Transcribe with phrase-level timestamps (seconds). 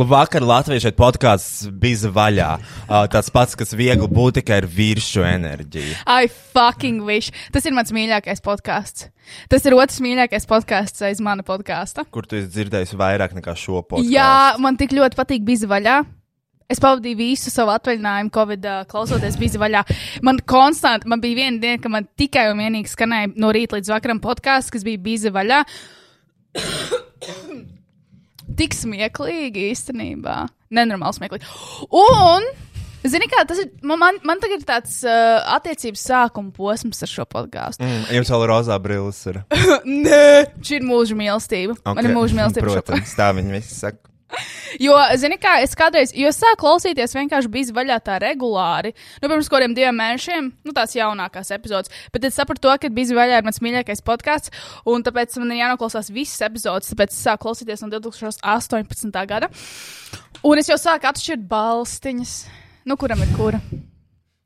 [0.00, 2.50] Labvakar, Latvijas šeit podkāsts bija vaļā.
[2.90, 5.92] Uh, tāds pats, kas viegli būt tikai ar virsmu enerģiju.
[6.10, 7.30] I fucking wish.
[7.54, 9.06] Tas ir mans mīļākais podkāsts.
[9.52, 12.02] Tas ir otrs mīļākais podkāsts aiz mana podkāsta.
[12.10, 14.10] Kur tu esi dzirdējis vairāk nekā šo podkāstu?
[14.10, 15.96] Jā, man tik ļoti patīk bija vaļā.
[16.70, 19.86] Es pavadīju visu savu atvaļinājumu, Covid, uh, klausoties, bija vaļā.
[20.26, 23.94] Man konstanti, man bija viena diena, ka man tikai un vienīgi skanēja no rīta līdz
[23.94, 25.62] vakaram podkāsts, kas bija bija vaļā.
[28.58, 30.42] Tik smieklīgi īstenībā.
[30.74, 31.48] Nenormāli smieklīgi.
[31.96, 32.46] Un,
[33.06, 37.26] zini, kā tas ir, man, man, tagad ir tāds uh, attiecības sākuma posms ar šo
[37.30, 37.86] podkāstu.
[37.86, 39.42] Mm, jums vēl rozā brilles ir.
[40.06, 40.22] Nē,
[40.66, 41.78] šī ir mūža mīlestība.
[41.80, 41.96] Okay.
[41.96, 42.70] Man ir mūža mīlestība.
[42.70, 44.09] Protams, tā viņi visi saka.
[44.84, 48.92] Jo, zini, kā es kādreiz, jo es sāku klausīties vienkārši bija vaļā tā regulāri.
[49.20, 51.92] Nu, pirms kādiem diviem mēnešiem, nu, tās jaunākās epizodes.
[52.14, 54.54] Bet es sapratu to, ka bija vaļā ir mans mīļākais podkāsts,
[54.88, 56.92] un tāpēc man ir jānoklausās visas epizodes.
[56.94, 59.22] Tāpēc es sāku klausīties no 2018.
[59.30, 59.50] gada.
[60.46, 62.34] Un es jau sāku atšķirt balstiņas,
[62.88, 63.60] nu, kuram ir kura.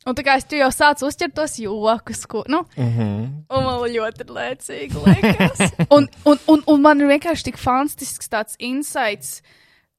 [0.05, 3.29] Un tā kā es jau sācu uzķert tos jokus, ko, nu, Mm -hmm.
[3.51, 5.73] Un man ļoti lēcīgi liekas.
[5.97, 9.43] un, un, un, un man ir vienkārši tik fantastisks tāds insights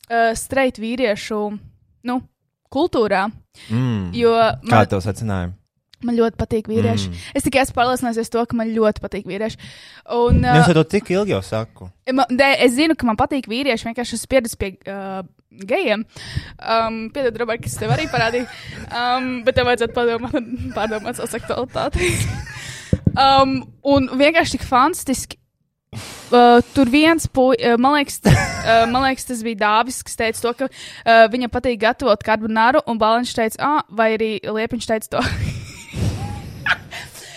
[0.09, 1.41] uh, streit vīriešu
[2.05, 2.21] nu,
[2.71, 3.27] kultūrā.
[3.69, 4.09] mm.
[4.15, 4.33] Jo
[4.65, 5.55] Kā man, tev secinājumu?
[6.05, 7.09] man ļoti patīk vīrieši.
[7.09, 7.21] Mm.
[7.37, 9.57] Es tikai esmu pārliecinājusies to, ka man ļoti patīk vīrieši.
[10.13, 11.89] Un, Uh, es to tik ilgi jau saku.
[12.13, 13.87] man, de, es zinu, ka man patīk vīrieši.
[13.89, 15.23] Vienkārši esmu pieredzējis pie uh,
[15.65, 16.05] gejiem.
[16.59, 18.45] Um, Piedod, Robert, kas tev arī parādīja.
[18.91, 22.11] Um, bet tev vajadzētu padomāt, pārdomāt savu seksualitāti.
[23.25, 23.57] um,
[23.95, 25.39] un vienkārši tik fantastiski.
[25.95, 30.41] Uh, tur viens puisis, uh, man, liekas, uh, man liekas, tas bija Dāvis, kas teica
[30.41, 35.15] to, ka uh, viņam patīk gatavot karbonāru, un Bāliņš teica, ah, vai arī Liepiņš teica
[35.17, 35.23] to.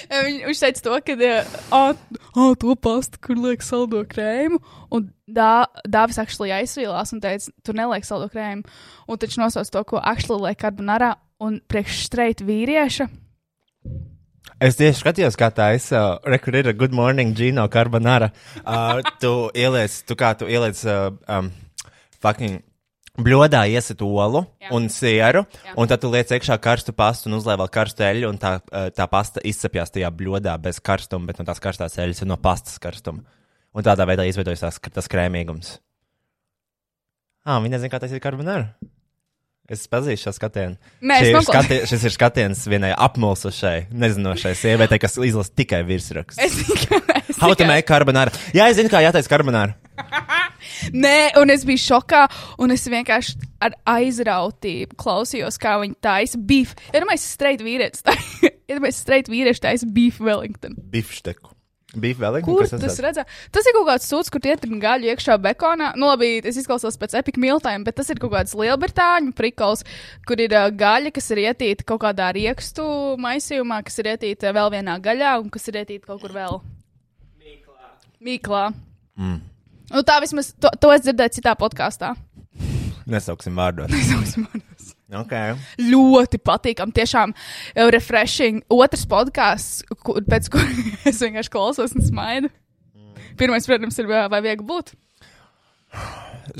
[0.09, 1.89] Viņ, viņš teica to, ka uh,
[2.33, 4.57] oh, to pastu, kur liek saldo krēmu,
[4.97, 8.65] un dā, Dāvis actually aizsvīlās un teica, tur neliek saldo krēmu,
[9.05, 11.13] un taču nosauc to, ko actually liek karbonārā,
[11.45, 13.11] un priekš streit vīrieša.
[14.59, 15.85] Es tieši skatījos, kā tā ir.
[15.95, 18.33] Uh, Rekur ir Good Morning, Gino Carbonara.
[18.65, 21.53] Uh, tu ieliec, tu kā tu ieliec, uh, um,
[22.19, 22.65] fucking.
[23.19, 24.69] Bļodā iesit olu Jā.
[24.77, 25.73] Un sieru, Jā.
[25.83, 28.91] Un tad tu liec iekšā karstu pastu un uzliek vēl karstu eļļu, un tā, uh,
[28.95, 32.79] tā pasta izcepjas tajā bļodā bez karstuma, bet no tās karstās eļļas ir no pastas
[32.83, 33.27] karstuma.
[33.75, 35.77] Un tādā veidā izveidojas tas, krēmīgums.
[37.47, 38.75] Ah, viņi nezina, kā tas ir karbonāra.
[39.69, 40.79] Es pazīstu šo skatienu.
[41.05, 46.41] Mēs ir nokla- skati, šis ir skatiens vienai apmulsušai, nezinošai sievietei, kas izlasa tikai virsrakstu.
[46.41, 47.03] Es tikai.
[47.39, 48.33] How to make carbonāra?
[48.57, 49.77] Jā, es zinu, kā jātaisa carbonāra.
[51.05, 52.23] Nē, un es biju šokā,
[52.65, 53.37] un es vienkārši
[53.67, 56.73] ar aizrautību klausījos, kā viņi taisa beef.
[56.95, 58.17] Ir domājis, streit vīrietis, tā
[58.49, 60.79] ir domājis, streit vīrietis taisa beef Wellington.
[60.97, 61.53] Bifšteku.
[61.97, 63.23] Beef vēl Kur tas redzē?
[63.49, 65.95] Tas ir kaut kāds sūds, kur ietrina gaļu iekšā bekonā.
[65.97, 69.87] Nu, labi, es izklausos pēc epika miltājiem, bet tas ir kaut kāds lielbritāņu prikals,
[70.29, 72.85] kur ir uh, gaļa, kas ir ietīta kaut kādā riekstu
[73.25, 76.61] maisījumā, kas ir ietīta vēl vienā gaļā un kas ir ietīta kaut kur vēl.
[77.41, 77.91] Mīklā.
[78.29, 78.65] Mīklā.
[79.17, 79.41] Mm.
[79.89, 82.13] Nu, tā vismaz, to, to es dzirdēju citā podkāstā.
[83.09, 83.97] Nesauksim vārdos.
[85.09, 85.55] Okay.
[85.81, 88.61] ļoti patīkami, tiešām uh, refreshing.
[88.69, 92.53] Otrs podkāsts, kur, pēc kuras es vienkārši klausos un smaidu.
[93.39, 94.93] Pirmais, protams, ir vai viegli būt.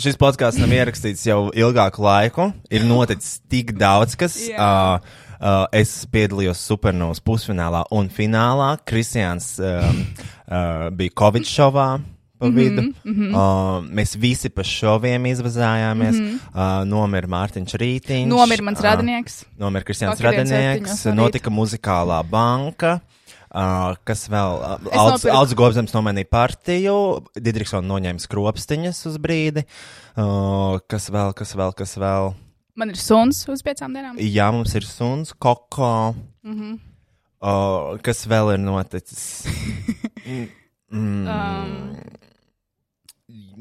[0.01, 2.51] Šis podkāsts nav ierakstīts jau ilgāku laiku.
[2.73, 4.37] Ir noticis tik daudz, kas.
[4.49, 4.57] Jā.
[4.57, 8.75] Uh, uh, es piedalījos Supernovas pusfinālā un finālā.
[8.89, 10.05] Kristians um,
[10.47, 11.89] uh, bija Covid šovā.
[12.39, 12.83] Pa vidu.
[12.83, 13.31] Mm -hmm.
[13.35, 16.15] uh, mēs visi pa šoviem izvazājāmies.
[16.21, 16.39] Mm -hmm.
[16.55, 18.27] uh, nomira Mārtiņš Rītiņš.
[18.27, 19.45] Nomira mans uh, radinieks.
[19.59, 23.01] Nomira Kristians Radinieks, notika muzikālā banka.
[23.49, 24.59] Uh, kas vēl?
[24.61, 29.65] Uh, nopirku- Alts Gobzems nomainīja partiju, Didriksona noņēma skropstiņas uz brīdi.
[30.17, 32.35] Uh, kas vēl, kas vēl, kas vēl?
[32.77, 34.21] Man ir suns uz piecām dienām.
[34.21, 36.15] Jā, mums ir suns, koko.
[36.45, 36.55] Mm.
[36.55, 36.79] -hmm.
[37.41, 39.45] uh, kas vēl ir noticis?
[40.91, 42.18] Mm, mm, Um.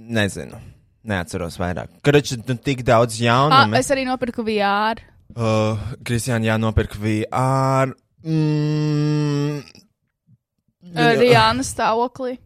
[0.08, 0.60] Nezinu.
[1.08, 1.88] Neatceros vairāk.
[2.04, 3.76] Karači, nu, tik daudz Ah, jaunumu.
[3.80, 5.00] es arī nopirku VR.
[5.36, 7.94] Uh, Kristiāna, jānopirk VR.
[8.24, 9.64] Mm,
[10.88, 12.38] Uh, Rijāna stāvoklī.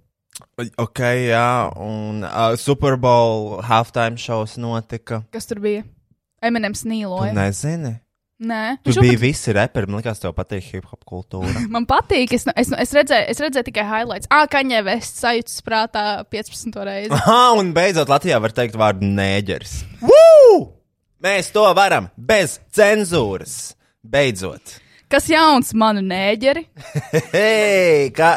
[0.78, 1.00] ok,
[1.30, 5.22] jā, un uh, Super Bowl halftime šovs notika.
[5.31, 5.84] Kas tur bija?
[6.42, 7.34] Eminems Tu nīloja.
[7.38, 8.00] nezini?
[8.42, 11.62] Nē, Tu Viņš biji šogad- visi reperi, man liekas, tev patīk hip hop kultūra.
[11.76, 14.30] Man patīk, es, es, es, redzēju, es redzēju tikai highlights.
[14.34, 17.14] Ah, kaņē vests sajūtas prātā 15 reizi.
[17.14, 19.76] Ah, un beidzot Latvijā var teikt vārdu nēģeris.
[20.02, 20.56] Woo!
[21.22, 23.76] Mēs to varam bez cenzūras.
[24.02, 24.80] Beidzot.
[25.12, 26.64] Kas jauns manu nēģeri?
[27.36, 28.32] Hei, kā,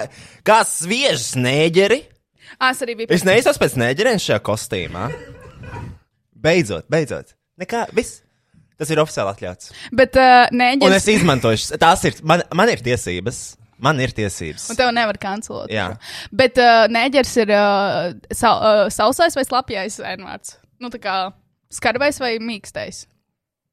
[0.45, 2.03] kā sviežas nēģeri?
[2.59, 3.09] Ah, es arī biju.
[3.17, 5.07] Es neizsaku pēc nēģeriem šajā kostīmā.
[6.45, 7.33] Beidzot, beidzot.
[7.63, 8.21] Nekā, viss.
[8.85, 9.71] Tas ir oficiāli atļauts.
[9.97, 13.43] Bet uh, Un neģers, es izmantošu, tās ir, man, man ir tiesības.
[13.85, 14.69] Man ir tiesības.
[14.71, 15.73] un tev nevar kancelot.
[15.73, 15.89] Jā.
[16.33, 20.55] Bet uh, neģers ir uh, sa uh, sausais vai slapjais ēnvārds.
[20.81, 21.17] Nu, tā kā
[21.75, 23.03] skarbais vai mīkstais.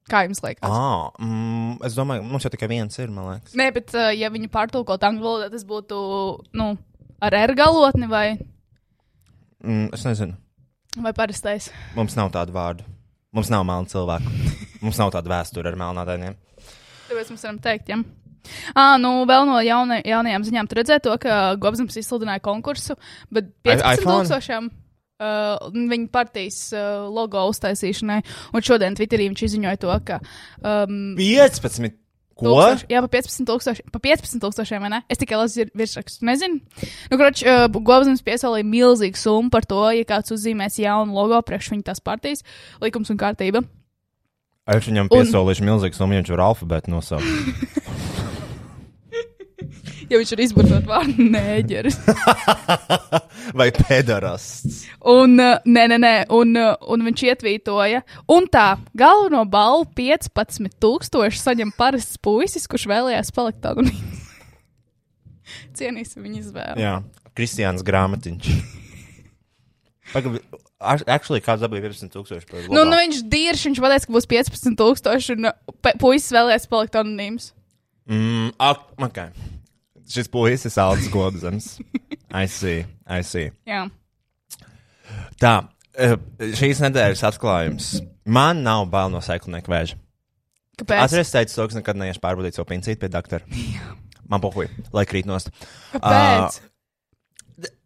[0.09, 0.65] Kā jums liekas?
[0.65, 3.53] Ah, mm, es domāju, mums jau tikai viens ir, man liekas.
[3.55, 5.99] Nē, bet uh, ja viņi pārtulkot angļu valodā, tas būtu,
[6.57, 6.71] nu,
[7.21, 8.25] ar R galotni vai,
[9.61, 10.33] Mm, es nezinu.
[10.97, 11.69] vai parastais.
[11.95, 12.83] Mums nav tādu vārdu.
[13.31, 14.31] Mums nav melnu cilvēku.
[14.83, 16.35] Mums nav tāda vēsture ar melnādainiem.
[17.07, 18.01] Tāpēc mēs varam teikt, ja.
[18.73, 22.97] Ah, nu, vēl no jauna, jaunajām ziņām redzēja to, ka Gobsams izsludināja konkursu,
[23.31, 24.25] bet 15 iPhone?
[24.25, 24.71] tūkstošiem.
[25.21, 28.23] Uh, viņa partijas uh, logo uztaisīšanai,
[28.57, 30.17] un šodien Twitterī viņš izziņoja to, ka
[30.65, 32.00] um, 15.
[32.39, 32.47] Ko?
[32.47, 34.99] Tūkstoši, jā, pa 15 tūkstoši, pa 15 tūkstošiem, vai ne?
[35.11, 36.61] Es tikai lasu vir- virsrakstu, nezinu.
[37.11, 41.73] Nu, kroč, uh, Gobsams piesolīja milzīgu summu par to, ja kāds uzzīmēs jaunu logo priekš
[41.75, 42.41] viņa tās partijas,
[42.81, 43.61] likums un kārtība.
[44.71, 47.25] Es viņam piesolīšu milzīgu summu, viņš var alfabētu nosaukt.
[50.11, 51.95] Ja viņš ir izburtot vārdu nēģeris.
[53.59, 54.81] Vai pedarasts.
[55.07, 58.01] Un, uh, nē, nē, nē, un, uh, un viņš ietvītoja.
[58.35, 58.65] Un tā,
[58.97, 64.27] galveno balvu 15,000 saņem parasts puisis, kurš vēlējās palikt anonīms.
[65.79, 66.83] Cienīsim viņa izvēli.
[66.83, 66.97] Jā,
[67.37, 68.51] Kristiāns Grāmatiņš.
[70.11, 70.41] Pagaid,
[71.07, 75.79] actually, kāds dabūja 15,000 par Nu, nu, viņš dirž, viņš pateica, ka būs 15,000, un
[75.79, 77.53] pe- puisis vēlējās palikt anonīms.
[78.11, 78.51] Mm,
[79.07, 79.31] okay.
[80.11, 81.67] Šis puisis ir Alans Gobsams.
[82.31, 83.51] I see, I see.
[83.67, 83.85] Jā.
[85.39, 85.53] Tā,
[85.95, 87.91] eh, šīs nedēļas atklājums.
[88.25, 89.99] Man nav bail no sekundnieku vēža.
[90.81, 91.03] Kāpēc?
[91.05, 93.45] Atceries, teicu, to, ka nekad neiešu pārbaudīt savu pincīti pie doktora.
[94.31, 95.51] Man pohuj, lai krīt nost.
[95.93, 96.59] Kāpēc?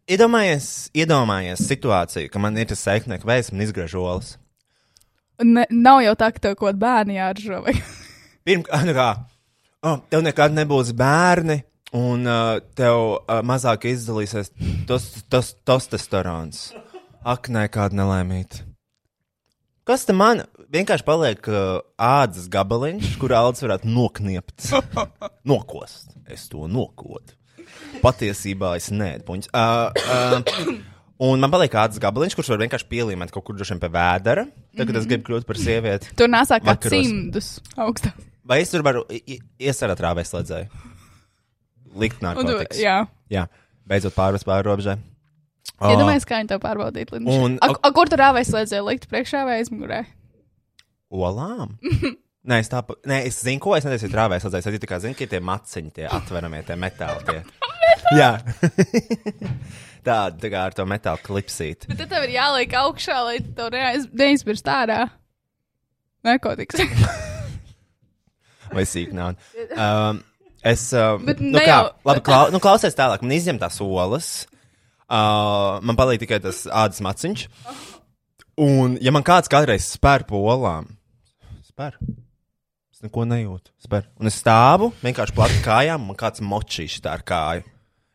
[0.06, 4.36] Iedomājies, iedomājies situāciju, ka man ir tas sekundnieku vējs un izgriež olas.
[5.42, 7.32] Ne, nav jau tā, ka tev kaut kāda bērna.
[7.66, 7.74] Vai...
[8.46, 9.08] Pirmkārt, nu kā,
[9.90, 11.58] oh, tev nekad nebūs bērni,
[11.96, 14.52] un uh, tev uh, mazāk izdalīsies
[14.88, 16.70] tos, tos, testosterons.
[17.26, 18.62] Ak, nē, kāda nelaimīga.
[19.86, 20.42] Kas te man
[20.74, 24.68] vienkārši paliek uh, ādas gabaliņš, kur ādas varētu nokniept?
[25.50, 26.12] Nokost.
[26.26, 27.36] Es to nokodu.
[28.02, 29.38] Patiesībā es neēdu.
[29.54, 30.72] Uh, uh,
[31.22, 34.46] un man paliek ādas gabaliņš, kurš var vienkārši pielīmēt kaut kur droši vien pie vēdera.
[34.76, 35.00] Tagad mm -hmm.
[35.00, 36.12] es gribu kļūt par sievieti.
[36.18, 38.12] Tur nesāk kā cimdus augstā.
[38.46, 39.06] Vai es tur varu
[39.58, 40.94] iesarāt rāvēs slēdzēju?
[41.96, 42.78] Likt narkotikas.
[42.82, 42.96] Jā.
[43.32, 43.46] Jā,
[43.88, 44.96] beidzot pārvest pāri robežai.
[45.76, 47.18] Iedomājieties, kā viņi to pārbaudītu.
[47.18, 47.56] Un- Un...
[47.64, 50.04] A, a, kur tur rāvēs slēdzēja likt priekšā vai aizmugurē?
[51.12, 51.74] Olām?
[52.46, 54.68] Nē, es tā, pa- nē, es zinu, ko es neteicu, rāvēs slēdzējis.
[54.78, 57.24] Es tikai zinu, ka ir tie maciņi, tie atveramie, tie metāli.
[57.26, 57.40] Tie.
[58.20, 58.28] Jā.
[60.06, 61.88] Tāda tā kā ar to metālu klipsīti.
[61.90, 65.00] Bet tad tev ir jāliek augšā, lai to neaiz- neizbirst ārā.
[66.26, 66.86] Narkotikas.
[68.70, 69.34] Vai sīk nav.
[69.74, 70.22] Um,
[70.72, 70.88] es.
[70.94, 73.22] Uh, nu, kā, jau- labi, klau, nu, klausies tālāk.
[73.24, 74.30] Man izņem tās olas.
[75.06, 77.46] Uh, man palīdz tikai tas ādas maciņš.
[78.62, 80.88] Un, ja man kāds kādreiz spēr po olām,
[81.68, 81.98] spēr.
[82.96, 83.70] Es neko nejūtu.
[83.84, 84.06] Spēr.
[84.16, 87.66] Un es stāvu vienkārši plati kājām, un man kāds močīši tā ar kāju.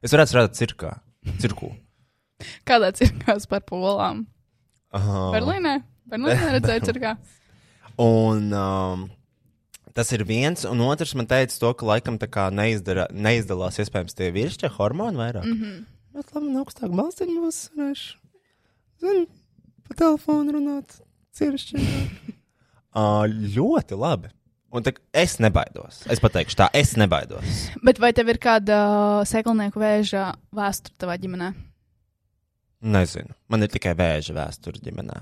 [0.02, 0.96] Es varētu strādāt cirkā.
[1.40, 1.70] Cirku.
[2.66, 4.24] Kādā cirkās par polām?
[4.90, 5.76] Uh, Berlīnē?
[6.10, 7.14] Berlīnē redzēju cirkā.
[8.02, 9.06] Un um,
[9.96, 14.18] tas ir viens, un otrs man teica to, ka laikam tā kā neizdara, neizdalās iespējams
[14.18, 15.46] tie virsšķi hormoni vairāk.
[15.46, 15.86] Mm -hmm.
[16.16, 18.18] Bet labi, man augstāk balstiņu būs varēšu.
[19.02, 19.26] Zinu,
[19.88, 21.02] pa telefonu runāt,
[21.34, 21.78] ciršķi.
[22.96, 24.32] uh, ļoti labi.
[24.72, 26.06] Un tā, es nebaidos.
[26.08, 27.68] Es pateikšu tā, es nebaidos.
[27.84, 31.52] Bet vai tev ir kāda seklnieku vēža vēsture tavā ģimenē?
[32.82, 33.36] Nezinu.
[33.52, 35.20] Man ir tikai vēža vēsture ģimenē.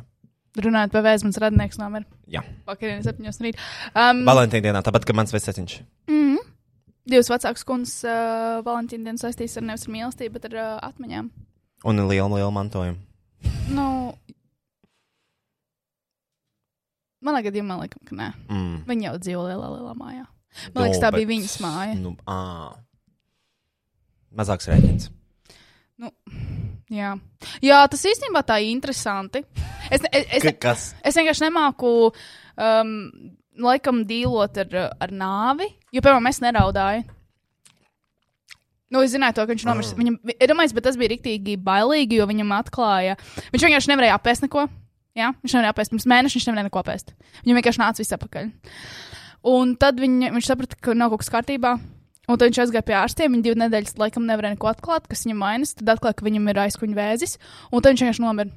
[0.66, 2.06] Runājot par vēzi, mans radinieks nomira.
[2.32, 2.42] Jā.
[2.68, 3.60] Vakarā, 7 rīt.
[3.94, 5.76] Um, Valentīna dienā, tāpat kā mans vecēciņš.
[6.12, 6.38] mm,
[7.10, 11.30] divas vecākas kundzes uh, Valentīna dienu saistīs ar nevis ar mīlestību, bet ar uh, atmiņām.
[11.90, 12.98] Un ir liela, liela mantojuma.
[13.72, 13.86] Nu,
[17.26, 18.30] manā gadījumā likam, ka nē.
[18.50, 18.76] Mm.
[18.90, 20.26] Viņa jau dzīvo lielā, lielā mājā.
[20.74, 21.96] Man liekas, tā bet- bija viņas māja.
[22.00, 22.40] Nu, ā.
[24.36, 25.10] Mazāks rēķins.
[26.90, 27.14] Jā.
[27.62, 29.44] Jā, tas īstenībā tā ir interesanti.
[29.90, 30.88] Es, es, es, Kas?
[31.06, 31.92] es vienkārši nemāku,
[32.58, 32.96] um,
[33.62, 37.06] laikam, dīlot ar, ar nāvi, jo, piemēram, es neraudāju.
[38.90, 39.92] Nu, es zināju, to, ka viņš nomirs.
[39.94, 43.20] Viņam, es domāju, bet tas bija rīktīgi bailīgi, jo viņam atklāja.
[43.54, 44.66] Viņš vienkārši nevarēja apēst neko.
[45.18, 45.94] Jā, viņš nevarēja apēst.
[45.94, 47.14] Pirms mēneša viņš nevarēja neko apēst.
[47.44, 48.50] Viņam vienkārši nāca viss apakaļ.
[49.54, 51.76] Un tad viņa, viņš saprata, ka nav kaut kas kārtībā.
[52.30, 53.34] Un tad viņš aizgāja pie ārstiem.
[53.34, 55.74] Viņa divas nedēļas laikam nevarēja neko atklāt, kas viņam vainas.
[55.80, 57.38] Tad atklāja, ka viņam ir aizkuņa vēzis.
[57.72, 58.54] Un tad viņš vienkārši nomira.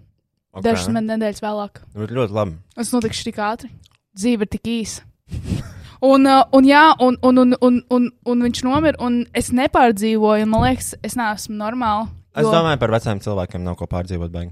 [0.53, 0.65] Ok.
[0.67, 1.81] Dažas nedēļas vēlāk.
[1.97, 2.59] Nu, ļoti labi.
[2.77, 3.73] Tas notiks tik ātri.
[4.13, 5.07] Dzīve ir tik īsa.
[6.03, 10.49] Un, uh, un, jā, un, un, un, un, un, un viņš nomira, un es nepārdzīvoju.
[10.51, 12.09] Man liekas, es neesmu normāla.
[12.35, 14.33] Es domāju, par veciem cilvēkiem nav ko pārdzīvot.
[14.35, 14.51] Baigi.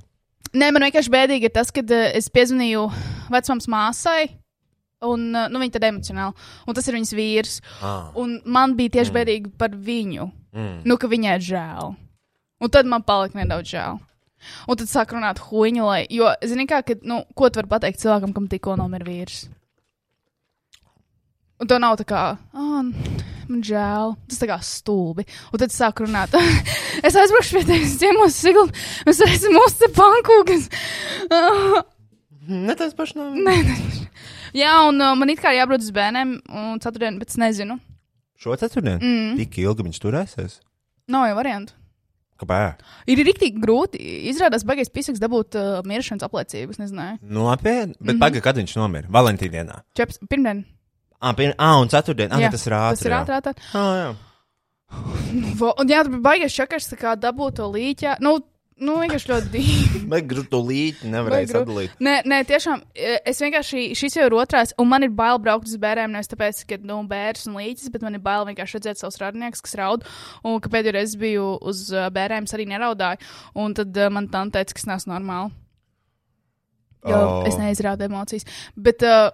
[0.54, 2.84] Nē, man vienkārši bēdīgi ir tas, kad uh, es piezvanīju
[3.34, 4.28] vecmāmas māsai.
[5.00, 6.48] Un, uh, nu, viņa tad emocionāli.
[6.68, 7.56] Un tas ir viņas vīrs.
[7.80, 8.10] Ah.
[8.20, 10.28] Un man bija tieši bēdīgi par viņu.
[10.52, 10.82] Mm.
[10.84, 11.94] Nu, ka viņai žēl.
[12.60, 14.00] Un tad man palika nedaudz žēl.
[14.68, 16.02] Un tad sāk runāt huīņu, lai.
[16.12, 19.46] Jo, zini, kā, kad, nu, ko tu vari pateikt cilvēkam, kam tikko nomira vīrs?
[21.60, 22.84] Un to nav tā kā, ah,
[23.50, 24.14] man žēl.
[24.28, 25.26] Tas tā kā stulbi.
[25.52, 26.36] Un tad sāk runāt.
[27.06, 28.68] es aizbraukšu pie tevis ciemos, Sigl.
[29.08, 30.68] Mēs varēsim uzcelt pankūkas.
[32.50, 33.36] Ne tas pašs nav.
[33.36, 33.76] Nē, nē.
[34.56, 37.78] Jā, un uh, man it kā jābrauc uz bērniem, un ceturtdien, bet es nezinu.
[38.40, 38.98] Šo ceturtdienu?
[39.02, 39.36] Mm.
[39.42, 40.58] Tik ilgi viņš turēsies.
[41.10, 41.76] Nav jau variantu.
[42.40, 42.80] Kāpēc?
[43.12, 44.00] Ir rīktīgi grūti.
[44.30, 46.72] Izrādās, baigais pisaks dabūt uh, miršanas apliecību.
[46.72, 47.18] Es nezināju.
[47.20, 48.12] Nopietni, bet mm.
[48.14, 48.22] -hmm.
[48.22, 49.12] pagaidi, kad viņš nomira?
[49.12, 49.80] Valentīna dienā.
[49.98, 50.64] Čeps, pirmdien.
[51.20, 51.52] Ah, pir...
[51.58, 52.32] ah un ceturtdien.
[52.32, 52.96] Ah, Jā, tas ir ātri.
[52.96, 53.42] Tas ir ātrāk.
[53.42, 53.56] ātrāk.
[53.76, 54.10] Ah, jā.
[55.60, 58.16] Vo- Un jā, tur bija baigais čakars, kā dabūt to līķi.
[58.24, 58.38] Nu,
[58.84, 60.02] nu, vienkārši ļoti dīvaini.
[60.10, 61.96] Bet grūti nevarēja Vai sadalīt.
[62.02, 65.68] Nē, nē, tiešām, e, es vienkārši, šis jau ir otrais, un man ir bail braukt
[65.68, 69.02] uz bērniem, nevis tāpēc, ka, nu, bērns un līķis, bet man ir bail vienkārši redzēt
[69.02, 70.06] savus radniekus, kas raud,
[70.46, 73.32] un ka pēdējo reizi biju uz uh, bērniem, arī neraudāju,
[73.64, 75.52] un tad uh, man tā teica, ka es neesmu normāli.
[77.08, 77.44] Jo oh.
[77.48, 78.44] es neizrādu emocijas.
[78.76, 79.30] Bet uh,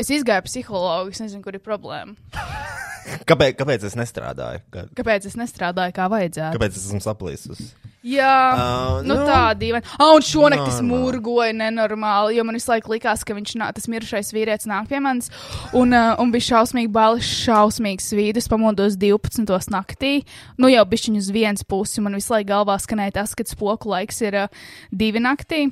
[0.00, 2.16] es izgāju psihologu, es nezinu, kur ir problēma.
[3.28, 4.60] Kāpēc, kāpēc es nestrādāju?
[4.72, 6.56] Kā- Kāpēc es nestrādāju kā vajadzētu?
[6.56, 7.60] Kāpēc es esmu saplīsus?
[8.04, 8.32] Jā.
[8.52, 9.84] Uh, Nu, nu, tā dīvaini.
[9.96, 13.88] Ah, un šonakt es murgoju nenormāli, jo man visu laiku likās, ka viņš nāk, tas
[13.88, 15.30] mirušais vīrietis nāk pie manis.
[15.72, 19.72] Un, uh, un bija šausmīgi baili, šausmīgs vīdus, pamodos 12.
[19.72, 20.12] naktī.
[20.60, 24.20] Nu, jau bišķiņu uz vienas pusi, man visu laiku galvā skanēja tas, ka spoku laiks
[24.20, 24.48] ir uh,
[24.92, 25.64] divi naktī.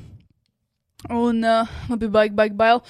[1.10, 2.80] Un uh, man bija baigi, baigi baili.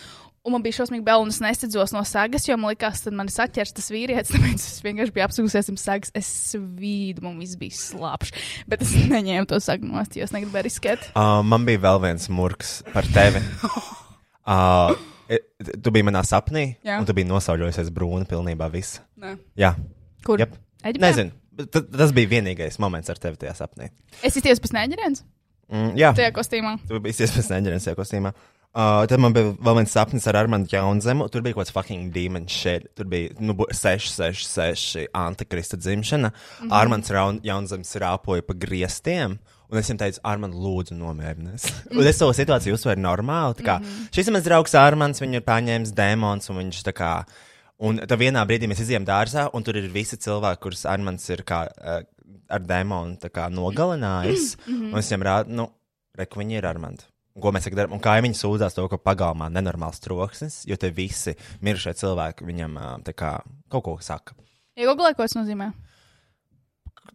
[0.42, 3.28] Un man bija šausmīgi bail, un es nesteidzos no sagas, jo man likās, ka man
[3.30, 4.32] saķers tas vīrietis.
[4.34, 6.10] Tāpēc es vienkārši biju apsūdzies ar sagas.
[6.18, 8.32] Es svīdu, man viss bija slapjš.
[8.66, 11.04] Bet es neņēmu to sagu nost, jo es negribēju riskēt.
[11.14, 13.38] Uh, man bija vēl viens murgs par tevi.
[14.42, 14.96] Uh,
[15.84, 16.98] tu biji manā sapnī, Jā.
[16.98, 18.98] un tu biji nosauļojusies brūna pilnībā viss.
[19.22, 19.36] Nē.
[19.62, 19.76] Jā,
[20.26, 20.42] Kur?
[20.42, 20.56] Jep.
[20.82, 21.02] Eģiptē?
[21.06, 21.66] nezinu.
[21.70, 23.92] ta- Tas bija vienīgais moments ar tevi tajā sapnī.
[24.26, 25.22] Es izties pēc neģerienes
[25.72, 26.74] Mm, jā, tajā kostīmā.
[26.84, 28.34] tu biji iespējams neģerens tajā kostīmā.
[28.72, 31.26] Uh, tad man bija vēl viens sapnis ar Armānu Jaunzemu.
[31.28, 32.86] Tur bija kaut kāds fucking demons šeit.
[32.96, 36.30] Tur bija nu, 6, 6, 6 antikrista dzimšana.
[36.32, 36.68] Mm.
[36.68, 36.72] -hmm.
[36.78, 39.36] Armāns Jaunzems rāpoja pa griestiem.
[39.68, 41.64] Un es viņam teicu, Armān, lūdzu, nomierinies.
[41.64, 41.98] Mhm.
[41.98, 43.54] un es to situāciju uzsveru normāli.
[43.60, 44.08] tā Kā, mm -hmm.
[44.12, 47.24] Šis mans draugs Armāns, viņu ir paņēmis demons, un viņš tā kā.
[47.78, 51.42] Un tad vienā brīdī mēs izjām dārzā, un tur ir visi cilvēki, kurus Armāns ir
[51.42, 52.02] kā, uh,
[52.48, 54.56] ar demonu kā nogalinājis.
[54.66, 54.92] Mm -hmm.
[54.92, 55.70] Un es viņam rādu, nu,
[56.14, 57.11] reku, viņi ir Armāns.
[57.40, 57.94] Ko mēs tagad darām?
[57.96, 61.32] Un kaimiņi sūdzās to, ka pagalmā nenormāls troksnis, jo te visi
[61.64, 62.76] mirušie cilvēki viņam
[63.16, 63.38] kā
[63.72, 64.36] kaut ko saka.
[64.76, 65.70] Iegūlē, ko tas nozīmē?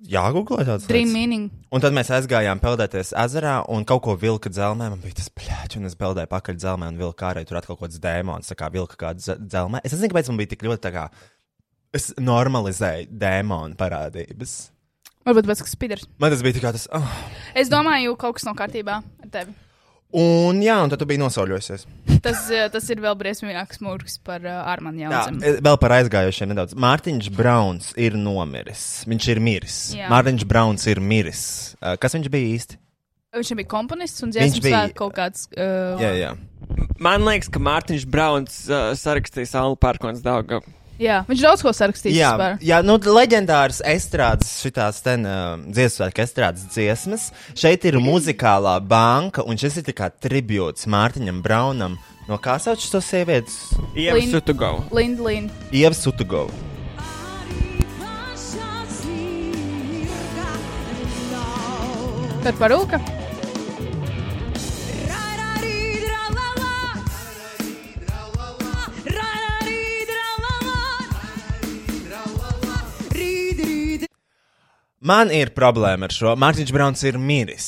[0.05, 0.85] Jā, googlē tāds.
[0.85, 1.13] Dream lietas.
[1.15, 1.45] meaning.
[1.73, 4.91] Un tad mēs aizgājām peldēties ezerā un kaut ko vilka dzelzmē.
[4.93, 7.87] Man bija tas plēķis, un es peldēju pakaļ dzelzmē un vilka ārēji tur atkal kaut
[7.87, 9.81] kāds dēmons, kā vilka kāda dze- dzelzmē.
[9.83, 11.05] Es nezinu, kāpēc man bija tik ļoti tā kā.
[11.97, 14.57] Es normalizēju dēmonu parādības.
[15.25, 16.05] Varbūt pēc kas spiders.
[16.21, 16.85] Man tas bija kā tas.
[16.93, 17.09] Oh.
[17.57, 19.55] Es domāju, kaut kas nav kārtībā ar tevi.
[20.15, 21.81] Un jā, un tad tu biji nosauļojusies.
[22.23, 25.41] Tas, eh, tas ir vēl briesmīgāks mūrs par uh, Armānu Jā, Jaunzemu.
[25.43, 26.75] e, vēl par aizgājušiem nedaudz.
[26.79, 29.03] Mārtiņš Brauns ir nomiris.
[29.05, 29.77] Viņš ir miris.
[29.97, 30.07] Jā.
[30.13, 31.75] Mārtiņš Brauns ir miris.
[31.81, 32.79] Uh, Kas viņš bija īsti?
[33.35, 35.47] Viņš bija komponists un Viņš dziesmas bija- kaut kāds.
[35.57, 36.31] Uh, Jā, jā.
[37.03, 40.63] Man liekas, ka Mārtiņš Brauns uh, sarakstīs Alnu Pērkons Daugavu.
[40.99, 42.17] Jā, viņš daudz ko sarakstījis.
[42.17, 42.57] Jā, vispār.
[42.65, 47.29] jā nu, leģendārs estrādes, šitās ten uh, dziesmu estrādes dziesmas.
[47.57, 51.97] Šeit ir muzikālā banka, un šis ir kā tribūts Mārtiņam Braunam.
[52.27, 53.69] No kā sauc šo sievietes?
[53.95, 54.81] Ieva Lin- Sutugau.
[54.91, 55.53] Linda Linda.
[55.71, 56.51] Ieva Sutugovu.
[62.43, 62.99] Par parūka.
[75.05, 76.33] Man ir problēma ar šo.
[76.39, 77.67] Mārtiņš Brauns ir miris.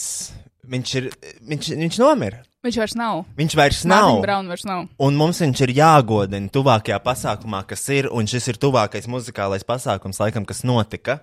[0.70, 1.10] Viņš ir,
[1.50, 2.44] viņš, viņš nomira.
[2.66, 3.22] Viņš vairs nav.
[3.40, 4.18] Viņš vairs nav.
[4.50, 4.88] Vairs nav.
[5.00, 10.20] Un mums viņš ir jāgodina tuvākajā pasākumā, kas ir, un šis ir tuvākais muzikālais pasākums,
[10.20, 11.22] laikam, kas notika.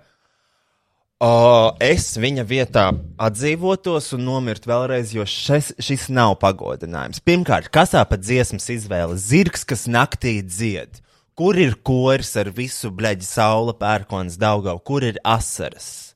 [1.20, 2.86] O, es viņa vietā
[3.20, 7.22] atdzīvotos un nomirtu vēlreiz, jo šis, šis nav pagodinājums.
[7.24, 11.02] Pirmkārt, kasā pa dziesmas izvēle zirgs, kas naktī dzied.
[11.36, 16.14] Kur ir koris ar visu bleģi, saula, pērkons, daugau, kur ir asaras?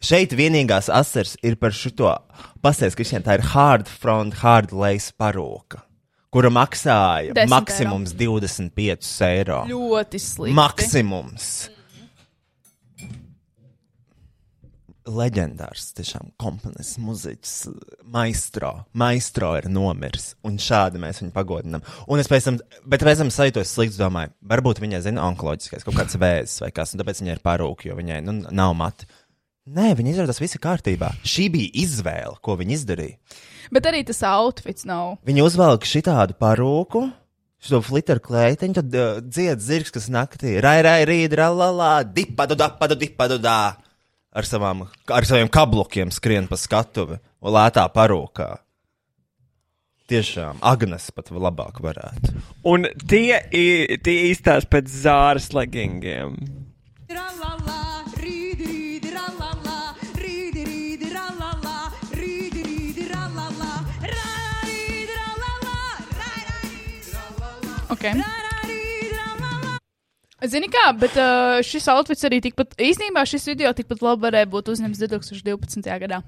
[0.00, 2.14] Šeit vienīgās asars ir par šo.
[2.64, 5.82] Pastāstiet, Kristija, tā ir hard front, hard lace parūka,
[6.32, 9.60] kura maksāja 10 maksimums 25 eiro.
[9.68, 10.56] Ļoti slikti.
[10.56, 11.50] Maksimums.
[15.06, 17.52] Leģendārs, tiešām komponists, mūziķis,
[18.10, 18.72] maestro.
[18.98, 21.84] Maestro ir nomiris, un šādi mēs viņu pagodinām.
[22.10, 22.58] Un es pēc tam,
[22.90, 26.94] bet pēc tam sajūtos slikts, domāju, varbūt viņai zina onkoloģiskais kaut kāds vēzis vai kas,
[26.94, 29.06] un tāpēc viņai ir parūki, jo viņai nu, nav mati.
[29.66, 31.12] Nē, viņa izrādās viss ir kārtībā.
[31.26, 33.38] Šī bija izvēle, ko viņa izdarīja.
[33.74, 35.16] Bet arī tas outfits nav.
[35.26, 37.06] Viņa uzvelk šitādu parūku,
[37.62, 42.98] šo flitteru klētiņu, tad uh, dzied zirgs, kas naktī rai, rai, rīt, ralala, dipadu, dapadu,
[42.98, 43.76] dipadu, dā.
[44.36, 48.50] Ar, savām, ar saviem kablokiem skrien pa skatuvi un lētā parūkā.
[50.12, 52.36] Tiešām, Agnes pat labāk varētu.
[52.68, 56.36] Un tie, tie izstāsta pēc zāras leggingiem.
[57.10, 57.76] Ra-la-la,
[70.46, 74.70] Zini kā, bet uh, šis outfits arī tikpat, īstenībā šis video tikpat labi varēja būt
[74.74, 75.88] uzņemts 2012.
[76.04, 76.20] gadā.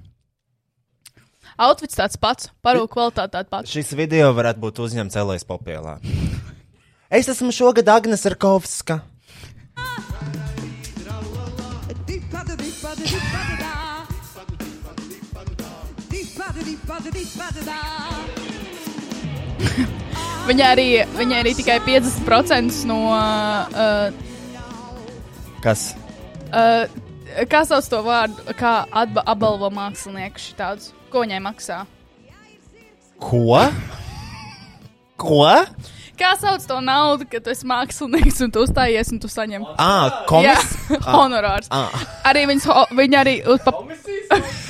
[1.59, 3.71] Outfits tāds pats, parūku kvalitāte tāda pati.
[3.71, 5.99] Šis video varētu būt uzņemts Elējas popielā.
[7.11, 9.01] Es esmu šogad Agnes Arkovska.
[12.09, 12.57] Dipadu,
[16.65, 17.61] dipadu, dipadu,
[20.49, 23.03] Viņa arī, viņa arī tikai 50% no.
[23.13, 24.09] Uh,
[25.61, 25.91] Kas?
[26.49, 26.89] uh,
[27.51, 30.95] kā sauc to vārdu, kā atba, apbalvo mākslinieku šitādus?
[31.13, 31.83] Ko viņai maksā?
[33.21, 33.61] Ko?
[35.21, 35.45] Ko?
[36.19, 40.09] Kā sauc to naudu, kad tu esi mākslinieks un tu uzstājies un tu saņem Ah,
[40.09, 40.73] Jā, komis...
[41.15, 41.69] honorārs.
[41.71, 41.93] Ah.
[42.27, 43.75] Arī viņas, ho- viņa arī uz pa...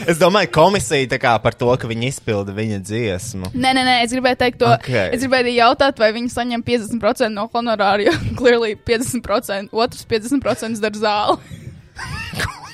[0.08, 3.50] Es domāju, komisija tā kā par to, ka viņi izpilda viņa dziesmu.
[3.56, 4.68] Nē, nē, nē, es gribēju teikt to.
[4.76, 4.90] Ok.
[5.08, 10.84] Es gribēju arī jautāt, vai viņi saņem 50% no honorāra, jo clearly 50%, otrs 50%
[10.84, 11.64] dara zāli.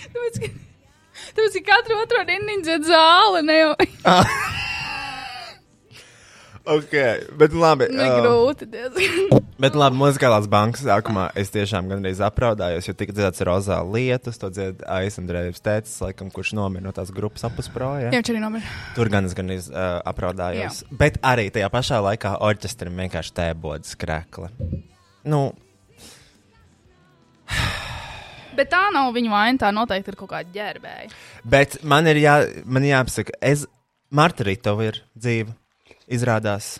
[0.00, 0.48] Tāpēc, ka,
[1.36, 3.74] tāpēc, ka katru otro dienu zāli, ne jau
[6.70, 6.92] Ok,
[7.40, 7.88] bet labi.
[7.90, 8.66] nu, uh, grūti.
[8.68, 9.40] diezgan.
[9.60, 14.50] Bet labi, muzikālās bankas sākumā es tiešām gandrīz apraudājos, jo tika dzirdēts rozā lietus, to
[14.52, 18.10] dzied Aizsandrēvs tēcis, laikam, kurš nomira no tās grupas apusproja.
[18.10, 18.76] Jā, viņš arī nomira.
[18.96, 20.82] Tur gan es gandrīz uh, apraudājos.
[20.84, 20.98] Jā.
[21.00, 24.52] Bet arī tajā pašā laikā orķestram vienkārši tēbodas krekla.
[25.28, 25.48] Nu,
[28.60, 31.10] Bet tā nav viņa vaina, tā noteikti ir kaut kāda ģērbēja.
[31.48, 32.36] bet man ir jā,
[32.68, 33.64] man jāapsaka, es,
[34.12, 35.54] Marta Ritova ir dzīva,
[36.12, 36.74] izrādās.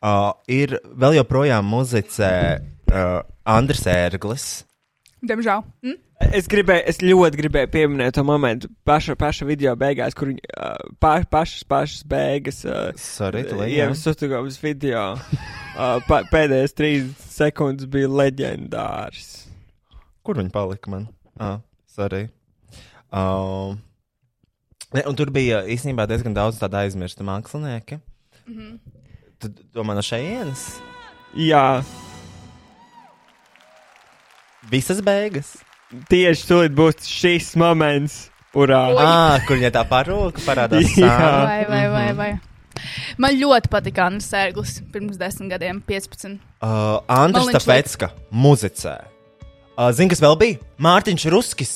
[0.00, 4.46] Uh, ir vēl joprojām muzicē uh, Andris Ērglis.
[5.20, 5.66] Diemžēl.
[5.84, 5.98] Mm?
[6.36, 10.78] Es gribēju, es ļoti gribēju pieminēt to momentu paša, paša video beigās, kur viņi uh,
[11.00, 12.62] pa, pašas, pašas beigas.
[12.64, 12.96] Uh.
[13.98, 15.04] Sutugovas video.
[15.76, 19.49] Uh, pa, pēdējais 30 sekundes bija leģendārs.
[20.30, 21.08] Kur viņi palika man?
[21.42, 21.56] Ah,
[21.90, 22.28] sorry.
[23.10, 23.74] Uh,
[24.94, 27.98] ne, un tur bija īstenībā diezgan daudz tādu aizmirstu mākslinieku.
[28.46, 28.78] Mm -hmm.
[29.42, 30.68] Tad domā no šejienes.
[31.34, 31.82] Jā,
[34.70, 35.56] Visas beigas.
[36.10, 38.28] tieši tūlīt būs šis moments.
[38.54, 38.84] Urā!
[38.92, 39.02] Oi.
[39.02, 40.94] Ah, kur viņa tā parūka parādās.
[40.98, 41.18] Jā.
[41.46, 42.30] Vai, vai, vai, vai.
[43.18, 46.38] Man ļoti patika Anna Sērglis pirms desmit gadiem, 15.
[46.62, 48.94] Uh, Andris Man viņš Tāpēcka muzicē.
[49.80, 50.56] Uh, Zini, kas vēl bija?
[50.84, 51.70] Mārtiņš Ruskis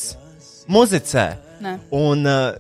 [0.69, 1.23] muzicē.
[1.65, 1.71] Nē.
[1.97, 2.53] Un, uh,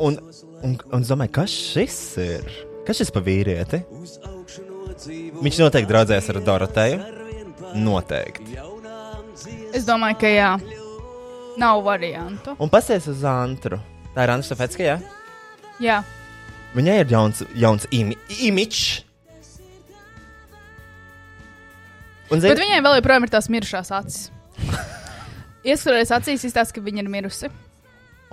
[0.00, 0.16] un,
[0.64, 2.54] un, un es domāju, kas šis ir?
[2.86, 3.82] Kas šis pa vīrieti?
[5.44, 7.02] Viņš noteikti draudzēs ar Doroteju.
[7.84, 8.56] Noteikti.
[9.76, 10.50] Es domāju, ka jā.
[11.60, 12.56] Nav variantu.
[12.56, 13.76] Un pasies uz Antru.
[14.16, 14.96] Tā ir Andris Tāpēcka, jā?
[15.84, 16.00] Jā.
[16.72, 19.02] Viņai ir jauns, jauns imi, imičs.
[22.30, 24.30] Un, Bet zini, viņai vēl joprojām ir tās mirušās acis.
[25.68, 27.50] Ieskatoties acīs, izstāsta, ka viņa ir mirusi.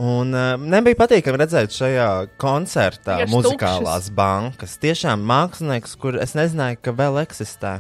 [0.02, 2.08] un uh, nebija patīkami redzēt šajā
[2.42, 4.78] koncertā Vienkārši muzikālās bankas.
[4.82, 7.80] Tiešām mākslinieks, kur es nezināju, ka vēl eksistē.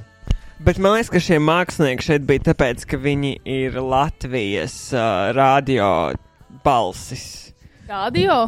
[0.61, 6.11] Bet man liekas, ka šie mākslinieki šeit bija tāpēc, ka viņi ir Latvijas uh, radio
[6.63, 7.53] balsis.
[7.89, 8.43] Radio?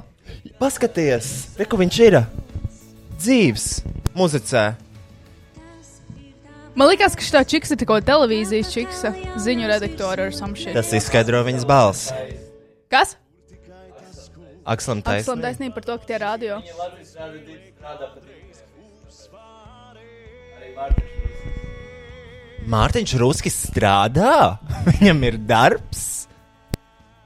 [0.59, 2.19] Paskaties, re, kur viņš ir.
[3.17, 3.65] Dzīves,
[4.15, 4.67] muzicē.
[6.73, 10.73] Man liekas, ka šī čiks ir tikko televīzijas čiksa, ziņu redaktore ar samšību.
[10.73, 12.15] Tas izskaidro viņas balsi.
[12.89, 13.13] Kas?
[14.63, 15.43] Akslam taisnība.
[15.43, 16.57] taisnība par to, ka tie radio.
[22.73, 24.57] Mārtiņš Ruskis strādā,
[24.89, 26.03] viņam ir darbs.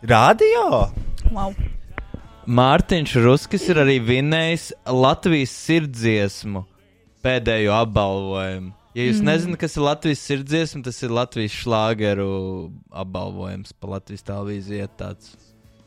[0.07, 0.89] Radio!
[1.31, 1.53] Wow.
[2.47, 6.65] Mārtiņš Ruskis ir arī vinnējis Latvijas sirdziesmu
[7.23, 8.73] pēdējo apbalvojumu.
[8.97, 9.27] Ja jūs mm.
[9.29, 12.29] nezināt, kas ir Latvijas sirdziesma, tas ir Latvijas šlāgeru
[12.89, 14.87] apbalvojums pa Latvijas televīziju.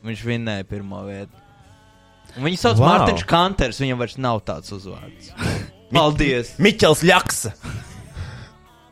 [0.07, 1.41] Viņš vinnēja pirmo vietu.
[2.37, 2.87] Un Viņu sauc wow.
[2.87, 5.33] Mārtiņš Kanters, viņam vairs nav tāds uzvārds.
[5.95, 6.53] Paldies!
[6.63, 7.51] Miķels Ļaksa!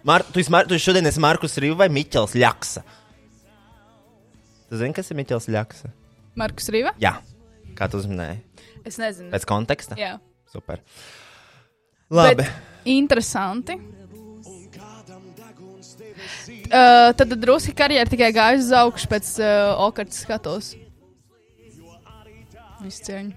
[0.10, 2.84] Mar tu, esi Mar tu šodien esi Markus Rīva vai Miķels Ļaksa?
[4.68, 5.94] Tu zini, kas ir Miķels Ļaksa?
[6.40, 6.92] Markus Rīva?
[7.00, 7.16] Jā,
[7.80, 8.42] kā tu uzminēji?
[8.84, 9.32] Es nezinu.
[9.32, 9.96] Pēc konteksta?
[10.00, 10.18] Jā.
[10.52, 10.84] Super.
[12.12, 12.44] Labi.
[12.44, 13.80] Bet interesanti.
[16.70, 20.72] Uh, tad drusku karjeras tikai gājusi uz augšu pēc uh, okartas skatos.
[22.84, 23.34] Visu cieņu.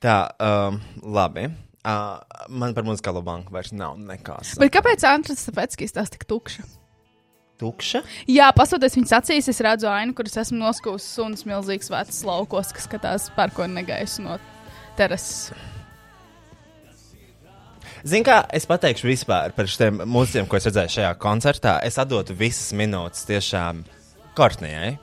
[0.00, 0.80] Tā, um,
[1.14, 1.46] labi.
[1.80, 2.18] Uh,
[2.52, 4.56] man par muzikālo banku vairs nav nekas.
[4.60, 6.66] Bet kāpēc Antras Stepeckis tas tik tukša?
[7.60, 8.02] Tukša?
[8.28, 12.88] Jā, paskatoties viņas acīs, es redzu ainu, kuras esmu noskūsis suns milzīgs vecs laukos, kas
[12.88, 14.38] skatās pērkonu negaisu no
[14.96, 15.52] terases.
[18.00, 21.76] Zini, kā es pateikšu vispār par šiem mūziķiem, ko es redzēju šajā koncertā.
[21.84, 23.84] Es atdotu visas minūtes tiešām
[24.38, 24.94] Kortnijai.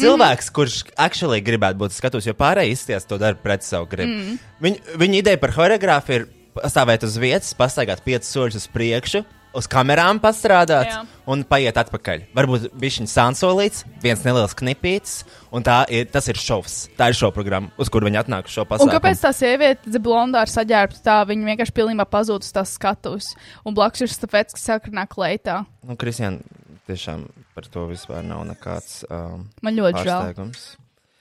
[0.00, 0.54] Cilvēks, mm.
[0.56, 4.16] kurš actually gribētu būt skatus, jo pārējie izties to dara pret savu gribu.
[4.16, 4.40] Mm.
[4.64, 6.26] Viņa, viņa ideja par choreogrāfiju ir
[6.72, 9.22] stāvēt uz vietas, pastaigāt piecus soļus uz priekšu,
[9.56, 11.00] uz kamerām pastrādāt Jā.
[11.30, 12.24] un paiet atpakaļ.
[12.36, 15.22] Varbūt viņš ir sansolīts, viens neliels knipītis,
[15.54, 16.88] un tā ir, tas ir šovs.
[16.98, 18.94] Tā ir šova programma, uz kuru viņi atnāk šo pasākumu.
[18.96, 23.32] kāpēc tā sieviete, blondā ar saģērbtu, tā viņa vienkārši pilnībā pazūd uz tās skatuves?
[23.68, 25.62] Un blakus ir stafets, kas sāk runāt kleitā.
[25.86, 26.40] Nu, Kristian,
[26.88, 30.12] tiešām par to vispār nav nekāds um, Man ļoti žēl.
[30.12, 30.68] pārsteigums.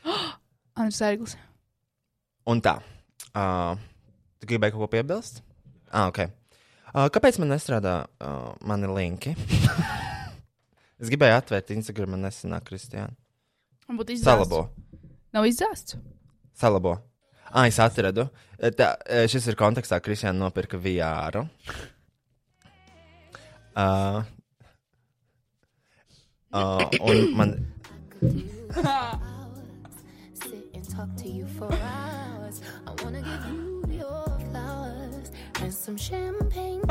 [0.79, 1.37] Andris Erglis.
[2.49, 2.79] Un tā.
[3.35, 3.75] Uh,
[4.41, 5.43] tu gribēji kaut ko piebilst?
[5.91, 6.25] Ah, ok.
[6.91, 9.31] Uh, kāpēc man nestrādā uh, mani linki?
[11.01, 13.15] es gribēju atvērt Instagram, man nesanāk, Kristiāna.
[13.87, 14.27] Man būtu izdevts.
[14.27, 14.65] Salabo.
[15.31, 15.95] Nav izdevts.
[16.59, 16.97] Salabo.
[17.51, 18.29] Ah, es atradu.
[18.59, 21.47] Eh, Tā, eh, šis ir kontekstā, ka Kristiāna nopirka VR.
[23.75, 24.23] Uh,
[26.51, 27.55] uh, un man.
[30.33, 32.61] sit and talk to you for hours.
[32.85, 33.70] I wanna give you
[35.71, 36.81] and some champagne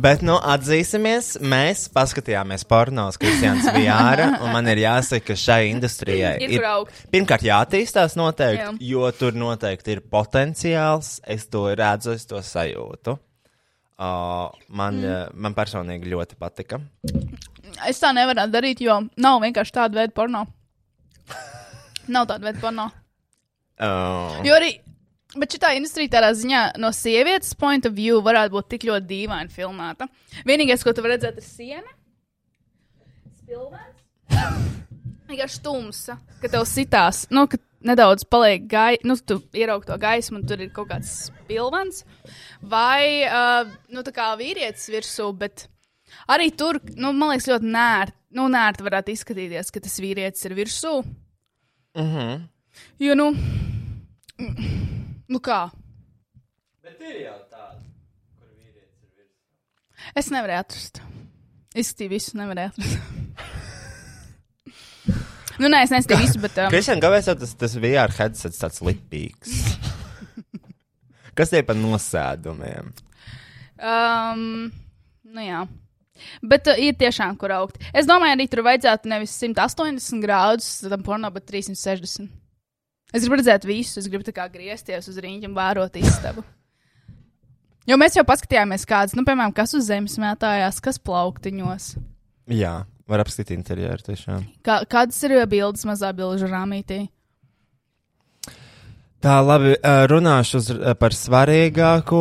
[0.00, 6.38] Bet, nu, atzīsimies, mēs paskatījāmies pornos Kristiāns Vijāra, un man ir jāsaka, ka šai industrijai
[6.46, 7.02] Ir augt.
[7.12, 8.72] pirmkārt jāattīstās noteikti, Jā.
[8.80, 11.18] jo tur noteikti ir potenciāls.
[11.28, 13.18] Es to redzu, es to sajūtu.
[14.00, 15.36] Uh, man, mm.
[15.36, 16.80] man personīgi ļoti patika.
[17.84, 20.46] Es tā nevaru darīt, jo nav vienkārši tāda veida porno.
[22.14, 22.88] Nav tāda veida porno.
[23.80, 24.74] Uh, Jo arī,
[25.40, 29.54] bet šī industrija tādā ziņā no sievietes point of view varētu būt tik ļoti dīvaini
[29.54, 30.08] filmēta.
[30.48, 31.96] Vienīgais, ko tu vari redzēt, ir siena.
[33.40, 34.68] Spilvens.
[35.30, 40.40] Vienkārši tumsa, ka tev sitās, nu, ka nedaudz paliek gaisa, nu, tu ieraugi to gaismu,
[40.40, 42.02] un tur ir kaut kāds spilvens.
[42.60, 45.68] Vai, uh, nu, tā kā vīrietis virsū, bet
[46.28, 50.58] arī tur, nu, man liekas, ļoti nērti, nu, nērti varētu izskatīties, ka tas vīrietis ir
[50.58, 50.96] virsū.
[51.94, 52.48] mm -hmm.
[53.00, 53.30] Jo, nu,
[55.32, 55.60] nu kā?
[56.84, 57.78] Bet ir jau tāda,
[58.36, 60.12] kur vīrietis ir virs.
[60.20, 61.00] Es nevarēju atrast.
[61.80, 62.98] Izskatīju visu, nevarēju atrast.
[65.62, 66.58] nu, nē, es neskatīju visu, bet.
[66.58, 69.60] Um, Kristiāna, kāpēc tas, tas VR headsets tāds lipīgs?
[71.38, 72.90] Kas tie par nosēdumiem?
[73.80, 74.66] um,
[75.24, 75.62] nu, jā.
[76.44, 77.80] Bet uh, ir tiešām kur augt.
[77.96, 82.39] Es domāju, arī tur vajadzētu nevis 180 grādus tam porno, bet 360.
[83.10, 86.44] Es gribu redzēt visu, es gribu tā kā griezties uz rīņķa un vērot istabu.
[87.88, 91.94] Jo mēs jau paskatījāmies, kādas, nu, piemēram, kas uz zemes mētājās, kas plauktiņos.
[92.54, 92.74] Jā,
[93.10, 94.44] var apskatīt interjeru tiešām.
[94.66, 97.06] Kā, kādas ir uh, bildes mazā bilžu rāmītī?
[99.20, 99.74] Tā, labi,
[100.08, 102.20] runāšu uz, par svarīgāko,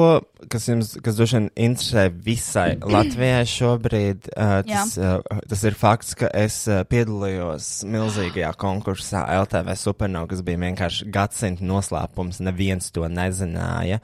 [0.52, 4.28] kas jums, kas droši vien interesē visai Latvijai šobrīd.
[4.68, 4.98] Tas,
[5.54, 12.42] tas ir fakts, ka es piedalījos milzīgajā konkursā LTV Supernova, kas bija vienkārši gadsimta noslēpums.
[12.44, 14.02] Neviens to nezināja,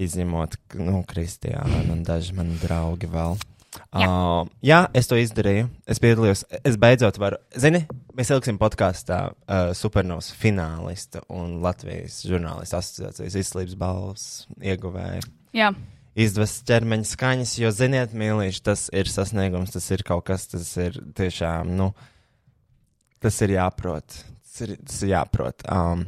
[0.00, 3.36] izņemot, nu, Kristiānu un daži mani draugi vēl.
[3.74, 4.06] Jā.
[4.06, 5.66] Uh, jā, es to izdarīju.
[5.90, 6.44] Es piedalījos.
[6.62, 7.40] Es beidzot varu.
[7.58, 7.84] Zini,
[8.14, 14.28] mēs ieliksim podkāstā uh, supernovas finālistu un Latvijas žurnālistu asociācijas izslības balvas
[14.62, 15.26] ieguvēju.
[15.54, 15.72] Jā,
[16.14, 21.00] Izdevas ķermeņa skaņas, jo, ziniet, mīlīši, tas ir sasniegums, tas ir kaut kas, tas ir
[21.18, 21.88] tiešām, nu,
[23.22, 24.20] tas ir jāprot.
[24.44, 25.64] Tas ir, tas ir jāprot.
[25.66, 26.04] Um,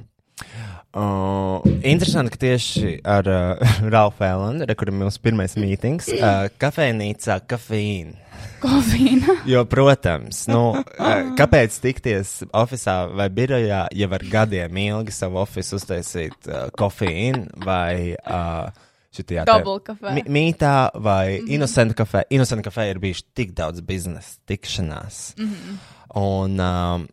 [0.96, 7.42] Uh, interesanti, ka tieši ar uh, Ralfu Elandu, kur ir mūsu pirmais mītings, uh, kafejnīcā
[7.49, 8.16] kafīna.
[8.61, 9.35] Kofīna.
[9.53, 15.81] Jo, protams, nu, uh, kāpēc tikties oficiālā vai birojā, ja var gadiem ilgi savu oficiālu
[15.83, 18.70] uztaisīt uh, kofīnu vai uh,
[19.16, 21.53] šitajā te mītā vai mm -hmm.
[21.55, 22.25] Innocent kafē.
[22.31, 25.35] Innocent kafē ir bijuši tik daudz biznesa tikšanās.
[25.38, 25.77] Mm -hmm.
[26.14, 27.09] Un um,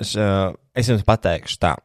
[0.00, 0.16] š,
[0.74, 1.76] es jums pateikšu tā.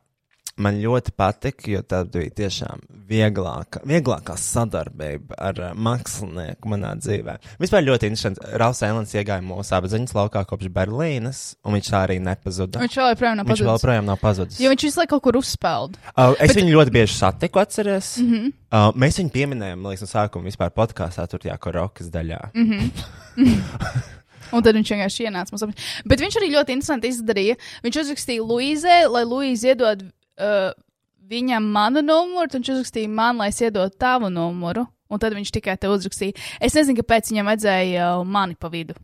[0.62, 7.40] Man ļoti patika, jo tā bija tiešām vieglāka, vieglākā sadarbība ar uh, mākslinieku manā dzīvē.
[7.62, 8.44] Vispār ļoti interesanti.
[8.62, 12.84] Rauls Elands iegāja mūsu apziņas laukā kopš Berlīnas, un viņš arī nepazuda.
[12.86, 13.88] Viņš vēl joprojām nav Viņš pazudis.
[13.88, 14.62] projām nav pazudis.
[14.62, 16.06] Jo viņš visu laiku kaut kur uzspēlda.
[16.14, 16.62] Uh, es Bet...
[16.62, 18.14] viņu ļoti bieži satiku, atceries.
[18.22, 18.56] Mm -hmm.
[18.70, 22.42] uh, mēs viņu pieminējām, man liekas, no sākuma vispār podkāstā, tur tajā korokas daļā.
[22.54, 23.62] Mm -hmm.
[24.54, 25.64] Un tad viņš vienkārši ienāca mums.
[25.66, 26.04] apkārt.
[26.06, 27.56] Bet viņš arī ļoti interesanti izdarīja.
[27.84, 30.04] Viņš uzrakstīja Luīzē, lai Luīze iedod
[30.42, 30.74] uh,
[31.30, 34.88] viņam manu numuru, tad viņš uzrakstīja man, lai es iedotu tavu numuru.
[35.14, 36.34] Un tad viņš tikai te uzrakstīja.
[36.64, 38.96] Es nezinu, kāpēc viņam vajadzēja uh, mani pa vidu.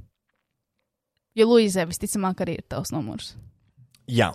[1.37, 3.35] Jo Luīzē visticamāk arī ir tavs numurs.
[4.09, 4.31] Jā,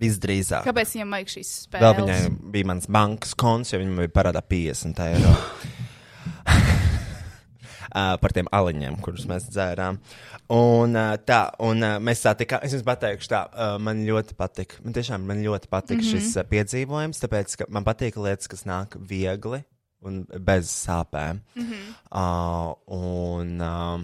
[0.00, 0.66] visdrīzāk.
[0.66, 1.84] Kāpēc viņam vajag šīs spēles?
[1.84, 5.36] Vēl viņai bija mans bankas konts, jo viņam bija parādā 50 eiro.
[7.90, 9.96] Uh, par tiem aliņiem, kurus mēs dzērām.
[10.54, 14.36] Un uh, tā, un uh, mēs tā tikā, es jums pateikšu, tā, uh, man ļoti
[14.38, 14.78] patika.
[14.84, 16.20] Man tiešām man ļoti patika mm -hmm.
[16.22, 19.64] šis uh, piedzīvojums, tāpēc, ka man patīk lietas, kas nāk viegli
[20.06, 21.40] un bez sāpēm.
[21.54, 21.82] Mm -hmm.
[22.14, 24.00] uh, un uh,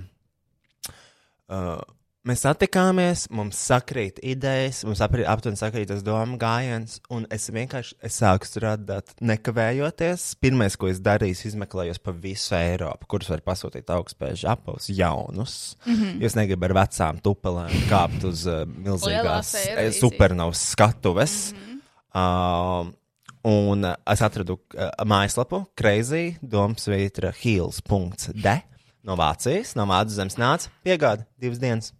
[1.48, 1.80] uh,
[2.26, 8.18] mēs satikāmies, mums sakrīt idejas, mums aptuveni sakrīt tas domu gājiens, un es vienkārši es
[8.20, 10.26] sāku strādāt nekavējoties.
[10.42, 15.76] Pirmais, ko es darīju, es izmeklēju pa visu Eiropu, kurus var pasūtīt augstspēju apavus jaunus.
[15.86, 16.20] Mm -hmm.
[16.20, 21.52] Jo es negribu ar vecām tupelēm kāpt uz uh, milzīgās eh, supernovas skatuves.
[21.52, 22.86] Mm -hmm.
[22.86, 22.94] uh,
[23.46, 28.62] Un uh, es atradu uh, mājaslapu Crazy Domsvītra Heels.de
[29.04, 31.92] no Vācijas, no Vācijas zemes nāca piegāda divas dienas.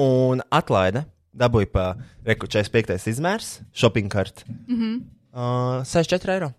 [0.00, 1.04] Un atlaide
[1.34, 1.84] dabūja pa
[2.26, 2.96] reku 45.
[3.10, 4.44] izmērs, shopping cart.
[4.66, 5.00] Mm -hmm.
[5.32, 6.52] uh, 64 eiro.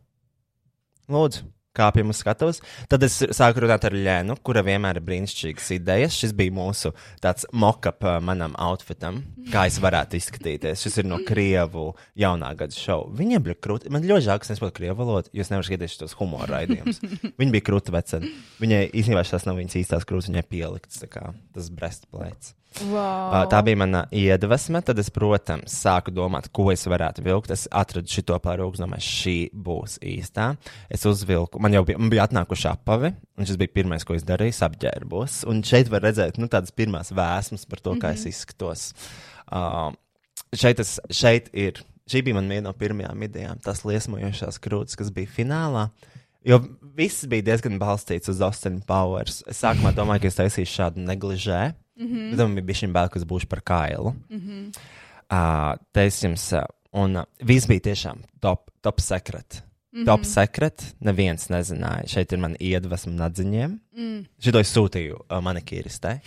[1.09, 1.43] Lūdzu,
[1.75, 2.61] kāpjam uz skatuves.
[2.89, 6.17] Tad es sāku runāt ar Lēnu, kura vienmēr ir brīnišķīgas idejas.
[6.17, 10.81] Šis bija mūsu tāds mock-up uh, manam outfitam, kā es varētu izskatīties.
[10.81, 13.13] Šis ir no Krievu jaunā gada šova.
[13.19, 13.91] Viņiem bija krūti.
[13.93, 17.01] Man ļoti žēl, ka es nesaprotu krievu valodu, jo es nevaru skatīties tos humora raidījumus.
[17.39, 18.25] Viņa bija krūti vecena.
[18.59, 22.55] Viņai īstenībā tas nav viņas īstās krūtis, viņai kā tas breastplates.
[22.83, 23.31] Wow.
[23.31, 24.81] Uh, tā bija mana iedvesma.
[24.85, 27.53] Tad es, protams, sāku domāt, ko es varētu vilkt.
[27.55, 30.51] Es atradu šo pāri domāju, šī būs īstā.
[30.91, 34.27] Es uzvilku, man jau bija, man bija atnākuši apavi, un šis bija pirmais, ko es
[34.27, 35.43] darīju, apģērbos.
[35.51, 38.19] Un šeit var redzēt nu, tādas pirmās vēsmas par to, kā mm -hmm.
[38.19, 38.93] es izskatos.
[39.45, 39.93] Uh,
[40.53, 45.11] šeit, es, šeit ir, šī bija man viena no pirmajām idejām, tas liesmojošās krūtis, kas
[45.11, 45.89] bija finālā.
[46.45, 46.59] Jo
[46.95, 49.43] viss bija diezgan balstīts uz Austin Powers.
[49.47, 51.73] Es sākumā domāju, ka es taisīšu šādu negližē.
[51.95, 52.29] Mm -hmm.
[52.29, 54.15] Bet man bija šī bail, ka es būšu par kailu.
[54.29, 54.65] Mm -hmm.
[55.31, 59.63] uh, Te es jums, uh, un uh, viss bija tiešām top, top secret.
[59.91, 60.05] Mm -hmm.
[60.05, 62.07] Top secret, neviens nezināja.
[62.07, 63.79] Šeit ir mana iedvesma nadziņiem.
[63.97, 64.25] Mm.
[64.39, 66.19] Šito es sūtīju uh, manikīristē.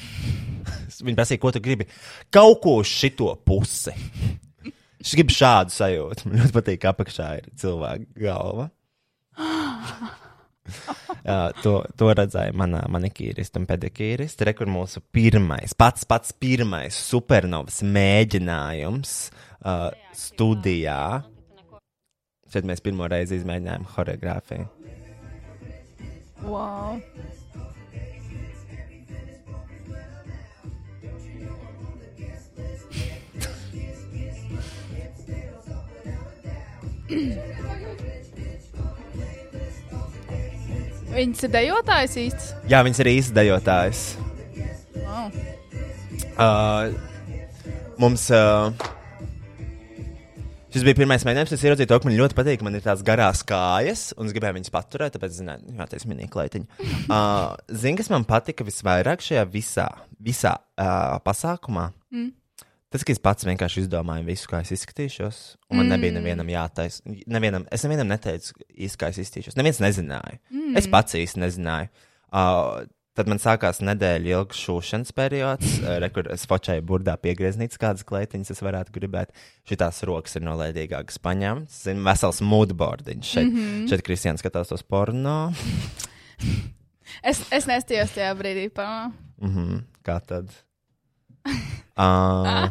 [1.05, 1.87] Viņa prasīja, ko tu gribi.
[2.31, 3.91] Kaut ko uz šito pusi.
[5.01, 6.29] Es gribu šādu sajūtu.
[6.29, 8.71] Man ļoti patīk, ka apakšā ir cilvēka galva.
[11.29, 14.47] Jā, to, to redzēja manā manikīrista un pedikīrista.
[14.49, 21.03] Re, kur mūsu pirmais, pats pats pirmais supernovas mēģinājums uh, studijā.
[22.49, 24.69] Šeit mēs pirmo reizi izmēģinājām choreogrāfiju.
[26.43, 27.01] wow.
[41.15, 42.53] Viņas ir dejotājs īsts.
[42.71, 44.05] Jā, viņas ir īsts dejotājs.
[44.99, 45.33] Wow.
[46.39, 46.95] Uh,
[47.99, 48.29] mums.
[48.31, 48.71] Uh,
[50.69, 51.53] Šis bija pirmais mēģinājums.
[51.57, 52.63] Es ieraudzīju to, ka man ļoti patīk.
[52.63, 56.11] Man ir tās garās kājas, un es gribēju viņas paturēt, tāpēc, zināju, jā, tas ir
[56.11, 56.91] minīgi kleitiņa.
[57.09, 59.89] Uh, Zini, kas man patika visvairāk šajā visā,
[60.21, 61.89] visā uh, pasākumā?
[62.13, 62.29] Mm.
[62.89, 65.91] Tas, ka es pats vienkārši izdomāju visu, kā es izskatīšos, un man mm.
[65.93, 67.03] nebija nevienam jātaisa.
[67.29, 69.59] Nevienam, es nevienam neteicu īsti, kā es izskatīšos.
[69.61, 70.39] Neviens nezināja.
[70.49, 70.77] Mm.
[70.81, 71.91] Es pats īsti nezināju.
[72.29, 72.87] Uh,
[73.19, 78.53] Tad man sākās nedēļa ilgs šūšanas periods, re, kur es fočēju burdā piegrieznītas, kādas kleitiņas
[78.55, 79.33] es varētu gribēt.
[79.67, 81.81] Šitās rokas ir no lēdīgākas paņemtas.
[81.89, 83.33] Zinu, vesels moodboardiņš.
[83.33, 83.89] Šeit, mm -hmm.
[83.91, 85.35] šeit Kristians skatās tos porno.
[87.27, 88.69] Es, es nestījos tajā brīdī.
[88.71, 89.11] Pa.
[89.43, 89.83] Mm -hmm.
[90.07, 90.55] Kā tad?
[91.99, 92.71] Uh,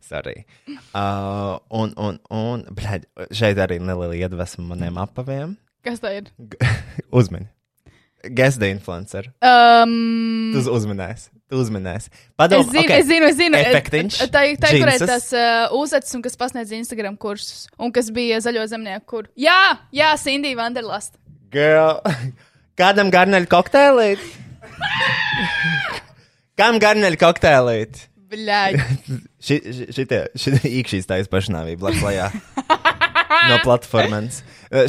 [0.00, 0.46] Sorry.
[0.94, 5.56] Uh, un, un, un, bļaļ, šeit arī neliela iedvesma maniem apaviem.
[5.86, 6.30] Kas tā ir?
[7.18, 7.48] Uzmini.
[8.26, 9.28] Guess the influencer.
[9.44, 11.30] Um, Tu uz- uzminēsi.
[11.46, 12.10] Tu uzminēsi.
[12.38, 13.02] Padomā, es zinu, okay.
[13.02, 13.58] es zinu, es zinu.
[13.60, 17.68] Efektiņš, Tā ir tā, kur ir tas uh, uzvecis un kas pasniedz Instagram kursus.
[17.78, 19.28] Un kas bija zaļo zemnieku kur.
[19.38, 21.20] Jā, jā, Cindy Vanderlast.
[21.54, 22.02] Girl.
[22.76, 24.20] Kādam garneļu kokteilīt?
[26.60, 28.02] Kam garneļu kokteilīt?
[29.46, 32.28] Šitie īkšķīs taisa pašnāvība blakus lejā.
[33.46, 34.42] No platformas.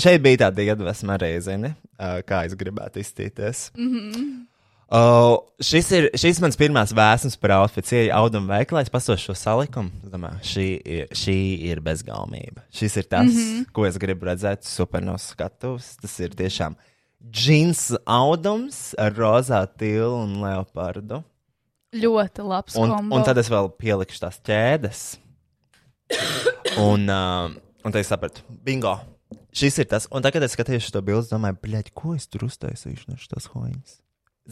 [0.04, 1.72] Šeit bija tāda iedvesma arī, zini,
[2.28, 3.70] kā es gribētu izstīties.
[3.78, 4.26] Mm -hmm.
[4.92, 7.94] uh, šis ir šis mans pirmās vēsmas par outfits.
[7.94, 9.92] Ieja auduma veikalā, es pasošu šo salikumu.
[10.04, 11.38] Domāju, šī, ir, šī
[11.72, 12.66] ir bezgalmība.
[12.74, 13.66] Šis ir tas, mm -hmm.
[13.72, 15.96] ko es gribu redzēt super no skatuves.
[16.02, 16.76] Tas ir tiešām
[17.24, 21.22] džins audums ar rozā tilu un leopardu.
[21.98, 22.76] Ļoti labs.
[22.78, 23.16] Un, kombo.
[23.16, 25.04] un tad es vēl pielikšu tās ķēdes.
[26.78, 27.54] Un, uh,
[27.84, 28.98] un tad es sapratu, bingo.
[29.58, 30.06] Šis ir tas.
[30.14, 33.50] Un tagad, kad es skatījos to bildi, domāju, bļaļ, ko es tur uztaisīšu no šīs
[33.56, 33.98] hoņas.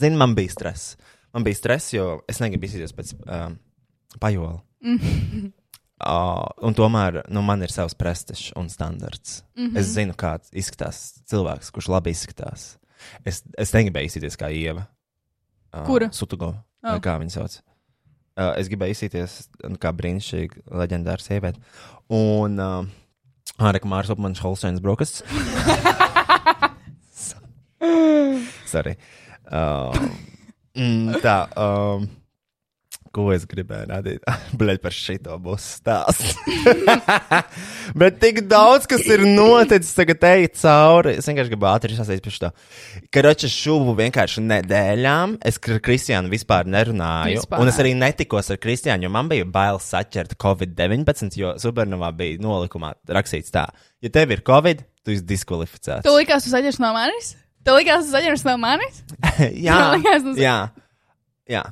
[0.00, 0.96] Zini, man bija stress.
[1.36, 3.58] Man bija stress, jo es negribu izsīties pēc um,
[4.22, 4.58] pajola.
[5.96, 9.40] Uh, un tomēr nu, man ir savs prestižs un standarts.
[9.56, 9.78] Mm -hmm.
[9.80, 12.76] Es zinu, kāds izskatās cilvēks, kurš labi izskatās.
[13.24, 14.86] Es, es negribēju izsīties kā ieva.
[15.72, 16.12] Uh, Kura?
[16.12, 16.54] Sutugo.
[16.82, 17.00] Oh.
[17.00, 17.62] Kā viņa sauc?
[18.36, 21.56] Uh, es gribēju izsīties nu, kā brīnišķīga, leģendāra sieviete.
[22.12, 22.84] Un uh,
[23.58, 25.22] arī Mārcis Kalniņš, Holsteins Brokasts.
[28.72, 28.96] Sorry.
[29.48, 29.96] Uh,
[30.76, 31.48] mm, tā.
[31.56, 32.12] Um,
[33.16, 34.26] Ko es gribēju rādīt?
[34.60, 36.34] Bļaigi par šito būs stāsts.
[38.00, 41.14] Bet tik daudz, kas ir noticis, tagad ej cauri.
[41.20, 42.50] Es vienkārši gribu ātri sasīt par šo.
[43.14, 45.38] Karoči šuvu vienkārši nedēļām.
[45.48, 47.40] Es ar Kristiānu vispār nerunāju.
[47.40, 47.62] Vispār.
[47.64, 52.42] Un es arī netikos ar Kristiānu, jo man bija bail saķert Covid-19, jo Supernovā bija
[52.44, 53.64] nolikumā rakstīts tā.
[54.04, 56.04] Ja tev ir Covid, tu esi diskvalificēts.
[56.04, 57.32] Tu likās, tu saņemsi no manis?
[57.66, 59.00] Tu likās, tu saņemsi no manis?
[59.66, 60.58] jā, liekas, tas- jā,
[61.50, 61.64] jā.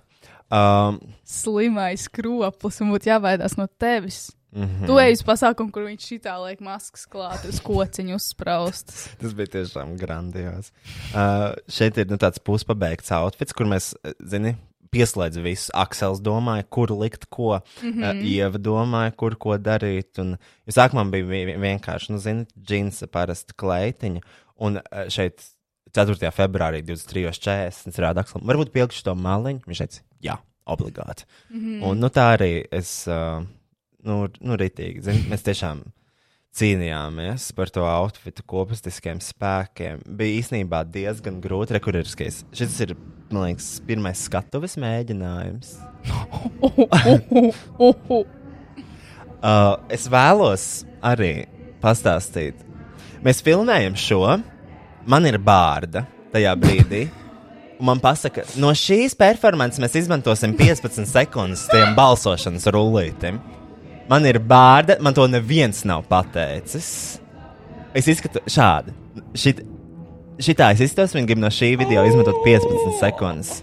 [0.54, 4.28] Um, Slimais kroplis un būtu jābaidās no tevis.
[4.54, 4.82] Mm mhm.
[4.82, 4.86] -hmm.
[4.86, 9.08] Tu ej uz pasākumu, kur viņš šitā liek maskas klāt, uz kociņu uzspraustas.
[9.20, 10.70] Tas bija tiešām grandios.
[11.14, 14.56] Uh, šeit ir nu, tāds puspabeigts outfits, kur mēs, eh, zini,
[14.94, 15.72] pieslēdz visu.
[15.74, 17.60] Aksels domāja, kur likt ko.
[17.82, 18.20] Mm -hmm.
[18.20, 20.18] uh, Ieva domāja, kur ko darīt.
[20.18, 20.36] Un,
[20.68, 24.20] sākumā bija vi- vienkārši, nu, zini, džinsa parasta kleitiņa.
[24.56, 25.53] Un uh, šeit
[25.94, 26.30] 4.
[26.34, 27.90] februārī 23.40.
[27.90, 29.62] es rādu Akselam, varbūt pielikšu to maliņu.
[29.68, 31.26] Viņš teica, jā, obligāti.
[31.50, 31.82] Mm -hmm.
[31.88, 33.44] Un nu, tā arī es, uh,
[34.02, 35.84] nu, nu ritīgi, zini, mēs tiešām
[36.54, 40.02] cīnījāmies par to outfitu kopustiskiem spēkiem.
[40.06, 42.44] Bija īstenībā diezgan grūti rekurēties.
[42.52, 42.96] Šis ir,
[43.30, 45.74] man liekas, pirmais skatuves mēģinājums.
[49.44, 51.44] Uh, es vēlos arī
[51.82, 52.62] pastāstīt.
[53.20, 54.22] Mēs filmējam šo,
[55.06, 57.04] man ir bārda tajā brīdī.
[57.84, 63.40] Man pasaka, no šīs performances mēs izmantosim 15 sekundes tiem balsošanas rullītiem.
[64.08, 66.88] Man ir bārda, man to neviens nav pateicis.
[67.96, 68.94] Es izskatu šādi.
[69.38, 69.62] Šit,
[70.42, 73.54] šitā es izskatos, viņi grib no šī video izmantot 15 sekundes.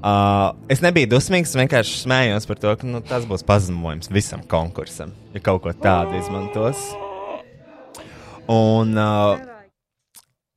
[0.00, 5.12] Uh, es nebiju dusmīgs, vienkārši smējos par to, ka nu, tas būs pazemojums visam konkursam,
[5.34, 6.86] ja kaut ko tādu izmantos.
[8.50, 9.49] Un uh,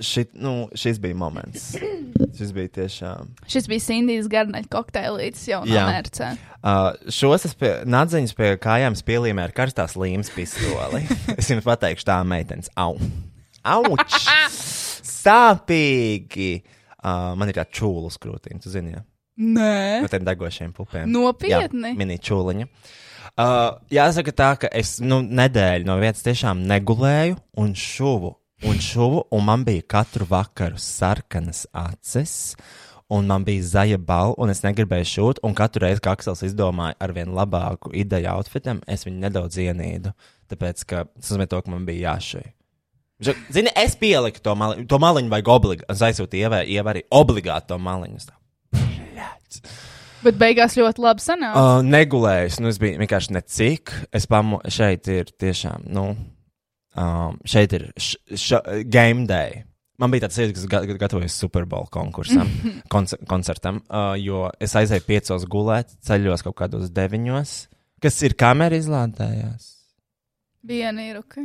[0.06, 1.74] šit, nu, šis bija moments.
[2.38, 3.30] Šis bija tiešām.
[3.50, 5.84] Šis bija Sindijas garnaļa kokteilītis jau no Jā.
[5.92, 6.30] mērcē.
[6.64, 11.04] Uh, šos es pie nadziņas pie kājām pielīmēju ar karstās līmes pistoli.
[11.38, 12.72] es jums pateikšu, tā meitenes.
[12.80, 12.96] Au!
[13.62, 14.18] Auč!
[15.06, 16.64] Sāpīgi!
[17.04, 19.04] Uh, man ir tā čūla uz krūtīm, tu zini, ja?
[19.34, 21.10] Nē, no tiem degošiem pupiem.
[21.10, 21.94] Nopietni?
[21.94, 22.68] Jā, mini čūliņa.
[23.34, 28.36] Uh, jāsaka tā, ka es nu, nedēļu no vietas tiešām negulēju un šuvu.
[28.64, 32.56] Un šuvu, un man bija katru vakaru sarkanas acis,
[33.12, 35.42] un man bija zaļa balva, un es negribēju šūt.
[35.44, 40.14] Un katru reizi, kad Aksels izdomāja ar vien labāku ideju outfitam, es viņu nedaudz ienīdu.
[40.52, 42.46] Tāpēc, ka tas nozīmē to, ka man bija jāšai.
[43.54, 45.90] Zini, es pieliku to maliņu, to maliņu vajag obligāti.
[45.92, 48.24] Es aizsūtu ievai arī obligāti to maliņu.
[50.24, 51.60] Bet beigās ļoti labi sanāca.
[51.60, 53.92] Uh, negulējis, nu es biju vienkārši necik.
[54.16, 56.14] Es pamu, šeit ir tiešām, nu,
[57.00, 59.64] um, šeit ir š, š, game day.
[60.02, 62.50] Man bija tāds sajūta, ka gatavojos Super Bowl konkursam,
[62.94, 67.54] koncer koncertam, uh, jo es aizēju piecos gulēt, ceļos kaut kādos deviņos,
[68.04, 69.70] kas ir kamera izlādējās.
[70.64, 71.40] Viena ir ok.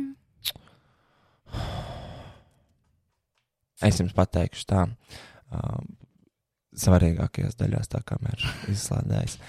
[3.85, 4.85] Es jums pateikšu tā.
[5.49, 5.95] Um,
[6.79, 9.41] svarīgākajās daļās, tā kā mēs izslēdzējām.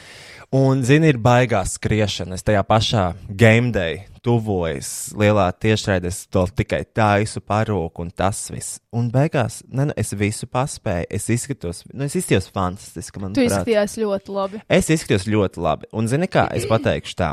[0.51, 2.35] Un, zini, ir baigās skriešana.
[2.35, 3.05] Es tajā pašā
[3.39, 8.81] game day tuvojas lielā tiešraidē, es to tikai taisu parūku un tas viss.
[8.91, 13.15] Un beigās, ne, nu, es visu paspēju, es izskatos, nu, es izskatījos fantastiski.
[13.15, 13.47] Tu manuprāt.
[13.47, 14.65] izskatījās ļoti labi.
[14.67, 15.91] Es izskatos ļoti labi.
[15.95, 17.31] Un, zini, kā es pateikšu tā,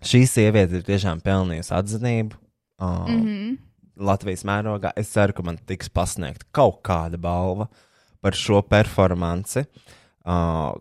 [0.00, 2.40] šī sieviete ir tiešām pelnījusi atzinību.
[2.80, 3.54] Uh, mm -hmm.
[4.00, 7.68] Latvijas mērogā es ceru, ka man tiks pasniegta kaut kāda balva
[8.20, 9.60] par šo performanci.
[9.60, 9.99] Uh,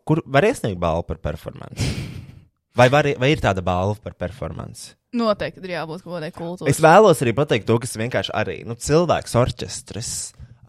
[0.06, 1.92] kur var iesniegt balvu par performanci?
[2.80, 4.94] Vai, var, vai ir tāda balva par performanci?
[5.20, 6.72] Noteikti ir jābūt kaut kādai kultūrai.
[6.72, 10.12] Es vēlos arī pateikt to, kas vienkārši arī nu, cilvēks, orķestris,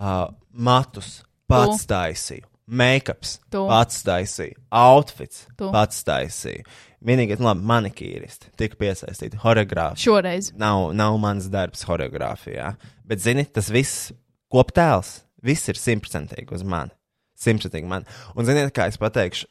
[0.00, 5.68] uh, matus, pats taisīja, make-ups, pats taisīja, outfits, Tu.
[5.74, 6.64] pats taisīja.
[7.04, 10.02] Vienīgais, nu, labi, manikīristi tika piesaistīti, horeogrāfi.
[10.04, 10.50] Šoreiz.
[10.60, 12.74] Nav, nav mans darbs horeogrāfijā.
[13.08, 14.10] Bet, zini, tas viss
[14.52, 16.92] koptēls, viss ir simtprocentīgi uz mani.
[17.40, 18.06] Simtprocentīgi man.
[18.34, 19.48] Un, ziniet, kā es pateikšu,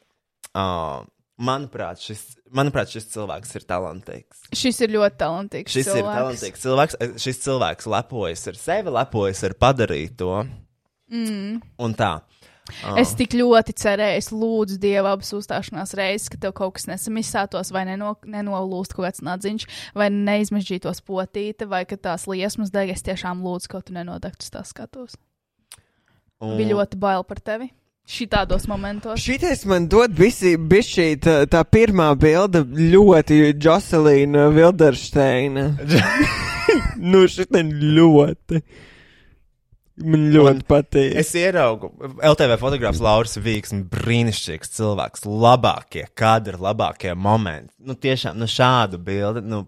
[0.54, 1.02] uh,
[1.40, 2.22] manuprāt, šis,
[2.54, 4.42] manuprāt, šis cilvēks ir talantīgs.
[4.56, 5.74] Šis ir ļoti talantīgs.
[5.74, 6.02] Šis cilvēks.
[6.02, 6.98] ir talantīgs cilvēks.
[7.24, 10.34] Šis cilvēks lepojas ar sevi, lepojas ar padarīto.
[11.10, 11.62] Mm.
[11.82, 12.18] Un tā.
[13.00, 17.72] Es tik ļoti cerēju, es lūdzu Dievu abas uzstāšanās reizes, ka tev kaut kas nesamisātos,
[17.74, 19.66] vai neno, nenolūst kaut kāds nadziņš,
[19.98, 22.92] vai neizmežģītos potīte, vai ka tās liesmas deg.
[22.94, 25.18] Es tiešām lūdzu, ka tu nenodegtu uz tās skatos.
[26.40, 27.72] Un, Bija ļoti bail par tevi.
[28.10, 29.20] Šitādos momentos.
[29.22, 35.68] Šitais man dod visi bišķī tā, tā pirmā bilde ļoti Jocelīna Vildersteina.
[37.12, 38.62] nu, šitai ļoti.
[40.00, 41.14] Man ļoti patīk.
[41.20, 41.92] Es ieraugu,
[42.24, 47.74] LTV fotogrāfs Lauris Vīgs, brīnišķīgs cilvēks, labākie kadri, labākie momenti.
[47.84, 49.66] Nu, tiešām, nu, šādu bildi, nu,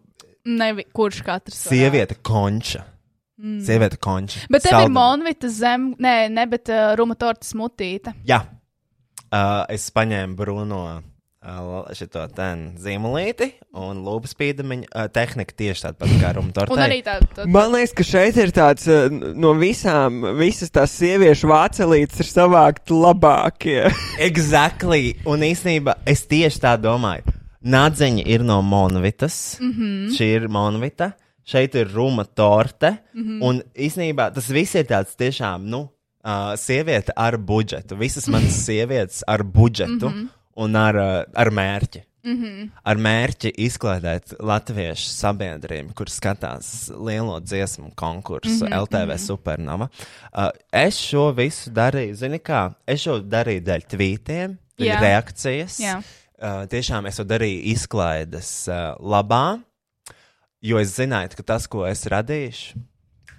[0.48, 1.60] Nevi, kurš katrs.
[1.60, 1.76] varētu.
[1.76, 2.86] sieviete konča.
[3.40, 3.60] Mm.
[3.64, 4.44] Sieviete konča.
[4.52, 8.12] Bet tev ir monvita zem, nē, ne, bet uh, rumatorta smutīte.
[8.28, 10.82] Jā, uh, es paņēmu Bruno
[11.42, 12.06] uh, šo
[12.78, 14.86] zīmolīti un lūpas pīdamiņu.
[14.92, 16.88] Uh, tehnika tieši tāda pati kā Tortē.
[17.02, 22.30] tā, Man liekas, ka šeit ir tāds uh, no visām, visas tās sieviešu vācelītes ir
[22.30, 23.88] savākt labākie.
[24.28, 25.16] Exactly.
[25.26, 27.26] Un īsnībā es tieši tā domāju.
[27.62, 29.58] Nādzeņa ir no Monvitas.
[29.60, 30.08] Mm -hmm.
[30.16, 31.12] Šī ir Monvita.
[31.44, 32.96] Šeit ir Ruma torte.
[33.14, 33.42] Mm -hmm.
[33.42, 35.88] Un īsnībā tas viss ir tāds tiešām, nu,
[36.24, 37.96] uh, sieviete ar budžetu.
[37.96, 40.28] Visas manas sievietes ar budžetu mm -hmm.
[40.54, 42.02] un ar, uh, ar mērķi.
[42.24, 42.70] Mm -hmm.
[42.84, 48.82] Ar mērķi izklaidēt latviešu sabiedrību, kur skatās lielo dziesmu konkursu, mm -hmm.
[48.82, 49.88] LTV Supernova.
[50.32, 55.00] Uh, es šo visu darīju, zini kā, es šo darīju dēļ tvītiem, dēļ Jā.
[55.00, 55.80] reakcijas.
[55.80, 56.02] Jā.
[56.42, 59.58] Uh, tiešām es to darīju izklaides uh, labā,
[60.62, 62.80] jo es zināju, ka tas, ko es radīšu,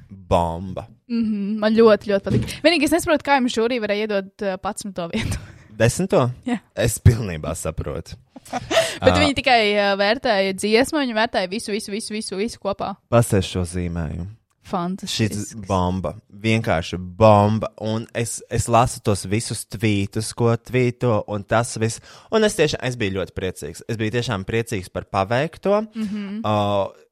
[0.09, 0.87] bomba.
[1.09, 2.59] mm, man ļoti, ļoti patīk.
[2.65, 5.07] Vienīgi es nesaprotu, kā jums žūrī varēja iedot uh, 11.
[5.13, 5.41] vietu.
[5.79, 6.27] Desmito?
[6.45, 6.59] Jā.
[6.77, 8.19] Es pilnībā saprotu.
[9.03, 12.93] Bet viņi tikai uh, vērtēja dziesmu, viņi vērtēja visu, visu, visu, visu, visu kopā.
[13.13, 14.29] Pasēž šo zīmējumu.
[14.63, 15.65] Šis Fantastiski.
[15.67, 17.67] bomba, vienkārši bomba.
[17.83, 21.99] Un es, es lasu tos visus tvītus, ko tvīto, un tas viss.
[22.31, 23.83] Un es tiešām es biju ļoti priecīgs.
[23.91, 25.81] Es biju tiešām priecīgs par paveikto.
[25.93, 26.39] Mm -hmm.
[26.47, 27.02] uh,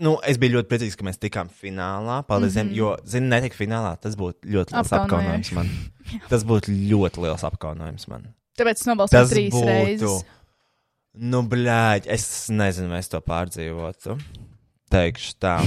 [0.00, 2.22] nu, es biju ļoti priecīgs, ka mēs tikām finālā.
[2.28, 2.76] Paldies, mm -hmm.
[2.76, 3.96] jo, zini, netika finālā.
[4.00, 5.52] Tas būtu ļoti liels Apkaunojums.
[5.52, 5.68] man.
[6.30, 8.30] Tas būtu ļoti liels apkaunojums man.
[8.58, 9.66] Tāpēc es nobalsoju trīs būtu.
[9.66, 10.24] reizes.
[11.12, 14.18] Nu, blēģi, es nezinu, vai es to pārdzīvotu.
[14.92, 15.60] Teikšu tā.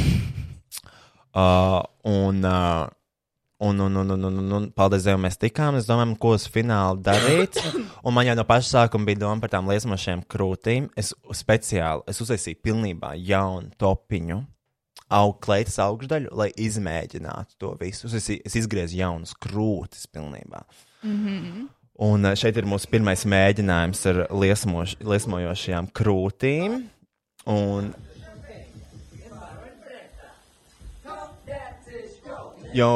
[1.35, 2.87] Uh, un, uh,
[3.57, 5.77] un, un, un, un, un, un, un paldies Dievam, mēs tikām.
[5.79, 7.59] Es domāju, ko uz finālu darīt.
[8.03, 10.89] Un man jau no paša sākuma bija doma par tām liesmošajām krūtīm.
[10.99, 14.41] Es speciāli es uztaisīju pilnībā jaunu topiņu.
[15.15, 18.09] Aug, kleitas augšdaļu, lai izmēģinātu to visu.
[18.09, 20.63] Es, es izgriezu jaunas krūtis pilnībā.
[22.05, 26.81] Un eh, šeit ir mūsu pirmais mēģinājums ar liesmoš, liesmojošajām krūtīm.
[27.53, 27.93] Un...
[32.75, 32.89] Jo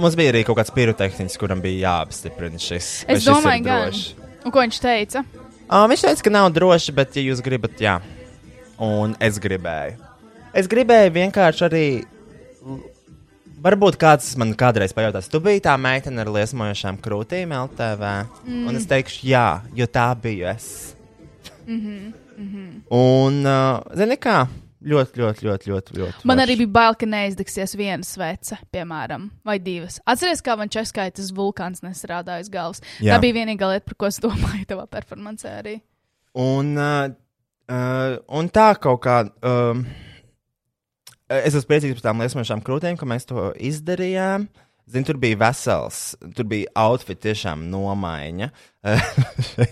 [0.00, 2.90] mums bija arī kaut kāds pirotehnicis, kuram bija jāapstiprina šis.
[3.10, 4.04] Es domāju, drošs.
[4.44, 5.24] Un ko viņš teica?
[5.70, 7.98] Uh, viņš teica, ka nav droši, bet, ja jūs gribat, jā.
[8.80, 9.98] Un es gribēju.
[10.56, 11.84] Es gribēju vienkārši arī.
[13.60, 18.12] Varbūt kāds man kādreiz pajautās, tu biji tā meitene ar liesmojošām krūtīm LTV.
[18.46, 18.62] Mm.
[18.70, 19.44] Un es teikšu, jā,
[19.76, 20.94] jo tā biju es.
[21.66, 22.70] Mm -hmm, mm -hmm.
[22.88, 24.46] Un, uh, zini kā,
[24.80, 25.96] ļoti, ļoti, ļoti, ļoti.
[26.00, 30.00] ļoti Man arī bija bail, ka neizdegsies viena svece, piemēram, vai divas.
[30.08, 32.84] Atcerieties, kā man českai tas vulkāns nestrādāja uz galvas.
[32.98, 33.14] Jā.
[33.14, 35.76] Tā bija vienīgā lieta, par ko es domāju tavā performancē arī.
[36.40, 37.10] Un, uh,
[37.70, 39.20] uh, un tā kaut kā.
[39.44, 39.84] Um,
[41.30, 44.48] es esmu priecīgs par tām liesmošām krūtīm, ka mēs to izdarījām.
[44.90, 45.98] Zini, tur bija vesels,
[46.34, 48.50] tur bija outfit tiešām nomaiņa.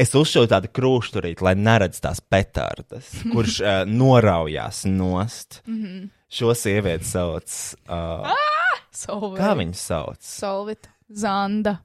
[0.00, 5.60] Es uzšauju tādu krūšturīti, lai neredz tās petardas, kurš uh, noraujās nost.
[5.66, 6.06] Mm -hmm.
[6.28, 7.74] Šo sievieti sauc.
[7.84, 8.32] Uh,
[8.90, 9.40] Solvit.
[9.40, 10.22] kā viņu sauc?
[10.24, 10.88] Solvit.
[11.08, 11.76] Zanda.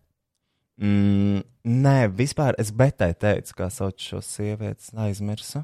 [0.80, 5.64] Mm, nē, vispār es betē teicu, kā sauc šo sievieti, aizmirsu.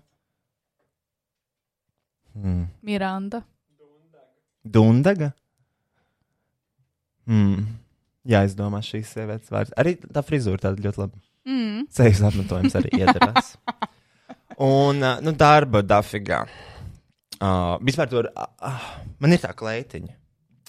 [2.33, 2.67] Hmm.
[2.81, 3.41] Miranda.
[4.63, 5.31] Dundaga?
[7.29, 7.65] Mm.
[8.25, 9.73] Jā, es domāju, šīs sievietes vārds.
[9.77, 11.21] Arī tā frizūra tāda ļoti laba.
[11.45, 11.85] Mm.
[11.93, 13.53] Ceļš apmetojums arī iedarās.
[14.65, 16.45] Un, nu, darba dafigā.
[17.35, 18.87] Uh, vispār tur, uh,
[19.21, 20.15] man ir tā kleitiņa.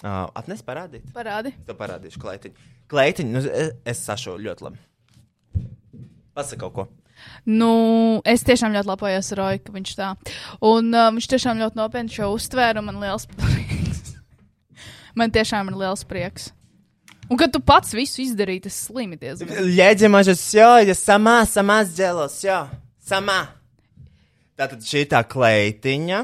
[0.03, 1.07] Uh, Atnes parādīt.
[1.15, 1.53] Parādi.
[1.55, 2.67] Es tev parādīšu kleitiņu.
[2.91, 4.83] Kleitiņu, nu, es, es sašu ļoti labi.
[6.37, 6.87] Pasaka kaut ko.
[7.49, 7.71] Nu,
[8.27, 10.11] es tiešām ļoti lepojos ar Roju, ka viņš tā.
[10.67, 13.76] Un uh, viņš tiešām ļoti nopietni šo uztvēra, un man liels prieks.
[15.17, 16.51] Man tiešām ir liels prieks.
[17.27, 19.51] Un kad tu pats visu izdarīji, tas slimi diezgan.
[19.67, 22.61] Ļēdzama, es jau, ja samā, samā dzēlos, jā,
[23.03, 23.41] samā.
[24.57, 26.19] Tātad šī tā kleitiņa,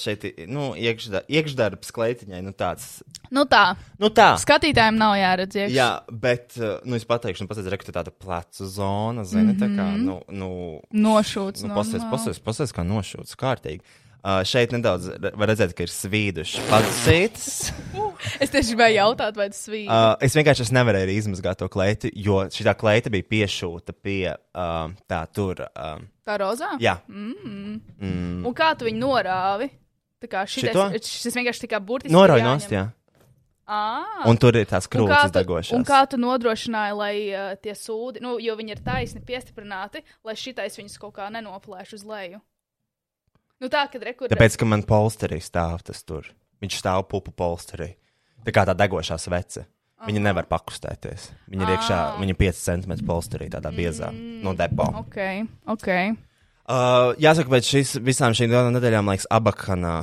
[0.00, 3.02] šeit nu, iekšda, iekšdarbs kleitiņai, nu tāds,
[3.34, 4.30] Nu tā, nu tā.
[4.40, 5.74] skatītājiem nav jāredz iekšā.
[5.76, 6.56] Jā, bet,
[6.88, 10.48] nu, es pateikšu, nu, pasēdz, reku, tāda plecu zona, zini, tā kā, nu, nu,
[10.96, 11.66] Nošūts.
[11.66, 13.84] nu no pasēdz, pasēdz, pasēdz, kā nošūts, kārtīgi.
[13.84, 14.07] Uh,
[14.48, 17.48] šeit nedaudz var redzēt, ka ir svīduši padsītas.
[18.42, 19.86] Es tieši gribēju jautāt, vai tas bija.
[19.86, 24.90] Uh, es vienkārši es nevarēju izmazgāt to kleitu, jo šī kleita bija piešūta pie uh,
[25.06, 25.62] tā tur.
[25.70, 26.72] Uh, Tā rozā?
[26.82, 29.70] jā, Un kā tu viņu norāvi?
[30.18, 32.14] Tā kā šitais, šis vienkārši tā kā burtiski.
[32.14, 32.88] norauj ir nost, jā.
[33.68, 34.24] Ā.
[34.26, 38.38] Un tur ir tās krūtis tu, un kā tu nodrošināji, lai uh, tie sūdi, nu,
[38.40, 42.40] jo viņi ir taisni piestiprināti, lai šitais viņus kaut kā nenoplēš uz leju?
[43.58, 44.30] Nu, tā, kad rekurbi.
[44.34, 46.28] Tāpēc, ka man polsterī stāv tas tur.
[46.62, 47.92] Viņš stāv pupu polsterī.
[48.46, 49.66] Tā kā tā degošā svece.
[50.06, 51.26] Viņa nevar pakustēties.
[51.50, 54.86] Viņa ir iekšā, viņa ir 5 cm polsterī, tādā biezā no depo.
[55.00, 55.18] Ok,
[55.74, 55.88] ok.
[56.68, 59.94] Uh, jāsaka, pēc šīs, visām šīm divām nedēļām, liekas, abakanā,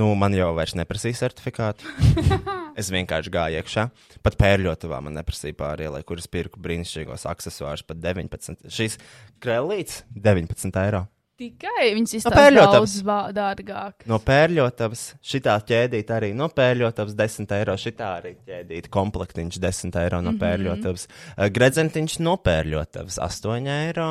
[0.00, 1.86] nu, man jau vairs neprasīja certifikātu.
[2.80, 3.86] es vienkārši gāju iekšā.
[4.26, 8.66] Pat pērļotavā man neprasīja pārielai, kuras pirku brīnišķīgos aksesuārus pat 19.
[8.72, 8.98] Šīs
[9.44, 11.06] krēlītes 19 eiro.
[11.36, 12.92] Tikai viņas pērļotavas.
[13.04, 14.06] daudz dārgāk.
[14.08, 17.74] No pērļotavas šitā ķēdīte arī no pērļotavas 10 eiro.
[17.76, 21.04] Šitā arī ķēdīte komplektiņš 10 eiro no pērļotavas.
[21.34, 24.06] Uh, gredzentiņš no pērļotavas 8 eiro.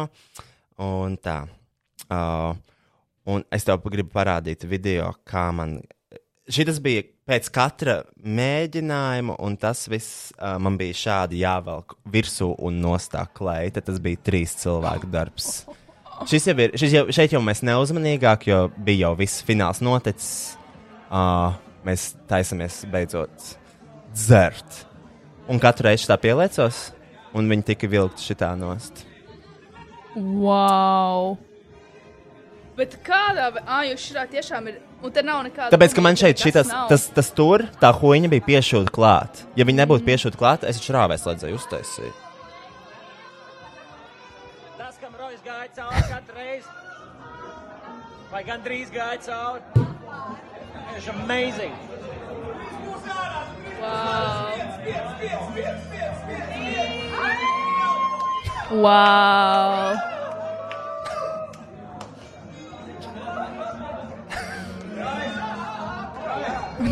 [0.86, 1.40] Un tā.
[2.06, 2.54] Uh,
[3.34, 5.80] un es tev gribu parādīt video, kā man.
[6.46, 12.78] Šis bija pēc katra mēģinājuma, un tas viss uh, man bija šādi jāvelk virsū un
[12.86, 13.82] nostāk kleita.
[13.82, 15.50] Tas bija trīs cilvēku darbs.
[16.24, 20.56] Šis jau ir, šis jau, šeit jau mēs neuzmanīgāk, jo bija jau viss fināls noticis.
[21.06, 21.54] Uh,
[21.86, 23.52] mēs taisamies beidzot
[24.16, 24.86] dzert.
[25.52, 26.88] Un katru reizi tā pieliecos,
[27.36, 29.04] un viņi tika vilkti šitā nost.
[30.16, 31.36] Wow!
[32.76, 35.72] Bet kādā veidā, jūs šitā tiešām ir, un te nav nekāda.
[35.76, 39.46] Tāpēc, ka man šeit Tas šitas, tas, tas tur, tā huīņa bija piešūta klāt.
[39.60, 42.25] Ja viņi nebūtu piešūta klāt, es taču rāvēs ledzēju uztaisīt.
[45.76, 46.70] Gāja cauri katru reizi,
[48.32, 49.62] vai gandrīz gāja cauri,
[50.96, 51.76] ir amazing.
[58.72, 59.96] Wow!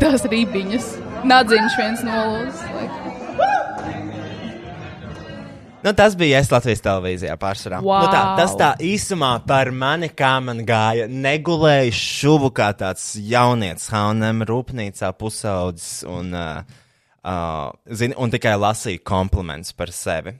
[0.04, 0.92] Tās rīpiņas.
[1.24, 3.03] Nadziņš viens nolūzis.
[5.84, 7.82] Nu, tas bija es Latvijas televīzijā pārsvarā.
[7.84, 8.06] Wow.
[8.06, 11.10] Nu, tā, tas tā īsumā par mani, kā man gāja.
[11.12, 16.80] Negulēju šuvu kā tāds jaunietis, Haunem, rūpnīcā pusaudzis un, uh,
[17.20, 20.38] uh, zini, un tikai lasīju komplimentus par sevi.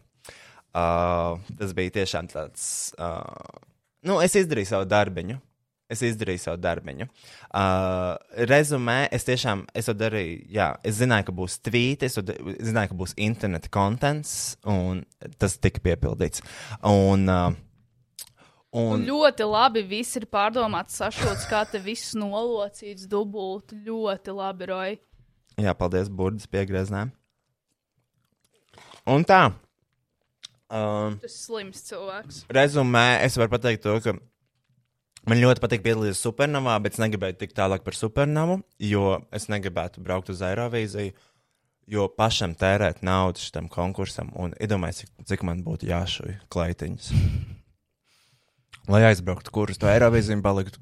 [0.74, 2.66] Uh, tas bija tiešām tāds.
[2.96, 3.60] Uh,
[4.08, 5.42] nu, es izdarīju savu darbiņu.
[5.94, 7.06] Es izdarīju savu darbiņu.
[7.54, 8.14] Uh,
[8.50, 10.40] rezumē, es tiešām es to darīju.
[10.56, 14.34] Jā, es zināju, ka būs tvīti, es, zināju, ka būs interneta kontents,
[14.66, 15.04] un
[15.38, 16.42] tas tika piepildīts.
[16.90, 17.54] Un, uh,
[18.74, 23.70] Un un, ļoti labi viss ir pārdomāts, sašots, kā te viss nolocīts, dubult.
[23.86, 24.96] Ļoti labi, Roja.
[25.62, 27.12] jā, paldies, Burdas piegrieznēm.
[29.14, 29.44] Un tā.
[30.74, 32.40] Um, Tas slims cilvēks.
[32.50, 34.16] rezumē, es varu pateikt to, ka
[35.30, 40.04] man ļoti patīk piedalīties supernovā, bet es negribēju tik tālāk par supernovu, jo es negribētu
[40.04, 41.14] braukt uz Eirovīziju,
[41.94, 47.12] jo pašam tērēt naudu šitam konkursam un iedomājieties, cik, cik man būtu jāšuj kleitiņas.
[48.92, 50.80] Lai aizbrauktu, kurus to Eirovīziju paliktu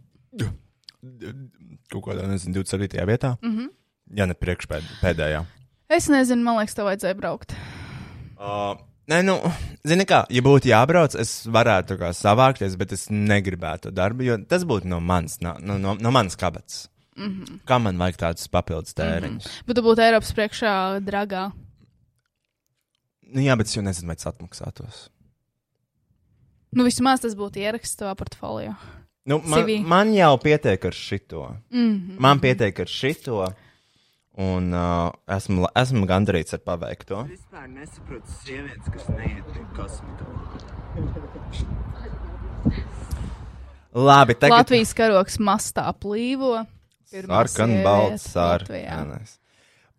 [1.91, 3.05] kaut kādā, nezinu, 27.
[3.09, 3.35] vietā.
[3.41, 3.69] Mm -hmm.
[4.15, 5.45] Ja ne priekšpēdējā.
[5.89, 7.55] Es nezinu, man liekas, tev vajadzēja braukt.
[8.37, 8.77] Uh,
[9.07, 9.37] nē, nu,
[9.87, 14.37] zini kā, ja būtu jābrauc, es varētu kā savākties, bet es negribētu to darbu, jo
[14.49, 16.87] tas būtu no manas, no, no, no, no manas kabatas.
[17.17, 17.59] Mm -hmm.
[17.67, 19.45] Kā man vajag tādus papildus tēriņus?
[19.45, 19.65] Mm -hmm.
[19.67, 21.51] Bet tu būtu Eiropas priekšā dragā.
[23.33, 25.09] nu, jā, bet es jau nezinu, vai tas atmaksātos.
[26.71, 28.75] Nu, vismaz tas būtu ieraksts tavā portfolio.
[29.25, 29.81] Nu, man, CV.
[29.85, 31.55] man jau pietiek ar šito.
[31.69, 32.19] Mm -hmm.
[32.19, 33.53] Man pietiek ar šito.
[34.39, 37.25] Un uh, esmu, esmu gandarīts ar paveikto.
[37.27, 40.61] Vispār nesaprotu sievietes, kas neiet pie kosmetologa.
[43.91, 44.61] Labi, tagad.
[44.61, 46.61] Latvijas karoks mastā plīvo.
[47.11, 48.29] Sarkan, balts.
[48.37, 49.01] Latvijā.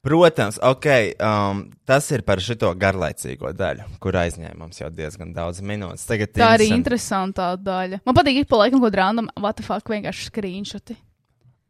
[0.03, 0.87] Protams, ok,
[1.23, 6.09] um, tas ir par šito garlaicīgo daļu, kur aizņēma mums jau diezgan daudz minūtes.
[6.09, 6.81] Tagad Tā arī interesanti.
[6.81, 8.01] interesantā daļa.
[8.09, 10.97] Man patīk, ik pa laikam, ko random, what the fuck, vienkārši screenshoti.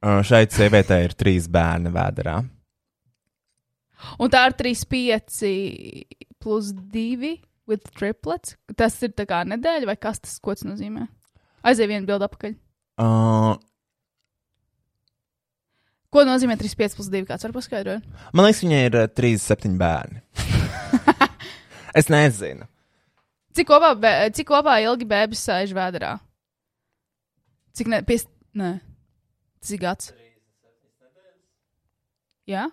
[0.02, 2.40] Uh, šeit sievietē ir trīs bērni vēdā.
[4.18, 5.42] Un tā ir 3,5
[6.42, 7.36] plus 2
[7.70, 8.56] with triplets.
[8.74, 11.06] Tas ir tā kā nedēļa vai kas tas, ko tas nozīmē?
[11.62, 12.56] Aizej vienu bildu apakaļ.
[13.02, 13.54] Uh,
[16.12, 17.24] Ko nozīmē 3,5 plus 2?
[17.30, 18.04] Kāds var paskaidrot?
[18.36, 20.20] man liekas, viņai ir uh, trīs, septiņi bērni.
[22.02, 22.66] es nezinu.
[23.56, 23.94] Cik kopā,
[24.34, 26.18] cik kopā ilgi bērns sēž vēdā?
[27.76, 28.26] Cik ne, pies,
[28.56, 28.74] nē,
[29.62, 30.12] cik gads?
[32.50, 32.66] Jā?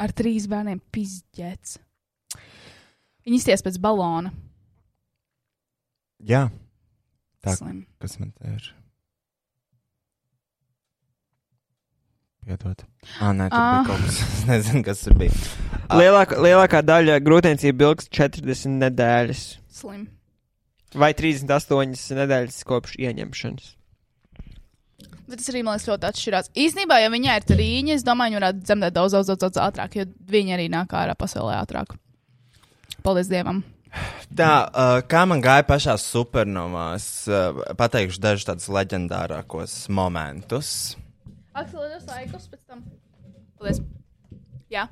[0.00, 1.76] Ar trīs bērniem pizģēts.
[3.26, 4.32] Viņi izties pēc balona.
[6.24, 6.46] Jā,
[7.44, 7.54] Tā.
[7.56, 7.84] Slim.
[8.00, 8.66] kas man te ir?
[12.44, 12.82] Piedod.
[13.20, 13.82] Ah, nē, tur Ah.
[13.84, 14.20] bija kaut kas.
[14.40, 15.32] Es nezinu, kas tur bija.
[16.00, 19.42] Lielākā, lielākā daļa grūtniecība ilgs 40 nedēļas.
[19.80, 20.06] Slim.
[20.98, 23.74] Vai 38 nedēļas kopš ieņemšanas.
[25.30, 26.48] Bet tas arī man liekas ļoti atšķirās.
[26.58, 29.98] Īsnībā, ja viņai ir trīņa, es domāju, viņa varētu dzemdēt daudz, daudz, daudz, daudz ātrāk,
[30.00, 31.94] jo viņa arī nāk ārā pasaulē ātrāk.
[33.06, 33.62] Paldies Dievam!
[34.38, 40.72] Tā, uh, kā man gāja pašā supernovās, uh, pateikšu dažus tādus leģendārākos momentus.
[41.54, 42.82] Aksel, ir laikus pēc tam.
[43.58, 43.82] Paldies!
[44.70, 44.88] Jā.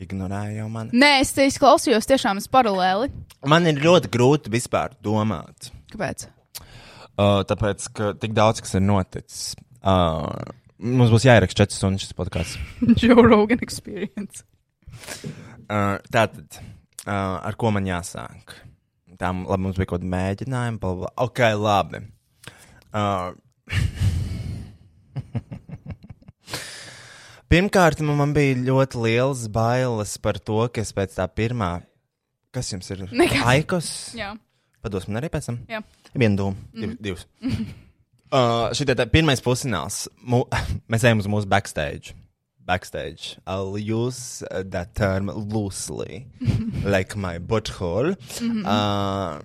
[0.00, 0.96] Ignorēju jau mani.
[0.96, 3.10] Nē, es te izklausījos tiešām es paralēli.
[3.48, 5.68] Man ir ļoti grūti vispār domāt.
[5.92, 6.24] Kāpēc?
[7.20, 9.42] Uh, tāpēc, ka tik daudz kas ir noticis.
[9.80, 10.30] Uh,
[10.80, 12.56] mums būs jāieraksta 4 stundas šis podkāsts.
[13.00, 14.46] Joe Rogan experience.
[15.68, 16.60] Uh, tātad,
[17.04, 18.56] uh, ar ko man jāsāk?
[19.20, 20.80] Tā labi, mums bija kaut kāda mēģinājuma.
[20.80, 21.12] Bla, bla.
[21.26, 22.00] Ok, labi.
[22.96, 23.36] Uh,
[27.50, 31.80] Pirmkārt, man man bija ļoti liels bailes par to, ka es pēc tā pirmā,
[32.54, 33.00] kas jums ir?
[33.10, 33.40] Nekas.
[33.50, 33.88] Aikos?
[34.14, 34.28] Jā.
[34.78, 35.56] Pados man arī pēc tam.
[35.66, 35.80] Jā.
[36.14, 37.24] Vienu dūmu, div, divas.
[38.30, 40.04] Uh, Šī tā pirmais pusfināls.
[40.94, 42.14] Mēs ejam uz mūsu backstage.
[42.70, 43.34] Backstage.
[43.50, 46.28] I'll use that term loosely,
[46.86, 48.14] like my butthole.
[48.62, 49.42] Uh,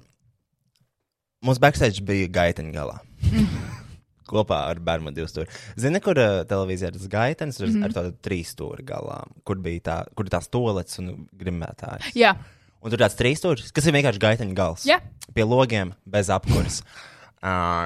[1.41, 3.01] mūsu backstage bija gaiteņa galā.
[4.30, 5.51] Kopā ar bērnu divu stūri.
[5.78, 9.84] Zini, kur uh, televīzijā ir tas gaitenis ar, ar tādu trīs stūri galā, kur bija
[9.89, 12.15] tā, kur tās tolets un grimētājs.
[12.17, 12.34] Jā.
[12.82, 14.88] Un tur tāds trīs stūris, kas ir vienkārši gaiteņa gals.
[14.89, 14.99] Jā.
[15.34, 16.82] Pie logiem, bez apkurs.
[17.45, 17.86] uh,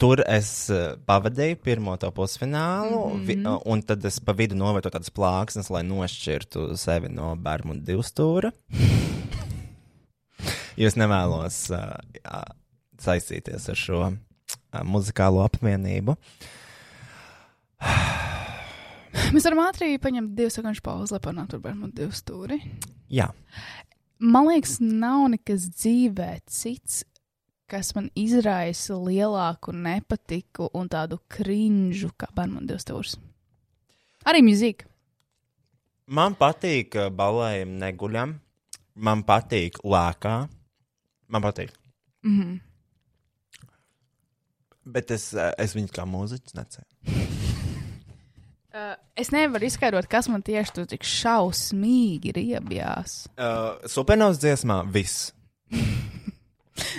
[0.00, 3.26] tur es uh, pavadīju pirmo to pusfinālu, mm -hmm.
[3.26, 7.80] vi, uh, un tad es pa vidu novietoju tādas plāksnes, lai nošķirtu sevi no bērnu
[7.84, 8.52] divu stūra.
[10.80, 12.38] Jo es nevēlos uh, jā,
[13.02, 14.12] saistīties ar šo
[14.84, 16.16] muzikālo apvienību.
[19.34, 22.60] Mēs varam ātri paņemt divu sekundžu pauzi, lai panāktu tur bērnu divu stūri.
[23.10, 23.30] Jā,
[24.20, 27.06] Man liekas, nav nekas dzīvē cits,
[27.70, 33.14] kas man izraisa lielāku nepatiku un tādu krinžu kā bērnu divu stūris.
[34.28, 34.84] Arī mūzika.
[36.04, 38.34] man patīk balējumi neguļam,
[38.94, 40.36] man patīk lēkā,
[41.28, 41.72] man patīk.
[42.22, 42.60] Mm -hmm.
[44.90, 46.88] Bet es, uh, es viņu kā mūziķis necēlu.
[48.74, 53.24] uh, es nevaru izskaidrot, kas man tieši tur tik šausmīgi riebjās.
[53.36, 55.30] Uh, Supernovas dziesmā viss.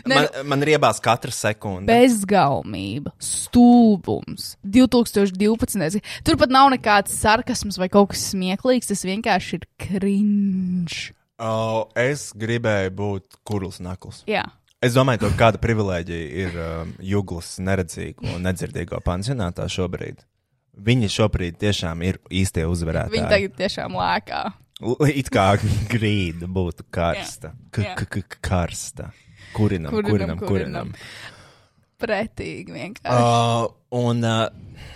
[0.06, 1.90] Ne, man, man riebās katra sekunde.
[1.90, 6.04] Bezgaumība, stulbums, 2012.
[6.28, 11.16] Turpat nav nekāds sarkasms vai kaut kas smieklīgs, tas vienkārši ir cringe.
[11.42, 14.22] Uh, es gribēju būt kurls nakls.
[14.30, 14.44] Jā,
[14.82, 20.24] Es domāju, ka kāda privilēģija ir um, Juglas neredzīgo un nedzirdīgo pansionātā šobrīd.
[20.82, 23.14] Viņi šobrīd tiešām ir īstie uzvarētāji.
[23.14, 24.42] viņi tagad tiešām lēkā.
[25.14, 25.52] It kā
[25.92, 27.54] grīda būtu karsta.
[27.70, 27.94] K.
[27.94, 29.12] -k -k karsta.
[29.54, 30.94] Kurinam, Kurinam, kurinam, kurinam.
[32.02, 33.22] Pretīgi vienkārši.
[33.22, 33.72] Uh,
[34.02, 34.50] un uh,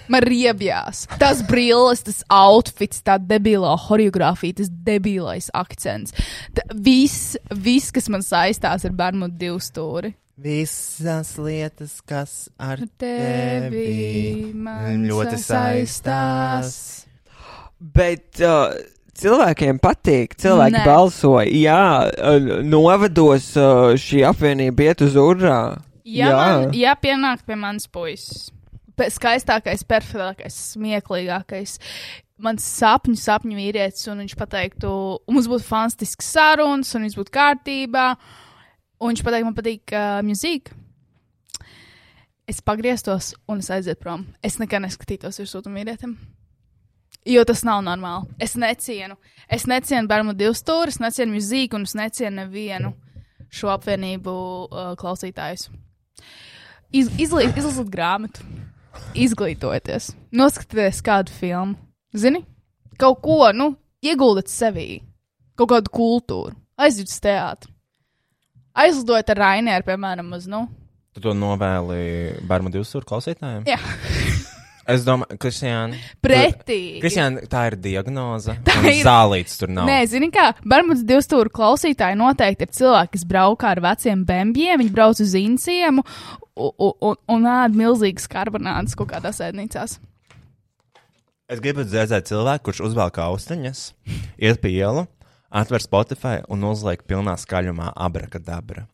[0.10, 1.06] Man riebjās.
[1.22, 6.14] Tas brilles, tas outfits, tā debilā choreogrāfija, tas debilais akcents.
[6.53, 10.14] Ta, viss, viss, kas man saistās ar Bermudu divu stūri.
[10.38, 16.74] visas lietas, kas ar Tevi tevi man ļoti saistās.
[17.80, 18.76] Bet uh,
[19.16, 20.82] cilvēkiem patīk, cilvēki Nē.
[20.82, 20.86] Nē.
[20.86, 21.47] balsoja.
[21.49, 21.82] Jā,
[22.12, 25.60] uh, novados uh, šī apvienība iet uz urā.
[26.06, 28.51] Ja, man, ja pienāk pie manas puises,
[28.95, 31.80] pe- skaistākais, perfektākais, smieklīgākais,
[32.45, 34.91] mans sapņu, sapņu vīrietis, un viņš pateiktu,
[35.32, 38.06] mums būtu fantastisks sarunas, un viss būtu kārtībā,
[39.01, 40.78] un viņš pateiktu, man patīk uh, mūzika.
[42.45, 44.28] Es pagrieztos un es aizietu prom.
[44.45, 46.12] Es nekad neskatītos uz sūtu vīrietim.
[47.26, 48.30] Jo tas nav normāli.
[48.38, 49.16] Es necienu.
[49.49, 52.93] Es necienu bērnu divu stūri, es necienu mūziku, un es necienu nevienu
[53.49, 54.36] šo apvienību
[54.68, 55.72] uh, klausītājus.
[56.95, 58.45] Iz, izlī, izlasiet grāmatu,
[59.20, 61.76] izglītojieties, noskatieties kādu filmu.
[62.16, 62.43] Zini,
[63.01, 63.74] kaut ko, nu,
[64.05, 65.01] ieguldiet sevī,
[65.59, 67.72] kaut kādu kultūru, aiziet uz teātri.
[68.76, 70.66] Aizlidojiet ar Rainieru, piemēram, uz, nu,
[71.16, 73.61] Tu to novēli Bārmu divsūru klausītājiem?
[73.70, 73.78] jā,
[74.88, 75.98] Es domāju, Kristiāna.
[76.22, 77.00] pretīgi.
[77.02, 78.54] Kristiāna, tā ir diagnoze.
[78.68, 79.88] Tā ir- Zālīts tur nav.
[79.90, 84.92] Nē, zini kā, Barmuds divstūra klausītāji noteikti ir cilvēki, kas braukā ar veciem bēnbiem, viņi
[84.94, 86.04] brauc uz incijiem
[86.56, 86.72] un,
[87.02, 89.98] un, un ēd milzīgas karbonādes kaut kādās ēdnīcās.
[91.50, 93.82] Es gribu dzirdēt cilvēku, kurš uzvelk austiņas,
[94.42, 95.08] iet pie ielu,
[95.50, 98.88] atver Spotify un uzliek pilnā skaļumā abrakadabra.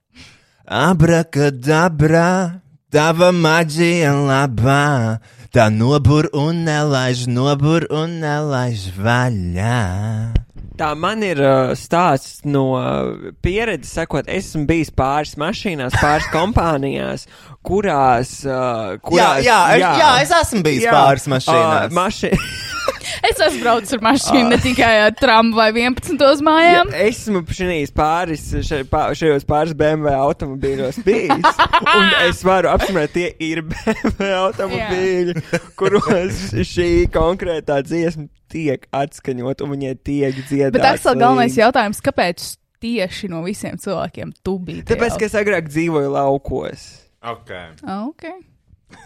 [0.67, 2.61] Abrakadabra,
[2.91, 5.19] tava maģija labā,
[5.51, 9.79] tā nobur un nelaiž, nobur un nelaiž vaļā.
[10.81, 17.27] Tā man ir uh, stāsts no uh, pieredzes, sakot, esmu bijis pāris mašīnās, pāris kompānijās,
[17.67, 18.37] kurās.
[18.47, 21.89] Uh, kurās jā, es- jā, es esmu bijis pāris mašīnās.
[21.91, 22.33] Uh, maši...
[23.21, 26.41] Es esmu braucis ar mašīnu ne tikai ar tramvu vai 11.
[26.45, 26.89] mājām.
[26.93, 31.61] Ja esmu šajos pāris, še, pā, šajos pāris BMW automobīļos bijis.
[31.97, 35.40] un es varu apspriest, tie ir BMW automobīļi,
[35.79, 40.75] kuros šī konkrētā dziesma tiek atskaņot un viņai tiek dziedāta.
[40.77, 42.47] Bet Aksel, galvenais jautājums, kāpēc
[42.81, 44.85] tieši no visiem cilvēkiem tu biji?
[44.89, 46.87] Tāpēc, ka es agrāk dzīvoju laukos.
[47.21, 47.69] Okay.
[47.85, 48.25] Ok.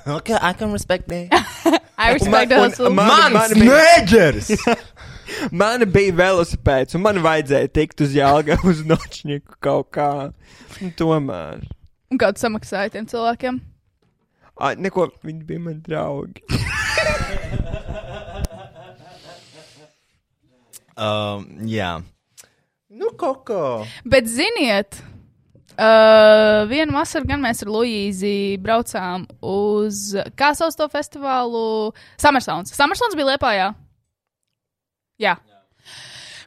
[0.08, 1.30] Okay, I can respect that.
[1.98, 4.54] I respect man- Mans man bija- mēģers!
[5.52, 10.10] Man bija velosipēds, un man vajadzēja tikt uz Jālga uz nočniku kaut kā.
[10.86, 11.64] Un tomēr.
[12.14, 13.58] Un kādu samaksāja tiem cilvēkiem?
[14.56, 16.44] A, neko, viņi bija mani draugi.
[20.96, 21.98] um, jā.
[22.96, 23.84] Nu, koko.
[24.08, 25.02] Bet ziniet,
[25.76, 31.92] uh, vienu vasaru gan mēs ar Luīzi braucām uz, kā sauc to festivālu?
[32.22, 32.72] Summersons.
[32.80, 33.70] Summersons bija Liepājā.
[35.20, 35.36] Jā.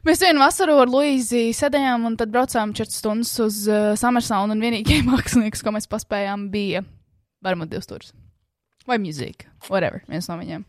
[0.07, 4.65] Mēs vienu vasaru ar Luīzi sēdējām un tad braucām 4 stundas uz uh, Summersonu un
[4.65, 6.81] vienīgie mākslinieks, ko mēs paspējām, bija
[7.45, 8.13] varbūt divas stūris.
[8.87, 10.65] Vai mūzika, whatever, viens no viņiem.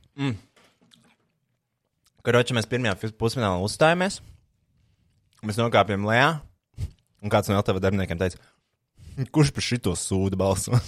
[2.27, 4.21] Karoči, mēs pirmajā pusfinālā uzstājāmies.
[5.47, 6.41] Mēs nokāpjam lejā.
[7.25, 8.39] Un kāds no LTV darbiniekiem teica,
[9.33, 10.73] kurš par šito sūdu balso?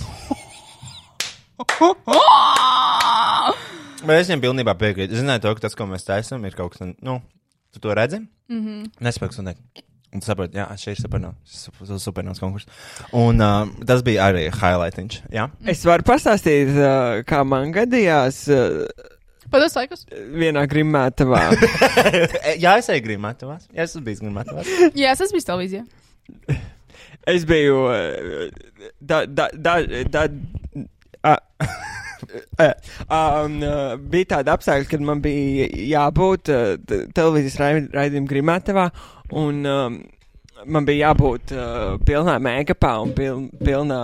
[4.02, 5.14] Bet es viņam pilnībā piekrītu.
[5.14, 7.20] Es zināju, to, ka tas, ko mēs taisām, ir kaut kas, nu,
[7.72, 8.18] tu to redzi?
[8.50, 8.78] Mm -hmm.
[9.04, 9.84] Nespēks un teikt.
[10.12, 11.62] Un tu saproti, jā, šeit ir supernovs,
[12.04, 12.68] supernovs konkurss.
[13.16, 15.46] Un uh, tas bija arī highlightiņš, jā?
[15.72, 18.82] Es varu pastāstīt, uh, kā man gadījās uh,
[19.52, 20.04] Pados laikus?
[20.36, 21.40] vienā grimētavā.
[22.62, 23.66] Jā, es eju grīmātavās.
[23.72, 24.68] Jā, es esmu bijis grīmātavās.
[24.96, 25.82] Jā, tas bija televīzijā.
[27.32, 27.82] Es biju.
[27.88, 29.74] uh, Da, da, da,
[30.10, 30.22] da,
[31.22, 31.36] a,
[32.32, 36.74] um, uh, bija tāda apstākļa, kad man bija jābūt uh,
[37.14, 38.88] televīzijas rai- raidījuma grimētavā,
[39.42, 40.02] un um,
[40.66, 44.02] man bija jābūt uh, pilnā megapā un piln, pilnā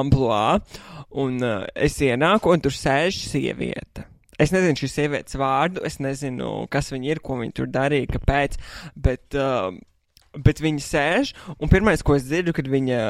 [0.00, 0.86] amplitūdā.
[1.18, 4.04] Un uh, es ienāku, un tur sēž sieviete.
[4.38, 8.58] Es nezinu šīs sievietes vārdu, es nezinu, kas viņa ir, ko viņa tur darīja, kāpēc.
[8.94, 9.72] Bet, uh,
[10.36, 13.00] bet viņa sēž, un pirmais, ko es dzirdu, kad viņa,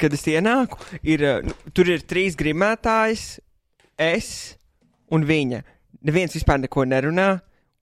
[0.00, 3.26] kad es ienāku, ir, nu, tur ir trīs grimētājs,
[3.98, 4.56] es
[5.12, 5.62] un viņa.
[6.06, 7.28] Neviens vispār neko nerunā,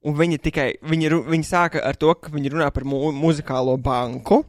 [0.06, 4.42] un viņa tikai, viņa, viņa sāka ar to, ka viņa runā par mu muzikālo banku.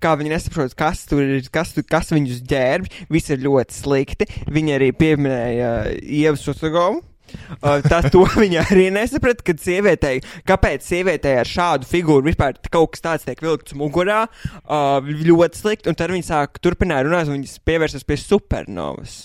[0.00, 4.28] Kā viņi nesaprot, kas tur ir, kas, tur, kas viņus ģērbj, viss ir ļoti slikti.
[4.48, 7.02] Viņi arī pieminēja uh, Ievu Susagovu,
[7.58, 7.80] Uh,
[8.12, 13.28] to viņa arī nesaprata, kad sievietei, kāpēc sievietei ar šādu figūru vispār kaut kas tāds
[13.28, 14.24] tiek vilkts mugurā,
[14.64, 19.18] uh, ļoti slikti, un tad viņa sāk turpināt runāt, un viņas pievēršas pie supernovas.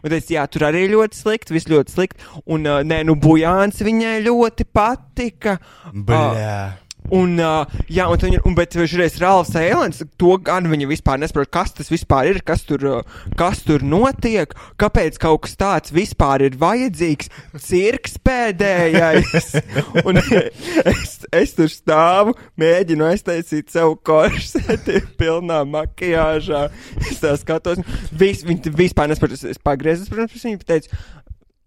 [0.00, 3.82] Un teica, jā, tur arī ļoti slikti, viss ļoti slikti, un uh, nē, nu, Bujāns
[3.84, 5.58] viņai ļoti patika.
[5.92, 6.85] Bļā.
[7.14, 11.50] Un, uh, jā, un, viņa, un bet šoreiz Rāls Eilens, to gan viņa vispār nesaprot,
[11.52, 16.46] kas tas vispār ir, kas tur, uh, kas tur notiek, kāpēc kaut kas tāds vispār
[16.48, 17.30] ir vajadzīgs,
[17.62, 19.52] cirks pēdējais.
[20.08, 26.66] un es, es tur stāvu, mēģinu aiztaisīt savu korseti pilnā makiāžā.
[27.06, 31.04] Es tā skatos, vis, viņa vispār nesaprot, es, es pagriezu, protams, pēc viņa teicu,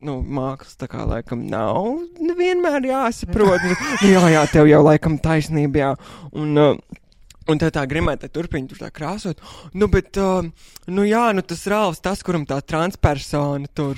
[0.05, 3.65] nu, mākslas tā kā laikam nav nevienmēr jāsaprot.
[3.65, 3.75] Nu,
[4.07, 5.91] jā, jā, tev jau laikam taisnība, jā.
[6.31, 7.05] Un, uh,
[7.49, 9.39] Un tā tā grimēta turpina tur tā krāsot.
[9.73, 10.45] Nu, bet, uh,
[10.85, 13.97] nu jā, nu tas Rāvs, tas, kuram tā transpersona tur,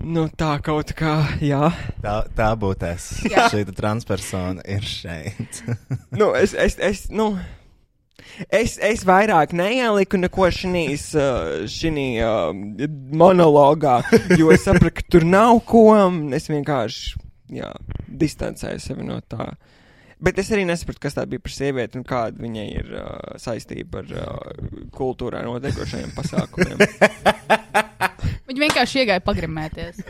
[0.00, 1.68] nu tā kaut kā, jā.
[2.00, 3.10] Tā, tā būtu es.
[3.28, 3.50] Jā.
[3.52, 5.60] Šī transpersona ir šeit.
[6.16, 7.34] Nu, es, es, es, nu.
[8.48, 12.52] Es, es vairāk neieliku neko šīs uh,
[13.22, 14.00] monologā,
[14.38, 15.84] jo es sapratu, ka tur nav ko.
[16.36, 17.20] Es vienkārši
[17.60, 17.70] jā,
[18.08, 19.52] distancēju sevi no tā.
[20.20, 23.06] Bet es arī nesapratu, kas tā bija par sievieti un kāda viņai ir uh,
[23.40, 24.66] saistība ar uh,
[24.96, 26.82] kultūrā notiekošajiem pasākumiem.
[28.50, 30.02] Viņi vienkārši iegāja pagrimēties.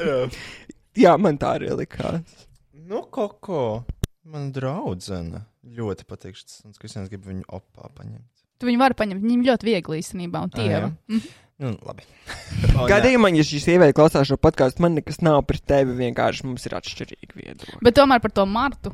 [0.98, 2.46] jā, man tā arī likās.
[2.74, 3.84] nu, koko.
[4.30, 8.26] Man draudzene ļoti patīk šis, un Kristians grib viņu opā paņemt.
[8.60, 9.22] Tu viņu vari paņemt.
[9.24, 10.42] Viņam ļoti viegli īstenībā.
[10.44, 10.80] Un Ah, jā.
[11.08, 11.20] tie.
[11.60, 12.04] Nu, labi.
[12.92, 15.92] Gadījumā, ja šī sieviete klausās šo podkāstu, man nekas nav pret tevi.
[15.98, 17.80] Vienkārši mums ir atšķirīgi viedokļi.
[17.84, 18.92] Bet tomēr par to Martu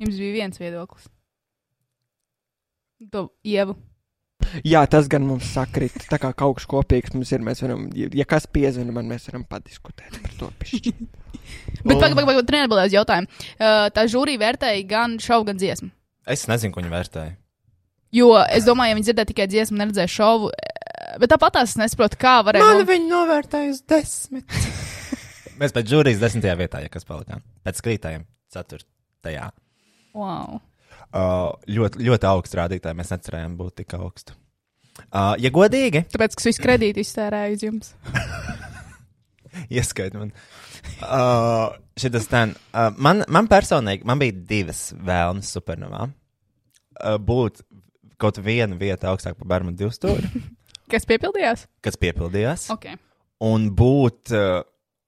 [0.00, 1.08] jums bija viens viedoklis.
[3.12, 3.74] To ievu.
[4.66, 5.94] Jā, tas gan mums sakrīt.
[6.10, 9.44] Tā kā kaut kas kopīgs mums ir, mēs varam, ja, kas piezina man, mēs varam
[9.48, 10.48] padiskutēt par to.
[10.60, 10.92] pišķi.
[11.86, 13.30] Bet pagaidi, pagaidi, pagaidi, tu neatbildēji uz jautājumu.
[13.56, 15.88] Uh, tā žūrija vērtēja gan šovu, gan dziesmu.
[16.26, 17.32] Es nezinu, ko viņi vērtēja.
[18.12, 20.50] Jo es domāju, ja viņi dzirdēja tikai dziesmu, neredzēja šovu.
[20.52, 22.64] eh, Bet tāpat es nesaprotu, kā varēja.
[22.64, 24.44] Man viņi novērtēja uz desmit.
[25.60, 27.42] Mēs pēc žūrijas desmitajā vietā, ja kas palikām.
[27.64, 29.50] Pēc skrītājiem ceturtajā.
[30.16, 30.60] Wow.
[31.12, 32.96] Uh, ļoti, ļoti augsts rādītājs.
[32.96, 34.36] Mēs necerējām būt tik augstu.
[35.08, 37.92] Uh, ja godīgi, Tāpēc, ka visu kredītu iztērēju uz jums.
[39.76, 40.32] Ieskait man.
[41.02, 46.08] Uh, šitas ten, uh, man, man personīgi, man bija divas vēlmes supernovā.
[47.02, 47.62] Uh, būt
[48.22, 50.28] kaut viena vieta augstāk par Barmu divu stūri,
[50.92, 51.64] Kas piepildījās?
[51.82, 52.90] kas piepildījās, Ok.
[53.48, 54.60] un būt, uh,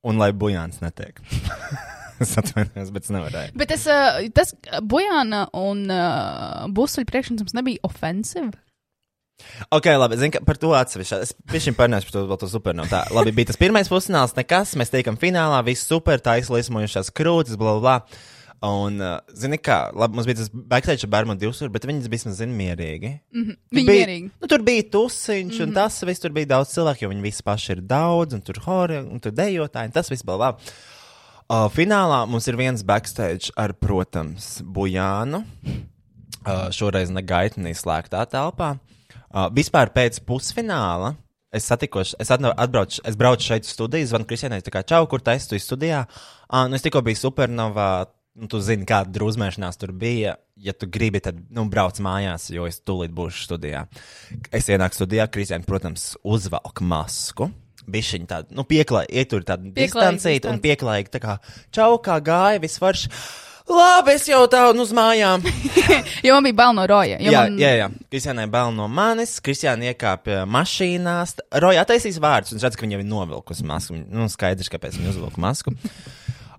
[0.09, 1.21] un lai bujāns netiek.
[2.25, 3.55] es atvainojos, bet es nevarēju.
[3.61, 4.55] Bet es, uh, tas
[4.89, 8.55] Bojāna un uh, Busuļu priekšnesums nebija ofensīvi.
[9.75, 11.17] Ok, labi, zinu, par to atsevišķi.
[11.25, 12.91] Es pišķiņ parunāšu par to, vēl to supernovu.
[12.91, 17.59] Tā, labi, bija tas pirmais pusfināls, nekas, mēs tiekam finālā, viss super, tā izlismojušās krūtis,
[17.61, 17.99] bla, bla.
[18.65, 22.33] Un, uh, zini, kā, labi, mums bija tas backstage ar Barmu divsur, bet viņas bija,
[22.39, 23.11] zini, mierīgi.
[23.35, 23.59] Mm -hmm.
[23.77, 24.31] Viņa bija, mierīgi.
[24.41, 25.69] nu, tur bija tusiņš, mm -hmm.
[25.69, 28.61] un tas viss tur bija daudz cilvēku, jo viņi visi paši ir daudz, un tur
[28.65, 30.57] hori, un tur dejotāji, un tas viss vēl vēl.
[31.45, 35.45] Uh, finālā mums ir viens backstage ar, protams, Bujānu.
[36.47, 38.71] Uh, šoreiz ne gaitnī slēgtā telpā.
[38.71, 38.94] Uh,
[39.55, 41.15] vispār pēc pusfināla.
[41.55, 45.23] Es satikos, es atbraucu, es braucu šeit uz studiju, zvanu Kristianai, tā kā čau, kur
[45.23, 46.01] taisa tu studijā.
[46.49, 47.91] Uh, nu, es tikko biju supernovā,
[48.41, 50.35] nu, tu zini, kāda drusmēšanās tur bija.
[50.59, 53.85] Ja tu gribi, tad, nu, brauc mājās, jo es tūlīt būšu studijā.
[54.55, 57.51] Es ienāku studijā, Kristiāna, protams, uzvelk masku.
[57.91, 60.65] Bišķiņa tāda, nu, pieklājīga, ietur tādu distancītu un distance.
[60.65, 61.35] pieklājīga, tā kā,
[61.75, 63.09] čau, kā gāja, viss varš.
[63.65, 65.45] Labi, es jau tādu uz mājām.
[66.25, 67.17] Jo man bija bail no roja.
[67.21, 67.57] Jā, man...
[67.61, 67.87] jā, jā.
[68.13, 71.35] Kristiānai bail no manis, Kristiāna iekāpa mašīnās.
[71.61, 73.99] Roja attaisīs vārdus, un es redzu, ka viņa jau ir novilkusi masku.
[74.09, 75.75] Nu, skaidrs, kāpēc viņa uzvilka masku.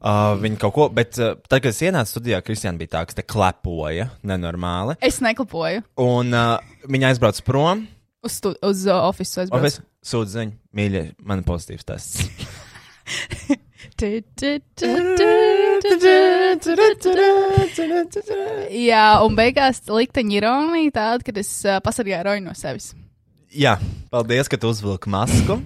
[0.06, 3.18] Uh, viņa kaut ko, bet uh, tad, kad es ienācu studijā, Kristiāna bija tā, kas
[3.18, 4.94] te klepoja nenormāli.
[5.02, 7.88] Es neklipoju Un uh, viņa aizbrauca prom.
[8.22, 8.54] uz, stu...
[8.62, 9.48] uz uh, ofisu.
[9.50, 12.22] Office, sūdzu, ziņu, mīļie, man pozitīvs tests.
[18.76, 22.92] Jā, un beigās likteņa ironija tāda, ka es uh, pasargāju roju no sevis.
[23.56, 23.78] Jā,
[24.12, 25.60] paldies, ka tu uzvilki masku,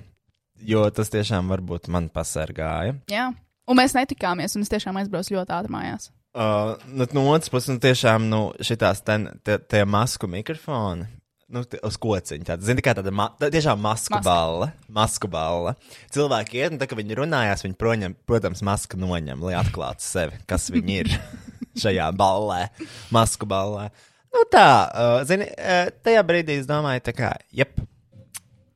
[0.62, 3.00] jo tas tiešām varbūt man pasargāja.
[3.10, 3.32] Jā.
[3.70, 6.10] Un mēs netikāmies, un es tiešām aizbraucu ļoti ātri mājās.
[6.30, 11.10] Uh, nu, no otras puses, nu, tiešām, nu, šitās ten, te, tie masku mikrofoni.
[11.50, 12.46] Nu, uz kociņa.
[12.46, 14.26] Tāda, zini, kā tāda ma tā, tiešām masku Maska.
[14.26, 14.68] balle.
[14.94, 15.74] Masku balle.
[16.14, 20.38] Cilvēki iet, un tā, kad viņi runājās, viņi, proņem, protams, masku noņem, lai atklātu sevi,
[20.50, 21.10] kas viņi ir
[21.82, 22.68] šajā ballē,
[23.16, 23.88] masku ballē.
[24.30, 27.82] Nu, tā, uh, zini, uh, tajā brīdī es domāju, tā kā, jep,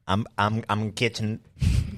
[0.10, 1.38] I'm, I'm, I'm catching,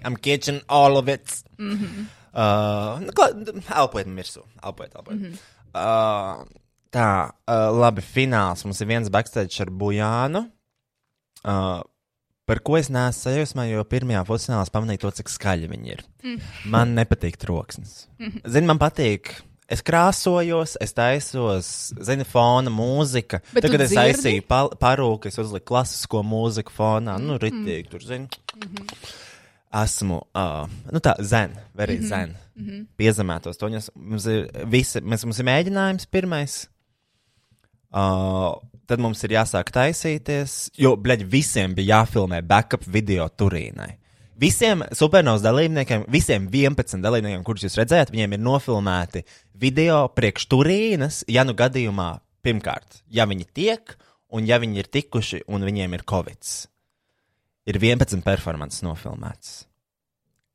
[0.03, 1.39] I'm catching all of it.
[1.57, 2.05] Mm -hmm.
[2.35, 3.31] Uh, nu, kā-
[3.79, 4.43] elpojiet, mirsū.
[4.63, 5.21] Elpojiet, elpojiet.
[5.21, 5.37] Mm -hmm.
[5.71, 6.45] uh,
[6.91, 8.65] tā, uh, labi, fināls.
[8.65, 10.51] Mums ir viens backstage ar Bujānu.
[11.43, 11.81] Uh,
[12.45, 16.05] par ko es neesmu sajūsmā, jo pirmajā pusfinālā es pamanīju to, cik skaļi viņi ir.
[16.23, 16.47] Mm.
[16.71, 18.05] Man nepatīk troksnis.
[18.21, 18.39] Mm.
[18.45, 19.33] Zini, man patīk.
[19.65, 21.67] Es krāsojos, es taisos,
[22.05, 23.39] zini, fona mūzika.
[23.49, 23.95] Bet Tagad es
[24.45, 27.17] pa, parūku, es uzliku klasisko mūziku fonā.
[27.21, 28.29] Nu, ritīgi tur, zini.
[29.75, 32.07] Esmu, uh, nu tā, zen, very mm -hmm.
[32.07, 32.35] zen.
[32.55, 32.85] Mm -hmm.
[32.97, 33.89] Piezemētos toņos.
[33.95, 36.69] Mums ir visi, mēs, mums ir mēģinājums pirmais.
[37.95, 38.57] Uh,
[38.89, 43.95] tad mums ir jāsāk taisīties, jo, bleģ, visiem bija jāfilmē backup video Turīnai.
[44.35, 49.23] Visiem supernovas dalībniekiem, visiem 11 dalībniekiem, kurus jūs redzējāt, viņiem ir nofilmēti
[49.55, 52.09] video priekš Turīnas, ja nu gadījumā,
[52.43, 53.95] pirmkārt, ja viņi tiek,
[54.35, 56.51] un ja viņi ir tikuši, un viņiem ir Covid.
[57.65, 59.63] Ir 11 performances nofilmētas.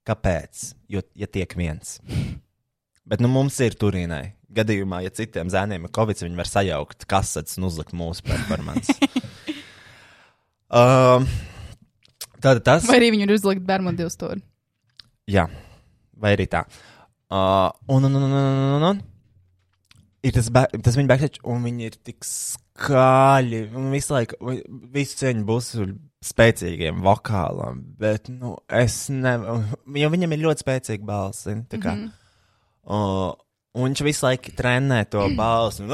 [0.07, 0.75] Kāpēc?
[0.93, 1.97] Jo, ja tiek viens.
[3.09, 4.35] Bet nu, mums ir Turīnai.
[4.51, 8.99] Gadījumā, ja citiem zēniem ir Covid, viņi var sajaukt kasetes un uzlikt mūsu performances.
[10.81, 11.27] um,
[12.41, 14.41] Tātad tas Vai arī viņi ir uzlikt Bermudu stūri?
[15.31, 15.45] Jā,
[16.17, 16.65] vai arī tā.
[17.31, 19.03] Uh, un, un, un, un, un, un, un.
[20.27, 23.61] Ir tas, ba tas viņa backstage, un viņi ir tik skaļi.
[23.77, 24.65] Un visu laiku, vi-
[24.97, 25.69] visu cieņu būs
[26.31, 29.63] spēcīgiem vokālam, bet, nu, es nevaru.
[29.97, 31.95] Jo viņam ir ļoti spēcīga balss, zini, tā kā.
[31.95, 32.17] Mm -hmm.
[32.91, 33.31] Uh,
[33.79, 35.87] un viņš visu laiku trenē to balsi.
[35.87, 35.93] Un,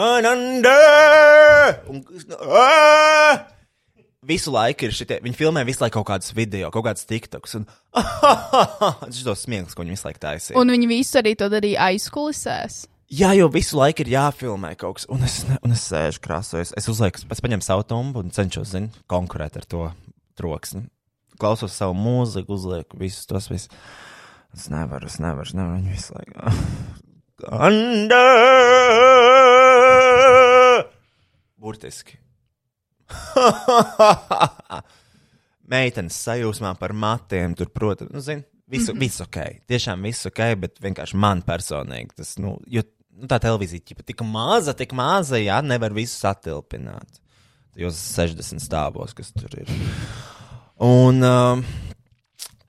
[4.27, 7.61] visu laiku ir šitie, viņi filmē visu laiku kaut kādus video, kaut kādus tiktoks.
[7.61, 7.69] Un
[9.05, 10.59] tas ir tos smieklus, ko viņi visu laiku taisīja.
[10.61, 12.85] Un viņi visu arī to darīja aizkulisēs.
[13.07, 16.73] Jā, jo visu laiku ir jāfilmē kaut kas, un es, ne, un es sēžu krāsojos.
[16.75, 19.85] Es uzlieku, es paņemu savu tumbu un cenšos, zin, konkurēt ar to
[20.39, 20.89] troksni.
[21.39, 23.71] Klausos savu mūziku, uzlieku visus tos visus.
[24.57, 26.33] Es nevaru, es nevaru, es nevaru viņu visu laiku.
[27.53, 28.23] Anda!
[31.61, 32.17] Burtiski.
[35.73, 38.41] Meitenes sajūsmā par matiem, tur, protams, nu, zin,
[38.71, 39.01] visu, -hmm.
[39.01, 39.39] visu ok.
[39.69, 42.83] Tiešām visu ok, bet vienkārši man personīgi tas, nu, jo
[43.17, 47.21] nu, tā televīzija ķipa, tik maza, tik maza, jā, nevar visu satilpināt.
[47.77, 49.69] Jos 60 stāvos, kas tur ir.
[50.81, 51.65] Un, um,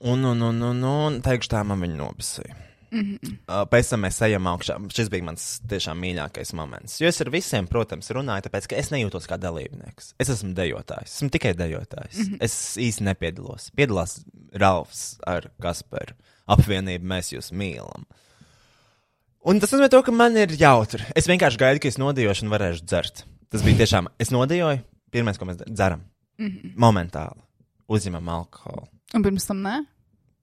[0.00, 2.64] un, un, un, un, un teikšu tā, man viņa nopasīja.
[2.90, 3.32] Mm -hmm.
[3.48, 4.78] uh, pēc tam mēs ejam augšā.
[4.96, 7.00] Šis bija mans tiešām mīļākais moments.
[7.00, 10.14] Jo es ar visiem, protams, runāju, tāpēc, ka es nejūtos kā dalībnieks.
[10.18, 11.16] Es esmu dejotājs.
[11.16, 12.16] Esmu tikai dejotājs.
[12.16, 12.36] Mm -hmm.
[12.40, 13.70] Es īsti nepiedalos.
[13.76, 16.14] Piedalās Ralfs ar Kasparu.
[16.46, 18.04] Apvienību mēs jūs mīlam.
[19.44, 21.04] Un tas nozīmē, to, ka man ir jautri.
[21.16, 23.24] Es vienkārši gaidu, ka es nodījošu un varēšu dzert.
[23.50, 24.08] Tas bija tiešām.
[24.18, 24.80] Es nodījoju,
[25.10, 26.00] pirmais, ko mēs dzeram.
[26.38, 26.74] Mm -hmm.
[26.76, 27.40] Momentāli.
[27.88, 28.97] Uzņemam alkoholu.
[29.16, 29.76] Un pirms tam nē.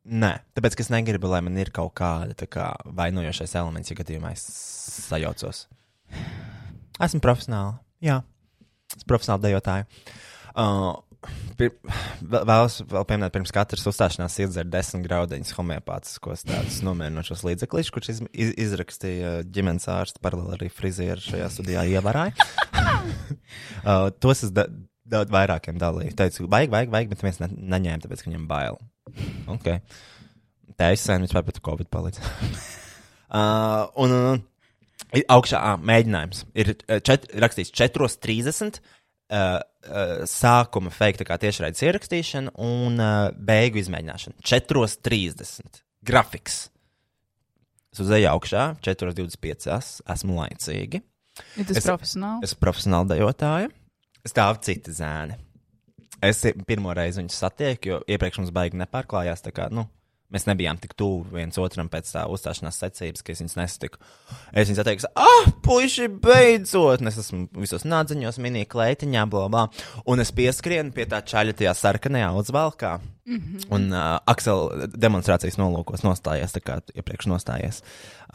[0.05, 4.45] Nē, tāpēc es negribu, lai man ir kaut kāda kā, vainojošais elements, ja gadījumā es
[5.07, 5.66] sajaucos.
[7.01, 7.80] Esmu profesionāli.
[8.05, 8.20] Jā,
[8.91, 9.88] es esmu profesionāli dejotāji.
[10.55, 10.93] Uh,
[12.22, 18.22] vēlos vēl pieminēt, pirms katras uzstāšanās iedzert desmit graudiņus homeopātiskos tādus nomierinošos līdzekļus, kurus iz,
[18.30, 22.49] iz, izrakstīja ģimenes ārsts, paralēli arī frizieris šajā studijā ievarāja.
[23.89, 24.53] uh, tos es
[25.06, 26.16] daudz vairākiem dalīju.
[26.18, 28.80] Teicu, vajag, vajag, vajag, bet viens ne, neņēma, tāpēc, ka viņam bail.
[29.53, 29.70] Ok.
[30.80, 32.20] Tā es sen vispār pat Covid palīdz.
[33.30, 34.43] uh, un, un,
[35.14, 36.43] un augšā ā, mēģinājums.
[36.58, 36.74] Ir
[37.06, 38.82] čet, rakstīts 4.30.
[39.26, 39.58] Uh,
[39.89, 44.38] uh, sākuma tā kā tiešraides ierakstīšana un uh, beigu izmēģināšana.
[44.45, 45.82] 4.30.
[46.06, 46.60] Grafiks.
[47.95, 49.70] Es uzēju augšā, 4.25.
[49.78, 50.99] Es, esmu laicīgi.
[51.56, 52.43] Ir tas Es- es, profesionāli.
[52.45, 53.72] Es esmu profesionāli dejotāja.
[54.26, 55.38] Stāv citi zēni.
[56.23, 59.43] Es pirmo reizi viņus satieku, jo iepriekš mums baigi nepārklājās.
[59.53, 59.84] Kā, nu,
[60.34, 63.99] mēs nebijām tik tuvu viens otram pēc tā uzstāšanās secības, ka es viņus nesatiku.
[64.51, 67.03] Es viņus satieku, ah, puiši, beidzot!
[67.03, 69.65] Un es esmu visos nādziņos, mini kleitiņā, bla, bla.
[70.09, 72.95] Un es pieskrienu pie tā čaļa tajā sarkanajā uzvalkā.
[73.26, 73.67] Mm -hmm.
[73.78, 77.84] Un uh, Aksel demonstrācijas nolūkos nostājies, tā kā iepriekš nostājies.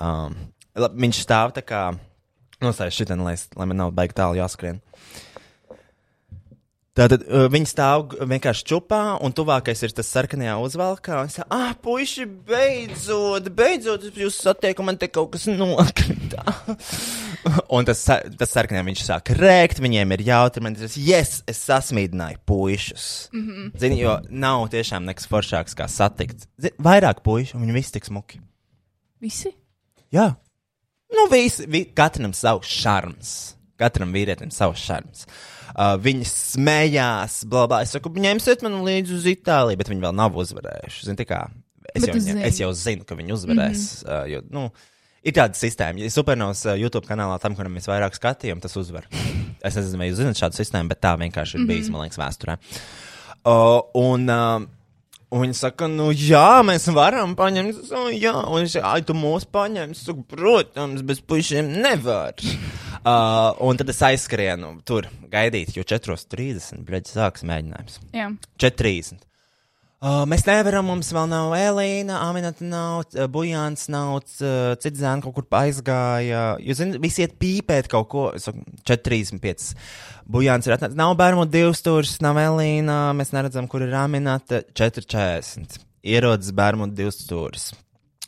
[0.00, 0.36] Um,
[0.76, 1.82] viņš stāv tā kā
[2.60, 4.80] nostājas šitien, lai, lai man nav baigi tālu jāskrien.
[7.00, 11.22] Tātad uh, viņi stāv vienkārši čupā, un tuvākais ir tas sarkanajā uzvalkā.
[11.24, 16.44] Un saka, ah, puiši, beidzot, beidzot, jūs satiekat, man te kaut kas nokrita.
[17.76, 22.42] un tas, tas sarkanajā viņš sāk rēkt, viņiem ir jautri, man tas, yes, es sasmīdināju
[22.50, 23.06] puišus.
[23.32, 23.70] Mm -hmm.
[23.80, 26.44] Zini, jo nav tiešām nekas foršāks kā satikt.
[26.60, 28.42] Zini, vairāk puišu, un viņi visi tik smuki.
[29.20, 29.54] Visi?
[30.12, 30.34] Jā.
[31.16, 33.54] Nu, visi, vi, katram savs šarms.
[33.80, 35.24] Katram vīrietim savs šarms.
[35.24, 37.82] Uh, viņi smējās, blabā.
[37.84, 41.06] Es saku, ņemsiet mani līdzi uz Itāliju, bet viņi vēl nav uzvarējuši.
[41.10, 41.44] Zini, kā
[41.94, 42.42] es, Bet jau, zini.
[42.46, 43.84] es jau zinu, ka viņi uzvarēs.
[44.02, 44.22] Mm -hmm.
[44.22, 44.70] uh, jo, nu,
[45.22, 46.00] ir tāda sistēma.
[46.00, 49.06] Ja Supernovs uh, YouTube kanālā, tam, kuram mēs vairāk skatījām, tas uzvar.
[49.62, 51.98] Es nezinu, vai jūs zināt šādu sistēmu, bet tā vienkārši ir bijis, mm -hmm.
[51.98, 52.58] man liekas, vēsturē.
[53.44, 54.62] Uh, un, uh,
[55.30, 59.46] un viņi saka, nu, jā, mēs varam paņemt, jā, un viņš saka, ai, tu mūs
[59.46, 62.34] paņem, es saku, protams, bez puišiem nevar.
[63.00, 68.00] Uh, un tad es aizskrienu tur gaidīt, jo 4.30 brīdī sāks mēģinājums.
[68.12, 68.28] Jā.
[68.60, 69.22] 4.30.
[70.00, 75.24] Uh, mēs nevaram, mums vēl nav Elīna, Aminata nav, uh, Bujāns nav, uh, cits zēns
[75.24, 76.44] kaut kur aizgāja.
[76.64, 78.22] Jūs zināt, visi iet pīpēt kaut ko.
[78.36, 79.74] Es saku, 4.35.
[80.24, 80.96] Bujāns ir atnācis.
[80.96, 84.62] Nav bērnu divas stūris, nav Elīna, mēs neredzam, kur ir Aminata.
[84.72, 85.80] 4.40.
[86.08, 87.70] Ierodas bērnu divas stūris.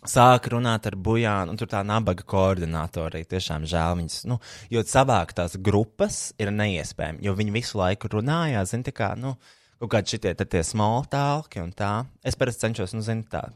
[0.02, 4.22] Sāk runāt ar Bujānu, un tur tā nabaga koordinātori tiešām žēl viņas.
[4.26, 4.40] Nu,
[4.72, 9.36] jo savākt tās grupas ir neiespējami, jo viņi visu laiku runājās, zini, tā kā, nu,
[9.78, 12.00] kaut kādi šitie tie small talki un tā.
[12.24, 13.46] Es parasti cenšos, nu, zini, tā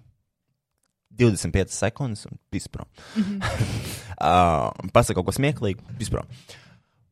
[1.17, 2.87] 25 sekundes un pispro.
[3.17, 3.41] Mm -hmm.
[4.29, 6.23] uh, Pasaka kaut ko smieklīgu, pispro.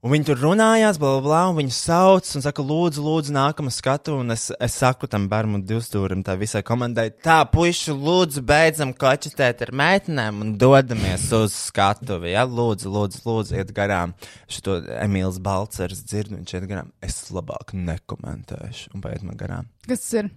[0.05, 3.71] Un viņi tur runājās, bla, bla, bla, un viņi sauc un saka, lūdzu, lūdzu, nākamā
[3.73, 4.19] skatu.
[4.21, 9.63] Un es, es saku tam bērnam, divstūrim, tā visai komandai, tā, puiši, lūdzu, beidzam kočetēt
[9.65, 12.35] ar meitenēm un dodamies uz skatuvi.
[12.35, 12.43] Ja?
[12.45, 14.13] Lūdzu, lūdzu, lūdzu, iet garām.
[14.45, 16.93] Šo Emīls Balcers dzird, viņš iet garām.
[17.01, 19.73] Es labāk nekomentēšu, un paiet man garām.
[19.89, 20.31] Kas tas ir?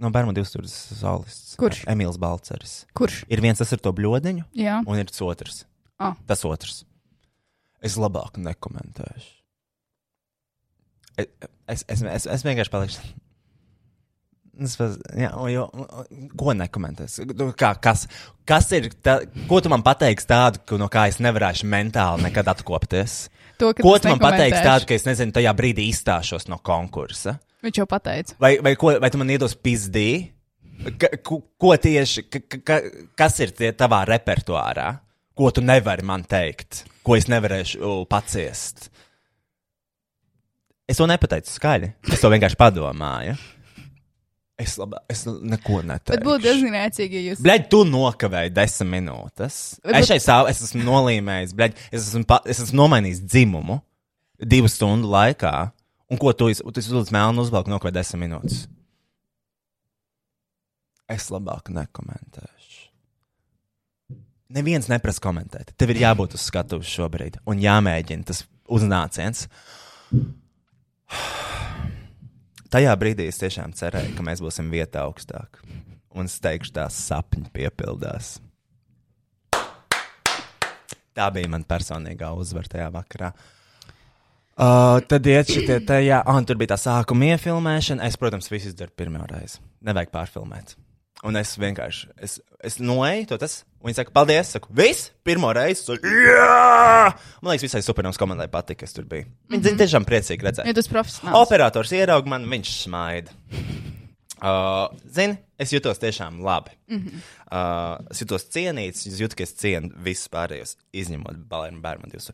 [0.00, 1.52] No bērnu divstūris solists.
[1.60, 1.84] Kurš?
[1.92, 2.80] Emīls Balcers.
[2.96, 3.20] Kurš?
[3.28, 4.80] Ir viens, tas ir to bļodiņu, Jā.
[4.88, 5.62] un ir tas otrs.
[6.00, 6.16] Ah.
[6.24, 6.86] Tas otrs.
[7.84, 9.32] Es labāk nekomentēšu.
[11.20, 11.28] Es,
[11.68, 13.04] es, es, es, es vienkārši palikšu.
[14.64, 15.64] Es, paz- jā, jo,
[16.38, 17.18] ko nekomentēs?
[17.34, 18.04] Nu, Kā, kas,
[18.46, 19.16] kas ir tā,
[19.50, 23.16] ko tu man pateiksi tādu, no kā es nevarēšu mentāli nekad atkopties?
[23.58, 27.36] To, Ko tu man pateiksi tādu, ka es nezinu, tajā brīdī izstāšos no konkursa?
[27.66, 28.34] Viņš jau pateica.
[28.42, 30.08] Vai, vai, ko, vai tu man iedos pizdī?
[31.22, 32.78] Ko, ko tieši, ka, ka,
[33.18, 34.88] kas ir tie tavā repertuārā?
[35.34, 36.84] Ko tu nevari man teikt?
[37.04, 38.88] Ko es nevarēšu paciest?
[40.88, 41.88] Es to nepateicu skaļi.
[42.12, 43.34] Es to vienkārši padomāju.
[44.60, 46.14] Es, labā, es neko neteiktu.
[46.14, 47.40] Bet būtu diezgan ēcīgi, ja jūs.
[47.42, 49.56] Bļaigi, tu nokavēji desmit minūtes.
[49.82, 53.80] Bet- Es šeit savu, es esmu nolīmējis, bļaigi, es esmu, pa, es esmu nomainījis dzimumu
[54.38, 55.72] divu stundu laikā.
[56.12, 58.68] Un ko tu, iz- tu esi uz melnu uzvelk nokavēji desmit minūtes?
[61.10, 62.53] Es labāk nekomentēšu.
[64.54, 65.72] Neviens neprasa komentēt.
[65.74, 69.48] Tev ir jābūt uz skatuves šobrīd un jāmēģina tas uznāciens.
[72.74, 75.60] Tajā brīdī es tiešām cerēju, ka mēs būsim vietā augstāk.
[76.14, 78.36] Un es teikšu, tās sapņi piepildās.
[81.14, 83.34] Tā bija mana personīgā uzvara tajā vakarā.
[84.54, 88.06] Uh, tad iet šitie tajā, ah, tur bija tā sākuma iefilmēšana.
[88.06, 89.58] Es, protams, visu izdaru pirmo reizi.
[89.86, 90.76] Nevajag pārfilmēt.
[91.26, 95.52] Un es vienkārši, es, es noeju to tas, un viņi saka, paldies, saku, viss, pirmo
[95.52, 95.84] reizi.
[95.84, 97.12] Saku, Jā!
[97.44, 99.28] Man liekas, visai supernovs komandai patika, kas tur bija.
[99.52, 99.80] Viņi mm -hmm.
[99.82, 100.66] tiešām priecīgi redzēja.
[100.72, 101.36] Ja tas profesionāls.
[101.44, 103.30] Operators ieraudzīja man, viņš smaida.
[104.44, 106.70] Uh, Zini, es jutos tiešām labi.
[106.90, 107.20] Mm -hmm.
[107.48, 112.30] uh, es jutos cienīts, es jūtu, ka es cienu visus pārējos, izņemot balēnu bērnu divus.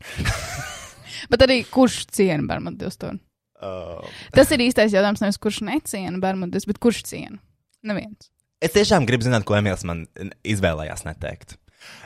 [1.31, 3.13] Bet arī kurš ciena Bermudas to?
[3.61, 4.01] Uh,
[4.33, 5.21] Tas ir īstais jautājums.
[5.21, 7.37] Nevis kurš neciena Bermudas, bet kurš ciena?
[7.83, 8.31] Neviens.
[8.61, 10.05] Es tiešām gribu zināt, ko Emīls man
[10.47, 11.57] izvēlējās neteikt.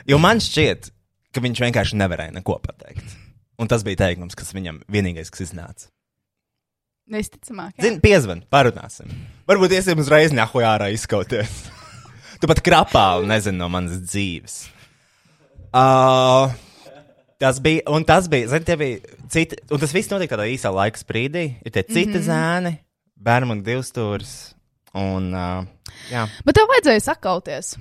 [0.08, 0.90] Jo man šķiet,
[1.34, 3.16] ka viņš vienkārši nevarēja neko pateikt.
[3.60, 5.88] Un tas bija teikums, kas viņam vienīgais, kas iznāca.
[7.06, 7.76] Visticamāk.
[7.76, 7.84] jā.
[7.86, 9.12] Zini, piezvan, parunāsim.
[9.46, 11.52] Varbūt iesim uzreiz nehojārā izskauties.
[12.40, 14.56] tu pat krapā nezini no manas dzīves.
[15.76, 16.50] Uh,
[17.42, 20.72] tas bija, un tas bija, zini, tie bija citi, un tas viss notika tādā īsā
[20.74, 21.46] laika sprīdī.
[21.62, 22.26] Ir tie citi mm -hmm.
[22.26, 22.76] zēni,
[23.16, 24.55] bērnu un divstūris.
[24.96, 26.24] Un, uh, jā.
[26.46, 27.74] Bet tev vajadzēja sakauties.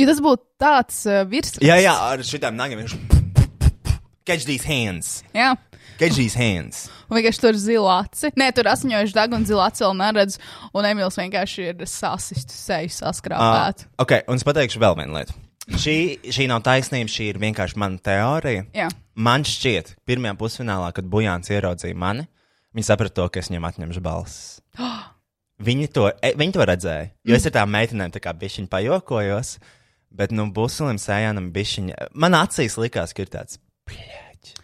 [0.00, 1.66] Jo tas būtu tāds uh, virsraksts.
[1.66, 2.96] jā, jā, ar šitām nagiem viņš.
[4.22, 5.20] Catch these hands!
[5.34, 5.52] jā.
[5.98, 6.86] Catch these hands!
[7.10, 8.30] Un vienkārši tur zilu aci.
[8.38, 10.38] Nē, tur asiņojuši deg un zilu aci vēl neredz.
[10.74, 13.84] Un Emīls vienkārši ir sasistu seju saskrāpēt.
[13.84, 15.36] Uh, ok, un es pateikšu vēl vienu lietu.
[15.78, 15.96] Šī,
[16.34, 18.64] šī nav taisnība, šī ir vienkārši mana teorija.
[18.74, 18.88] Jā.
[19.14, 22.24] Man šķiet, pirmajā pusfinālā, kad Bujāns ieraudzīja mani,
[22.74, 24.40] viņi saprata to, ka es viņam atņemšu balsis.
[25.60, 27.10] Viņi to, e, viņi to redzēja.
[27.28, 29.58] Jo es ar tām meitenēm tā kā bišķiņu pajokojos,
[30.10, 32.08] bet, nu, Busulim sējānam bišķiņa.
[32.14, 33.58] Man acīs likās, ka ir tāds.
[33.88, 34.54] "Bļaģ."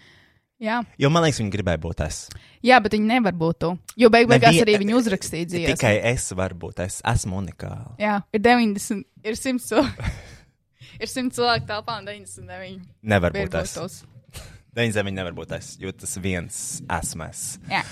[0.60, 0.80] Jā.
[0.98, 2.28] Jo man liekas, viņi gribēja būt es.
[2.64, 3.78] jā, bet viņi nevar būt tu.
[3.96, 5.76] Jo beig beigās Nevien- arī viņi uzrakstīja dziesmu.
[5.76, 6.80] Tikai es varu būt.
[6.80, 7.94] Es esmu unikāla.
[7.98, 10.10] Jā, ir 90, ir 100 cilvēki.
[11.00, 12.80] ir 100 cilvēku telpā un 99.
[13.02, 13.74] Nevar būt es.
[13.74, 14.04] tos.
[14.74, 17.58] 9 zemi nevar būt es, jo tas viens esmu es.
[17.70, 17.84] Jā.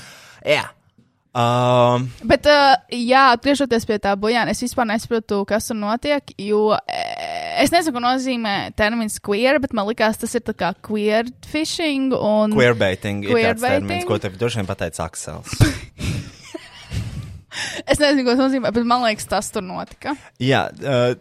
[0.44, 0.66] Jā.
[1.36, 6.32] Um, Bet, uh, jā, atgriežoties pie tā bojāna, es vispār nesaprotu, kas tur notiek.
[6.40, 10.72] Jo eh, es nezinu, ko nozīmē termins queer, bet man likās, tas ir tā kā
[10.86, 12.14] queer fishing.
[12.16, 12.56] Un...
[12.56, 13.84] queerbaiting ir tāds Queerbaiting?
[13.84, 15.52] termins, ko tev droši vien pateica Aksels.
[17.88, 20.12] Es nezinu, ko tas nozīmē, bet man liekas, tas tur notika.
[20.42, 21.14] Jā, uh,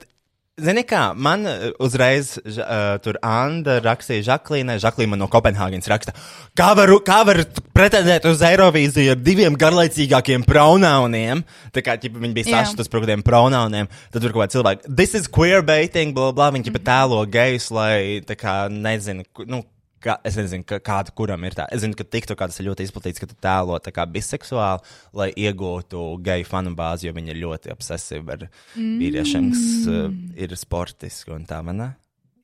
[0.61, 6.15] zini kā, man uh, uzreiz uh, tur Anna rakstīja Žaklīnai, Žaklīna no Kopenhāgenes raksta,
[6.57, 7.41] kā var, kā var
[7.75, 11.43] pretendēt uz Eirovīziju ar diviem garlaicīgākiem pronauniem,
[11.75, 15.15] tā kā ķipa, viņi bija sašutas par kādiem pronauniem, tad tur kaut kādi cilvēki, this
[15.19, 19.65] is queerbaiting, bla bla, viņi ķipa tēlo gejus, lai, tā kā, nezinu, nu,
[20.05, 21.65] Kā, es nezinu, ka, kāda kuram ir tā.
[21.73, 25.31] Es zinu, ka TikTok tas ir ļoti izplatīts, ka tu tēlo tā kā biseksuāli, lai
[25.33, 28.43] iegūtu geju fanu bāzi, jo viņi ir ļoti obsesīvi ar
[28.75, 30.03] vīriešiem, kas uh,
[30.37, 31.87] ir sportiski un tā, vai ne?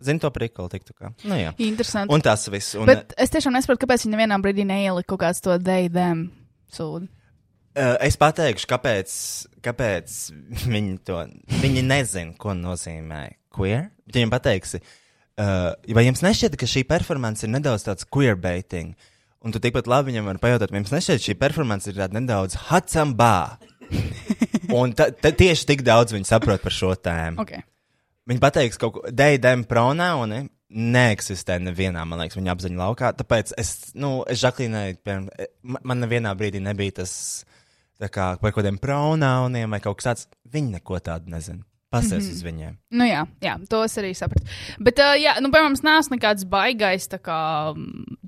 [0.02, 1.12] Zini to prikolu TikTokā?
[1.30, 1.52] Nu, jā.
[1.62, 2.10] Interesanti.
[2.16, 2.74] Un tas viss.
[2.80, 6.32] Un, Bet es tiešām nesaprotu, kāpēc viņi nevienā brīdī neielika kaut kāds to deidēm
[6.74, 7.06] sūdu.
[7.78, 9.14] Uh, es pateikšu, kāpēc,
[9.64, 10.18] kāpēc
[10.74, 11.22] viņi to
[11.62, 13.22] viņi nezina, ko nozīmē
[13.54, 13.92] queer.
[14.10, 14.98] Viņiem pateiksi, uh,
[15.38, 18.94] vai jums nešķiet, ka šī performance ir nedaudz tāds queerbaiting?
[19.42, 22.58] Un tu tikpat labi viņam vari pajautāt, vai jums nešķiet, šī performance ir tāda nedaudz
[22.70, 23.58] hatsambā.
[24.78, 27.42] Un ta, ta, tieši tik daudz viņi saprot par šo tēmu.
[27.44, 27.66] Okay.
[28.30, 33.10] Viņi pateiks, ka kaut ko DDM pronauni neeksistē nevienā, man liekas, viņa apziņa laukā.
[33.20, 37.14] Tāpēc es, nu, es Žaklīnai, piemēram, e, ma- man nevienā brīdī nebija tas,
[38.00, 40.30] kā par kaut kādiem pronauniem vai kaut kas tāds.
[40.54, 41.66] Viņi neko tādu nezina.
[41.92, 42.32] Pasies mm -hmm.
[42.32, 42.76] uz viņiem.
[42.92, 44.48] Nu, jā, jā, to es arī sapratu.
[44.80, 47.76] Bet, uh, jā, nu, piemēram, es neesmu nekāds baigais kā,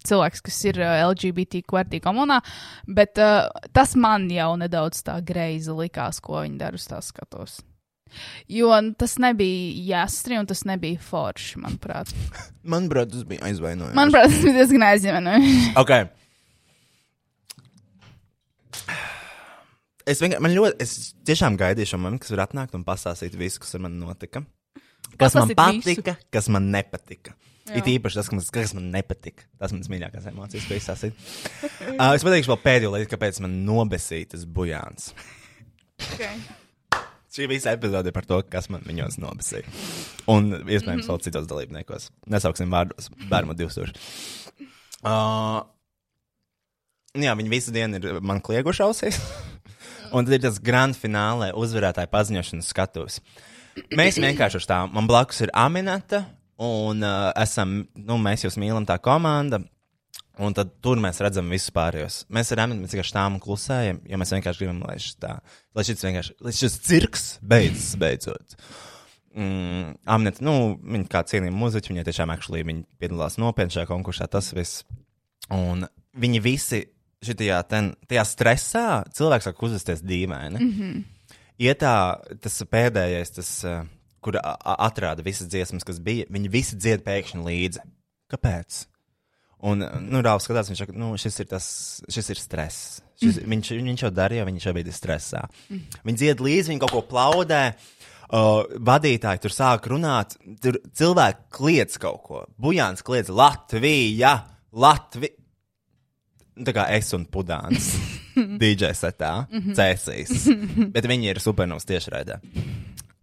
[0.04, 2.42] cilvēks, kas ir uh, LGBT kvartī komunā,
[2.88, 7.62] bet uh, tas man jau nedaudz tā greizi likās, ko viņi dara uz tā skatos.
[8.48, 12.12] Jo nu, tas nebija jāstri un tas nebija forši, manuprāt.
[12.74, 13.96] Manuprāt, tas bija aizvainojums.
[13.96, 15.74] Manuprāt, tas bija diezgan aizņeminoši.
[15.80, 15.92] Ok.
[20.10, 23.62] Es vienkārši, man ļoti, es tiešām gaidīju šo momentu, kas var atnākt un pastāstīt visu,
[23.64, 24.44] kas ar mani notika.
[25.14, 26.02] Kas man Pastāstīt visu.
[26.04, 27.36] patika, kas man nepatika.
[27.64, 27.78] Jā.
[27.80, 29.46] It īpaši tas, kas man, kas man nepatika.
[29.62, 31.22] Tas ir mans mīļākais emocijas, ko izsāstīt.
[31.94, 35.14] uh, es pateikšu vēl pēdējo lietu, kāpēc man nobesīja tas bujāns.
[36.10, 36.42] Okay.
[37.34, 39.64] Šī visa epizode ir par to, kas man viņos nobesīja.
[40.30, 42.10] Un iespējams vēl citos dalībniekos.
[42.30, 43.96] Nesauksim vārdos, bērnu 2000.
[45.04, 45.64] Uh,
[47.18, 49.24] jā, viņi visu dienu ir man klieguši ausīs.
[50.14, 53.20] Un tad ir tas grand finālē uzvarētāja paziņošanas skatuves.
[53.98, 56.24] Mēs vienkārši uz tām, man blakus ir Aminata,
[56.62, 59.64] un uh, esam, nu, mēs jūs mīlam tā komanda.
[60.42, 62.24] Un tad tur mēs redzam visus pārējos.
[62.34, 65.36] Mēs ar Aminu vienkārši un klusējam, jo mēs vienkārši gribam, lai šis, tā,
[65.78, 66.02] lai šis
[66.42, 68.56] lai šis cirks beidzas beidzot.
[69.38, 74.26] Mm, Amneta, nu, viņa kā cienījama muzeķa, viņa tiešām actually, viņa piedalās nopietni šajā konkursā,
[74.30, 74.82] tas viss.
[75.54, 75.86] Un
[76.18, 76.82] viņi visi
[77.24, 77.94] šitajā ten,
[78.28, 80.60] stresā, cilvēks sāk uzvesties dīvaini.
[80.60, 81.04] Mm -hmm.
[81.60, 81.96] Ietā
[82.42, 83.86] tas pēdējais, tas, uh,
[84.22, 87.80] kur a- a- atrāda visas dziesmas, kas bija, viņi visi dzied pēkšņi līdzi.
[88.32, 88.86] Kāpēc?
[89.64, 91.68] Un, nu, Rāvs skatās, viņš saka, nu, šis ir tas,
[92.12, 93.02] šis ir stress.
[93.22, 93.52] Šis, mm.
[93.54, 95.44] viņš, viņš jau darīja, viņš šobrīd ir stresā.
[95.70, 96.00] Mm.
[96.04, 97.62] Viņi dzied līdzi, viņi kaut ko plaudē.
[98.34, 102.42] Uh, vadītāji tur sāk runāt, tur cilvēki kliedz kaut ko.
[102.60, 104.34] Bujāns kliedz Latvija,
[104.74, 105.38] Latvija.
[106.54, 107.94] Tā kā es un Pudāns.
[108.62, 109.46] DJ setā,
[109.78, 110.48] cēsīs.
[110.94, 112.40] Bet viņi ir supernovs tiešraidē.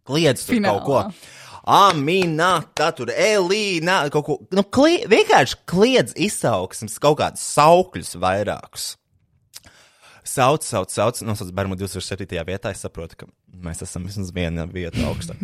[0.07, 0.81] Kliedz tur Finālā.
[0.81, 1.37] kaut ko.
[1.71, 4.39] Amina, tā tur Elīna, kaut ko.
[4.57, 8.95] Nu, klie, vienkārši kliedz izaugsmes, kaut kādus saukļus vairākus.
[10.27, 12.39] Sauc, sauc, sauc, nosauc Bermu 27.
[12.47, 12.71] vietā.
[12.75, 13.29] Es saprotu, ka
[13.67, 15.43] mēs esam vismaz viena vieta augstāk.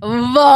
[0.00, 0.54] Vā!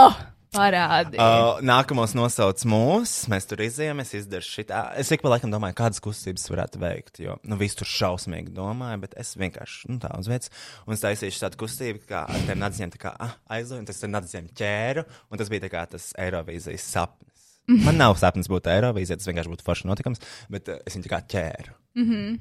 [0.59, 1.19] Parādi.
[1.21, 4.83] Uh, nākamos nosauc mūs, mēs tur izējām, es izdaru šitā.
[4.99, 9.03] Es ik pa laikam domāju, kādas kustības varētu veikt, jo, nu, viss tur šausmīgi domāju,
[9.05, 10.53] bet es vienkārši, nu, tā uz vietas,
[10.87, 14.13] un taisīšu tādu kustību, kā ar tiem nadziņiem tā kā ah, aizloju, un tas ar
[14.17, 17.47] nadziņiem ķēru, un tas bija tā kā tas Eirovīzijas sapnis.
[17.69, 20.23] Man nav sapnis būt Eirovīzija, tas vienkārši būtu forši notikums,
[20.53, 21.77] bet uh, es viņu tā kā ķēru.
[21.99, 22.39] Mm -hmm.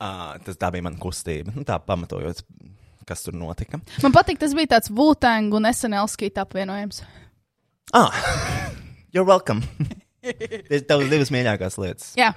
[0.00, 2.44] uh, tas tā bija mana kustība, nu, tā pamatojot,
[3.08, 3.80] kas tur notika.
[4.02, 7.02] Man patīk, tas bija tāds Vultang un SNLskīt apvienojums.
[7.92, 8.10] Ah,
[9.12, 9.62] you're welcome.
[10.88, 12.12] Tavas divas mīļākās lietas.
[12.18, 12.32] Jā,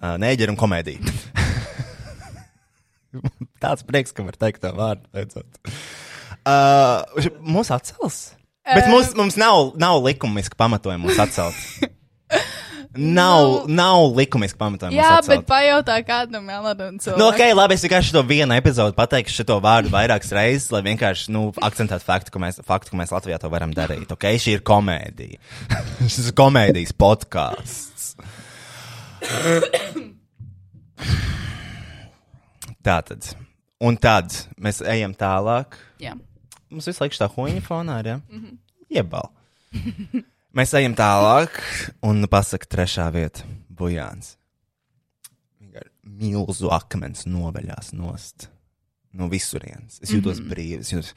[0.00, 0.96] Uh, Nēģeri un komēdija.
[3.60, 5.04] Tāds prieks, ka var teikt tā vārdu.
[5.12, 5.58] beidzot.
[6.40, 7.04] Uh,
[7.44, 8.30] mūs atcels.
[8.64, 11.52] Bet mums, mums nav, nav likumiski pamatojumi mūs atcelt.
[12.98, 14.96] Nav, nav likumiski pamatojumi.
[14.98, 17.20] mūs Jā bet pajautā kādam melnam cilvēkam.
[17.22, 21.30] Nu, ok, labi, es vienkārši to vienu epizodu pateikšu šo vārdu vairākas reizes, lai vienkārši
[21.30, 24.10] nu, akcentētu faktu, ka mēs, faktu, ka mēs Latvijā to varam darīt.
[24.10, 25.38] Ok, šī ir komēdija.
[26.10, 28.16] Šis ir komēdijas podkāsts.
[32.82, 33.30] Tā tad.
[33.86, 35.78] Un tad mēs ejam tālāk.
[36.02, 36.16] Jā.
[36.74, 38.18] Mums visu laiku tā huīņa fonā ir, ja?
[38.26, 38.58] Mm -hmm.
[38.90, 39.30] Iebal.
[40.56, 41.58] Mēs ejam tālāk,
[42.06, 43.46] un pasaka trešā vieta-
[43.80, 44.36] Bujāns.
[46.04, 48.48] Milzu akmens noveļās nost
[49.12, 50.00] no visurienes.
[50.02, 50.50] Es jūtos mm -hmm.
[50.50, 50.80] brīvs.
[50.80, 51.14] Es, jūtos...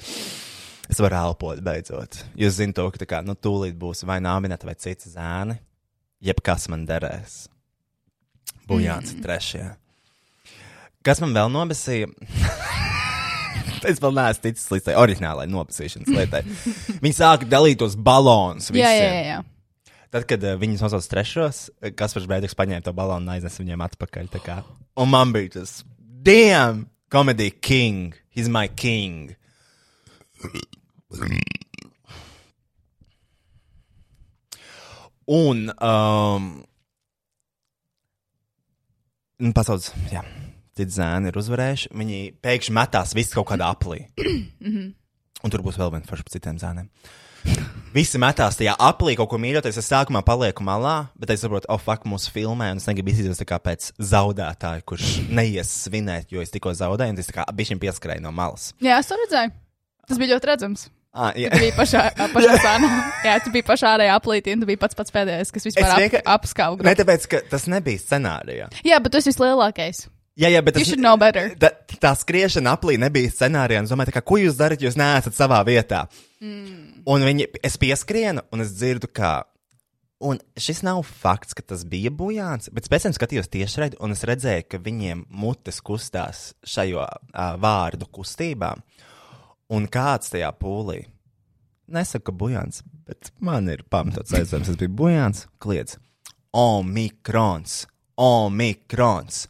[0.90, 2.26] es varu elpot beidzot.
[2.36, 5.58] Jūs zināt, to, ka tā kā, nu, tūlīt būs vai nāminēta vai cits zēni,
[6.22, 7.48] jebkas man derēs.
[8.68, 9.22] Bujāns mm.
[9.22, 9.76] trešajā.
[11.04, 12.08] Kas man vēl nobesīja?
[13.90, 16.44] es vēl neesmu ticis līdz tai oriģinālajai nobesīšanas lietai.
[17.04, 18.72] Viņi sāka dalīt tos balonus.
[18.76, 19.42] Jā, jā, jā, jā.
[20.14, 21.64] Tad, kad uh, viņas nosauca trešos,
[21.98, 24.30] kas par brīdi paņēma to balonu un aiznes viņiem atpakaļ.
[25.02, 29.34] Un man bija tas, damn, comedy king, he's my king.
[35.26, 36.48] Un, um,
[39.56, 40.22] pasaules, jā,
[40.78, 41.92] citi zēni ir uzvarējuši.
[42.00, 44.06] Viņi pēkšņi metās visi kaut kādā aplī.
[45.44, 46.90] Un tur būs vēl viena forša par citiem zēniem.
[47.94, 49.78] Visi metās tajā aplī, kaut ko mīļoties.
[49.78, 53.60] Es sākumā palieku malā, bet es saprotu, oh, fuck, mūsu filmē, un es negribu kā
[53.62, 58.32] pēc zaudētāja, kurš neies svinēt, jo es tikko zaudēju, un tā kā bišķiņ pieskrēju no
[58.34, 58.72] malas.
[58.82, 59.54] Jā, es to redzēju.
[60.10, 60.88] Tas bija ļoti redzams.
[61.14, 61.52] Ah, jā.
[61.54, 62.90] Tu biji pašā, pašā sānā.
[63.22, 66.18] Jā, tu biji pašā ārējā aplītī, un tu biji pats pats pēdējais, kas vispār Es
[66.18, 66.88] ap, apskauga.
[66.88, 68.72] Ne tāpēc, ka tas nebija scenārijā.
[68.88, 70.08] Jā, bet tu esi vislielākais.
[70.34, 70.90] Jā, jā, bet tas,
[71.62, 71.70] tā,
[72.02, 73.84] tā skriešana aplī nebija scenārijā.
[73.86, 76.08] Es domāju, kā, ko jūs darat, jūs neesat savā vietā.
[76.42, 77.04] Mm.
[77.14, 79.44] Un viņi, es pieskrienu, un es dzirdu, kā.
[80.24, 84.24] Un šis nav fakts, ka tas bija bujāns, bet pēc tam skatījos tiešraidi, un es
[84.26, 88.72] redzēju, ka viņiem mutes kustās šajo uh, vārdu kustībā.
[89.76, 91.04] Un kāds tajā pūlī?
[91.94, 96.00] Nesaku, ka bujāns, bet man ir pamatots aizdoms, tas bija bujāns, kliedz.
[96.56, 97.84] Omikrons,
[98.18, 99.44] omikrons.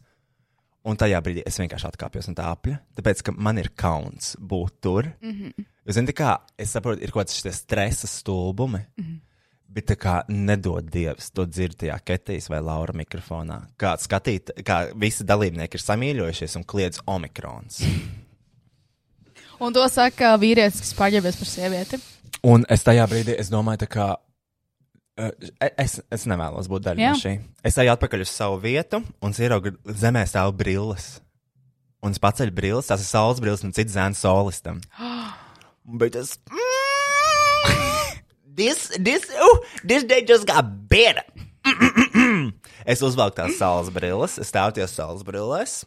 [0.84, 4.80] Un tajā brīdī es vienkārši atkāpjos no tā apļa, tāpēc, ka man ir kauns būt
[4.84, 5.08] tur.
[5.22, 5.68] Mm -hmm.
[5.86, 8.80] Jūs zināt, kā es saprotu, ir kaut kāds stresa stulbumi.
[8.96, 9.20] Mm -hmm.
[9.68, 13.62] Bet tā kā nedod Dievs to dzird tajā ketīs vai Laura mikrofonā.
[13.78, 17.82] Kā skatīt, kā visi dalībnieki ir samīļojušies un kliedz omikrons.
[19.60, 21.98] Un to saka vīrietis, kas pārģērbies par sievieti.
[22.42, 24.16] Un es tajā brīdī es domāju, tā kā.
[25.20, 25.30] Uh,
[25.80, 27.12] Es, es nevēlos būt daļa Jā.
[27.14, 27.34] no šī.
[27.66, 31.18] Es eju atpakaļ uz savu vietu, un es ieraugu zemē stāv brilles.
[32.04, 34.82] Un es paceļu brilles, tās ir saules brilles, un cits zēns solistam.
[36.00, 36.36] Bet tas.
[38.54, 41.24] This, this, oh, this day just got better.
[42.92, 45.80] es uzvelku tās saules brilles, es stāvu tajās saules brillēs.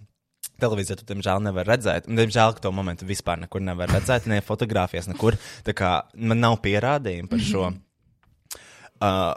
[0.60, 2.10] Televīzijā tu, diemžēl, nevar redzēt.
[2.10, 5.38] Un, diemžēl, ka to momentu vispār nekur nevar redzēt, ne fotografijās, nekur.
[5.64, 7.70] Tā kā man nav pierādījumu par šo.
[9.02, 9.36] Uh,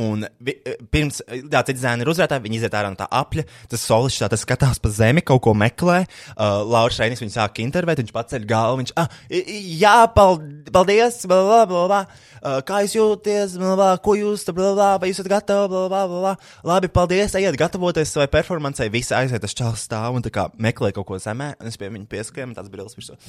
[0.00, 0.54] un vi,
[0.88, 1.18] pirms
[1.52, 4.78] tā cits zēna ir uzvērtāji, viņi iziet ārā no tā apļa, tas solis tā skatās
[4.80, 5.98] pa zemi, kaut ko meklē.
[6.32, 10.40] Uh, Lauris Šreinis viņu sāk intervēt, viņš paceļ galvu, viņš, ah, jā, pal-
[10.72, 12.00] paldies, bla, bla, bla.
[12.40, 15.84] Uh, kā jūs jūties, bla, bla, ko jūs bla, bla, vai jūs esat gatavi, bla,
[15.92, 16.32] bla, bla.
[16.72, 20.94] Labi, paldies, ejiet gatavoties savai performancei, visi aiziet, tas čels stāv un tā kā meklē
[20.96, 23.20] kaut ko zemē, un es pie viņa pieskrēju, tās brilles viņš to.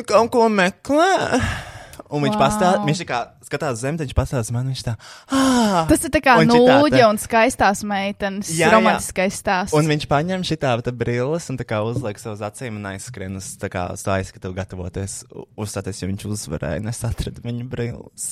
[0.00, 1.12] "Tu Kaut ko meklē.
[2.12, 2.42] Un viņš wow.
[2.42, 4.92] Pastāv, viņš kā skatās zem, viņš pastāv man, viņš tā,
[5.32, 9.76] ah, Tas ir tā kā nūģa un skaistās meitenes Jā, romantiskais stāsts.
[9.76, 13.54] Un viņš paņem šitā tā brilles un tā kā uzliek savus acīm un aizskrien uz
[13.60, 15.22] tā kā uz tā aizskatu gatavoties
[15.56, 18.28] uzstāties, jo viņš uzvarēja un es atradu viņa brilles.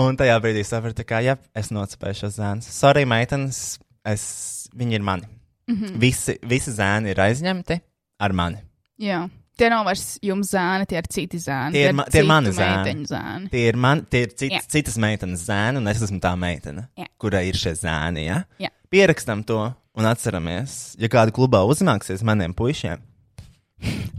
[0.00, 2.64] Un tajā brīdī sapratu, kā, jā, es nocipēju šo zēnu.
[2.64, 3.78] Sorry, meitenes,
[4.08, 4.24] es,
[4.72, 5.28] viņi ir mani.
[5.68, 5.98] Mm -hmm.
[6.00, 7.80] visi, visi zēni ir aizņemti
[8.20, 8.60] ar mani.
[9.00, 9.28] Jā.
[9.56, 11.72] Tie nav vairs jums zēni, tie ir citi zēni.
[11.76, 13.06] Tie ir ma- tie ir mani zēni.
[13.06, 13.50] zēni.
[13.52, 14.60] Tie ir, man, tie ir cits, Jā.
[14.68, 17.06] citas meitenes zēni, un es esmu tā meitene, Jā.
[17.22, 18.24] kurai ir šie zēni.
[18.26, 18.40] Ja?
[18.58, 18.68] Jā.
[18.90, 19.60] Pierakstam to
[19.94, 22.98] un atceramies, ja kāda klubā uzmāksies maniem puišiem,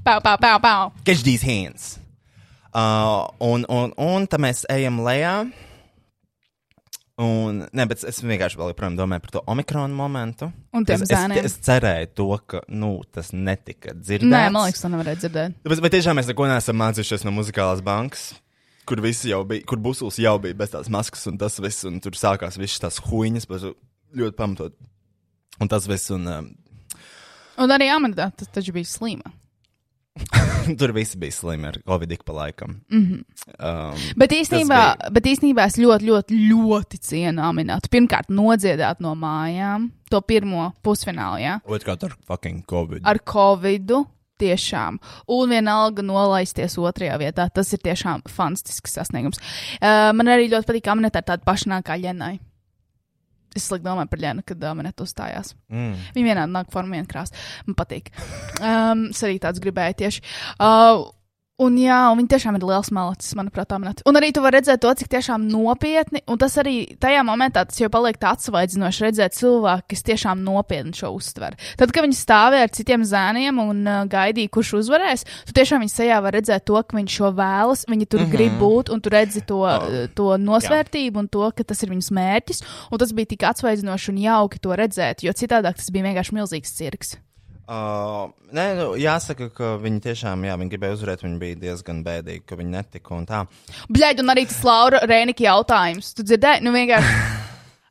[0.05, 0.91] Pau, pau, pau, pau.
[1.03, 1.97] catch these hands.
[2.73, 5.51] Uh, un, un, un tad mēs ejam lejā.
[7.21, 10.49] Un, ne, bet es vienkārši vēl joprojām domāju par to omikronu momentu.
[10.75, 11.45] Un es, es, zēniem.
[11.47, 14.31] es cerēju to, ka nu, tas netika dzirdēts.
[14.33, 15.55] Nē, man liekas, to nevarēja dzirdēt.
[15.63, 18.33] Bet, bet tiešām mēs neko neesam mācījušies no muzikālās bankas.
[18.85, 22.03] Kur visi jau bija, kur busulis jau bija bez tās maskas, un tas viss, un
[22.03, 23.47] tur sākās visas tās huīņas,
[24.19, 24.75] ļoti pamatot.
[25.63, 26.51] Un tas viss, un um,
[27.55, 29.31] Un arī Amandā tas taču bija slima.
[30.79, 32.81] tur visi bija slimi ar covid ik pa laikam.
[32.91, 33.05] Mm.
[33.05, 33.91] -hmm.
[33.91, 37.91] um, Bet īstenībā, bet īstenībā es ļoti, ļoti, ļoti cienu Aminātu.
[37.91, 41.59] Pirmkārt, nodziedāt no mājām to pirmo pusfinālu, ja?
[41.65, 43.01] Otrkārt ar fucking covid.
[43.03, 44.05] ar covidu.
[44.35, 44.97] Tiešām.
[45.27, 47.49] Un vienalga nolaisties otrajā vietā.
[47.49, 49.39] Tas ir tiešām fantastisks sasniegums.
[49.79, 52.39] Uh, man arī ļoti patīk, ka Aminēta ir tāda pašnākā ģenai.
[53.55, 55.53] Es slikti domāju par Ļenu, kad uh, man uzstājās.
[55.71, 55.93] Mm.
[56.17, 57.37] Viņa vienādi nāk formā, viena krāsa.
[57.67, 58.11] Man patīk.
[58.65, 60.21] Um, es arī tāds gribēju tieši.
[60.63, 61.03] Uh,
[61.55, 64.01] Un jā, un viņi tiešām ir liels malicis, manuprāt, aminēt.
[64.09, 67.79] Un arī tu vari redzēt to, cik tiešām nopietni, un tas arī tajā momentā tas
[67.79, 71.55] jau paliek atsvaidzinoši redzēt cilvēku, kas tiešām nopietni šo uztver.
[71.79, 75.93] Tad, kad viņi stāvēja ar citiem zēniem un uh, gaidīja, kurš uzvarēs, tu tiešām viņa
[75.93, 78.35] sejā var redzēt to, ka viņš šo vēlas, viņi tur mm -hmm.
[78.35, 79.95] grib būt, un tu redzi to, oh.
[80.11, 82.63] to nosvērtību un to, ka tas ir viņas mērķis.
[82.91, 86.75] Un tas bija tik atsvaidzinoši un jauki to redzēt, jo citādāk tas bija vienkārši milzīgs
[86.75, 87.15] cirks.
[87.65, 92.43] Uh, nē, nu, jāsaka, ka viņi tiešām, jā, viņi gribēja uzvarēt, viņi bija diezgan bēdīgi,
[92.45, 93.39] ka viņi netika un tā.
[93.89, 96.11] Bļaigi, un arī tas Laura Rēnika jautājums.
[96.13, 97.15] Tu dzirdēji, nu vienkārši.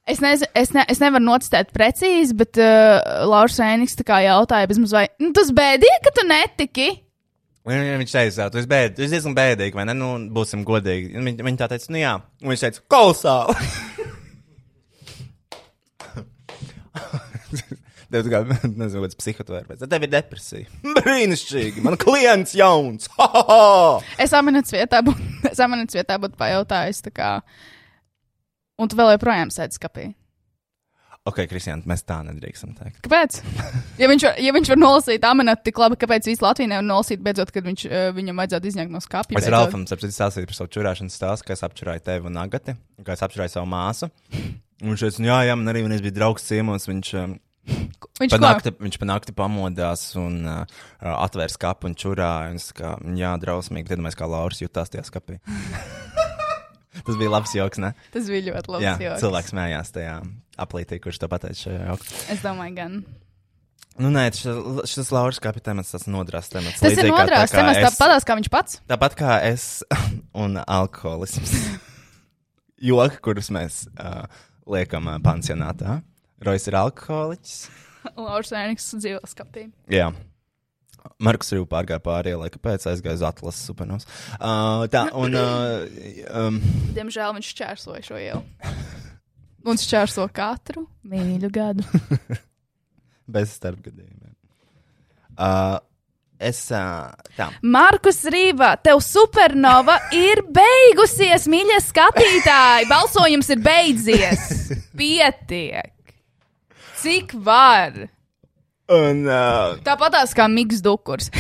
[0.05, 4.69] Es, nez, es, ne, es nevaru nocitēt precīzi, bet uh, Lauris Rēniks tā kā jautāja,
[4.77, 6.89] mazliet, nu, tas bēdīgi, ka tu netiki.
[7.65, 9.95] Un Viņš teica, tu esi, bēd, tu esi diezgan bēdīgi, vai ne?
[9.97, 11.15] Nu, būsim godīgi.
[11.17, 12.13] Un Viņi, viņi tā teica, nu jā,
[12.45, 13.57] un viņš teica, kolosāli.
[18.15, 18.43] Tev kā,
[18.81, 19.83] nezinu, kāds psihoterapeits.
[19.83, 20.81] Tad tev ir depresija.
[21.01, 23.11] Brīnišķīgi, man klients jauns.
[23.19, 23.63] Ha, ha, ha!
[24.23, 25.03] Es aminētas vietā,
[25.51, 27.31] es būtu pajautājis, tā kā,
[28.79, 30.13] un tu vēl joprojām sēdi skapī.
[31.25, 32.99] Ok, Kristiāna, mēs tā nedrīkstam teikt.
[33.07, 33.39] Kāpēc?
[33.97, 37.23] Ja viņš, var, ja viņš var nolasīt aminētu tik labi, kāpēc visi Latvijā nevar nolasīt,
[37.25, 39.41] beidzot, kad viņš, uh, viņam vajadzētu izņemt no skapja?
[39.41, 39.49] Es?
[39.49, 42.77] Ralfam stāstīju par savu čurāšanas stāstu, ka es apčurāju tevi un Agati,
[43.09, 44.11] ka es apčurāju savu māsu.
[44.85, 48.31] Un viņš teica, nu jā, jā, man arī vienreiz bija draugs ciemos, viņš, um, Viņš
[48.31, 48.45] pa ko?
[48.45, 52.53] nakti, viņš pa nakti pamodās un uh, atvērs kapu un čurāja.
[52.53, 55.41] Un kā, jā, drausmīgi, tad mēs kā Lauris jutās tajā skapī.
[57.05, 57.91] Tas bija labs joks, ne?
[58.15, 58.87] Tas bija ļoti labi.
[58.87, 60.15] jā, cilvēks smējās tajā
[60.63, 62.13] aplītī, kurš to pateica šajā jokā.
[62.33, 62.97] Es domāju, gan.
[63.95, 64.57] Nu, nē, šis,
[64.91, 66.81] šis Lauris kapī temats, tas nodrās temats.
[66.83, 68.81] Tas ir Līdzīgi kā nodrās, tā kā temats tāpat kā viņš pats.
[68.91, 69.67] Tāpat kā es
[70.45, 71.55] un alkoholisms.
[72.89, 74.25] Joki, kurus mēs uh,
[74.71, 76.01] liekam uh, pansionātā.
[76.45, 77.59] Rojas ir alkoholiķis.
[78.21, 79.69] Lauris Rēniks dzīvo skapī.
[79.93, 80.11] Jā.
[81.21, 84.09] Marks arī pārgāja pāri ielai, kāpēc aizgāja uz atlases supernovs.
[84.39, 85.37] Uh, tā, un.
[85.37, 86.59] Uh, um,
[86.97, 88.43] Diemžēl viņš šķērsoja šo ielu.
[89.69, 91.85] Un šķērso katru mīļu gadu.
[93.35, 94.35] bez starpgadījumiem.
[95.35, 95.79] Uh,
[96.39, 96.61] es.
[96.75, 97.49] Uh, tā.
[97.65, 102.91] Markus Rīva, tev supernova ir beigusies, mīļie skatītāji!
[102.91, 104.47] Balsojums ir beidzies!
[104.99, 105.94] Pietiek!
[107.05, 107.97] Cik var?
[108.93, 109.25] Un.
[109.29, 111.31] Uh, Tāpatās kā Miks Dukurs.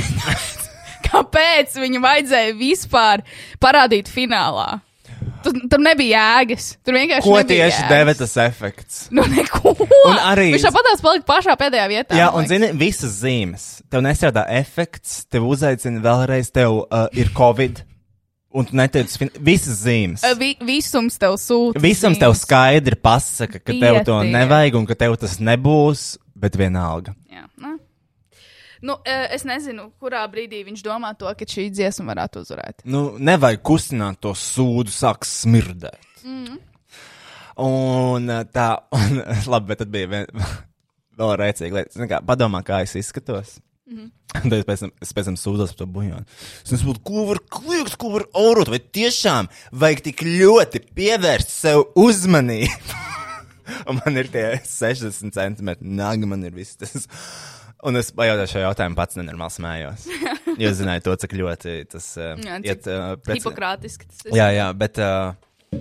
[1.09, 3.23] Kāpēc viņu vajadzēja vispār
[3.63, 4.81] parādīt finālā?
[5.45, 6.71] Tur, tur nebija jēgas.
[6.85, 7.91] Tur vienkārši ko nebija tieši jēgas.
[7.93, 9.01] deva tas efekts?
[9.13, 9.75] Nu, neko.
[10.09, 12.17] Un arī- Viņš tāpatās palika pašā pēdējā vietā.
[12.17, 13.67] Jā, un zini, visas zīmes.
[13.93, 17.83] Tev nestrādā efekts, tev uzaicina vēlreiz, tev uh, ir covid,
[18.55, 20.23] un tu neteici fin- visas zīmes.
[20.39, 21.81] Vi, visums tev sūta.
[21.83, 22.45] Visam tev zīmes.
[22.47, 26.05] skaidri pasaka, ka tev to nevajag un ka tev tas nebūs,
[26.39, 27.15] bet vienalga.
[27.33, 27.75] Jā, nu.
[28.85, 32.83] Nu, es nezinu, kurā brīdī viņš domā to, ka šī dziesma varētu uzvarēt.
[32.85, 35.97] Nu, nevajag kustināt to sūdu, sāks smirdēt.
[36.25, 36.59] Mm.
[37.65, 39.23] Un tā, un,
[39.53, 40.27] labi, bet tad bija vien,
[41.19, 42.09] vēl rēcīga lieta.
[42.11, 43.57] Kā, padomā, kā es izskatos.
[43.85, 44.11] Mhm.
[44.35, 46.37] Tad es pēc tam, es pēc tam sūdzos par to buļbuļsāļu.
[46.65, 51.85] Es saprotu, ko var kliegt, ko var aurot, vai tiešām vajag tik ļoti pievērst sev
[52.01, 53.03] uzmanību.
[53.89, 57.07] Un man ir tie 60 centimetri, nāga man ir viss tas.
[57.85, 60.09] Un es pajautāju šo jautājumu pats nenormāli smējos.
[60.55, 63.41] Jo es zināju to, cik ļoti tas uh, Jā, cik iet uh, pret.
[63.41, 64.37] Hipokrātiski tas ir.
[64.39, 65.01] Jā, jā, bet.
[65.03, 65.81] Uh,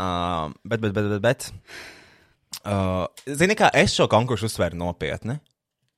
[0.00, 1.20] uh, bet, bet, bet, bet.
[1.26, 5.36] bet uh, Zini, kā es šo konkursu uztvēru nopietni.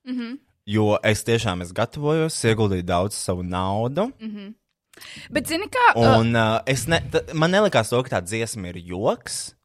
[0.03, 0.33] Mm -hmm.
[0.65, 4.11] Jo es tiešām esmu gatavojos, ieguldīju daudz savu naudu.
[4.19, 4.53] Mm -hmm.
[5.29, 5.85] Bet, zini, kā.
[5.95, 9.55] uh, Un uh, es ne, ta, man nelikās, to, ka tā dziesma ir joks.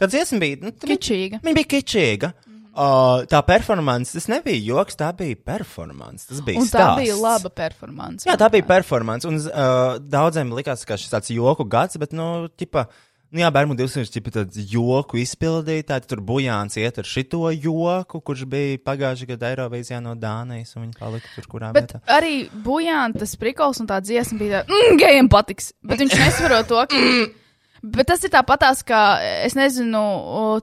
[0.00, 0.56] Tā dziesma bija.
[0.62, 1.40] Nu, Kičīga.
[1.42, 2.32] Viņa bija kičīga.
[2.70, 6.26] Uh, tā performance, tas nebija joks, tā bija performance.
[6.28, 7.02] Tas bija Un tā stāsts.
[7.02, 8.28] bija laba performance.
[8.28, 9.26] Jā, tā bija performance.
[9.28, 12.86] Un uh, daudziem likās, ka šis tāds joku gads, bet, nu, tipa,
[13.30, 16.06] nu jā, Bērnu 200 tipa tāds joku izpildītāji.
[16.10, 20.98] Tur bujāns iet ar šito joku, kurš bija pagājušajā gadā Eirovīzijā no Dānijas, un viņi
[20.98, 22.02] palika tur, kurā Bet vietā.
[22.10, 22.34] arī
[22.64, 25.72] Bujāns, tas prikals un tā dziesma bija tāda, mm, gejiem patiks.
[25.86, 27.02] Bet viņš nesvaro to, ka.
[27.96, 29.00] Bet tas ir tāpatās, kā
[29.46, 30.00] es nezinu,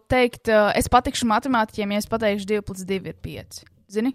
[0.05, 3.63] teikt, uh, es patikšu matemātiķiem, ja es pateikšu 2 plus 2 ir 5.
[3.89, 4.11] Zini?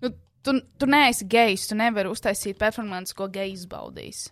[0.00, 0.08] Nu,
[0.40, 4.30] tu, tu neesi gejs, tu nevari uztaisīt performanci, ko gejs baudīs.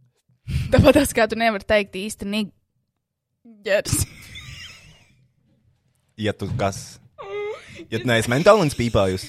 [0.74, 2.26] Tāpatās kā tu nevari teikt īsti
[3.50, 4.00] nigers.
[6.20, 6.98] Ja tu kas?
[7.88, 9.22] Ja tu neesi mentālins pīpājus.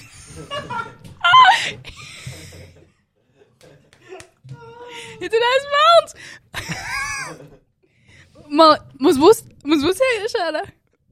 [5.22, 6.12] Ja tu neesi melns!
[8.52, 10.62] Man, mums būs, mums būs jāiet šādā.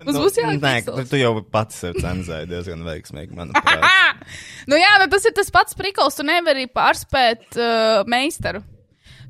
[0.04, 1.08] Mums būs Nē, jāatzīst.
[1.12, 3.88] tu jau pats sev cenzēji diezgan veiksmīgi, manuprāt.
[4.68, 6.14] Nu jā, nu tas ir tas pats prikals.
[6.20, 8.60] Tu nevari pārspēt uh, meistaru.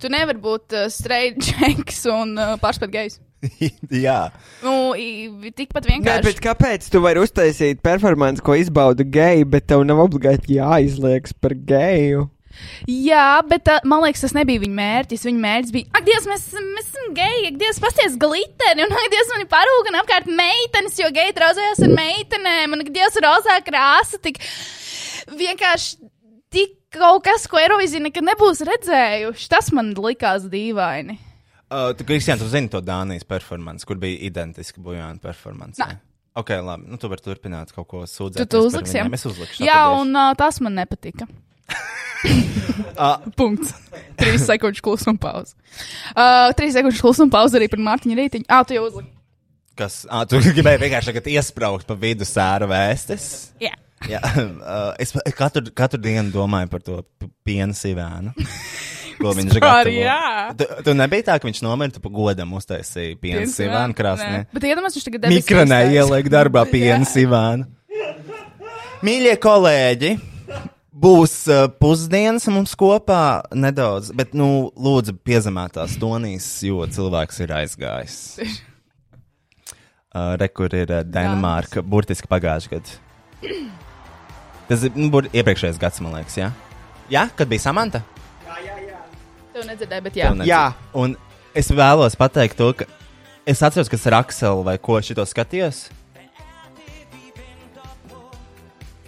[0.02, 3.20] Tu nevari būt uh, straight džeks un uh, pārspēt gejs.
[4.06, 4.18] Jā.
[4.64, 4.92] Nu,
[5.56, 6.26] tikpat Nē, vienkārši.
[6.26, 11.56] bet kāpēc tu vari uztaisīt performanci, ko izbauda geji, bet tev nav obligāti jāizliekas par
[11.56, 12.28] geju?
[12.90, 15.22] Jā, bet uh, man liekas, tas nebija viņa mērķis.
[15.28, 19.06] Viņa mērķis bija, ak, Dievs, mēs, mēs esam geji, ak, Dievs, pasties gliteri, un ak,
[19.14, 23.20] Dievs, man ir parūka un apkārt meitenes, jo geji traucējās ar meitenēm, un ak, Dievs,
[23.24, 24.42] rozā krāsa tik
[25.30, 26.10] vienkārši
[26.50, 29.50] tik kaut kas, ko Eirovizija nekad nebūs redzējuši.
[29.52, 31.20] Tas man likās dīvaini.
[31.70, 35.86] Uh, tu, Kristian, tu zini to Dānijas performance, kur bija identiska Bujāna performance.
[36.34, 36.90] Ok, labi.
[36.90, 38.42] Nu, tu vari turpināt kaut ko sūdzēt.
[38.42, 39.06] Tu to uzliksi, jā?
[39.14, 39.62] Es uzlikšu.
[39.66, 41.28] Jā, un uh, tas man nepatika.
[43.38, 43.72] Punkts.
[44.20, 45.56] Trīs sekundžu klusuma pauze.
[46.12, 48.48] Uh, trīs sekundžu klusuma pauze arī par Mārtiņu Rītiņu.
[48.50, 49.12] Ah, tu jau uzliki.
[49.78, 50.02] Kas?
[50.10, 53.30] Ah, tu gribēji vienkārši tagad iesprāgt pa vidu sēra vēstis?
[53.62, 53.74] Jā.
[54.08, 57.00] Jā, uh, es katru, katru dienu domāju par to
[57.44, 58.32] piena sivēnu.
[59.20, 59.58] Ko viņš
[59.92, 60.20] jā.
[60.56, 64.30] Tu, tu nebija tā, ka viņš nomira, pa godam uztaisīja piena sivēnu krāsnī.
[64.32, 64.46] Nē.
[64.54, 67.68] Bet iedomājieties, viņš tagad debesīs Mikronē ieliek darbā piena sivēnu.
[69.04, 70.14] Mīļie kolēģi!
[71.00, 78.16] Būs uh, pusdienas mums kopā nedaudz, bet, nu, lūdzu, piezemētās tonīs, jo cilvēks ir aizgājis.
[80.10, 83.60] Uh, re, kur ir uh, Dienmārka, burtiski pagājušajā gadā.
[84.68, 86.50] Tas ir nu, iepriekšējais gads, man liekas, jā?
[87.10, 88.04] Jā, kad bija Samanta?
[89.54, 90.28] Tev nedzirdēju, bet jā.
[90.28, 90.64] Tev nec- Jā.
[90.94, 91.16] Un
[91.54, 92.84] es vēlos pateikt to, ka
[93.46, 95.88] es atceros, kas ar Akselu vai ko šito skatījos.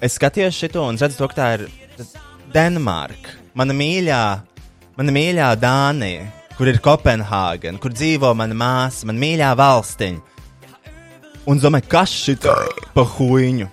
[0.03, 1.69] Es skatījos šito un redzu, to, ka tā ir
[2.53, 3.37] Dienmārka.
[3.55, 4.23] Mana mīļā,
[4.99, 10.21] mana mīļā Dānija, kur ir Kopenhāgena, kur dzīvo mana māsa, mana mīļā valstiņa.
[11.47, 12.37] Un es domāju, kas šī
[12.95, 13.69] pa huīņu?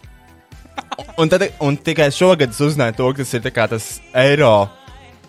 [1.19, 3.41] Un, tad, un tikai šogad es uzzināju to, ka tas ir
[3.73, 4.69] tas eiro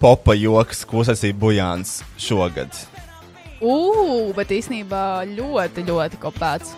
[0.01, 2.73] popa joks, ko uzsāstīja Bujāns šogad.
[3.61, 6.73] Ugh, bet īstenībā ļoti, ļoti kopēts.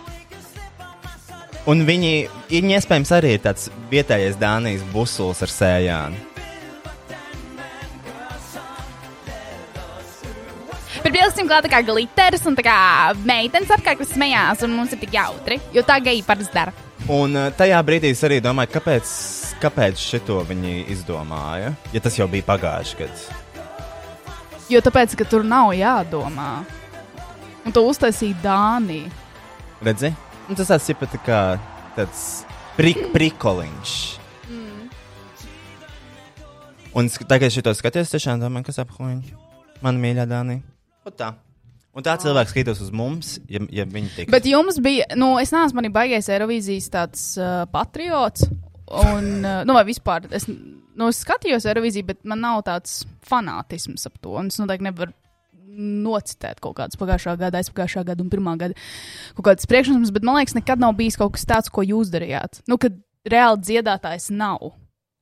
[1.71, 6.29] Un viņi, viņi iespējams arī ir tāds vietējais Dānijas busulis ar sējānu.
[11.03, 12.75] Bet pieliksim klāt tā kā glitteris un tā kā
[13.27, 15.59] meitenes apkārt, kas smējās, un mums ir tik jautri.
[15.75, 16.75] Jo tā geji parasti dara.
[17.11, 19.09] Un uh, tajā brīdī es arī domāju, kāpēc,
[19.59, 23.41] kāpēc šito viņi izdomāja, ja tas jau bija pagājuši gadu.
[24.71, 26.63] Jo tāpēc, ka tur nav jādomā.
[27.67, 29.11] Un to uztaisīja Dānija.
[29.83, 30.13] Redzi?
[30.47, 31.41] Un tas tāds ir pat kā
[31.97, 32.23] tāds
[32.77, 33.93] prik, prikoliņš.
[36.93, 39.31] Un sk- tagad, kad šito skaties, tiešām domāju, kas aphuņķi.
[39.83, 40.61] Mana mīļā Dānija.
[41.09, 41.31] Un tā.
[41.93, 44.29] Un tā cilvēks skatās uz mums, ja, ja viņi tik.
[44.33, 48.47] Bet jums bija, nu, es neesmu manī baigais Eirovīzijas tāds uh, patriots.
[48.89, 54.09] Un, uh, nu, vai vispār, es, nu, es skatījos Eirovīziju, bet man nav tāds fanātisms
[54.09, 54.33] ap to.
[54.41, 55.13] Un es noteikti nevaru
[55.73, 58.77] nocitēt kaut kādas pagājušā gada, aizpagājušā gada un pirmā gada
[59.37, 62.61] kaut kādas priekšnostas, bet man liekas, nekad nav bijis kaut kas tāds, ko jūs darījāt.
[62.69, 62.97] Nu, kad
[63.29, 64.73] reāli dziedātājs nav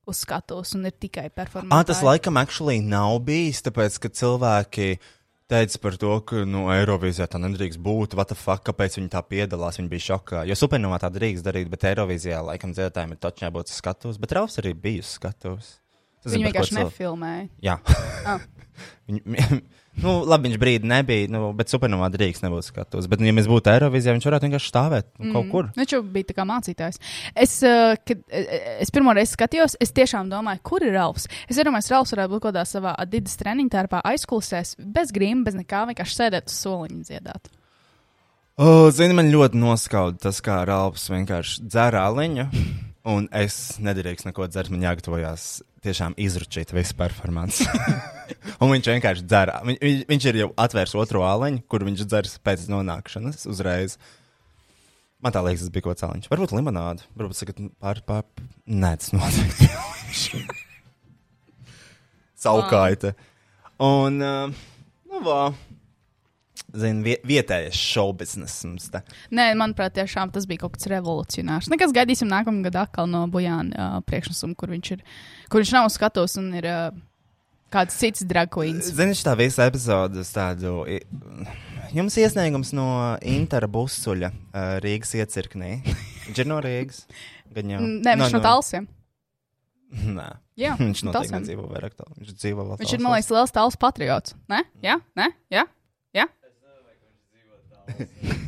[0.08, 1.72] uz skatuves un ir tikai performance.
[1.76, 4.88] Ah, tas laikam actually nav bijis, tāpēc, ka cilvēki
[5.52, 9.92] teica par to, ka, nu, Eirovīzijā tā nedrīkst būt, fuck, kāpēc viņi tā piedalās, viņi
[9.92, 10.46] bija šokā.
[10.48, 14.34] Jo supernovā tā drīkst darīt, bet Eirovīzijā laikam dziedātājiem ir točņā būt uz skatuves, bet
[14.38, 15.70] Raus arī bija uz skatuves.
[16.22, 17.46] Tas ko vienkārši nefilmēja.
[17.64, 17.78] Jā.
[18.24, 18.42] Ah.
[19.10, 19.22] Viņ,
[20.00, 23.08] nu, labi, viņš brīdi nebija, nu, bet supernovā drīkst nebūt skatos.
[23.10, 25.32] Bet, nu, ja mēs būtu Eirovīzijā, viņš varētu vienkārši stāvēt mm.
[25.36, 25.70] kaut kur.
[25.76, 27.00] Viņš jau bija tā kā mācītājs.
[27.44, 28.52] Es, uh, kad uh,
[28.82, 31.28] es pirmo reizi skatījos, es tiešām domāju, kur ir Ralfs.
[31.48, 35.44] Es domāju, ka Ralfs varētu būt kaut kādā savā Adidas treniņu tērpā aizkulisēs, bez grīma,
[35.48, 37.52] bez nekā, vienkārši sēdēt uz soliņa dziedāt.
[38.60, 42.48] O, zini, man ļoti noskauda tas, kā Ralfs vienkārši dzer aliņu,
[43.14, 45.46] un es nedrīkstu neko dzert, man jāgatavojās
[45.82, 47.66] tiešām izručīt visu performanci.
[48.62, 49.52] un viņš vienkārši dzer.
[49.66, 53.98] Viņ, viņ, viņš ir jau atvērs otro aliņu, kur viņš dzers pēc nonākšanas uzreiz.
[55.22, 56.30] Man tā liekas, tas bija kaut kāds aliņš.
[56.32, 59.70] Varbūt limonāde, varbūt tagad pār, pār, nē, tas noteikti.
[62.42, 63.14] Saukaita.
[63.82, 64.50] Un, uh,
[65.10, 65.52] nu, vā.
[66.72, 67.76] Vie- vietējais
[68.88, 69.02] te.
[69.30, 71.68] Nē, manuprāt, tiešām tas bija kaut kas revolucionārs.
[71.68, 75.02] Nekas gaidīsim nākamā gada atkal no Bujāna uh, priekšnesuma, kur viņš ir,
[75.41, 76.94] kur viņš nav uz skatuves un ir uh,
[77.72, 78.88] kāds cits drag queens.
[78.94, 80.80] Zini, tā visa epizode tādu.
[81.92, 82.86] Jums iesniegums no
[83.28, 85.74] Intera Busuļa uh, Rīgas iecirknī.
[86.28, 87.04] Viņš ir no Rīgas.
[87.52, 87.80] Gan jau.
[87.84, 88.88] Nē, viņš no talsiem.
[89.92, 90.28] Nē.
[90.60, 92.16] Jā, viņš no noteikti nedzīvo vairāk tālu.
[92.20, 94.36] Viņš dzīvo vēl Viņš ir, man liekas, liels tāls patriots.
[94.52, 95.66] Nē, jā, nē, jā.
[96.16, 96.28] jā?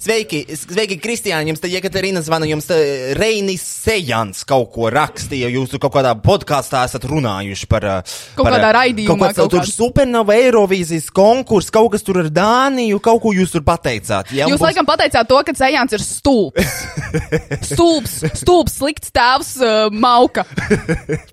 [0.00, 1.44] Sveiki, sveiki, Kristiāna.
[1.50, 2.76] Jums te Jekaterina zvana, jums te
[3.18, 5.50] Reinis Sejans kaut ko rakstīja.
[5.52, 7.84] Jūs kaut kādā podkāstā esat runājuši par.
[7.84, 9.74] uh, Kaut par, kādā uh, raidījumā Kaut kāds kaut tur kāds.
[9.76, 14.32] supernova Eirovīzijas konkurss, kaut kas tur ar Dāniju, kaut ko jūs tur pateicāt.
[14.32, 16.72] Ja, un Jūs būs- laikam pateicāt to, ka Zējāns ir stulbs.
[17.74, 20.46] Stulbs, stulbs, slikts tēvs, uh, mauka.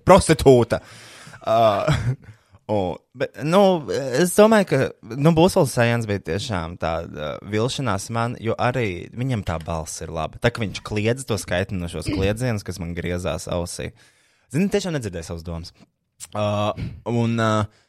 [0.03, 0.81] prostitūta.
[1.39, 1.87] Uh,
[2.67, 3.61] un, bet, nu,
[4.19, 9.55] es domāju, ka nu, Būsls Sajans bija tiešām tāda vilšanās man, jo arī viņam tā
[9.63, 10.41] balss ir laba.
[10.43, 13.93] Tā kā viņš kliedz to skaitinošos kliedzienus, kas man griezās ausī.
[14.53, 15.73] Zini, tiešām nedzirdēju savas domas.
[16.33, 16.73] Uh,
[17.07, 17.85] un, uh,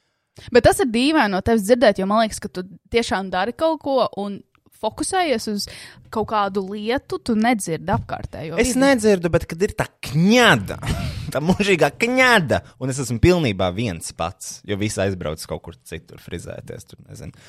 [0.54, 3.80] Bet tas ir dīvaini no tevis dzirdēt, jo man liekas, ka tu tiešām dari kaut
[3.82, 4.38] ko un
[4.82, 5.68] fokusējies uz
[6.14, 8.58] kaut kādu lietu, tu nedzirdi apkārtējo.
[8.60, 8.82] Es vidi.
[8.84, 10.78] nedzirdu, bet kad ir tā kņada,
[11.34, 16.22] tā mūžīgā kņada, un es esmu pilnībā viens pats, jo visi aizbrauc kaut kur citur
[16.22, 16.88] frizēties.
[16.92, 17.48] Tur, nezinu.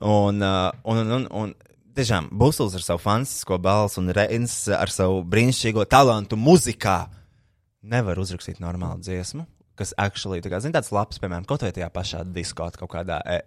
[0.00, 1.54] un, uh, un, un, un, un
[1.94, 7.04] tiešām Busls ar savu fantastisko balsi un Reins ar savu brīnišķīgo talantu muzikā
[7.84, 9.46] nevar uzrakstīt normālu dziesmu.
[9.78, 13.18] Kas actually, tā kā, zini, tāds labs, piemēram, kaut vai tajā pašā diskā, kaut kādā
[13.26, 13.40] e,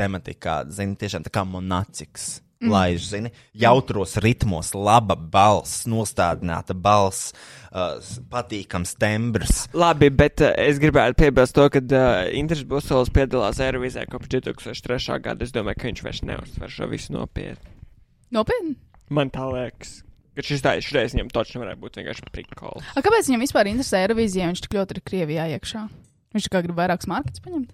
[0.00, 2.34] tematikā, zini, tiešām tā kā monaciks.
[2.60, 2.74] Mm.
[2.74, 7.30] Laiž, zini, jautros ritmos, laba balss, nostādināta balss,
[7.72, 7.96] uh,
[8.28, 9.62] patīkams tembrs.
[9.72, 15.16] Labi, bet uh, es gribētu piebilst to, ka uh, Inters Busovs piedalās Eirovīzē kopš 2003.
[15.24, 15.48] gada.
[15.48, 17.72] Es domāju, ka viņš vairs neuztver šo visu nopietni.
[18.36, 18.76] Nopietni.
[19.08, 20.02] Man tā liekas,
[20.36, 22.92] ka šis tā šreiz viņam točs nevarētu būt vienkārši prikols.
[22.92, 25.88] A, kāpēc viņam vispār interesē Eirovīzija, ja viņš tik ļoti ir Krievijā iekšā?
[26.36, 27.72] Viņš tikai grib vairākus marketus paņemt.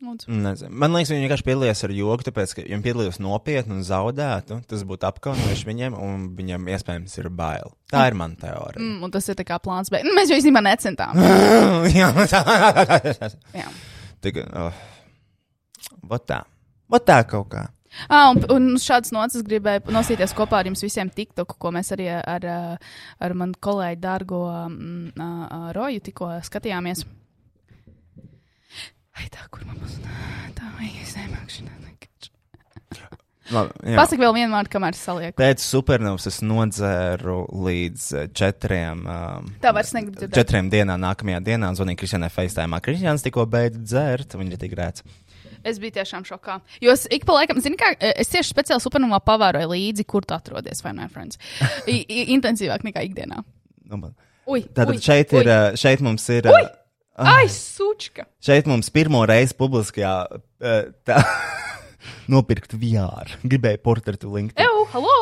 [0.00, 0.70] Nezinu.
[0.80, 4.60] Man liekas, viņi vienkārši piedalījās ar joku, tāpēc, ka viņiem piedalījās nopietni un zaudētu.
[4.70, 7.74] Tas būtu apkaunojoši viņiem, un viņam iespējams ir bail.
[7.92, 8.80] Tā ir mana teorija.
[8.80, 10.00] Mm, un tas ir tā kā plāns B.
[10.06, 11.20] Nu, mēs jau īstenībā necentām.
[11.98, 12.08] Jā,
[13.60, 13.68] Jā.
[14.24, 14.80] Tikai, oh.
[16.08, 16.42] Vot tā.
[16.90, 17.68] Vot tā kaut kā.
[18.06, 21.90] Ah, un, un šādas nots es gribēju nosīties kopā ar jums visiem TikTok, ko mēs
[21.96, 27.02] arī ar, ar, ar manu kolēģi Dārgo mm, ā, ā, Roju tikko skatījāmies.
[29.20, 29.98] Ai, tā, kur man būs?
[30.56, 31.68] Tā, vai es nemākšu.
[33.54, 33.96] Labi, jā.
[33.98, 35.34] Pasaka vēl vienu vārdu, kamēr es salieku.
[35.40, 39.02] Pēc supernovas es nodzēru līdz eh, četriem.
[39.10, 39.50] Um.
[40.30, 42.80] Četriem dienām, nākamajā dienā zvanīja Kristianai FaceTime.
[42.84, 45.04] Kristians tikko beidz dzert, viņš ir tik rēts.
[45.66, 46.60] Es biju tiešām šokā.
[46.80, 50.32] Jo es ik pa laikam, zinu, kā es tieši speciāli supernovā pavēroju līdzi, kur tu
[50.32, 51.40] atrodies, vai ne, Friends?
[51.84, 53.42] I, i, intensīvāk nekā ikdienā.
[53.90, 54.14] Nu,
[54.48, 55.42] Tātad ui, šeit, ui.
[55.42, 56.48] ir, eh, šeit mums ir.
[56.48, 56.68] Ui!
[57.20, 58.24] Ai, sučka!
[58.44, 60.38] Šeit mums pirmo reizi publiskajā eh,
[61.04, 61.16] tā,
[62.32, 63.28] nopirkt VR.
[63.44, 64.50] Gribēju portretu link.
[64.60, 65.16] Eju, halo!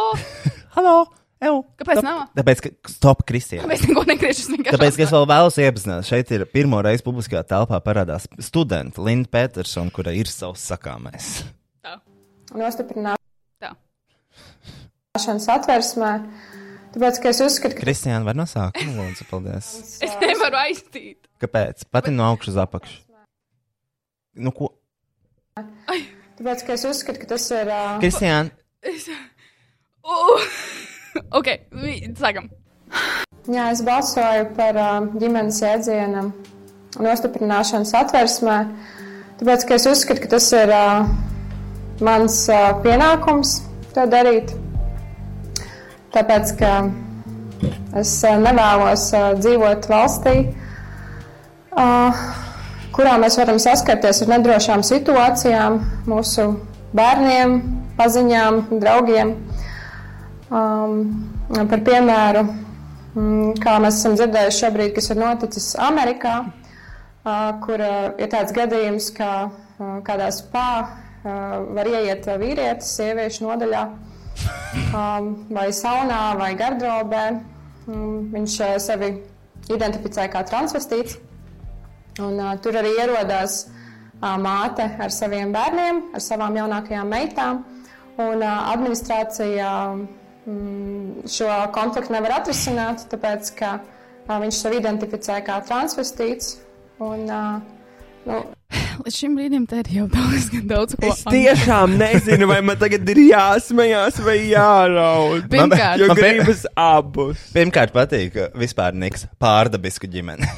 [0.76, 0.98] Halo!
[1.38, 2.02] Ew, Kāpēc stop.
[2.02, 2.22] nav?
[2.34, 3.62] Tāpēc, ka stop, Kristija.
[3.62, 4.74] Kāpēc neko negriežas vienkārši?
[4.74, 9.30] Tāpēc, ka es vēl vēlos iepazīstināt, šeit ir pirmo reizi publiskajā telpā parādās studenta Linda
[9.36, 11.46] Petersona, kura ir savs sakāmais.
[11.86, 11.94] Tā.
[12.58, 16.10] nostiprināšanas atversmē.
[16.96, 19.70] Tāpēc, ka es uzskatu, ka Kristiāna, var no sākuma, lūdzu, paldies.
[20.02, 21.27] Es nevaru aiztīt.
[21.38, 21.84] Kāpēc?
[21.94, 22.96] Pati no augšas uz apakšu.
[24.38, 24.72] Nu, ko?
[26.38, 27.70] tāpēc, ka es uzskatu, ka tas ir.
[27.70, 28.50] Uh, Kristiāna,
[30.08, 30.40] Uh,
[31.38, 31.48] ok,
[32.16, 32.46] sākam.
[33.50, 36.22] jā, es balsoju par uh, ģimenes jēdziena
[37.02, 38.58] nostiprināšanas atversmē.
[39.40, 41.10] Tāpēc, ka es uzskatu, ka tas ir uh,
[42.06, 43.58] mans uh, pienākums
[43.92, 44.54] to darīt.
[46.14, 46.72] Tāpēc, ka
[47.98, 50.67] es uh, nevēlos uh, dzīvot valstī, uh,
[52.94, 55.78] kurā mēs varam saskarties ar nedrošām situācijām
[56.10, 56.48] mūsu
[56.96, 57.58] bērniem,
[57.98, 59.34] paziņām, draugiem.
[60.48, 61.02] Um,
[61.52, 62.44] par piemēru,
[63.14, 68.54] mm, kā mēs esam dzirdējuši šobrīd, kas ir noticis Amerikā, uh, kur uh, ir tāds
[68.56, 70.90] gadījums, ka uh, kādā spā uh,
[71.76, 77.24] var ieiet vīrietis sieviešu nodaļā um, vai saunā vai gardrobē.
[77.88, 79.14] Um, viņš uh, sevi
[79.68, 81.20] identificē kā transvestīts.
[82.18, 87.60] Un, uh, tur arī ierodās uh, māte ar saviem bērniem, ar savām jaunākajām meitām.
[88.18, 95.60] Un, uh, administrācija mm, šo konfliktu nevar atrisināt, tāpēc ka uh, viņš sevi identificē kā
[95.68, 96.56] transvestīts.
[96.98, 97.58] Un, uh,
[98.26, 98.40] nu,
[98.98, 101.06] Līdz šim brīdim te ir jau daudz, daudz ko.
[101.12, 105.46] Es tiešām nezinu, vai man tagad ir jāsmējās vai jāraud.
[105.52, 107.44] Pirmkārt, Jo Man pie- gribas abus.
[107.54, 110.50] pirmkārt patīk vispār Niks pārdabisku ģimeni.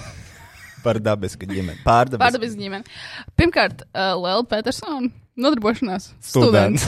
[0.84, 1.78] Par dabisku ģimeni.
[1.84, 2.22] Pārdabisku.
[2.24, 2.98] pārdabis ģimene.
[3.38, 6.10] Pirmkārt, uh, Lēla Petersona nodarbošanās.
[6.24, 6.86] Students.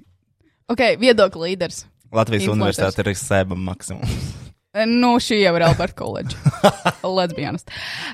[0.72, 1.84] ok, viedokļu līderis.
[2.14, 4.16] Latvijas universitāte ir sēba maksimums.
[4.76, 6.36] Nu, šī jau ir Alberta College.
[7.16, 7.70] Let's be honest.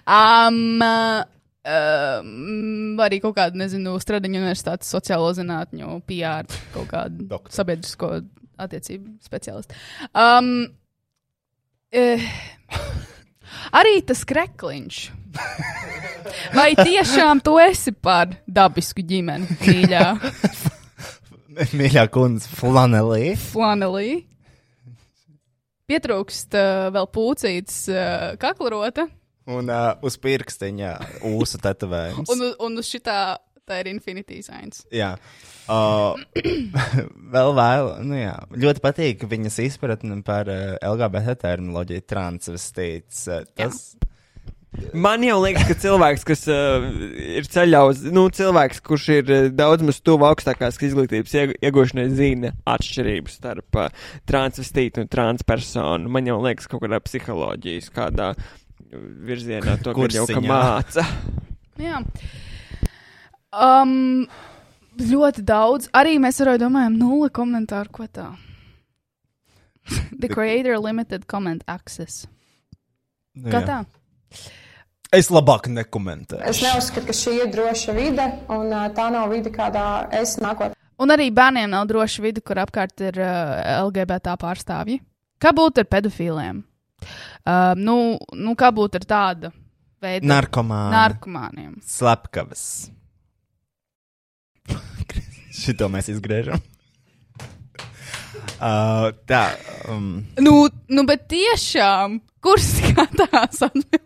[0.06, 1.24] Um, uh,
[1.62, 8.08] Um, vai arī kaut kādu, nezinu, Stradiņu universitātes sociālo zinātņu, PR, kaut kādu sabiedrisko
[8.58, 9.76] attiecību speciālistu.
[10.10, 10.48] Um,
[11.94, 12.26] eh,
[13.72, 15.00] arī tas krekliņš.
[16.52, 20.04] Vai tiešām tu esi par dabisku ģimeni, mīļā
[21.78, 23.34] Mīļā kundze, flanelī.
[23.36, 24.22] flanelī?
[25.90, 29.08] Pietrūkst uh, vēl pūcītas uh, kaklarota,
[29.50, 30.90] Un uh, uz pirkstiņa
[31.26, 32.28] ūsu tetovējums.
[32.30, 33.16] un, un uz šitā
[33.68, 34.84] tā ir Infinity Signs.
[34.94, 35.14] Jā.
[35.70, 36.18] Uh,
[37.34, 43.26] vēl vēl, nu jā, ļoti patīk viņas izpratne par uh, LGBT terminoloģiju, transvestīts.
[43.30, 43.84] Uh, tas,
[44.96, 46.84] Man jau liekas, ka cilvēks, kas uh,
[47.36, 52.06] ir ceļā uz, nu, cilvēks, kurš ir uh, daudz maz tuvu augstākās izglītības ieg iegūšanai,
[52.16, 56.08] zina atšķirības starp uh, transvestītu un transpersonu.
[56.16, 58.30] Man jau liekas, kaut kādā psiholoģijas, kādā
[59.28, 61.04] virzienā to kad jau ka māca.
[61.80, 62.00] Jā.
[63.52, 64.24] Um,
[64.96, 65.90] ļoti daudz.
[65.96, 68.30] Arī mēs varam domājam, nulle komentāru, ko tā.
[70.22, 72.26] The creator limited comment access.
[73.34, 73.66] nu, Kā jā.
[73.68, 73.80] tā?
[75.12, 76.44] Es labāk nekomentēju.
[76.48, 80.78] Es neuzskatu, ka šī ir droša vide, un ā, tā nav vide, kādā es nākotnē
[81.02, 83.56] Un arī bērniem nav droša vide, kur apkārt ir uh,
[83.88, 85.00] LGBT pārstāvji.
[85.42, 86.60] Kā būtu ar pedofīliem?
[87.42, 87.96] Uh, nu,
[88.38, 89.50] nu, kā būtu ar tādu
[90.02, 90.92] veidu Narkomāni.
[90.94, 91.72] narkomāniem?
[91.82, 92.62] Slepkavas.
[95.62, 96.60] Šito mēs izgriežam.
[98.62, 99.56] Uh, tā.
[99.90, 104.04] Um, Nu, nu, bet tiešām, kurš skatās atbildēt?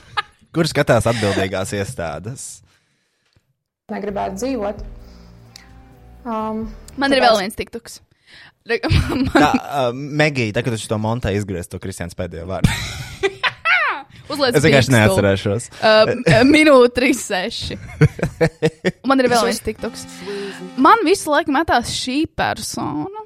[0.54, 2.44] kur skatās atbildīgās iestādes?
[3.90, 4.80] negribētu dzīvot.
[6.26, 6.64] Um,
[6.98, 7.98] Man ir vēl viens tiktoks.
[8.66, 8.80] Re-
[9.10, 12.70] man- Tā, uh, Megija, tagad uz to montē izgriezt to Kristiāns pēdējo vārdu.
[14.32, 15.68] Uzliec Es vienkārši neatcerēšos.
[15.78, 16.16] Uh,
[16.50, 17.76] minūte 36.
[19.06, 20.06] Man ir vēl viens tiktoks.
[20.82, 23.24] Man visu laiku metās šī persona.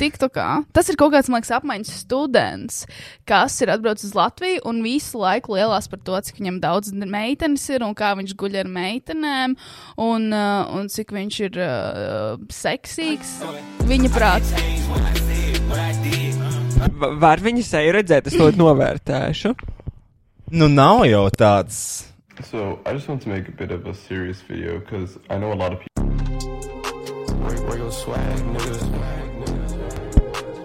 [0.00, 0.44] TikTokā.
[0.74, 2.80] Tas ir kaut kāds, man liekas, apmaiņas students,
[3.28, 7.68] kas ir atbraucis uz Latviju un visu laiku lielās par to, cik viņam daudz meitenes
[7.70, 9.54] ir un kā viņš guļ ar meitenēm
[10.02, 13.36] un, uh, un cik viņš ir uh, seksīgs.
[13.86, 14.50] Viņa prāts.
[17.00, 19.54] Va- Var viņu seju redzēt, es to novērtēšu.
[20.50, 22.06] Nu, nav jau tāds.
[22.42, 25.52] So I just want to make a bit of a serious video because I know
[25.52, 25.90] a lot of people.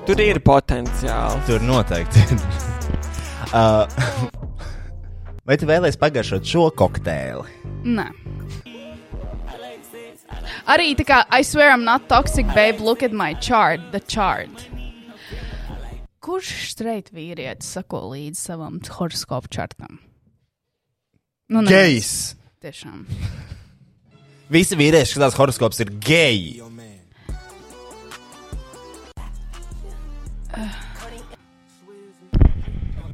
[0.06, 1.45] Tur ir potenciāls.
[1.45, 2.41] Tur noteikti ir.
[3.53, 3.86] uh,
[5.48, 7.45] vai tu vēlēsies pagaršot šo kokteili?
[7.86, 8.10] Nē.
[10.66, 14.66] Arī tā kā I swear I'm not toxic, babe, look at my chart, the chart.
[16.26, 20.00] Kurš streit vīrietis sako līdzi savam horoskopu čartam?
[21.54, 21.70] Nu, neviens.
[21.70, 22.14] Gejs!
[22.66, 23.04] Tiešām.
[24.50, 26.64] Visi vīrieši, kas tās horoskops ir geji.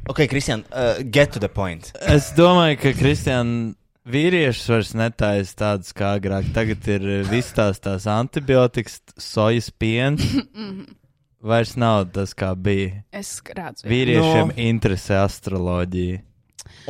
[0.08, 1.92] Ok, Kristian, uh, get to the point.
[2.00, 3.74] Es domāju, ka Kristiāna
[4.08, 6.48] vīriešus vairs netaisa tādas kā agrāk.
[6.56, 10.24] Tagad ir eh, viss tās, tās antibiotikas, sojas piens.
[11.42, 13.02] Vairs nav tas, kā bija.
[13.12, 13.88] Es redzu.
[13.90, 14.54] Vīriešiem No.
[14.62, 16.20] interesē astroloģija.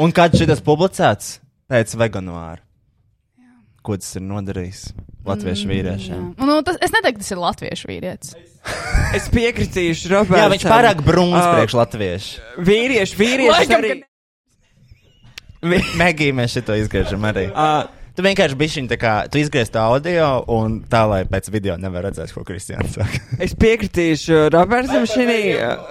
[0.03, 1.39] Un kad šis publicēts
[1.73, 2.61] pēc veganāra?
[3.83, 4.83] Ko tas ir nodarījis
[5.27, 6.27] latviešu vīriešiem?
[6.39, 8.35] Nu, tas, es neteiktu, tas ir latviešu vīrietis.
[9.17, 10.39] Es piekritīšu, Roberts.
[10.41, 12.45] Jā, viņš pārāk brūns Ā, priekš latviešu.
[12.65, 13.97] Vīrieši, vīrieši Laikam, arī.
[15.63, 17.49] Vi- Megija, mēs šito izgriežam arī.
[17.53, 21.79] Uh, Tu vienkārši biji viņa tā kā, tu izgriezt audio, un tā, lai pēc video
[21.81, 23.21] nevar redzēt, ko Kristians saka.
[23.41, 25.25] es piekritīšu Robertam šī.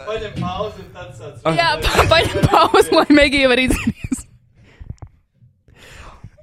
[0.05, 1.41] Paņem pauzi, un tad sāc.
[1.57, 4.19] Jā, pa- paņem pauzi, lai Megija var izdarīt.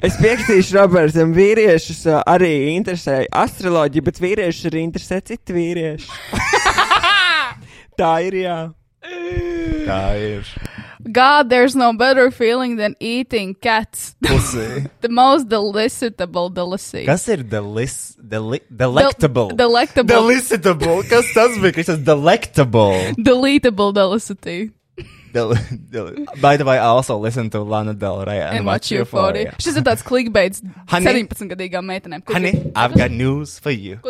[0.09, 6.07] Es piekritīšu Robertam, vīriešus ā, arī interesē astroloģija, bet vīriešus arī interesē citi vīrieši.
[7.99, 8.59] Tā ir, jā.
[9.89, 10.53] Tā ir.
[11.11, 14.15] God, there's no better feeling than eating cats.
[14.23, 14.91] Pusī.
[15.01, 17.07] The most delicitable delicacy.
[17.07, 19.49] Kas ir delis, deli, delectable?
[19.51, 20.15] Del- delectable.
[20.15, 21.03] Delicitable.
[21.09, 21.73] Kas tas bija?
[21.79, 23.15] Kas tas delectable?
[23.17, 24.73] Deletable delicity.
[25.33, 25.53] Del,
[25.93, 29.53] del, by the way, I also listen to Lana Del Rey and, And watch Euphoria.
[29.61, 31.23] Šis ir tāds clickbaits Honey.
[31.29, 32.25] 17-gadīgām meitenēm.
[32.33, 34.01] Honey, grib- I've got news for you.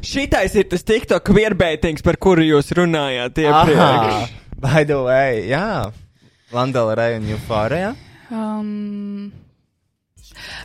[0.00, 4.36] Šitais ir tas TikTok vierbētings, par kuru jūs runājāt iepriekš.
[4.62, 5.66] By the way, jā.
[5.90, 6.07] Lana
[6.50, 7.96] Del Rey and Euphoria.
[8.30, 9.32] Um,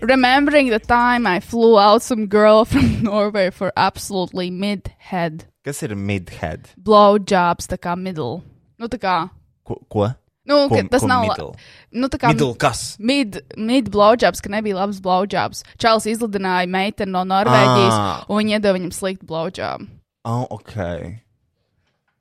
[0.01, 5.95] remembering the time I flew out some girl from Norway for absolutely mid-head Kas ir
[5.95, 6.67] midhead?
[6.77, 8.43] blowjobs, tā kā middle.
[8.79, 9.29] Nu, tā kā
[9.63, 9.79] Ko?
[9.89, 10.09] ko?
[10.45, 11.55] Nu, Ko- tas ko nav la- middle?
[11.91, 12.97] Nu, tā kā Middle kas?
[12.99, 15.63] Mid, mid blowjobs, ka nebija labs blowjobs.
[15.79, 18.25] Čāls izlidināja meiteni no Norvēģijas, Ah.
[18.27, 19.87] un viņa iedeva viņam sliktu blowjob.
[20.25, 20.75] Oh, ok.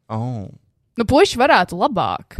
[0.08, 0.46] Oh.
[0.98, 2.38] Nu, puiši varētu labāk.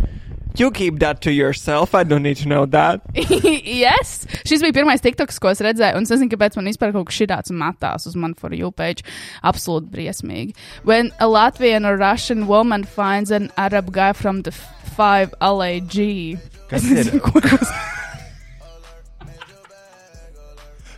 [0.57, 1.95] You keep that to yourself.
[1.95, 3.01] I don't need to know that.
[3.15, 4.27] yes!
[4.45, 7.17] Šis bija pirmais TikToks, ko es redzēju, un es nezinu, kāpēc man vispār kaut kas
[7.23, 9.03] šāds matās uz manu for you page.
[9.43, 10.55] Absolūti briesmīgi.
[10.85, 15.97] When a Latvian or Russian woman finds an Arab guy from the f- 5 LAG.
[16.69, 17.73] Kas Es nezinu, ko tas-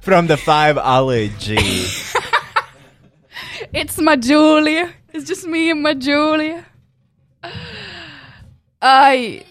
[0.04, 1.56] From the five alley G.
[3.72, 4.90] It's my Julia.
[5.14, 6.66] It's just me and my Julia.
[8.84, 9.42] I.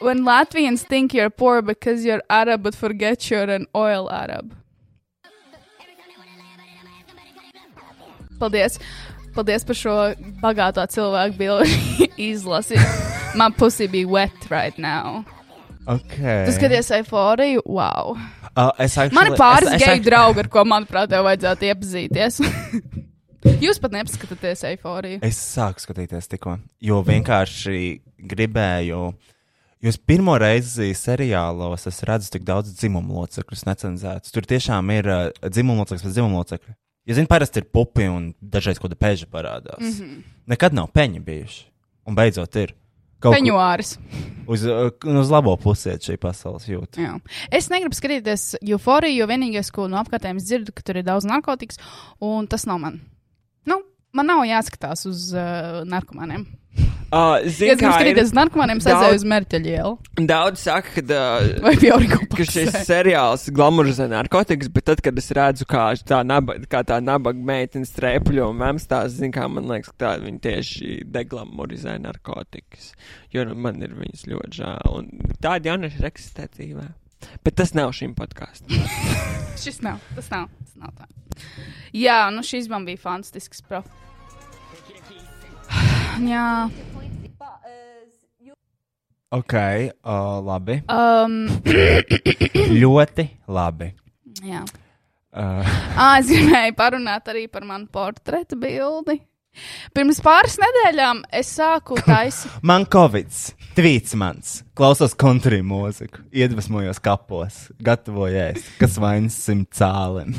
[0.00, 4.52] When Latvians think you're poor because you're Arab, but forget you're an oil Arab.
[8.38, 8.78] Paldies!
[9.34, 9.94] Paldies par šo
[10.42, 12.78] bagāto cilvēku bildi izlasi.
[13.38, 15.24] Man pussy bija wet right now.
[15.86, 16.44] Okay.
[16.46, 17.62] Tu skaties euforiju?
[17.66, 18.16] Wow!
[18.56, 21.24] Uh, es actually, Man ir pāris es- es geju actually- draugi, ar ko, manuprāt, tev
[21.26, 22.38] vajadzētu iepazīties.
[23.64, 25.18] Jūs pat nepaskatāties euforiju.
[25.26, 27.80] Es sāku skatīties tikko, jo vienkārši
[28.30, 29.00] gribēju.
[29.84, 34.32] Jūs pirmo reizi seriālos es redzu tik daudz dzimumu locekļu necenzētus.
[34.32, 36.76] Tur tiešām ir uh, dzimumu locekļi pēc dzimumu locekļa.
[37.04, 39.82] Ja zini, parasti ir pupi un dažreiz kaut kāda peža parādās.
[39.82, 39.92] Mm.
[39.98, 40.22] -hmm.
[40.54, 41.66] Nekad nav peņi bijuši.
[42.08, 42.72] Un beidzot ir.
[43.24, 43.94] Peņuāris.
[44.46, 44.90] Uz, uh,
[45.20, 47.00] uz labo pusi iet šī pasaules jūta.
[47.00, 47.14] Jā.
[47.52, 51.80] Es negribu skatīties euforiju, jo vienīgais, ko no apkārtējiem dzirdu, ka tur ir daudz narkotikas,
[52.20, 53.00] un tas nav man.
[53.64, 53.80] Nu,
[54.12, 56.44] man nav jāskatās uz uh, narkomāniem.
[56.74, 59.90] Uh, Ja Zini, es gribu skatīties uz narkomāniem, es aizēju uz Merķeļielu.
[60.26, 61.18] Daudz saka, ka,
[61.62, 66.82] uh, ka šis seriāls glamurizē narkotikas, bet tad, kad es redzu, kā tā, naba, kā
[66.86, 72.00] tā nabaga meitene strēpļo un mēmstās, zinu, kā man liekas, ka tā viņi tieši deglamurizē
[72.02, 72.90] narkotikas.
[73.34, 74.98] Jo nu, man ir viņas ļoti žēl.
[74.98, 76.88] Un tādi jaunieši ir eksistē dzīvē.
[77.46, 78.74] Bet tas nav šim podkāstam.
[79.62, 81.06] Šis nav, tas nav, tas nav tā.
[81.94, 83.86] Jā, nu šis man bija fantastisks prof.
[86.22, 86.70] Jā.
[89.34, 89.54] Ok,
[90.06, 90.76] uh, labi.
[90.86, 91.48] Um,
[92.82, 93.90] Ļoti labi.
[94.46, 94.62] jā.
[95.34, 95.66] Uh,
[95.98, 99.18] À, es gribēju parunāt arī par manu portretu bildi.
[99.94, 102.54] Pirms pāris nedēļām es sāku taisīt.
[102.68, 103.34] Man Covid,
[103.74, 110.34] tvīts mans, klausos country mūziku, iedvesmojos kapos, gatavoju ēst, kas vainas simt cālēm.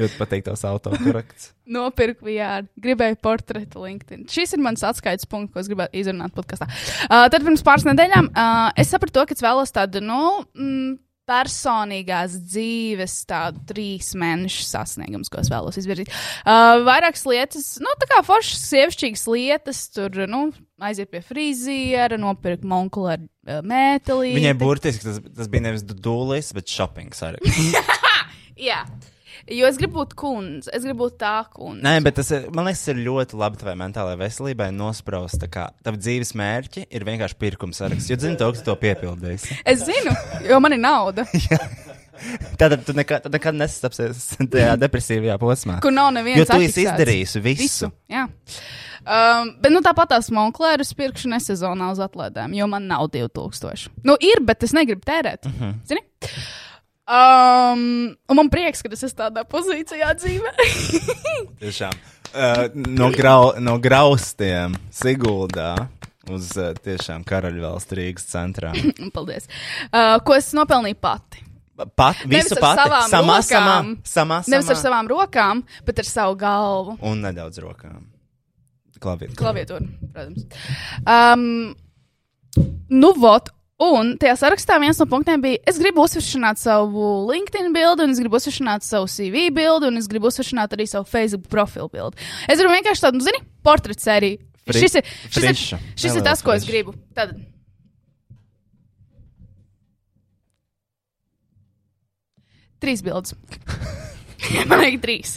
[0.00, 1.50] Ļoti patīk tavs autokorekts.
[1.76, 4.24] Nopirku VR, gribēju portretu LinkedIn.
[4.32, 6.66] Šis ir mans atskaites punkts, ko es gribētu izrunāt podkāstā.
[7.06, 10.24] Uh, tad pirms pāris nedēļām uh, es sapratu, to, ka es vēlos tādu, nu,
[10.56, 10.98] mm,
[11.30, 16.10] personīgās dzīves, tādu trīs mēnešu sasniegumu, ko es vēlos izvirzīt.
[16.42, 20.48] Uh, vairākas lietas, nu, tā kā foršas, sievišķīgas lietas, tur, nu,
[20.82, 24.34] aiziet pie friziera, nopirkt monkulu ar uh, mētelī.
[24.38, 27.54] Viņai burtiski tas, tas bija nevis dūlis, bet shopping arī.
[28.70, 28.82] Jā.
[29.48, 31.82] Jo es gribu būt kundze, es gribu būt tā kundze.
[31.82, 35.96] Nē, bet tas ir, man liekas, ir ļoti labi tavai mentālajai veselībai nospraust, kā tavi
[36.02, 38.10] dzīves mērķi ir vienkārši pirkums saraksts.
[38.10, 39.60] Jo zini, to, ka tu to piepildīsi.
[39.64, 40.12] Es zinu,
[40.50, 41.24] jo man ir nauda.
[42.60, 45.78] Tad tu nekad, nekad nesastapsies tajā depresīvajā posmā.
[45.80, 46.84] Kur nav nevienas Jo tu esi atfiksēts.
[47.00, 47.88] izdarījusi visu.
[48.12, 48.26] Jā.
[49.00, 53.88] Um, bet nu, tāpat tās monklērus pirkšu nesezonā uz atlaidēm, jo man nav 2000.
[54.04, 55.46] Nu, ir, bet es negribu tērēt.
[55.48, 55.64] Uh Mhm.
[55.64, 55.86] -huh.
[55.88, 56.00] Zini?
[57.10, 60.52] Um, un man prieks, ka es esmu tādā pozīcijā dzīvē.
[61.62, 61.96] Tiešām.
[62.30, 65.72] Uh, no, grau, no graustiem Siguldā
[66.30, 68.70] uz uh, tiešām karaļvalsts Rīgas centrā.
[69.16, 69.48] Paldies.
[69.90, 71.42] Uh, ko es nopelnīju pati?
[71.96, 72.84] Pat, visu pati.
[72.84, 73.92] Samā, samā, rokām.
[74.04, 74.82] samā, Nevis ar samā.
[74.84, 76.98] savām rokām, bet ar savu galvu.
[77.08, 78.04] Un nedaudz rokām.
[79.00, 79.32] Klaviet.
[79.32, 80.44] Klaviatūra, protams.
[81.08, 81.72] Um,
[82.92, 83.48] nu, vot.
[83.80, 88.18] Un tajā sarakstā viens no punktiem bija, es gribu uzsveršināt savu LinkedIn bildi, un es
[88.20, 92.20] gribu uzsveršināt savu CV bildi, un es gribu uzsveršināt arī savu Facebook profilu bildi.
[92.44, 94.42] Es gribu vienkārši tādu, nu, zini, portretu sēriju.
[94.68, 95.78] Fri- Šis ir, šis ir, friša.
[95.96, 96.74] šis ir Neliela tas, ko es friša.
[96.74, 96.92] gribu.
[97.16, 97.32] Tad.
[102.80, 103.34] Trīs bildes.
[104.70, 105.36] man vajag trīs.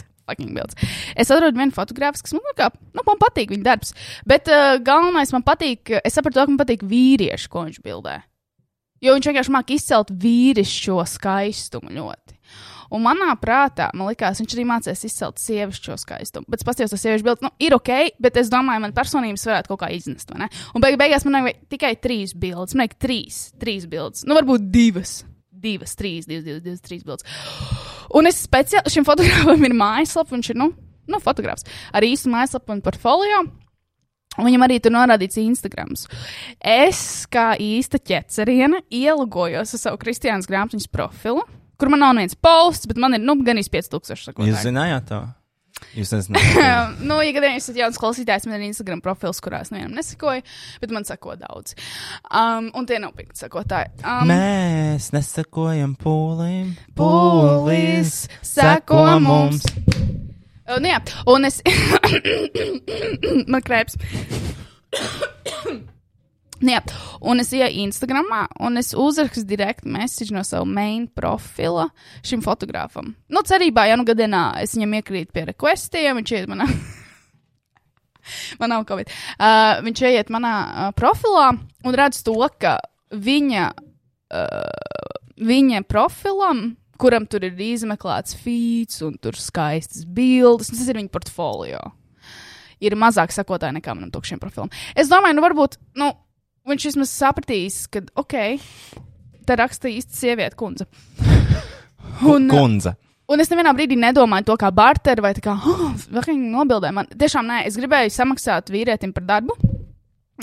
[1.20, 3.90] Es atradu vienu fotografu, kas man, kā, nu, man patīk viņa darbs.
[4.28, 8.22] Bet uh, galvenais man patīk, es sapratu, ka man patīk vīrieši, ko viņš bildē.
[9.04, 12.38] Jo viņš vienkārši māca izcelt vīrišķo skaistumu ļoti.
[12.94, 16.46] Un manā prātā, man liekas, viņš arī mācīs izcelt sievišķo skaistumu.
[16.50, 17.90] Bet es paskatījos, tas sieviešu bildes, nu, ir ok,
[18.22, 20.30] bet es domāju, man personības varētu kaut kā iznest.
[20.30, 22.76] Un beig beigās man vajag tikai trīs bildes.
[22.76, 24.24] Man vajag trīs, trīs bildes.
[24.28, 25.22] Nu, varbūt divas.
[25.64, 27.26] Divas, trīs, divas, divas, divas trīs bildes.
[28.14, 30.70] Un es speciāli šim fotogrāfam ir mājaslapa, viņš ir, nu,
[31.10, 33.42] nu fotogrāfs ar īstu mājaslapu un portfolio.
[34.38, 36.08] Un viņam arī tur norādīts Instagrams.
[36.58, 37.00] Es,
[37.30, 41.44] kā īsta ķeceriena, ielogojos uz savu Kristiānas grāmatiņas profilu,
[41.78, 44.50] kur man nav viens posts, bet man ir nu, gan īsti 5000 sekotāji.
[44.50, 45.22] Jūs zinājāt to?
[45.94, 46.58] Jūs nezināt.
[47.08, 50.44] nu, ja gadījumā esat jauns klausītājs, man ir Instagram profils, kurā es nevienam nesakoju,
[50.82, 51.74] bet man sako daudz.
[52.30, 53.92] Um, un tie nav pikti sakotāji.
[54.02, 56.74] Um, Mēs nesakojam pūlim.
[56.98, 58.24] Pūlis
[58.54, 59.66] seko mums.
[59.66, 60.23] Uh,
[60.80, 61.00] nu jā,
[61.30, 61.60] un es.
[63.52, 63.98] Man krēps.
[66.64, 66.80] Nu jā,
[67.20, 71.88] un es ienāku Instagramā, un es uzrakstu direktu message no sava main profila
[72.24, 73.10] šim fotogrāfam.
[73.28, 76.68] Nu, cerībā, ja nu gadienā es viņam iekrītu pie requestiem, viņš iet manā.
[78.60, 79.10] Man nav covid.
[79.36, 81.50] Uh, viņš iet manā uh, profilā
[81.84, 82.78] un redz to, ka
[83.12, 83.66] viņa,
[84.32, 86.64] uh, viņa profilam,
[87.00, 91.82] kuram tur ir izmeklēts feeds un tur skaistas bildes, tas ir viņa portfolio.
[92.84, 94.72] Ir mazāk sekotāji nekā manam tukšiem profilam.
[94.98, 96.10] Es domāju, nu varbūt, nu,
[96.68, 98.36] viņš vismaz sapratīs, ka, ok,
[99.48, 100.88] tā raksta īsta sieviete, kundze.
[102.30, 102.94] Un, Kundze.
[103.32, 105.94] Un es nevienā brīdī nedomāju to kā barteru vai tā kā, oh,
[106.28, 107.08] nobildē man.
[107.08, 109.56] Tiešām nē, es gribēju samaksāt vīrietim par darbu.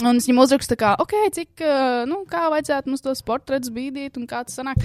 [0.02, 4.18] Un es viņam uzrakstu, kā, ok, cik, uh, nu, kā vajadzētu mums tos portretus bīdīt
[4.18, 4.82] un kā tas sanāk.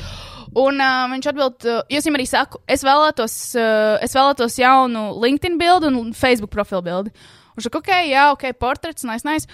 [0.57, 5.11] Un uh, viņš atbild, uh, es viņam arī saku, es vēlētos, uh, es vēlētos jaunu
[5.21, 7.13] LinkedIn bildi un Facebook profilu bildi.
[7.57, 9.51] Viņš saka, ok, jā, ok, portrets, nice, nice.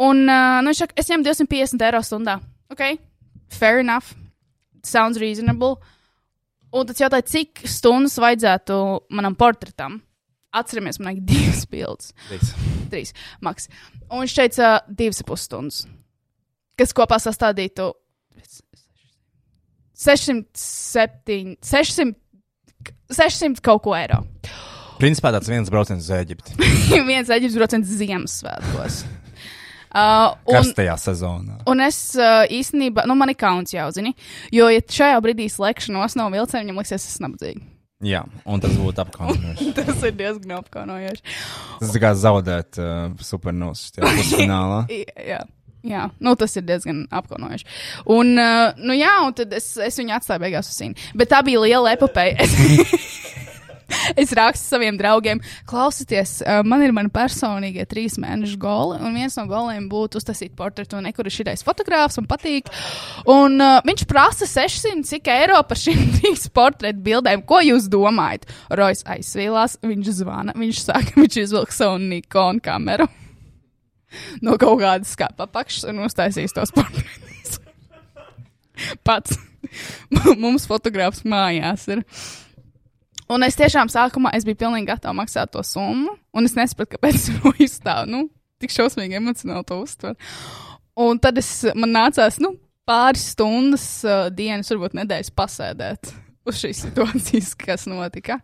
[0.00, 2.38] Un uh, nu, viņš saka, es ņemu 250 eiro stundā.
[2.72, 2.84] Ok,
[3.52, 4.14] fair enough,
[4.86, 5.76] sounds reasonable.
[6.72, 8.76] Un tad jautāja, cik stundas vajadzētu
[9.12, 10.00] manam portretam.
[10.56, 12.14] Atceramies, man vajag divas bildes.
[12.30, 12.54] Trīs.
[12.90, 13.68] Trīs, maks.
[14.08, 15.84] Un viņš teica, divas pusstundas.
[16.80, 17.90] Kas kopā sastādītu
[20.00, 22.14] 607, 600,
[23.12, 24.22] 600 kaut ko eiro.
[25.00, 26.56] Principā tāds viens brauciens uz Eģipti.
[27.10, 29.02] Viens eģiptes brauciens Ziemassvētkos.
[29.90, 31.56] Uh, un, Karstajā sezonā.
[31.66, 34.12] Un es uh, īstenībā, nu, man ir kauns jau, zini,
[34.54, 37.64] jo, ja šajā brīdī slēgšanos nav vilciena, viņam liksies, es esmu nabadzīga.
[38.06, 39.66] Jā, un tas būtu apkaunojoši.
[39.80, 41.24] Tas ir diezgan apkaunojoši.
[41.82, 44.84] Tas ir kā zaudēt uh, pusfinālā.
[44.94, 45.42] I- Jā.
[45.86, 47.68] Jā, nu tas ir diezgan apkaunojoši.
[48.12, 51.10] Un, uh, nu jā, un tad es, es viņu atstāju beigās uz sīnu.
[51.16, 52.36] Bet tā bija liela epopeja.
[54.14, 59.36] Es, rakstu saviem draugiem, klausieties, uh, man ir mani personīgie trīs mēnešu goli, un viens
[59.38, 62.70] no goliem būtu uztaisīt portretu, un kur ir šis fotogrāfs, man patīk.
[63.30, 67.42] Un uh, viņš prasa 600 cik eiro par šīm trīs portretu bildēm.
[67.46, 68.46] Ko jūs domājat?
[68.78, 73.10] Rojas aizsvīlās, viņš zvana, viņš saka, viņš izvilk savu Nikon kameru
[74.44, 77.60] no kaut kādas skāpja apakšas un uztaisīs tos portretus.
[79.06, 79.36] Pats
[80.42, 82.04] mums fotogrāfs mājās ir.
[83.30, 87.28] Un es tiešām sākumā es biju pilnīgi gatava maksāt to summu, un es nesapratu, kāpēc
[87.36, 88.08] to izstāv.
[88.10, 88.24] Nu,
[88.60, 90.16] tik šausmīgi emocionāli to uztver.
[91.00, 92.56] Un tad es, man nācās, nu,
[92.88, 96.10] pāris stundas, uh, dienas, varbūt nedēļas pasēdēt
[96.50, 98.40] uz šīs situācijas, kas notika.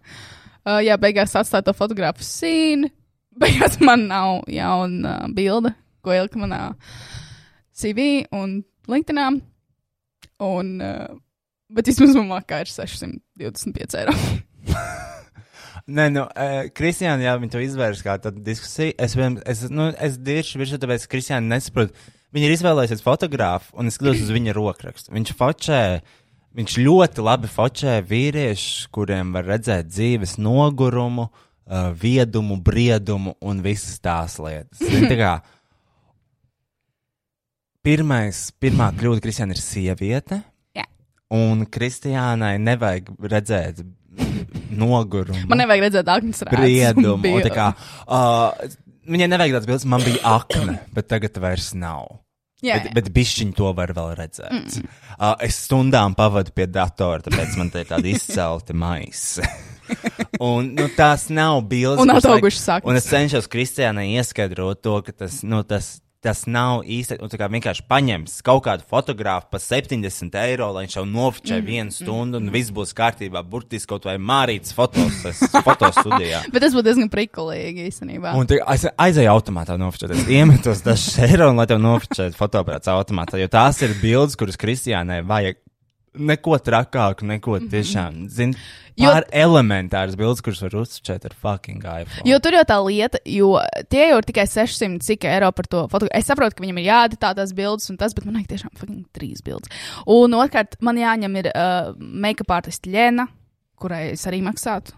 [0.62, 2.93] Uh, jā, beigās atstāt to fotografu sīnu.
[3.36, 5.72] Beigās man nav jauna uh, bilde,
[6.04, 6.70] ko ielikt manā
[7.76, 9.28] CV un LinkedInā.
[10.46, 11.16] Un, uh,
[11.72, 14.16] bet vismaz man makā ir 625 eiro.
[15.96, 18.96] Nē, nu, uh, Kristiāna, jā, viņa to izvērsa kā tādu diskusiju.
[18.98, 21.94] Es, vien, es, nu, es tieši virsū, tāpēc, Kristiāna nesaprot.
[22.34, 25.12] Viņa ir izvēlējusies fotografu, un es skatos uz viņa rokrakstu.
[25.14, 25.82] Viņš fočē,
[26.58, 31.45] viņš ļoti labi fočē vīriešus, kuriem var redzēt dzīves nogurumu, uh,
[32.01, 34.78] viedumu, briedumu un visas tās lietas.
[34.80, 35.32] Zini, tā kā,
[37.86, 40.40] pirmais, pirmā kļūda Kristiāna ir sieviete.
[40.76, 40.86] Jā.
[41.34, 43.82] Un Kristiānai nevajag redzēt
[44.70, 45.47] nogurumu.
[45.51, 46.44] Man nevajag redzēt aknas.
[46.51, 47.34] Briedumu.
[47.52, 47.72] Kā,
[48.06, 48.76] uh,
[49.10, 52.20] viņai nevajag tāds bildes, man bija akne, bet tagad vairs nav.
[52.64, 52.94] Jā, bet, jā.
[52.97, 54.78] bet bišķiņi to var vēl redzēt.
[54.80, 54.93] Mm.
[55.16, 59.44] Uh, es stundām pavadu pie datora, tāpēc man te ir tāda izcelta maisa.
[60.42, 62.02] un nu, tās nav bildes.
[62.02, 62.90] Un ataugušas saknes.
[62.90, 65.96] Un es cenšos Kristiānai ieskaidrot to, ka tas, nu, tas,
[66.26, 67.18] tas nav īsti.
[67.22, 71.60] Nu, tā kā vienkārši paņems kaut kādu fotografu par 70 eiro, lai viņš jau nofočē
[71.60, 73.42] Mm, vienu stundu, un viss būs kārtībā.
[73.46, 75.22] Burtiski kaut vai mārītas fotos,
[75.54, 76.42] fotostudijā.
[76.52, 78.34] Bet tas būtu diezgan prikulīgi īstenībā.
[78.38, 80.26] Un tu aiz, aizēju automātā nofočēties.
[80.32, 83.40] Iemetos dažus eiro, un lai tev nofočētu fotoaparāts automātā.
[83.40, 85.62] Jo tās ir bildes, kuras Kristiānai vajag
[86.18, 88.26] neko trakāku, neko tiešām.
[88.32, 88.55] Zin,
[88.97, 92.24] Jo- pār elementāras bildes, kuras var uzfočēt ar fucking iPhone.
[92.24, 93.55] Jo tur jau tā lieta, jo
[93.93, 96.16] tie jau ir tikai 600 cik eiro par to fotogrāfiju.
[96.16, 99.05] Es saprotu, ka viņam ir jāeditā tās bildes un tas, bet man vajag tiešām fucking
[99.12, 99.68] trīs bildes.
[100.06, 103.28] Un otrkārt, man jāņem ir uh, make-up artist Lēna,
[103.76, 104.97] kurai es arī maksātu.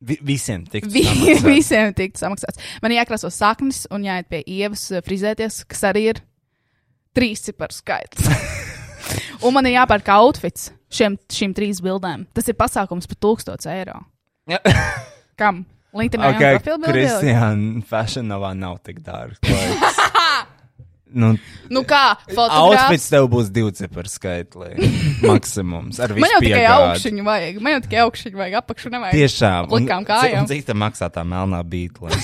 [0.00, 1.02] Vi, visiem tik Vi,
[1.44, 2.56] visiem tikt samaksāts.
[2.80, 6.22] Man jākrāso saknes un jāiet pie ievas eh, frizēties, kas arī ir
[7.12, 8.30] trīs ciparu skaits.
[9.42, 12.26] un man ir jāpērk outfits šiem, šīm trīs bildēm.
[12.36, 14.00] Tas ir pasākums par 1000 eiro.
[15.40, 15.64] Kam?
[15.96, 16.92] LinkedIn Ok, okay, profilbildi?
[16.94, 19.40] Kristiāna, fashionavā nav tik dārgs.
[21.20, 21.32] nu,
[21.70, 23.08] Nu kā, outfits fotogrāfs.
[23.10, 24.70] tev būs divi ciparu skaitli.
[25.26, 25.98] Maksimums.
[25.98, 27.58] Ar visu Man jau tikai augšuņu vajag.
[27.64, 29.18] Man jau tikai augšuņu vajag, apakšu nevajag.
[29.18, 29.70] Tiešām.
[29.74, 30.44] Un cik- kājām.
[30.44, 32.14] un Cik tā maksā tā melnā bītla?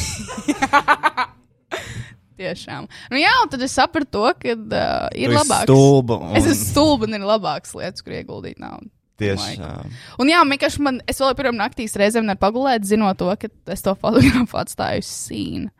[2.36, 2.88] Tiešām.
[3.12, 5.64] Nu jā, un tad es sapratu to, ka uh, ir Tu esi labāk.
[5.64, 8.90] stulba un- Es esmu stulba un ir labākas lietas, kur ieguldīt naudu.
[9.16, 9.92] Tiešām.
[10.20, 13.80] Un jā, vienkārši man, es vēl pirmā naktīs reizēm nevaru pagulēt, zinot to, ka es
[13.80, 15.70] to fotografu atstāju sīnu.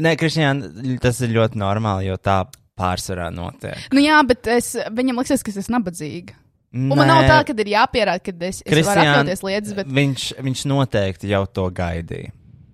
[0.00, 0.70] Nē, Kristiāna,
[1.04, 2.38] tas ir ļoti normāli, jo tā
[2.80, 3.76] pārsvarā notiek.
[3.92, 6.38] Nu jā, bet es, viņam liekas, ka es esmu nabadzīga.
[6.72, 7.10] Un man Nē.
[7.10, 11.28] nav tā, ka ir jāpierāda, ka es, es varu atļauties lietas, bet viņš, viņš noteikti
[11.34, 12.32] jau to gaidīja.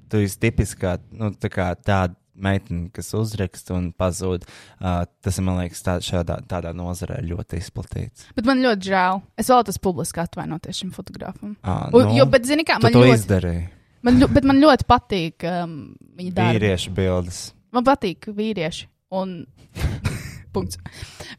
[0.08, 4.44] Tu esi tipiskā nu, tā kā tāda meitene, kas uzraksta un pazūd.
[4.78, 8.28] Uh, tas, man liekas, tā, šādā, tādā nozarē ļoti izplatīts.
[8.38, 9.20] Bet man ļoti žēl.
[9.40, 11.56] Es vēlētos publiski atvainoties šim fotografam.
[11.62, 13.64] Ah, Un, nu, jo, bet, zini, kā man to ļoti, izdarīji.
[14.06, 15.74] man, ļo- bet man ļoti patīk um,
[16.18, 16.58] viņa darbi.
[16.60, 17.42] Vīriešu bildes.
[17.74, 18.86] Man patīk vīrieši.
[19.18, 19.36] Un...
[20.54, 20.78] Punkts.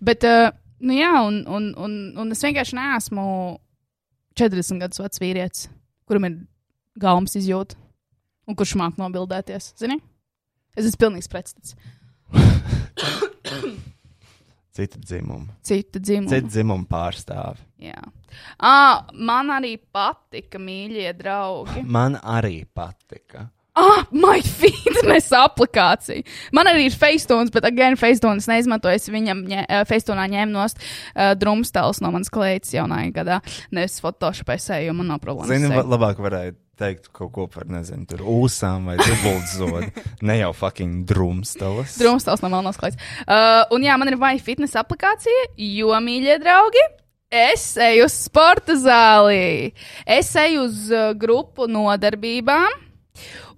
[0.04, 0.52] Bet, uh,
[0.86, 3.24] nu jā, un, un, un, un es vienkārši neesmu
[4.40, 5.66] 40 gadus vecs vīrietis,
[6.08, 6.36] kuram ir
[7.00, 7.76] gaumas izjūta
[8.50, 9.74] un kurš māk nobildēties.
[9.82, 10.00] Zini?
[10.78, 11.76] Es esmu pilnīgs pretstats.
[14.80, 15.56] Cita dzimuma.
[15.66, 16.32] Cita dzimuma.
[16.32, 17.66] Cita dzimuma pārstāvi.
[17.90, 18.00] Jā.
[18.62, 21.84] Ah, man arī patika, mīļie draugi.
[21.84, 23.50] Man arī patika.
[23.80, 26.26] Ah, my fitness aplikācija.
[26.56, 29.00] Man arī ir FaceTunes, bet, again, FaceTunes neizmantoju.
[29.00, 33.40] Es viņam ņē, uh, FaceTune'ā ņēmu nost uh, drumstēlus no manas kleitas jaunajā gadā.
[33.76, 35.54] Nevis Photoshopā seju, jo man nav problēmas.
[35.54, 35.86] Zini, seju.
[35.94, 40.04] labāk varēja teikt kaut ko par, nezinu, tur ūsām vai dubultzodu.
[40.28, 41.96] ne jau fucking drumstalas.
[42.00, 43.00] Drumstēls no manas kleitas.
[43.24, 46.84] Uh, un jā, man ir vai fitness aplikācija, jo, mīļie draugi,
[47.32, 49.72] es eju uz sporta zāli.
[50.04, 50.86] Es eju uz
[51.20, 52.89] grupu nodarbībām.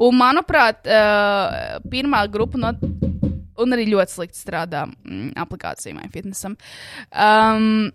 [0.01, 2.73] Un, manuprāt, uh, pirmā grupa no.
[3.61, 6.55] Un arī ļoti slikti strādā mm, aplikācija vai fitnesam.
[7.13, 7.91] Um,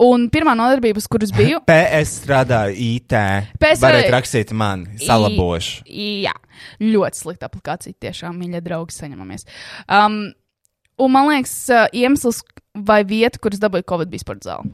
[0.00, 3.12] un pirmā nodarbības, kuras biju, PS strādāju IT.
[3.60, 5.82] PS arī- rakstīt man, salabošu.
[5.90, 6.32] I- Jā,
[6.80, 7.92] ļoti slikta aplikācija.
[8.00, 9.44] Tiešām, mīļie draugi, saņemamies.
[9.90, 10.22] Um,
[11.02, 11.58] un man liekas,
[11.92, 12.40] iemesls
[12.72, 14.72] vai vieta, kuras dabūju Covid, bija sporta zāle.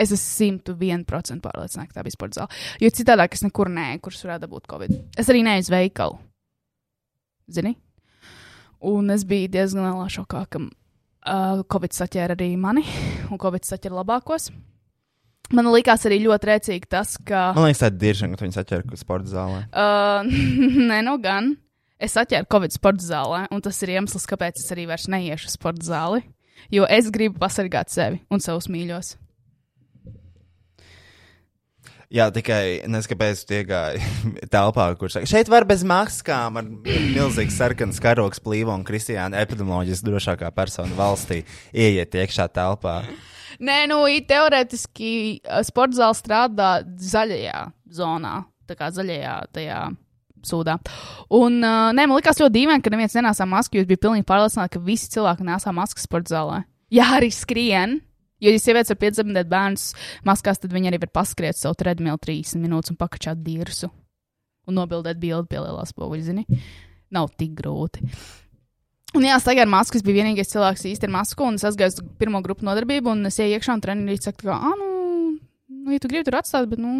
[0.00, 2.58] Es esmu 101% pārliecināta, ka tā bija sporta zāle.
[2.80, 4.96] Jo citādi es nekur neeju, kurš varētu dabūt Covid.
[5.20, 6.18] Es arī neeju uz veikalu.
[7.50, 7.74] Zini?
[8.90, 12.84] Un es biju diezgan lielā šokā, ka uh, Covid saķēra arī mani,
[13.28, 14.48] un Covid saķēra labākos.
[15.50, 17.50] Man likās arī ļoti rēcīgi tas, ka.
[17.56, 19.64] Man liekas, tā ir diešana, ka viņi saķer sporta zālē.
[19.74, 20.28] Uh,
[20.90, 21.56] nē, nu gan.
[22.00, 25.84] Es atķēru Covid sporta zālē, un tas ir iemesls, kāpēc es arī vairs neiešu sporta
[25.84, 26.22] zāli.
[26.72, 29.16] Jo es gribu pasargāt sevi un savus mīļos.
[32.10, 34.00] Jā, tikai neskapēc tu iegāji
[34.54, 40.02] telpā, kur saka, šeit var bez maskām, ar milzīgu sarkanu karoks plīvo un Kristiāna epidemioloģijas
[40.02, 42.96] drošākā persona valstī ieiet iekšā telpā.
[43.62, 45.12] Nē, nu, teorētiski
[45.68, 46.72] sporta zāle strādā
[47.12, 47.62] zaļajā
[47.94, 48.34] zonā,
[48.66, 49.80] tā kā zaļajā tajā
[50.50, 50.80] sūdā.
[51.30, 54.26] Un, uh, nē, man liekas ļoti dīvaini, ka neviens nenāsā masku, jo es biju pilnīgi
[54.26, 56.62] pārliecināta, ka visi cilvēki nesā maskas sporta zālē.
[56.90, 58.00] Jā, arī skrien.
[58.40, 59.90] Jo, ja sievietes var piedzemdēt bērnus
[60.26, 63.90] maskās, tad viņi arī var paskriet savu treadmill 30 minūtes un pakačāt dirsu.
[64.68, 66.46] Un nobildēt bildi pie lielās spoguļa, zini.
[67.12, 68.06] Nav tik grūti.
[69.18, 69.98] Un jā, staigā ar masku.
[69.98, 73.26] Es biju vienīgais cilvēks īsti ar masku, un es aizgāju uz pirmo grupu nodarbību, un
[73.26, 75.40] es ienāku iekšā, un treniņš saka, ka, ah, nu,
[75.80, 76.92] nu, ja tu gribi tur atstāt, bet, nu,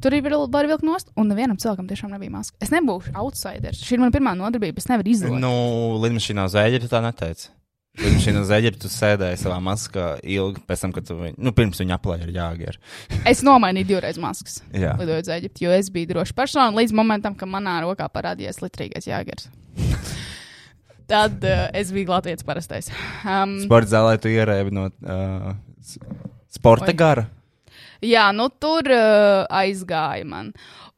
[0.00, 1.12] tur arī var, var vilkt nost.
[1.20, 2.56] Un nevienam cilvēkam tiešām nebija maska.
[2.64, 3.84] Es nebūšu outsiders.
[3.84, 4.80] Šī ir mana pirmā nodarbība.
[4.80, 5.42] Es nevaru izlaikt.
[5.44, 5.52] Nu,
[6.02, 7.04] lidmašīnā uz Eģiptu tā
[7.92, 8.08] neteica.
[8.08, 11.80] Lidmašīnā uz Eģiptu tu sēdēji savā maskā ilgi pēc tam, kad tu viņu, nu, pirms
[11.82, 12.78] viņa aplēja ar jāgēru.
[13.30, 14.62] Es nomainīju divreiz maskas.
[14.72, 19.08] Lidojot uz Eģiptu, jo es biju droša persona līdz momentam, kad manā rokā parādījās litrīgais
[19.10, 19.50] jāgars.
[21.12, 22.88] Tad uh, es biju Latvijas parastais.
[23.26, 25.52] Um, Sporta zālē tu ierēbi no uh,
[26.52, 26.96] sporta Oi.
[26.96, 27.26] gara.
[28.02, 30.50] Jā, nu tur uh, aizgāja man.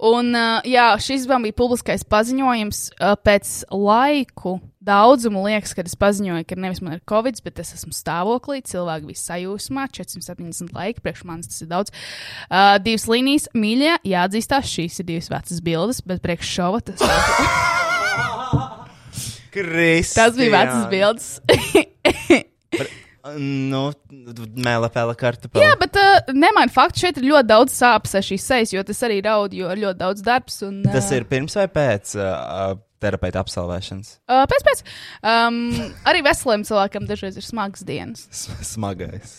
[0.04, 4.56] Un uh, jā, šis bija publiskais paziņojums uh, pēc laiku.
[4.84, 8.58] Daudzumu liekas, ka es paziņoju, ka nevis man ir covid, bet es esmu stāvoklī.
[8.68, 11.94] Cilvēki bija sajūsmā, 470 laiki, priekš manis tas ir daudz.
[12.50, 17.00] Uh, divas līnijas, mīļie, jāatzīstās, šīs ir divas vecas bildes, bet priekš šova tas,
[19.54, 20.18] Kristiāna.
[20.18, 21.26] tas bija vecas bildes.
[23.40, 25.64] Nu, Mēlā pēla kartupeli.
[25.64, 29.00] Jā, bet uh, nemaina faktu, šeit ir ļoti daudz sāpes ar šīs sejas, jo tas
[29.06, 30.58] arī raud, jo ir ļoti daudz darbs.
[30.66, 32.74] Un, uh, Tas ir pirms vai pēc uh,
[33.04, 34.16] terapeita absolvēšanas?
[34.26, 34.82] Uh, pēc, pēc.
[35.20, 35.60] Um,
[36.08, 38.26] arī veseliem cilvēkiem dažreiz ir smagas dienas.
[38.64, 39.36] Smagais.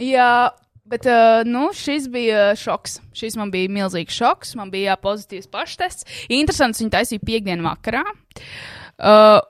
[0.00, 0.50] Jā,
[0.90, 2.98] bet uh, nu, šis bija šoks.
[3.16, 4.54] Šis man bija milzīgs šoks.
[4.58, 6.08] Man bija jā, pozitīvs paštests.
[6.34, 8.04] Interesants, viņi taisīja piekdienu vakarā.
[8.94, 9.40] Uh,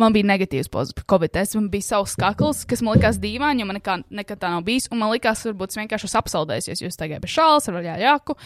[0.00, 0.70] Man bija negatīvs
[1.04, 4.48] covid tests, man bija savs kakls, kas man likās dīvaini, jo man nekā, nekad tā
[4.54, 4.86] nav bijis.
[4.88, 7.98] Un man likās, varbūt es vienkārši esmu apsaldējies, jo es tagad bez šāles, ar vaļā
[8.00, 8.38] jāku,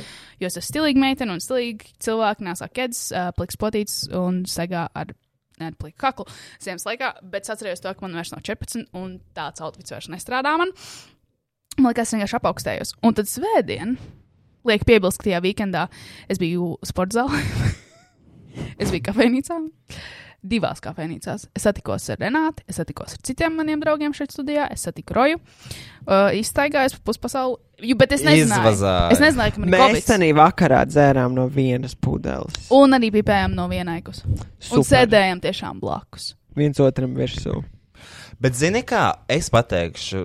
[0.43, 4.89] jo es esmu stilīga meitene un stilīga cilvēka, nesā ķēdes, uh, pliks potīts un segā
[4.91, 5.15] ar
[5.63, 6.27] nepliku kaklu
[6.59, 7.13] ziemas laikā.
[7.23, 10.75] Bet es atceros to, ka man vairs nav 14, un tāds outfits vairs nestrādā man.
[11.79, 12.95] Man liekas, es vienkārši apaugstējos.
[13.07, 13.97] Un tad svētdien,
[14.67, 15.87] liek piebilst, ka tajā weekendā
[16.27, 17.43] es biju sporta zālē.
[18.83, 19.63] es biju kafejnīcā.
[20.47, 21.49] Divās kafejnīcās.
[21.57, 25.41] Es satikos ar Renāti, es satikos ar citiem maniem draugiem šeit studijā, es satiku Roju.
[26.07, 27.59] Uh, izstaigājos pa puspasauli.
[27.83, 29.09] Ju, Bet es nezināju, Izvazāja.
[29.13, 32.71] es nezināju, ka man ir Mēs tenī vakarā dzērām no vienas pudeles.
[32.73, 34.23] Un arī pipējām no vienaikus.
[34.25, 34.87] Un Super.
[34.93, 36.31] sēdējām tiešām blakus.
[36.57, 37.59] Viens otram virsū.
[38.41, 40.23] Bet, zini, kā es pateikšu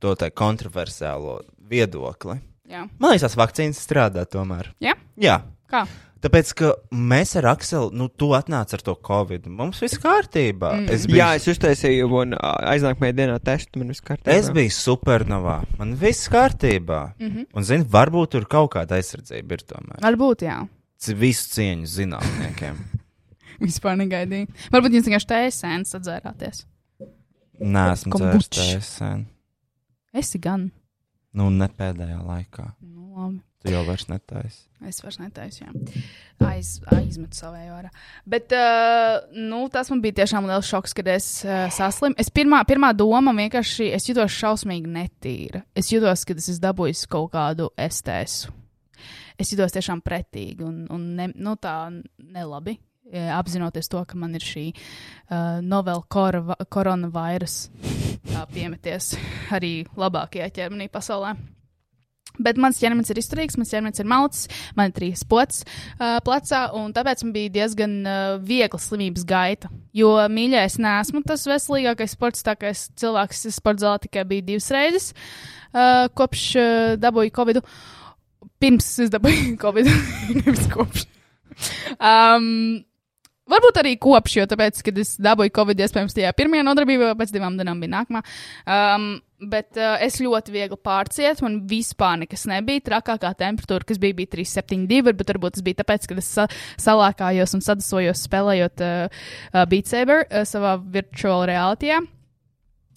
[0.00, 2.38] to tā kontroversiālo viedokli.
[2.70, 2.86] Jā.
[2.98, 4.72] Man liekas, tās vakcīnas strādā tomēr.
[4.82, 4.96] Jā?
[5.20, 5.40] Jā.
[5.70, 5.84] Kā?
[6.26, 9.44] Tāpēc, ka mēs ar Akselu, nu, tu atnāc ar to covid.
[9.46, 10.72] Mums viss kārtībā.
[10.74, 10.88] Mm.
[10.96, 14.34] Es biju, Jā, es uztaisīju un aiznākamajā dienā testu, man viss kārtībā.
[14.34, 15.60] es biju supernovā.
[15.78, 17.00] Man viss kārtībā.
[17.20, 17.46] Mm -hmm.
[17.54, 20.02] Un, zini, varbūt tur kaut kāda aizsardzība ir tomēr.
[20.02, 20.58] Varbūt, jā.
[21.14, 22.82] Visu cieņu zinātniekiem.
[23.68, 24.50] Vispār negaidīju.
[24.72, 26.66] Varbūt jūs vienkārši tēsēns atzērāties.
[27.60, 29.26] Nē, esmu dzērs sen.
[30.12, 30.72] Esi gan.
[31.32, 32.72] Nu, ne pēdējā laikā.
[32.80, 33.45] Nu, labi.
[33.64, 34.66] Tu jau vairs netaisi.
[34.86, 35.70] Es vairs netaisu, jā.
[36.44, 37.88] Aiz, aizmetu savēju ārā.
[38.28, 42.14] Bet, uh, nu, tas man bija tiešām liels šoks, kad es uh, saslimu.
[42.20, 45.64] Es pirmā, pirmā doma vienkārši, es jutos šausmīgi netīra.
[45.74, 48.52] Es jutos, ka es esmu dabūjis kaut kādu estēsu.
[49.40, 51.88] Es jutos tiešām pretīgi un, un ne, nu, tā
[52.20, 52.76] nelabi.
[53.12, 57.68] eh, Apzinoties to, ka man ir šī uh, novela kora, koronavīrusa
[58.36, 59.14] uh, piemeties
[59.56, 61.34] arī labākajā ķermenī pasaulē.
[62.42, 66.66] Bet mans ķermenis ir izturīgs, mans ķermenis ir malcis, man ir trīs pots uh, plecā,
[66.76, 69.72] un tāpēc man bija diezgan uh, viegla slimības gaita.
[69.96, 74.48] Jo mīļā es neesmu tas veselīgākais sports, tā kā es cilvēks sporta zālē tikai biju
[74.50, 75.12] divas reizes
[75.72, 77.62] uh, kopš uh, dabūju covid.
[78.62, 79.90] Pirms es dabūju covid,
[80.36, 81.06] nevis kopš.
[81.96, 82.84] Um,
[83.46, 87.54] Varbūt arī kopš, jo tāpēc, kad es dabūju covid, iespējams, tajā pirmajā nodarbībā, pēc divām
[87.58, 88.22] dienām bija nākamā.
[88.66, 89.04] Um,
[89.38, 92.82] bet uh, es ļoti viegli pārcietu, man vispār nekas nebija.
[92.88, 96.48] Trakākā temperatūra, kas bija, bija 372, bet varbūt tas bija tāpēc, ka es sa
[96.82, 102.02] salākājos un sadusojos spēlējot uh, uh, Beat Saber uh, savā virtual realitātē.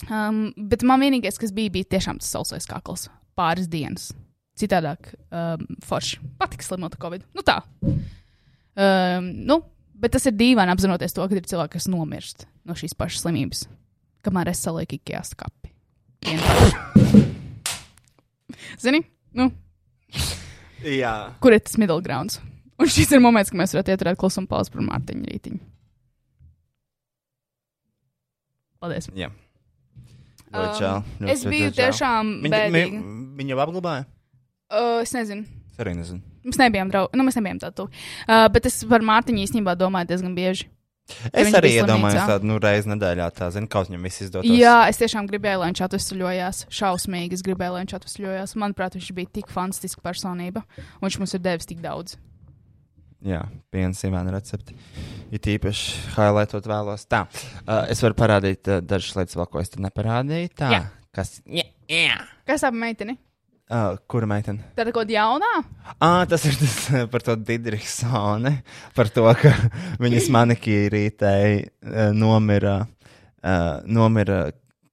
[0.10, 4.10] Um, bet man vienīgais, kas bija, bija tiešām tas sausais kakls pāris dienas.
[4.60, 6.24] Citādāk, um, forši.
[6.42, 7.22] Patīk slimot covid.
[7.38, 7.62] Nu tā.
[7.86, 9.62] Um, nu,
[10.00, 13.66] bet tas ir dīvaini apzinoties to, ka ir cilvēki, kas nomirst no šīs pašas slimības.
[14.26, 15.72] Kamēr es salieku ikajā skapī.
[18.84, 19.02] Zini,
[19.36, 19.50] nu,
[20.84, 21.14] Jā.
[21.44, 22.40] kur ir tas middle grounds?
[22.80, 25.60] Un šis ir moments, kad mēs varētu ieturēt klusumu pauzi par Mārtiņu rītiņu.
[28.80, 29.10] Paldies.
[29.20, 29.28] Jā.
[30.50, 31.02] Um, Ļoti žēl.
[31.20, 33.02] Ļoti, es biju tiešām Viņa, viņa,
[33.42, 34.06] viņa apglabāja?
[34.72, 35.44] Uh, es nezinu.
[35.74, 36.24] Es arī nezinu.
[36.48, 37.20] Mēs nebijām draugi.
[37.20, 37.88] Nu, mēs nebijām tādu.
[38.26, 40.70] Uh, bet es par Mārtiņu īstenībā domāju diezgan bieži.
[41.34, 44.52] Es arī iedomājos tādu nu, reizi nedēļā, tā zinu, kaut viņam viss izdodas.
[44.54, 46.64] Jā, es tiešām gribēju, lai viņš atvesļojās.
[46.80, 48.56] Šausmīgi es gribēju, lai viņš atvesļojās.
[48.62, 50.64] Manuprāt, viņš bija tik fantastisks personība.
[51.00, 52.18] Un viņš mums ir devis tik daudz.
[53.26, 53.42] Jā,
[53.74, 54.78] piena sīvēna recepti.
[55.34, 57.04] Ir tīpaši highlightot vēlos.
[57.12, 57.26] Tā,
[57.66, 60.54] uh, es varu parādīt uh, dažas lietas, vēl, ko es tur neparādīju.
[60.62, 60.84] Tā, Jā.
[61.16, 61.40] kas.
[61.50, 62.22] Jā, jā.
[62.48, 63.18] Kas tā meitene?
[63.70, 64.64] Uh, kura meitene?
[64.74, 65.50] Tā ir kaut kāda jaunā?
[66.02, 66.78] Ah, tas ir tas
[67.12, 68.56] par to Didriksoni,
[68.98, 69.52] par to, ka
[70.02, 72.80] viņas manikīrītei uh, nomira,
[73.46, 74.48] uh, nomira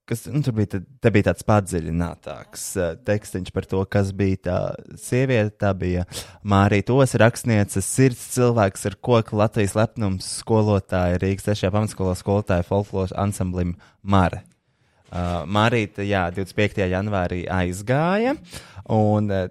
[0.07, 4.59] kas, nu, tur bija, te bija tāds padziļinātāks uh, tekstiņš par to, kas bija tā
[5.01, 5.55] sieviete.
[5.63, 6.05] Tā bija
[6.47, 11.73] Mārija Tos, rakstniece, sirds cilvēks ar koku Latvijas lepnums, skolotāja Rīgas 3.
[11.75, 14.45] pamatskolā skolotāja folkloras ansamblim Mara.
[15.07, 16.83] Uh, Marīta, jā, 25.
[16.91, 18.33] janvārī aizgāja.
[18.91, 19.47] Un, uh,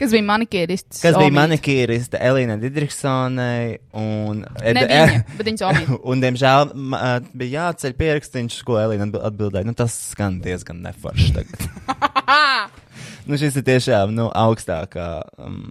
[0.00, 1.02] Kas bija manikīrists?
[1.02, 1.36] Kas bija Omīte.
[1.36, 5.68] manikīriste Elīna Digriksonai un Ne viņa.
[6.10, 9.68] Un, diemžēl, ā, bija jāceļ pierakstīns, ko Elīna atbi- atbildēja.
[9.68, 11.68] Nu, tas skan diezgan neforši tagad.
[13.28, 15.10] nu, šis ir tiešām nu, augstākā
[15.40, 15.62] um,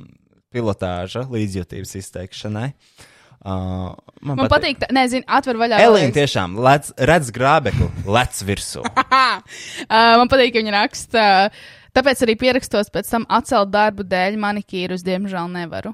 [0.54, 2.72] pilotāža līdzjūtības izteikšanai.
[2.74, 3.14] Uh,
[3.46, 5.78] Man patīk, tā- nezinu, atver vaļā.
[5.86, 8.82] Elīna tiešām lec, redz grābekli, lec virsū.
[8.82, 9.42] uh,
[10.20, 11.26] man patīk, ka viņa raksta.
[11.98, 15.94] Tāpēc arī pierakstos pēc tam atcelt darbu dēļ manikīrus, diemžēl nevaru.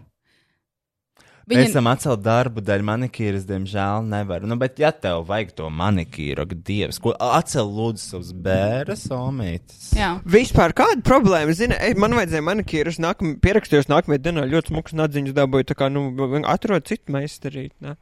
[1.49, 1.73] Viņa...
[1.73, 4.47] Tam atcelt darbu dēļ manikīras, diemžēl nevaru.
[4.47, 9.91] Nu, bet, ja tev vajag to manikīru, ak, dievs, ko atcel lūdzu savus bērnas, omītes.
[9.97, 10.13] Jā.
[10.23, 11.55] Vispār kāda problēma?
[11.57, 15.91] Zini, ej, man vajadzēja manikīrus, nākam, pierakstījos nākamajā dienā, ļoti smuks nadziņas dabūju, tā kā,
[15.91, 16.07] nu,
[16.47, 17.97] atrod citu meistarīt, ne?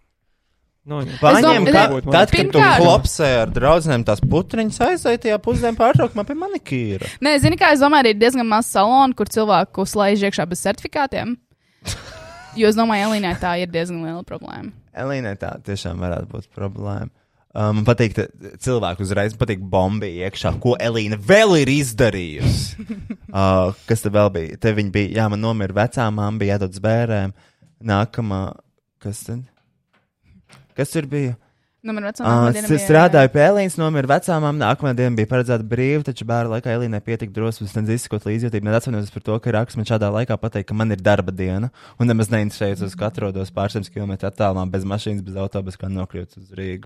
[0.85, 1.17] No, jā.
[1.21, 5.77] Paņem, Es ka, domāju, tad, kad tu klopsē ar draugiem tās putriņas, aizēji tajā pusdienu
[5.77, 7.11] pārtraukumā pie manikīra.
[7.21, 11.37] Nē, zini, kā es domāju, ir diezgan maz salonu, kur cilvēku slēdz iekšā bez certifikātiem.
[12.57, 14.73] Jo es domāju, Elīnai tā ir diezgan liela problēma.
[14.91, 17.11] Elīnai tā tiešām varētu būt problēma.
[17.51, 22.85] Um, man patīk, ka cilvēku uzreiz patīk bombi iekšā, ko Elīna vēl ir izdarījusi.
[23.35, 24.59] uh, kas te vēl bija?
[24.63, 27.35] Te viņa bija, jā, man nomira vecā mamma, bija jādod bērēm.
[27.91, 28.41] Nākamā,
[29.03, 29.43] kas tad?
[30.77, 31.35] Kas tur bija?
[31.81, 34.59] Nu, man vecā Uh, mamma bija- strādāju pie Elīnas, nomira vecā mamma.
[34.67, 38.77] Nākamā diena bija paredzēta brīva, taču bērnu laikā Elīnai pietika drosmes, nedz izsakot līdzjūtību, nedz
[38.83, 42.07] atvainoties par to, ka raksts man šādā laikā pateikt, ka man ir darba diena un
[42.07, 46.53] nemaz neinteresējos, uz ko atrodos pārsimt km attālumā, bez mašīnas, bez autobusa, kā nokļūt uz
[46.53, 46.85] Rīgu.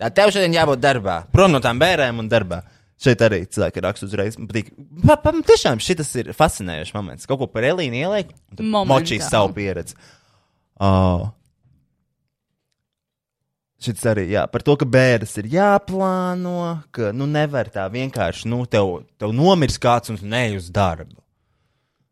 [0.00, 2.64] Tā tev šodien jābūt darbā, prom no tām bērēm un darbā.
[3.00, 4.36] Šeit arī cilvēki raksta uzreiz.
[4.36, 4.74] Man patīk.
[5.06, 7.24] Pa, pa, tiešām šis ir fascinējošs moments.
[7.28, 9.94] Kaut ko par Elīnu ieliek, un tad močīs savu pieredzi.
[10.80, 11.30] Uh,
[13.80, 16.56] Šis arī, jā, par to, ka bērns ir jāplāno,
[16.92, 21.16] ka, nu, nevar tā vienkārši, nu, tev, tev nomirs kāds un neej uz darbu.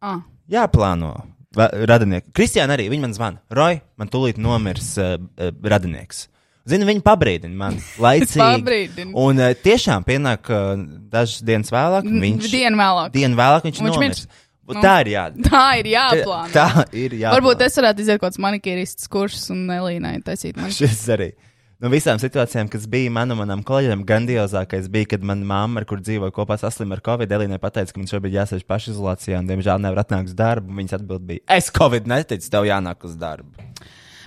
[0.01, 0.23] Ah.
[0.49, 1.13] Jāplāno.
[1.59, 2.31] Radinieki.
[2.37, 3.41] Kristiāna arī, man zvana.
[3.53, 6.27] Roj, man tūlīt nomirs uh, uh, radinieks.
[6.69, 9.09] Zinu, viņa pabrīdina man laicīgi.
[9.17, 10.75] Un uh, tiešām pienāk uh,
[11.13, 13.13] dažas dienas vēlāk, viņš, Dienu vēlāk.
[13.17, 13.99] dienu vēlāk viņš, Viņš mirs.
[13.99, 14.29] nomirs.
[14.69, 14.83] Un Nu.
[14.85, 15.49] Tā ir jādara.
[15.49, 16.51] Tā ir jāplāno.
[16.59, 17.37] Tā ir jāplāno.
[17.39, 20.69] Varbūt es varētu iziet kaut kāds manikīrists kursus un Elīnai taisīt man.
[20.77, 21.31] Šis arī.
[21.79, 25.85] No visām situācijām, kas bija man un manam kolēģim, grandiozākais bija, kad mana mamma, ar
[25.87, 27.31] kur dzīvoja kopā, saslima ar covid.
[27.37, 30.75] Elīnai pateica, ka man šobrīd jāsēž pašizolācijā un, diemžēl, nevar atnākt uz darbu.
[30.75, 33.71] Viņas atbild bija: Es covid neticu, tev jānāk uz darbu.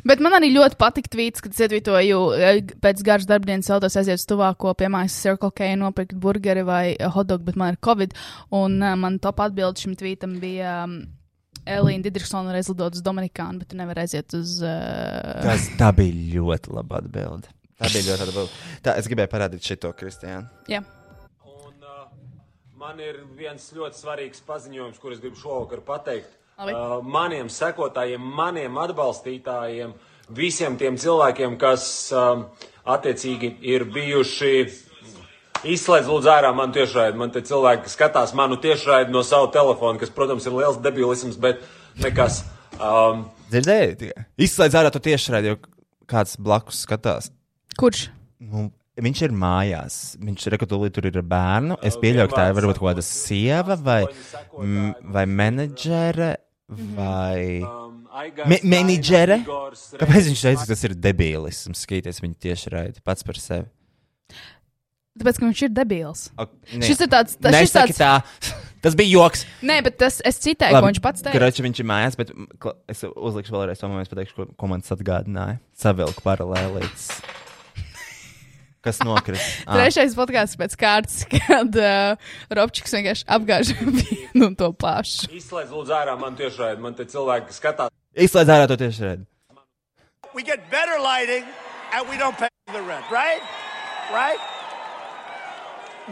[0.07, 4.29] Bet man arī ļoti patīk tvīts, kad ietvītoju eh, pēc garas darbdienas autos aiziet uz
[4.31, 8.15] tuvāko, piemēram, Circle K nopirkt burgeri vai hotdogu, bet man ir covid.
[8.55, 11.01] Un uh, man top atbildi šim tvītam bija um,
[11.69, 14.57] Elīna Didriksona reiz lidot uz Dominikānu, bet tu nevar aiziet uz.
[14.65, 17.51] Uh, Tas, tā bija ļoti laba atbilde.
[17.77, 18.57] Tā bija ļoti laba atbilde.
[18.85, 20.49] Tā, es gribēju parādīt šo Kristiānu.
[20.71, 20.81] jā.
[22.81, 26.31] Man ir viens ļoti svarīgs paziņojums, kurus gribu šovakar pateikt.
[26.57, 29.93] Uh, maniem sekotājiem, maniem atbalstītājiem,
[30.33, 31.85] visiem tiem cilvēkiem, kas
[32.17, 32.47] um,
[32.89, 34.53] attiecīgi ir bijuši.
[35.61, 37.19] Izslēdz, lūdzu, ārā manu tiešraidi.
[37.21, 41.61] Man te cilvēki skatās manu tiešraidi no sava telefona, kas, protams, ir liels debilisms, bet
[42.01, 42.41] nekas.
[42.81, 43.91] Um, Dzirdēji?
[43.99, 44.23] tikai?
[44.41, 45.59] Izslēdz ārā to tiešraidi, jo
[46.09, 47.29] kāds blakus skatās.
[47.77, 48.07] Kurš?
[48.41, 49.99] Nu, viņš ir mājās.
[50.21, 51.77] Viņš ir rekatūlī, tur ir ar bērnu.
[51.85, 53.99] Es pieļauju, ka tā ir varbūt kaut kāda sieva vai,
[54.63, 56.31] m, vai menedžere
[56.71, 57.61] vai
[58.47, 59.43] me, menedžere.
[59.45, 63.69] Kāpēc viņš teica, ka tas ir debilisms, skaties viņa tieši raidi pats par sevi?
[65.19, 66.21] Tāpēc, ka viņš ir debils.
[66.39, 66.85] Ok, ne.
[66.87, 67.35] Šis ir tāds.
[67.35, 68.59] tas- šis Nesaki tāds tā.
[68.81, 69.43] Tas bija joks.
[69.61, 71.35] Nē, bet tas es citēju, ko viņš pats teica.
[71.37, 72.31] Kroči, viņš ir mājās, bet
[72.89, 75.59] es uzlikšu vēlreiz to momentu, pateikšu, ko, ko man tas atgādināja.
[75.77, 77.11] Savilku paralēlītes.
[78.81, 79.43] Kas nokrita?
[79.69, 79.75] Ah.
[79.77, 82.17] Trešais podkāsts pēc kārtas, kad uh,
[82.57, 85.29] Robčiks vienkārši apgāž vienu un to pašu.
[85.37, 86.81] Izslēdz, lūdzu, ārā manu tiešraidi.
[86.81, 87.93] Man te cilvēki skatās.
[88.17, 89.27] Izslēdz ārā to tieši redzi.
[90.33, 91.45] we get better lighting
[91.93, 93.43] and we don't pay the rent, right?
[94.09, 94.39] Right?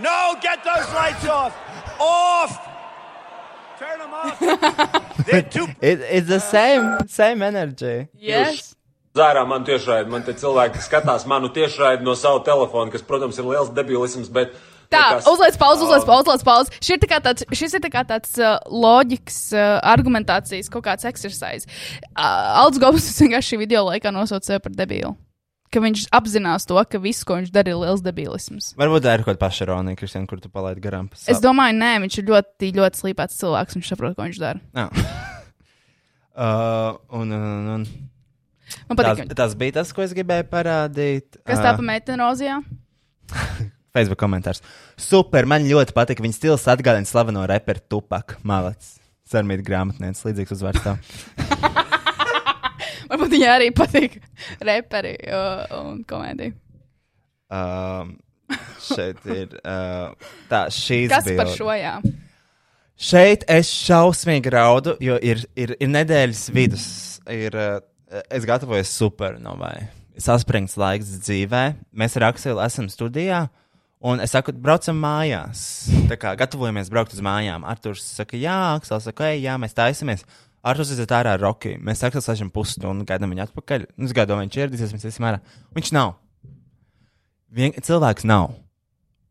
[0.01, 1.53] No, get those lights off.
[1.99, 2.69] Off.
[3.79, 4.39] Turn them off.
[5.25, 8.07] They're too It, it's the same, same energy.
[8.17, 8.75] Yes.
[9.17, 13.47] Zārā man tiešraidi, man te cilvēki skatās manu tiešraidi no sava telefona, kas, protams, ir
[13.49, 14.53] liels debilisms, bet.
[14.89, 15.27] Tā, nekas.
[15.29, 16.77] uzliec pauzi, uzliec pauzi, uzliec pauzi.
[16.81, 20.85] Šis ir tā kā tāds, šis ir tā kā tāds uh, loģikas, uh, argumentācijas, kaut
[20.87, 21.69] kāds exercise.
[22.13, 25.15] Uh, Alts Gobs vienkārši šī video laikā nosauca sevi par debilu.
[25.69, 28.71] Ka viņš apzinās to, ka viss, ko viņš dara, ir liels debilisms.
[28.79, 31.11] Varbūt tā ir kaut kāda pašaronija, Kristian, kur tu palaidi garām.
[31.11, 33.77] pa Es domāju, nē, viņš ir ļoti, ļoti slīpēts cilvēks.
[33.77, 34.87] Viņš saprot, ko viņš dara.
[36.39, 37.81] Uh, un, un, un.
[38.87, 41.35] Man patīk, Tas, tas bija tas, ko es gribēju parādīt.
[41.43, 42.61] Kas tā pa meiteni rozijā?
[43.95, 44.63] Facebook komentārs.
[44.95, 46.23] Super, man ļoti patīk.
[46.23, 48.95] Viņa stils atgādina slaveno reperu Tupaku Malats.
[49.27, 51.03] Sarmīt grāmatnēs, līdzīgs uzvārds tam.
[53.09, 54.19] Varbūt viņai arī patīk
[54.61, 55.15] reperi
[55.75, 56.55] un komēdija.
[57.49, 58.17] Um,
[58.85, 59.55] šeit ir.
[59.63, 60.13] Uh,
[60.51, 61.55] tā, šīs Kas par bildes.
[61.57, 61.95] šo jā?
[62.99, 66.89] Šeit es šausmīgi raudu, jo ir, ir, ir nedēļas vidus.
[67.31, 67.79] Ir, uh,
[68.29, 69.87] es gatavojos supernovai.
[70.19, 71.63] Saspringts laiks dzīvē.
[71.95, 73.47] Mēs ar Akselu esam studijā.
[73.99, 75.61] Un es saku, braucam mājās.
[76.07, 77.65] Tā kā gatavojamies braukt uz mājām.
[77.67, 80.23] Arthurs saka, jā, Aksels saka, ej, jā, mēs taisamies.
[80.67, 81.77] Arthurs iziet ārā ar Rocky.
[81.79, 83.85] Mēs Aksels sēžam pusstundu, gaidām viņu atpakaļ.
[83.95, 85.39] Nu, Es gaidu, viņš ieradīsies, mēs iesim ārā.
[85.75, 86.15] Viņš nav.
[87.55, 88.51] Vien, cilvēks nav.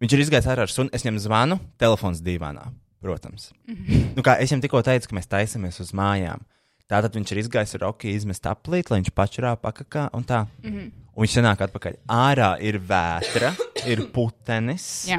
[0.01, 0.93] Viņš ir izgājis ārā ar sunu.
[0.95, 2.71] Es viņam zvanu, telefons divānā,
[3.05, 3.51] protams.
[3.69, 6.45] Nu, kā es viņam tikko teicu, ka mēs taisamies uz mājām.
[6.89, 10.47] Tātad viņš ir izgājis ar Rocky, izmest aplīt, lai viņš pačurā pakakā un tā.
[10.65, 10.89] Mhm.
[11.19, 11.99] Un viņš senāk atpakaļ.
[12.15, 13.51] Ārā ir vētra,
[13.91, 14.87] ir putenis.
[15.11, 15.19] Jā.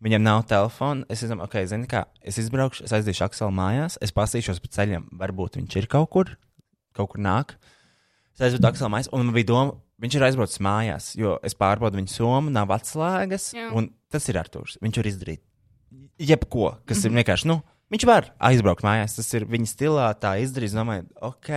[0.00, 1.04] Viņam nav telefona.
[1.12, 5.10] Es domāju, ok, zini, kā es izbraukšu, es aizdīšu Akselu mājās, es pasīšos pa ceļam.
[5.20, 6.32] Varbūt viņš ir kaut kur,
[6.96, 7.58] kaut kur nāk.
[8.32, 12.00] Es aizvedu Akselu mājās, un man bija doma, viņš ir aizbraucis mājās, jo es pārbaudu
[12.00, 13.68] viņu somu, nav atslēgas, Jā.
[13.76, 14.78] un tas ir Artūrs.
[14.80, 15.44] Viņš var izdarīt
[16.20, 17.60] jebko, kas ir vienkārši, nu,
[17.92, 19.18] viņš var aizbraukt mājās.
[19.18, 20.72] Tas ir viņa stilā, tā izdarīt.
[20.72, 21.52] Es domāju, ok,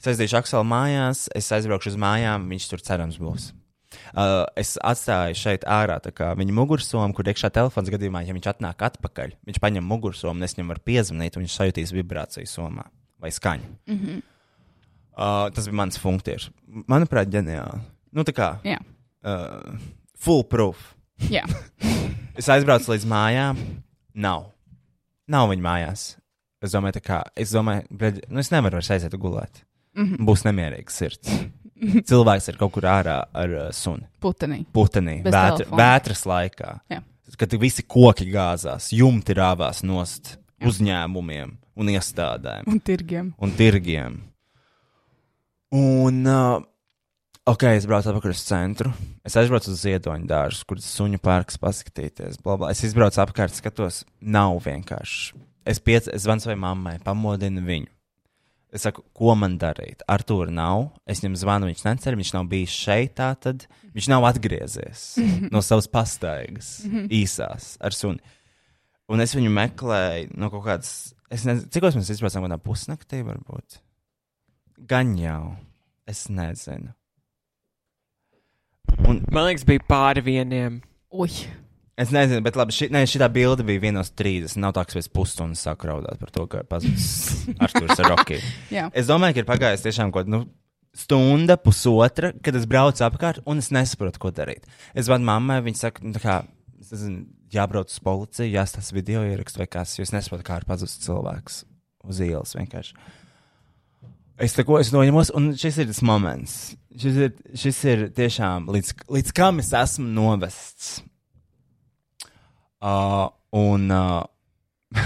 [0.00, 3.50] es aizdīšu Akselu mājās, es aizbraukšu uz mājām, viņš tur cerams būs.
[4.14, 5.98] Uh, es atstāju šeit ārā
[6.38, 10.70] viņa mugursomu, kur iekšā telefons gadījumā, ja viņš atnāk atpakaļ, viņš paņem mugursomu, es viņam
[10.74, 12.86] varu piezvanīt, un viņš sajutīs vibrāciju somā
[13.20, 13.72] vai skaņu.
[13.90, 14.20] Mhm.
[15.20, 16.48] Uh, tas bija mans funkcijas.
[16.88, 17.82] Manuprāt, ģeniāli.
[18.16, 18.78] Nu, tā kā Jā.
[19.26, 19.74] uh,
[20.16, 20.94] full proof.
[21.28, 21.42] Jā.
[22.40, 23.58] es aizbraucu līdz mājām.
[24.14, 24.48] Nav.
[25.30, 26.06] Nav viņa mājās.
[26.64, 29.62] Es domāju, kā, es domāju, bļaļ, nu, es nevaru vairs aiziet gulēt.
[29.98, 30.24] Mhm.
[30.28, 31.34] Būs nemierīgs sirds.
[32.10, 34.04] Cilvēks ir kaut kur ārā ar uh, suni.
[34.22, 34.62] Putenī.
[34.74, 35.18] Putenī.
[35.24, 35.80] Bez Vētra, telefona.
[35.84, 36.72] vētras laikā.
[36.92, 37.02] Jā.
[37.40, 40.34] Kad visi koki gāzās, jumti rāvās nost
[40.66, 43.30] uzņēmumiem un iestādēm Un tirgiem.
[43.40, 44.18] un tirgiem.
[45.70, 46.58] Un, uh,
[47.46, 48.90] ok, es braucu atpakaļ uz centru.
[49.24, 52.40] Es aizbraucu uz ziedoņu dārzu, kur suņu parks, paskatīties.
[52.42, 52.72] Bla, bla.
[52.74, 55.38] Es izbraucu apkārt, skatos, nav vienkārši.
[55.70, 57.90] Es, piec, es zvanu savai mammai, pamodinu viņu.
[58.72, 60.04] Es saku, ko man darīt?
[60.08, 60.92] Ar to nav.
[61.10, 63.16] Es viņam zvanu, viņš neceļ, viņš nav bijis šeit.
[63.18, 63.64] Tad
[63.96, 65.02] viņš nav atgriezies
[65.50, 67.08] no savas pastaigas, Mhm.
[67.10, 68.20] īsās ar suni.
[69.10, 73.80] Un es viņu meklēju no kaut kādas, es nezinu, cik mēs izbraucām, kādā pusnaktī varbūt.
[74.86, 75.56] Gan jau,
[76.06, 76.94] es nezinu.
[79.06, 80.80] Un, Man liekas, bija pāri vieniem.
[81.12, 81.28] Ui.
[82.00, 84.56] Es nezinu, bet labi, šī, ne, šī bilde bija 1,30.
[84.62, 87.10] Nav tā, ka pēc pusstundas sāku raudāt par to, ka pazudis
[87.64, 88.38] Arthurs ar Rocky.
[88.96, 90.46] Es domāju, ka ir pagājis tiešām kaut nu,
[90.96, 94.64] stunda, pusotra, kad es braucu apkārt un es nesaprotu, ko darīt.
[94.94, 96.40] Es zvanu mammai, viņa saka, nu, kā,
[96.80, 100.98] nezinu, jābrauc uz policiju, jāstāsta video ierakstu vai kas, jo es nesaprotu, kā ir pazudis
[101.04, 101.64] cilvēks
[102.08, 102.96] uz ielas vienkārši.
[104.40, 106.56] Es tā ko es noņemos, un šis ir tas moments.
[106.96, 111.02] Šis ir, šis ir tiešām līdz, līdz kam es esmu novests.
[112.80, 114.24] Uh, un uh,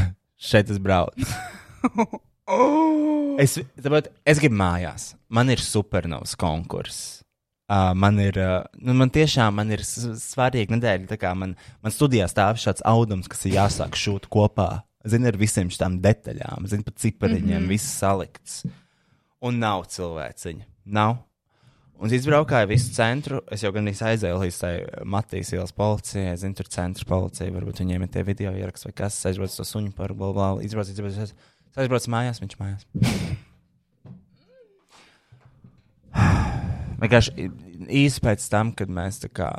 [0.50, 1.26] šeit es braucu.
[3.42, 5.12] es, tāpēc, es gribu mājās.
[5.34, 7.20] Man ir supernovs konkurss.
[7.64, 11.34] Uh, man ir, uh, nu, man tiešām man ir svarīga nedēļa.
[11.40, 14.84] Man, man studijā stāv šāds audums, kas ir jāsāk šūt kopā.
[15.08, 17.64] Zini, ar visiem šīm detaļām, zini, pat cipariņiem, mm.
[17.64, 17.72] -hmm.
[17.74, 18.62] viss salikts.
[19.44, 20.64] Un nav cilvēciņa.
[20.96, 21.18] Nav.
[22.02, 23.38] Un izbraukāju visu centru.
[23.54, 24.72] Es jau gan aizēju līdz tai
[25.06, 26.34] Matīs ielas policijai.
[26.40, 27.54] Zinu, tur centra policija.
[27.54, 29.20] Varbūt viņiem ir tie video ieraksti vai kas.
[29.20, 30.48] Es aizbraucu to suņu par bla bla.
[30.66, 31.28] Izbraucu, izbraucu.
[31.28, 32.82] Es aizbraucu mājās, viņš mājās.
[37.04, 37.48] Vienkārši
[38.02, 39.50] īsi pēc tam, kad mēs, kā,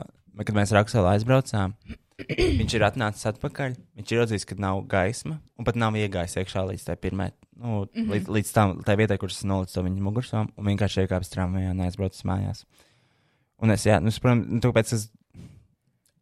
[0.42, 1.76] kad mēs ar Akselu aizbraucām,
[2.20, 3.76] viņš ir atnācis atpakaļ.
[4.00, 7.86] Viņš ir redzējis, ka nav gaisma un pat nav iegājis iekšā līdz tai pirmai, nu,
[7.92, 8.12] Mhm.
[8.14, 11.72] līdz, līdz tam, tai vietai, kur es nolicu to viņa mugursomu un vienkārši iekāpis tramvajā
[11.72, 12.64] un aizbraucis mājās.
[13.62, 15.10] Un es, jā, nu, es, protams, nu, tāpēc es,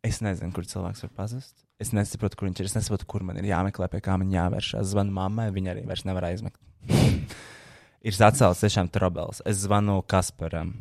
[0.03, 1.55] es nezinu, kur cilvēks var pazust.
[1.79, 2.65] Es nesaprotu, kur viņš ir.
[2.65, 4.93] Es nesaprotu, kur man ir jāmeklē, pie kā man jāvēršas.
[4.93, 6.57] Zvanu mammai, viņa arī vairs nevar aizmigt.
[8.07, 9.41] ir atcēlts tiešām trobels.
[9.45, 10.73] Es zvanu Kasparam,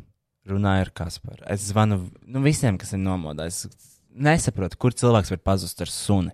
[0.47, 1.43] runāju ar Kasparu.
[1.49, 3.47] Es zvanu nu, visiem, kas ir nomodā.
[3.47, 3.65] Es
[4.13, 6.33] nesaprotu, kur cilvēks var pazust ar suni.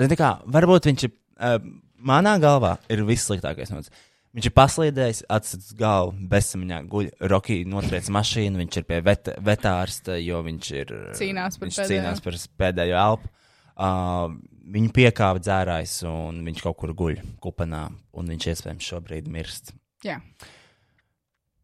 [0.00, 1.58] Tā kā, varbūt viņš ir, uh,
[1.96, 3.92] manā galvā ir vissliktākais nots.
[4.30, 7.08] Viņš ir paslīdējis, atstāts galvu, bezsamaņā guļ.
[7.32, 10.92] Rocky notriec mašīnu, viņš ir pie vet, vetārsta, jo viņš ir.
[11.18, 11.90] Cīnās par viņš pēdējo.
[11.90, 13.32] cīnās par pēdējo elpu.
[13.80, 14.36] Uh,
[14.70, 19.74] viņu piekāva dzērājs, un viņš kaut kur guļ kupenā, un viņš iespējams šobrīd mirst.
[20.06, 20.20] Jā.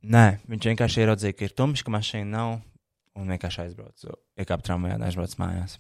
[0.06, 2.56] Nē, viņš vienkārši ieraudzīja, ka ir tumšs, ka mašīna nav,
[3.16, 4.16] un vienkārši aizbrauca.
[4.38, 5.78] Iekāpa tramvajā un aizbrauca mājās.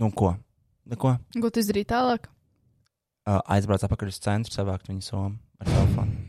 [0.00, 0.34] Nu, ko?
[0.90, 1.14] Neko.
[1.42, 2.28] Ko tu izdarīji tālāk?
[3.28, 6.26] Uh, aizbraucu atpakaļ uz centru, savākt viņu somu ar telefonu.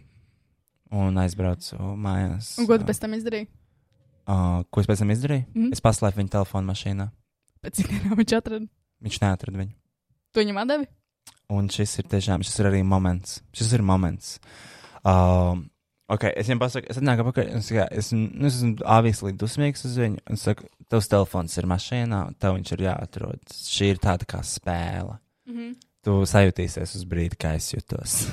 [1.01, 2.53] Un aizbraucu mājās.
[2.59, 3.47] Un ko tu pēc tam izdarīji?
[4.27, 5.45] Uh, ko es pēc tam izdarīju?
[5.55, 5.71] Mm.
[5.75, 7.07] Es paslēpu viņu telefonu mašīnā.
[7.63, 8.67] Pēc cik dienām viņš atrada?
[9.01, 9.73] Viņš neatrada viņu.
[10.31, 10.89] Tu viņam atdevi?
[11.51, 13.39] Un šis ir tiešām, šis ir arī moments.
[13.55, 14.35] Šis ir moments.
[15.07, 15.65] Um,
[16.11, 19.33] ok, es viņam pasaku, es atnāku apakaļ, un es, saku, es, nu, es esmu obviously
[19.38, 23.43] dusmīgs uz viņu, un es saku, tavs telefons ir mašīnā, un tev viņš ir jāatrod.
[23.55, 25.17] Šī ir tāda kā spēle.
[25.49, 25.75] Mhm.
[26.01, 28.23] Tu sajūtīsies uz brīdi, kā es jutos.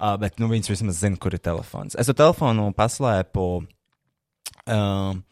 [0.00, 1.94] uh, bet, nu, viņš vismaz zina, kur ir telefons.
[1.98, 3.46] Es to telefonu paslēpu.
[4.64, 5.22] Um,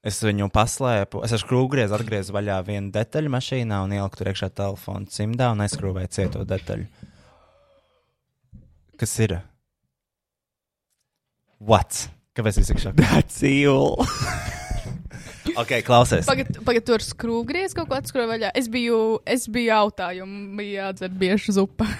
[0.00, 4.48] Es viņu paslēpu, es ar skrūvgriezu atgriezu vaļā vienu detaļu mašīnā un ieliku tur iekšā
[4.56, 6.86] telefonu cimdā un aizskrūvēju cieto detaļu.
[8.96, 9.36] Kas ir?
[11.60, 12.06] What?
[12.36, 12.94] Kāpēc es tikšu?
[12.96, 13.98] That's evil.
[15.60, 16.28] ok, klausies.
[16.28, 18.52] Pagaidiet, pagad, tur skrūvgriez kaut ko atskrūvēja vaļā.
[18.56, 21.88] Es biju, es biju jautājumā, bija jādzer bieži zupa.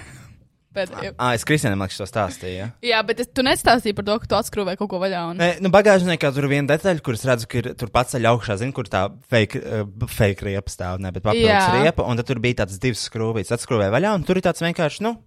[0.71, 1.11] Pēdējo.
[1.19, 2.55] Ah, es Kristianam liekas, to stāstīju.
[2.55, 2.67] Ja?
[2.87, 5.23] Jā, bet es, tu nestāstīji par to, ka tu atskrūvēji kaut ko vaļā.
[5.33, 5.41] Un...
[5.41, 8.55] Nē, nu, bagāžniekā tur ir viena detaļa, kuras redzu, ka ir tur pats ceļā augšā,
[8.61, 11.75] zinu, kur tā fake, uh, fake riepa stāv, ne, bet papildus Jā.
[11.75, 15.03] riepa, un tad tur bija tāds divs skrūvīts, atskrūvēja vaļā, un tur ir tāds vienkārši,
[15.03, 15.17] nu,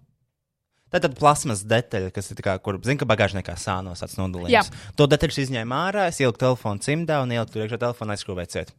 [0.95, 4.53] tā tāda plasmas detaļa, kas ir tā kā, kur, zinu, ka bagāžniekā sānos tāds nodalījums.
[4.55, 4.91] Jā.
[4.95, 8.73] To detaļu izņēmu ārā, es ieliku telefonu cimdā un ieliku tur iekšā telefonu aizskrūvēju ciet.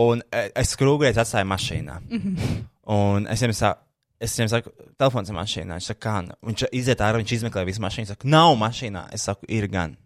[0.00, 2.00] Un e, es skrūvgriezu atstāju mašīnā.
[2.08, 2.58] Mhm.
[2.90, 3.82] Un es viņam saku,
[4.20, 5.76] es viņam saku, telefons ir mašīnā.
[5.78, 6.14] Viņš saka, kā?
[6.26, 6.36] nu?
[6.50, 8.06] Viņš iziet ārā, viņš izmeklē visu mašīnu.
[8.06, 9.04] Viņš saka, nav mašīnā.
[9.14, 9.96] Es saku, ir gan.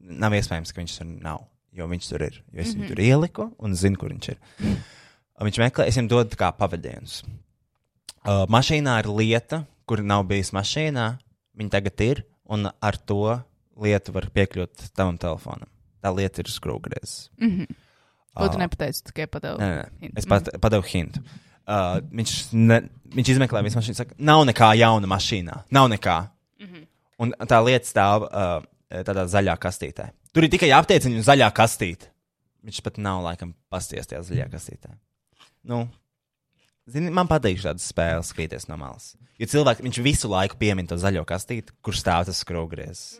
[0.00, 1.46] Nav iespējams, ka viņš tur nav.
[1.76, 2.42] Jo viņš tur ir.
[2.52, 2.88] Jo es viņu Mhm.
[2.92, 4.38] tur ieliku un zinu, kur viņš ir.
[5.36, 7.22] Un viņš meklē, es viņam dodu kā pavadienus.
[8.26, 11.06] Uh, mašīnā ir lieta, kur nav bijis mašīnā.
[11.56, 12.22] Viņa tagad ir,
[12.52, 13.38] un ar to
[13.80, 15.68] lietu var piekļūt tavam telefonam.
[16.04, 17.16] Tā lieta ir skrūvgriezs.
[17.40, 17.82] Mhm.
[18.36, 18.66] Ko tu Ā.
[18.66, 19.56] nepateici, tikai padevu?
[19.62, 20.10] Nē, nē, nē.
[20.20, 21.22] Es pat, padevu hintu.
[21.66, 22.82] Uh, viņš, ne,
[23.14, 23.96] viņš izmeklē visu mašīnu.
[23.96, 25.62] Saka, nav nekā jauna mašīnā.
[25.72, 26.18] Nav nekā.
[26.60, 26.84] Mhm.
[27.24, 28.60] Un tā lieta stāv uh,
[29.08, 30.10] tādā zaļā kastītē.
[30.36, 32.10] Tur ir tikai aptieciņa un zaļā kastīte.
[32.66, 34.92] Viņš pat nav laikam pasties tajā zaļajā kastītē.
[35.70, 35.86] Nu,
[36.90, 39.14] zini, man patīk šādas spēles, skatīties no malas.
[39.40, 43.18] Jo cilvēki, viņš visu laiku piemin to zaļo kastīti, kur stāv tas skrūvgriezs.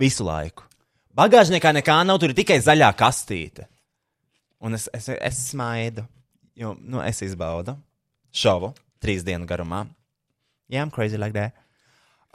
[0.00, 0.64] Visu laiku.
[1.16, 3.66] Bagāžniekā nekā nav, tur ir tikai zaļā kastīte.
[4.60, 6.04] Un es, es, es smaidu,
[6.56, 7.76] jo nu, es izbaudu
[8.36, 8.72] šovu
[9.02, 9.84] trīs dienu garumā.
[10.66, 11.54] Jā, yeah, I'm crazy like that.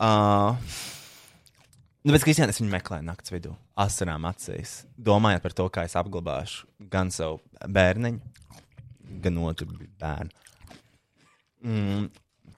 [0.02, 0.56] Uh,
[2.02, 5.98] nu, bet Kristiāna, es viņu meklēju naktas vidū, asarām acīs, domājot par to, kā es
[6.00, 8.22] apglabāšu gan savu bērniņu,
[9.24, 9.68] gan otru
[10.02, 10.32] bērnu.
[11.62, 12.10] Mm,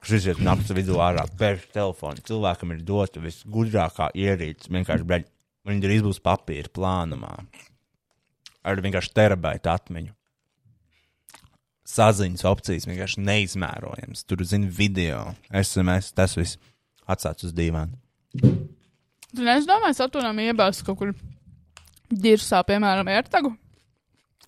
[0.04, 2.20] Šis ir naktas vidū ārā, pērš telefonu.
[2.28, 4.68] Cilvēkam ir dota visgudrākā ierīce.
[4.72, 5.24] Vienkārši, bļaļ,
[5.70, 7.32] viņi drīz būs papīra plānumā.
[8.68, 10.12] Ar vienkārši terabaitu atmiņu.
[11.88, 14.24] Saziņas opcijas vienkārši neizmērojams.
[14.28, 15.22] Tur zina video,
[15.52, 16.60] SMS, tas viss
[17.08, 17.96] atstāts uz dīvāna.
[18.34, 21.14] Tu nedomāji, satunām iebāzt kaut kur
[22.12, 23.54] dirsā, piemēram, ērtagu?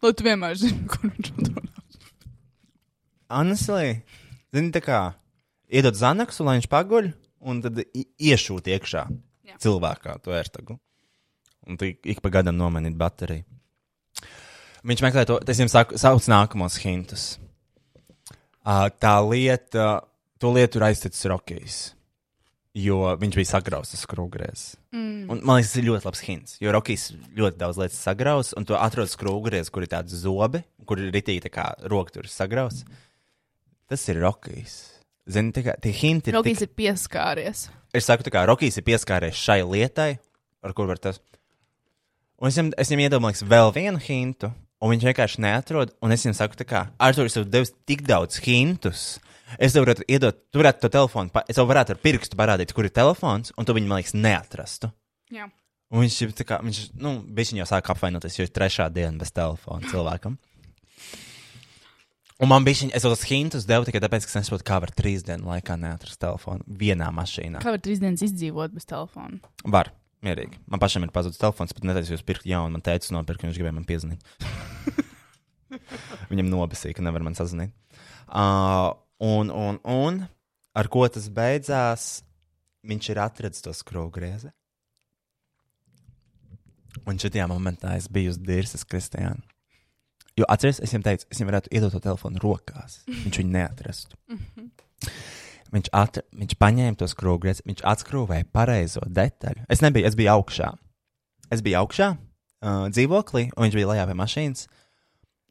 [0.04, 1.75] Lai tu vienmēr zini, kur viņš atrodas.
[3.32, 4.00] Honestly,
[4.54, 5.00] zini, tā kā
[5.66, 7.10] iedod zanaksu, lai viņš paguļ,
[7.46, 9.04] un tad iešūt iekšā
[9.46, 9.58] Jā.
[9.62, 10.78] cilvēkā to ērtagu.
[11.66, 13.42] Un tu ik pa gadam nomainīt bateriju.
[14.86, 17.24] Viņš meklē to, es viņam saku, sauc nākamos hintus.
[18.62, 20.04] Uh, tā lieta,
[20.38, 21.78] to lietu ir aizticis Rokijs.
[22.76, 24.64] Jo viņš bija sagrauzts skrūvgrēs.
[24.92, 25.30] Mm.
[25.32, 26.56] Un, man liekas, tas ir ļoti labs hints.
[26.62, 31.00] Jo Rokijs ļoti daudz lietas sagrauz, un tu atrod skrūvgrēs, kur ir tādi zobi, kur
[31.00, 32.84] ir ritīgi tā kā roka tur sagrauz.
[33.90, 34.76] Tas ir Rokijs.
[35.30, 36.36] Zini, tā kā tie hinti ir.
[36.38, 37.66] Rokijs ir pieskāries.
[37.94, 40.12] Es saku, tā kā Rokijs ir pieskāries šai lietai,
[40.66, 41.20] ar kur var tas.
[42.38, 44.50] Un es viņam, es viņam iedomājos vēl vienu hintu,
[44.82, 45.94] un viņš vienkārši neatrod.
[46.04, 49.06] Un es viņam saku, tā kā Artur, es tev devu tik daudz hintus.
[49.62, 52.72] Es tev varētu iedot, tu varētu to telefonu, pa- es tev varētu ar pirkstu parādīt,
[52.74, 54.90] kur ir telefons, un tu viņu, man liekas, neatrastu.
[55.30, 55.46] Jā.
[55.94, 57.12] Un viņš kā, viņš, nu,
[57.62, 60.34] jau sāk apvainoties, jo ir trešā diena bez telefona cilvēkam.
[62.36, 64.90] Un man bija šī, es tos hintus devu tikai tāpēc, ka es nesaprotu, kā var
[64.92, 67.62] trīs dienu laikā neatrast telefonu vienā mašīnā.
[67.64, 69.40] Kā var trīs dienas izdzīvot bez telefona?
[69.64, 69.88] Var,
[70.26, 70.60] mierīgi.
[70.68, 72.74] Man pašam ir pazudis telefons, bet neteicu, jūs pirkt jaunu.
[72.76, 74.36] Man teica, nopirkt, viņš gribēja man piezvanīt.
[76.30, 77.72] Viņam nobasīja, ka nevar man sazvanīt.
[78.28, 78.92] Uh,
[79.24, 80.22] un, un, un
[80.76, 82.06] ar ko tas beidzās?
[82.86, 84.52] Viņš ir atradzis to skrūvgriezi.
[87.08, 89.40] Un šajā momentā es biju uz dirzas Kristiāna.
[90.36, 92.98] Jo atceries, es viņam teicu, es viņam varētu iedot to telefonu rokās.
[93.08, 94.18] Viņš viņu neatrastu.
[94.28, 94.66] Mhm.
[95.74, 99.64] Viņš, atra, viņš paņēma to skrūvgriezu, viņš atskrūvēja pareizo detaļu.
[99.72, 100.68] Es nebiju, es biju augšā.
[101.52, 104.66] Es biju augšā, uh, dzīvoklī, un viņš bija lejā pie mašīnas.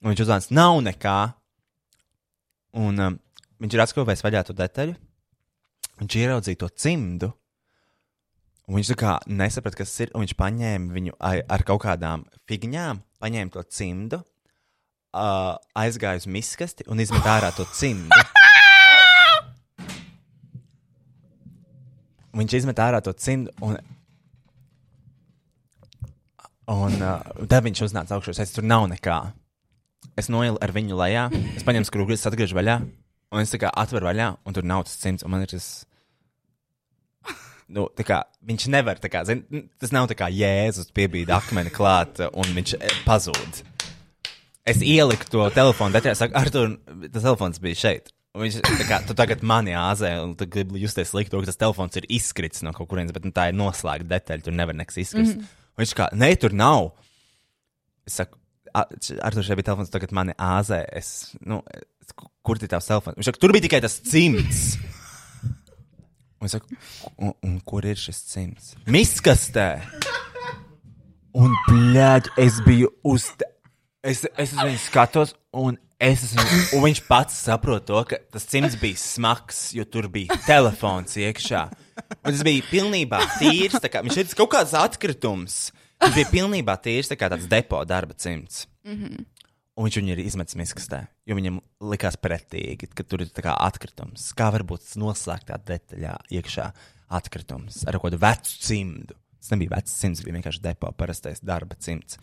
[0.06, 1.18] Viņš uzzvanīs, nav nekā.
[2.80, 3.18] Un um,
[3.64, 4.96] viņš ir atskrūvējis vaļā to detaļu.
[6.00, 7.32] Viņš ieraudzīja to cimdu.
[8.66, 10.14] Un viņš kā nesaprata, kas tas ir.
[10.16, 14.24] Viņš paņēma viņu ai- ar kaut kādām figņām, paņēma to cimdu,
[15.16, 18.20] uh, aizgāja uz miskasti un izmet ārā to cimdu.
[22.36, 23.54] viņš izmet ārā to cimdu.
[23.64, 23.80] Un,
[26.72, 28.36] un uh, tad viņš uznāca augšā.
[28.44, 29.20] Es tur nav nekā.
[30.20, 31.26] Es noielu ar viņu lejā,
[31.58, 32.78] es paņēmu skrūvi, es atgriežu vaļā,
[33.36, 35.26] un es tā kā atveru vaļā, un tur nav tas cimds.
[35.28, 35.68] Man ir tas.
[37.66, 39.42] Nu, kā, viņš nevar, kā, zin,
[39.82, 43.64] tas nav tā kā jēzus piebīda akmeni klāt, un viņš eh, pazūd.
[44.66, 46.72] Es ieliku to telefonu detaļā, saku, Artur,
[47.14, 48.10] tas telefons bija šeit.
[48.36, 51.96] Un viņš kā, tu tagad mani āzē, un tu gribi justies slikti, ka tas telefons
[52.02, 55.38] ir izkritis no kaut kurienes, bet nu, tā ir noslēgta detaļa, tur nevar nekas izkrist.
[55.38, 55.46] Mm.
[55.46, 55.62] -hmm.
[55.80, 56.90] Viņš kā, nē, tur nav.
[58.10, 58.40] Es saku,
[58.74, 60.82] ar to šeit bija telefons, tagad mani āzē.
[60.92, 62.12] Es, nu, es,
[62.44, 63.16] kur ir tavs telefons?
[63.22, 64.78] Viņš saka, tur bija tikai tas cimds.
[66.42, 66.76] Un es saku,
[67.18, 68.74] un, un kur ir šis cimds?
[68.88, 69.70] Miskastē!
[71.36, 73.26] Un, blēģ, es biju uz.
[73.36, 73.55] te-
[74.06, 76.44] Es, es uz viņu skatos, un, es esmu,
[76.78, 81.64] un viņš pats saprot to, ka tas cimds bija smags, jo tur bija telefons iekšā.
[82.22, 83.80] Un tas bija pilnībā tīrs.
[83.90, 85.58] Kā, viņš ir kaut kāds atkritums.
[86.02, 88.66] Tas bija pilnībā tīrs, tā kā tāds depo darba cimds.
[88.86, 89.26] Mhm.
[89.76, 91.58] Un viņš viņu ir izmetis miskastē, jo viņam
[91.92, 94.30] likās pretīgi, ka tur ir atkritums.
[94.38, 96.70] Kā var būt noslēgtā detaļā iekšā
[97.12, 99.18] atkritums ar kaut kādu vecu cimdu?
[99.46, 102.18] Tas nebija vecs cimds, bija vienkārši depo parastais darba cimds.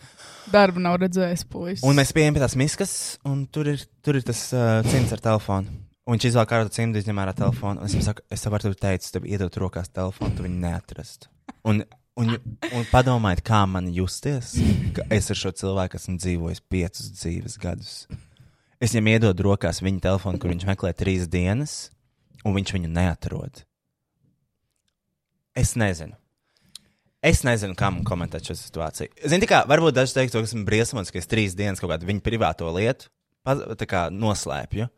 [0.50, 1.84] Darbu nav redzējis, puisis.
[1.86, 2.94] Un mēs pieejam pie tās miskas,
[3.30, 5.70] un tur ir, tur ir tas uh, cimds ar telefonu.
[6.02, 7.78] Un viņš izvēlējās kādu cimdu, izņem ārā telefonu.
[7.78, 11.30] Un es viņam saku, es tev varu teikt, tev iedot rokās telefonu, tu viņu neatrastu.
[11.70, 11.84] Un,
[12.18, 12.34] un,
[12.72, 14.56] un padomājiet, kā man justies,
[14.96, 17.92] ka es ar šo cilvēku esmu dzīvojis piecus dzīves gadus.
[18.82, 21.92] Es viņam iedodu rokās viņa telefonu, kur viņš meklē trīs dienas,
[22.42, 23.62] un viņš viņu neatrod.
[25.54, 26.18] Es nezinu.
[27.22, 29.12] Es nezinu, kā man komentēt šo situāciju.
[29.30, 32.24] Zini, kā varbūt daži teiks, ka esmu briesmots, ka es trīs dienas kaut kādu viņu
[32.24, 33.12] privāto lietu
[33.78, 34.88] tā kā noslēpju.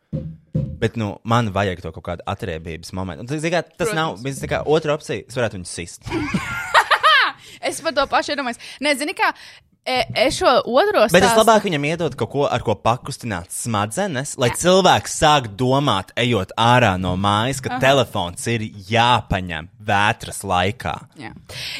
[0.81, 3.23] Bet, nu, man vajag to kaut kādu atriebības momentu.
[3.23, 3.97] Un, zini, kā, tas Protams.
[3.97, 6.09] nav, zini, kā, otra opcija, es varētu viņu sist.
[7.65, 8.59] Es par to pašu iedomājos.
[8.83, 9.31] Nē, zini, kā
[9.85, 14.35] es šo otro Bet es stāstu- labāk viņam iedod kaut ko, ar ko pakustināt smadzenes,
[14.41, 17.79] lai cilvēks sāk domāt, ejot ārā no mājas, ka Aha.
[17.83, 20.95] telefons ir jāpaņem vētras laikā.
[21.21, 21.31] Jā.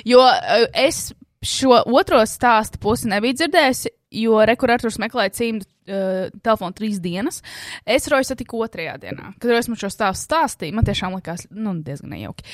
[0.06, 1.14] Jo uh, es
[1.46, 7.42] šo otro stāstu pusi nebiju dzirdējusi, jo rekurors meklēja cimdu uh, telefonu trīs dienas.
[7.86, 9.32] Es roju satiku otrajā dienā.
[9.42, 12.46] Kad es man šo stāstu stāstīju, man tiešām likās nu, diezgan nejauki.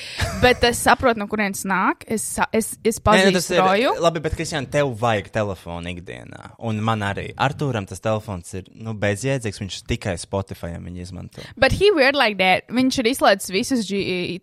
[0.42, 2.06] Bet es saprotu, no kurienes nāk.
[2.06, 3.94] Es, es, es nu, pazīstu ir roju.
[4.02, 6.54] labi, bet, Kristiāna, tev vajag telefonu ikdienā.
[6.68, 7.30] Un man arī.
[7.40, 9.62] Arthūram tas telefons ir nu, bezjēdzīgs.
[9.62, 11.46] Viņš tikai Spotify viņu izmanto.
[11.60, 12.68] Bet he weird like that.
[12.72, 13.88] Viņš ir izslēdzis visas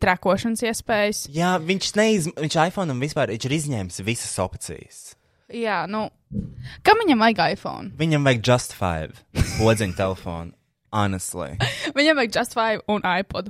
[0.01, 1.23] trakošanas iespējas.
[1.35, 2.31] Jā, viņš neiz...
[2.39, 5.18] viņš iPhone un vispār viņš ir izņēmis visas opcijas.
[5.53, 6.07] Jā, nu.
[6.85, 7.91] Kam viņam vajag iPhone?
[7.97, 9.17] Viņam vajag Just Five
[9.57, 10.53] podziņu telefonu.
[10.93, 11.57] Honestly.
[11.97, 13.49] Viņam vajag Just Five un iPod.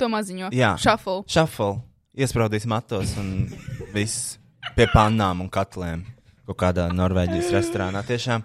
[0.00, 0.50] To maziņo.
[0.56, 1.22] Jā, Shuffle.
[1.30, 1.80] Shuffle.
[2.12, 3.46] Iespraudīs matos un
[3.94, 4.36] viss
[4.76, 6.04] pie pannām un katliem.
[6.48, 8.44] Kaut kādā Norvēģijas restorānā tiešām.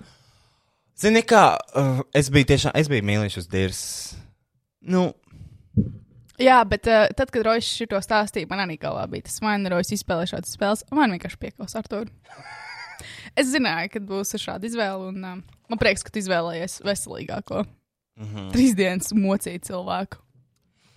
[0.97, 3.81] Zini, kā uh, es biju tiešām, es biju mīlīgs uz dirs.
[4.87, 5.11] Nu,
[6.37, 9.89] Jā, bet uh, tad, kad Rojas šo stāstīja, man arī galvā bija tas, man Rojas
[9.95, 12.03] izspēlē šādas spēles, man vienkārši pieklās ar to.
[13.37, 17.63] Es zināju, ka būs šāda izvēle, un uh, man prieks, ka tu izvēlējies veselīgāko.
[18.17, 18.47] Mhm.
[18.53, 20.17] Trīs dienas mocīt cilvēku.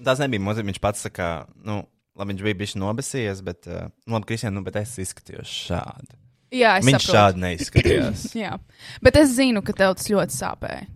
[0.04, 0.64] tas nebija mūzika.
[0.70, 1.26] Viņš pats saka,
[1.64, 1.82] nu,
[2.16, 6.16] labi, viņš bija bijis nobesījies, bet, uh, nu, labi, Kristian, nu, bet es izskatījos šādi.
[6.50, 7.16] Jā, es Viņš saprotu.
[7.16, 8.22] šādi neizskatījās.
[8.44, 8.56] Jā,
[9.04, 10.88] bet es zinu, ka tev tas ļoti sāpēja.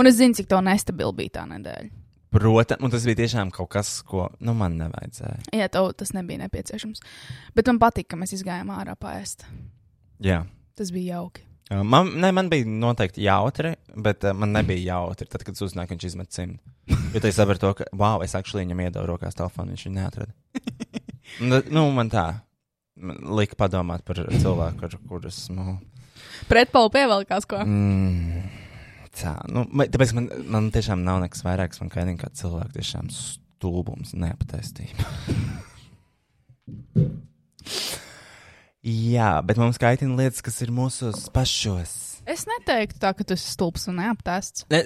[0.00, 1.92] Un es zinu, cik tev nestabili bija tā nedēļa.
[2.34, 5.50] Protams, un tas bija tiešām kaut kas, ko nu, man nevajadzēja.
[5.56, 7.02] Jā, tev tas nebija nepieciešams.
[7.56, 9.46] Bet man patīk, ka mēs izgājām ārā pāriest.
[10.22, 10.42] Jā.
[10.76, 11.44] Tas bija jauki.
[11.66, 15.26] Man, ne, man bija noteikti jautri, bet uh, man nebija jautri.
[15.30, 16.60] Tad, kad uzzināju, ka viņš izmet cimdu.
[17.14, 20.34] Jo es sapratu, to, ka, wow, es actually viņam iedevu rokās telefonu, viņš viņu neatrada.
[21.40, 22.28] Tad, nu, man tā
[22.96, 25.76] man lika padomāt par cilvēku, ar kuru esmu.
[26.50, 27.60] Pretpalu pievelkās ko?
[27.64, 28.46] Mm,
[29.16, 34.14] tā, nu, tāpēc man, man tiešām nav nekas vairāks, man kaidina kā cilvēku tiešām stulbums,
[34.16, 35.06] neaptaistība.
[38.86, 41.94] Jā, bet mums kaitina lietas, kas ir mūsos pašos.
[42.26, 44.66] Es neteiktu tā, ka tu esi stulbs un neaptēsts.
[44.70, 44.80] Ne,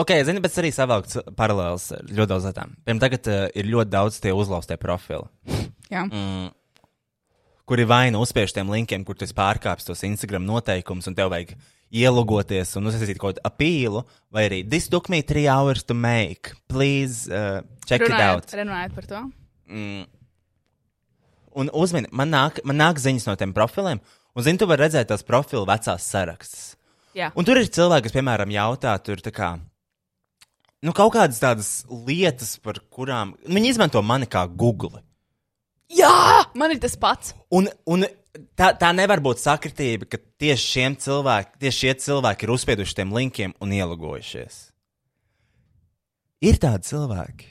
[0.00, 2.74] Ok, zini, bet es arī savalku paralēlus ar ļoti daudz lietām.
[2.84, 5.28] Piemēram, tagad uh, ir ļoti daudz tie uzlaustie profili.
[5.94, 6.04] Jā.
[6.04, 6.50] Mm,
[7.68, 11.32] kuri vai nu uzspiež tiem linkiem, kur tu esi pārkāpis tos Instagram noteikumus, un tev
[11.32, 11.56] vajag
[11.94, 16.54] ielogoties un uzsākt kaut kādu apīlu, vai arī This took me three hours to make.
[16.68, 18.44] Please uh, check it out.
[18.48, 19.22] Runājot, runājot par to.
[19.68, 20.06] Mm.
[21.58, 24.02] Un uzmini, man nāk, man nāk ziņas no tiem profiliem,
[24.36, 26.74] un zini, tu vari redzēt tās profilu vecās sarakstus.
[27.16, 27.32] Jā.
[27.34, 29.56] Un tur ir cilvēki, kas, piemēram, jautā, tur tā kā.
[30.84, 35.00] Nu, kaut kādas tādas lietas, par kurām nu, viņi izmanto mani kā Google.
[35.90, 37.32] Jā, man ir tas pats.
[37.50, 38.04] Un, un
[38.58, 43.14] tā, tā nevar būt sakritība, ka tieši šiem cilvēkiem, tieši šie cilvēki ir uzspieduši tiem
[43.16, 44.58] linkiem un ielogojušies.
[46.46, 47.48] Ir tādi cilvēki,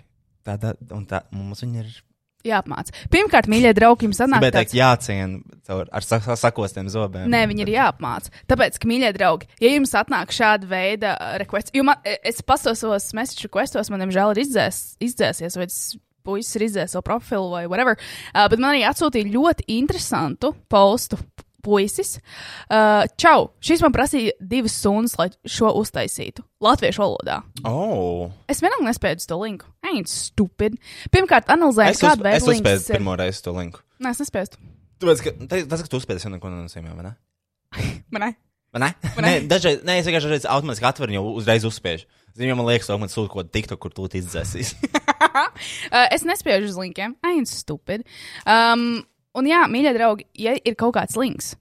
[0.47, 1.95] tāda, un tā, mums viņi ir.
[2.47, 2.93] Jāapmāca.
[3.11, 7.25] Pirmkārt, mīļie draugi, jums sanāk, teikt, tāds, jāciena ar sa- sa- sakostiem zobiem.
[7.27, 8.31] Nē, viņi ir jāapmāca.
[8.47, 12.79] Tāpēc, ka, mīļie draugi, ja jums atnāk šāda veida request, jo man, e, es pasos
[12.79, 15.97] savos message requestos, man, diemžēl, ir izdzēs, izdzēsies, vai tas
[16.27, 21.19] puisis izdzēsis savu profilu vai whatever, uh, bet man arī atsūtīja ļoti interesantu postu.
[21.67, 22.13] Puisis.
[22.71, 23.49] Uh, čau!
[23.59, 26.45] Šis man prasīja divas stundas, lai šo uztaisītu.
[26.63, 27.41] Latviešu valodā.
[27.67, 28.29] Oh.
[28.47, 29.67] Es vienalga nespēju to linku.
[29.83, 30.77] Ain't stupid.
[31.11, 32.95] Pirmkārt, analizēju, Es, uz, kādu es uzspēju ir.
[33.01, 33.83] pirmo reizi to linku.
[33.99, 34.61] Nē, es nespēju.
[35.01, 35.33] Tāpēc, ka,
[35.67, 37.13] tas, ka tu uzspēji, jau neko nenozīmē, vai ne?
[38.15, 38.31] Man ne?
[38.71, 38.93] Vai ne?
[39.17, 39.33] Nē, ne?
[39.49, 42.07] dažreiz, nē, es vienkārši dažreiz automātiski atveru un jau uzreiz uzspiežu.
[42.37, 44.75] Zinu, jo man liekas, ka man sūta kaut ko tiktu, kur tu izdzēsīs.
[45.37, 47.13] Uh, es nespēju uz linkiem.
[47.25, 48.01] Ain't stupid.
[48.49, 49.03] Um,
[49.37, 51.51] un jā, mīļie draugi, ja ir kaut kāds links.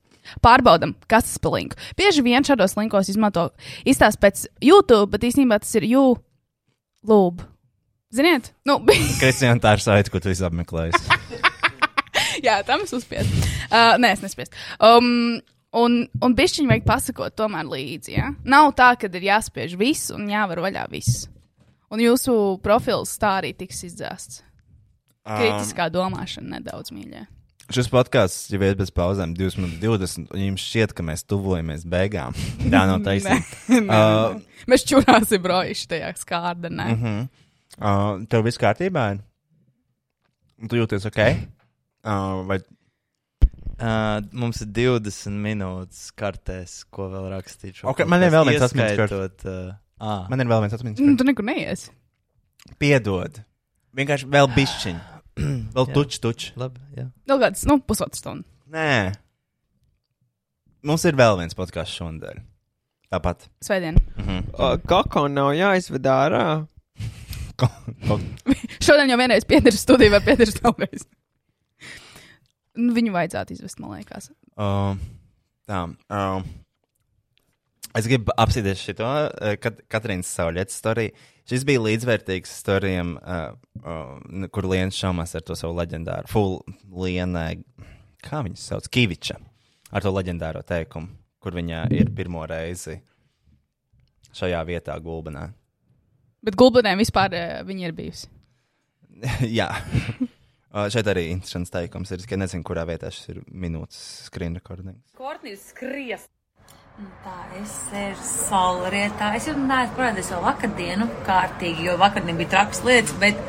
[0.42, 1.76] Pārbaudam, kas tas par linku.
[1.98, 3.50] Bieži vien šādos linkos izmanto
[3.88, 7.44] izstāst pēc YouTube, bet īstenībā tas ir YouTube.
[8.16, 8.78] Ziniet, nu,
[9.20, 11.04] Kristiāna, tā ir saita, ko tu esi apmeklējis.
[12.46, 13.44] jā, tam es uzspiedu.
[13.68, 14.56] Uh, nē, es nespēju.
[14.80, 15.38] Um,
[15.76, 18.32] un, un bišķiņi vajag pasakot tomēr līdzi, ja?
[18.48, 21.26] Nav tā, ka ir jāspiež viss un jāvar vaļā viss.
[21.92, 24.42] Un jūsu profils tā arī tiks izdzēsts.
[25.26, 27.32] Kritiskā domāšana nedaudz mīļāk.
[27.74, 31.82] Šis podkāsts jau ir bez pauzēm, 2 minūtes 20, un jums šķiet, ka mēs tuvojamies
[31.90, 32.36] beigām.
[32.72, 33.42] Tā nav taisnība.
[33.80, 34.36] Uh.
[34.70, 36.86] Mēs čurāsim brojuši tajā skārdenē.
[36.94, 37.26] uh -huh.
[37.80, 39.08] uh, tev viss kārtībā?
[39.14, 39.24] ir?
[40.70, 41.18] Tu jūties ok?
[42.06, 42.60] Uh, vai
[43.76, 47.76] Uh, mums ir 20 minūtes kartēs, ko vēl rakstīt.
[47.76, 48.94] šo Ok, man ir vēl viens atmiņas
[49.44, 50.22] Uh, ah.
[50.32, 51.02] Man ir vēl viens atmiņas.
[51.04, 51.90] Nu, tu nekur neies.
[52.80, 53.42] Piedod.
[53.96, 55.04] Vienkārši vēl bišķiņ.
[55.76, 55.92] Vēl Jā.
[55.92, 56.44] tuč, tuč.
[56.56, 57.10] Labi, jā.
[57.28, 58.46] Vēl kāds, nu, pusotru stundu.
[58.72, 59.12] Nē.
[60.88, 62.40] Mums ir vēl viens podkāsts šonadēļ.
[63.12, 63.44] Tāpat.
[63.64, 64.00] Svētdien.
[64.16, 64.46] Mhm.
[64.56, 66.46] O, Koko nav jāizved ārā.
[68.86, 71.04] Šodien jau vienreiz piederis studijā, vai piederis vēlreiz.
[72.76, 74.30] Nu, viņu vajadzētu izvest, man liekas.
[74.56, 74.98] Uh,
[75.68, 75.82] tā.
[76.12, 76.44] Uh,
[77.96, 79.10] es gribu apsīties šo
[79.62, 81.14] kat Katrīnas Saulietas storiju.
[81.46, 83.52] Šis bija līdzvērtīgs storijam, uh,
[83.84, 86.58] uh, kur Lienas šaumās ar to savu leģendāru, full
[86.90, 87.60] Lienai,
[88.26, 89.38] kā viņas sauc, Kiviča,
[89.94, 92.98] ar to leģendāro teikumu, kur viņa ir pirmo reizi
[94.36, 95.46] šajā vietā gulbenā.
[96.46, 98.28] Bet gulbenēm vispār eh, viņa ir bijusi.
[99.58, 99.70] Jā.
[100.74, 104.98] Uh, šeit arī interesants teikums ir, ka nezinu, kurā vietā šis ir minūtes screen recording.
[105.16, 106.26] Kortnīs skries.
[107.22, 109.34] Tā es sēžu saulrietā.
[109.36, 113.40] Es jau neesmu parādījis vēl vakardienu kārtīgi, jo vakardien bija trakas lietas, bet,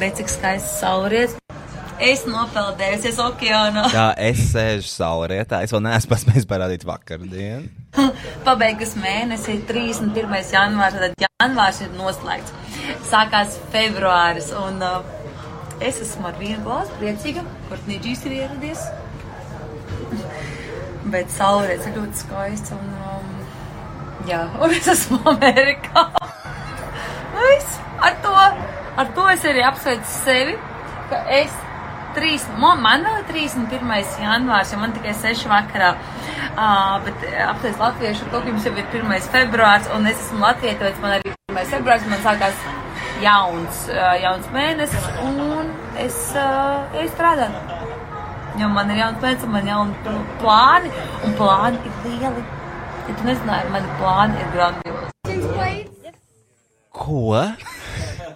[0.00, 1.38] bet cik skaists saulriets.
[2.00, 3.86] Es nopeldējusies okeānā.
[3.92, 5.58] Jā, es sēžu saulrietā.
[5.64, 7.68] Es vēl neesmu paspējis parādīt vakardienu.
[8.46, 10.36] Pabeigus mēnesi, 31.
[10.52, 12.56] janvārs, tad janvārs ir noslēgts.
[13.10, 15.19] Sākās februāris, un uh,
[15.80, 18.82] es esmu ar vienu glāzi priecīga, kur Nīdžīs ir ieradies.
[21.10, 23.30] Bet saulriets ir ļoti skaists, un, um,
[24.28, 26.04] jā, un es esmu Amerikā.
[27.38, 28.34] Viss, ar to,
[29.00, 30.56] ar to es arī apsveicu sevi,
[31.10, 31.54] ka es
[32.16, 34.20] trīs, mo- man vēl ir 31.
[34.26, 35.94] janvārs, jo man tikai 6 vakarā.
[36.50, 39.28] Uh, bet apsveicu latviešu, kaut jums jau ir 1.
[39.32, 41.60] februārs, un es esmu Latvijā, tāpēc man arī 1.
[41.72, 42.64] februārs, man sākās
[43.22, 47.78] jauns, uh, jauns mēnesis, un es, uh, es strādāju.
[48.60, 50.90] Jo man ir jauns mēnesis, man ir jauni pl- plāni,
[51.26, 52.44] un plāni ir lieli.
[53.08, 55.86] Ja tu nezināji, mani plāni ir grandiozi.
[57.00, 57.34] Ko?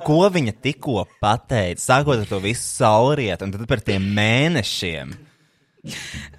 [0.05, 1.81] Ko viņa tikko pateica?
[1.81, 5.15] Sākot ar to visu saulrietu, un tad par tiem mēnešiem.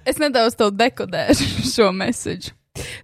[0.06, 2.54] Es nedaudz dekodēšu šo mēsīju.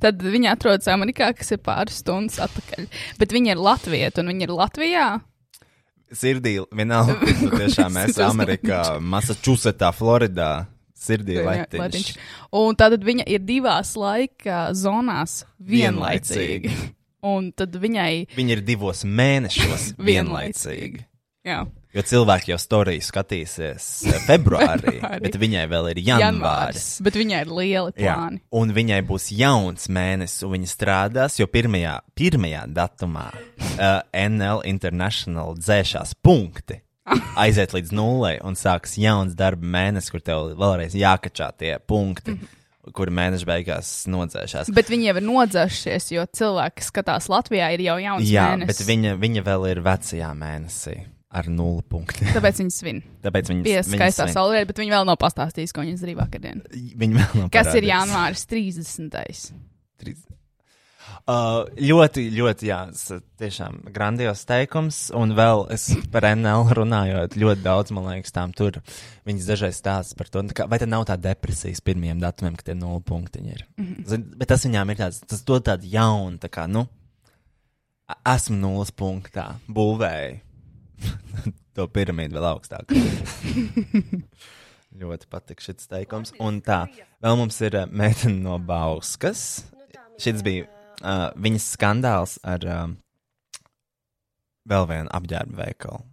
[0.03, 2.89] Tad viņa atrodas Amerikā, kas ir pāris stundas atpakaļ.
[3.21, 5.07] Bet viņa ir Latvija, un viņa ir Latvijā.
[6.12, 10.52] Sirdī, vienalga, tu tiešām ir Amerikā, Massachusettsā, Floridā.
[11.02, 11.78] Sirdī Latiņš.
[11.81, 12.10] letiņš.
[12.55, 16.70] Un tad viņa ir divās laika zonās vienlaicīgi.
[16.70, 16.91] Vienlaicīgi.
[17.26, 21.05] Un tad viņai Viņa ir divos mēnešos vienlaicīgi.
[21.47, 21.65] Jā.
[21.93, 25.19] Jo cilvēki jau storiju skatīsies eh, februārī, Februārī.
[25.27, 26.87] bet viņai vēl ir janvāris.
[27.05, 28.41] Bet viņai ir lieli Jā, plāni.
[28.57, 35.53] un viņai būs jauns mēnesis, un viņa strādās, jo pirmajā, pirmajā datumā uh, NL International
[35.61, 36.81] dzēšās punkti.
[37.43, 42.39] Aiziet līdz nulei un sāks jauns darba mēnesis, kur tev vēlreiz jākačā tie punkti,
[42.97, 44.71] kuri mēneša beigās nodzēšās.
[44.75, 48.71] Bet viņi jau ir nodzēsušies, jo cilvēki, kas skatās Latvijā, ir jau jauns Jā, mēnesis.
[48.81, 50.97] bet viņa, viņa vēl ir vecajā mēnesī.
[51.33, 52.28] Ar nulli punktiem.
[52.36, 53.01] Tāpēc viņi svin.
[53.25, 56.62] Tāpēc Bija viņas skaistā saulē, bet viņi vēl nav pastāstījuši, ko viņi izdarīja vakardien.
[56.73, 57.93] Viņi vēl nav Kas ir parādījusi.
[57.93, 59.52] janvāris 30.
[61.23, 62.78] Uh, ļoti, ļoti, jā,
[63.39, 64.99] tiešām grandios teikums.
[65.15, 68.81] Un vēl es par NL runājot, ļoti daudz, man liekas, tām tur.
[69.28, 72.67] Viņas dažreiz stāsta par to, nu, kā- vai tā nav tā depresijas pirmajiem datumiem, kad
[72.73, 73.67] tie nulli punktiņi ir.
[73.78, 74.07] Mhm.
[74.11, 76.89] Zin, bet tas viņām ir tāds, tas dod tādu jaunu, tā kā, nu,
[78.27, 80.41] esmu nulles punktā, būvēju
[81.76, 82.92] to piramīdu vēl augstāk.
[85.02, 86.34] ļoti patīk šis teikums.
[86.42, 86.82] Un tā,
[87.24, 89.62] vēl mums ir uh, meitene no Bauskas.
[90.20, 90.66] Šis bija
[91.00, 92.97] uh, viņas skandāls ar um,
[94.68, 96.05] vēl vienu apģērbu veikalu.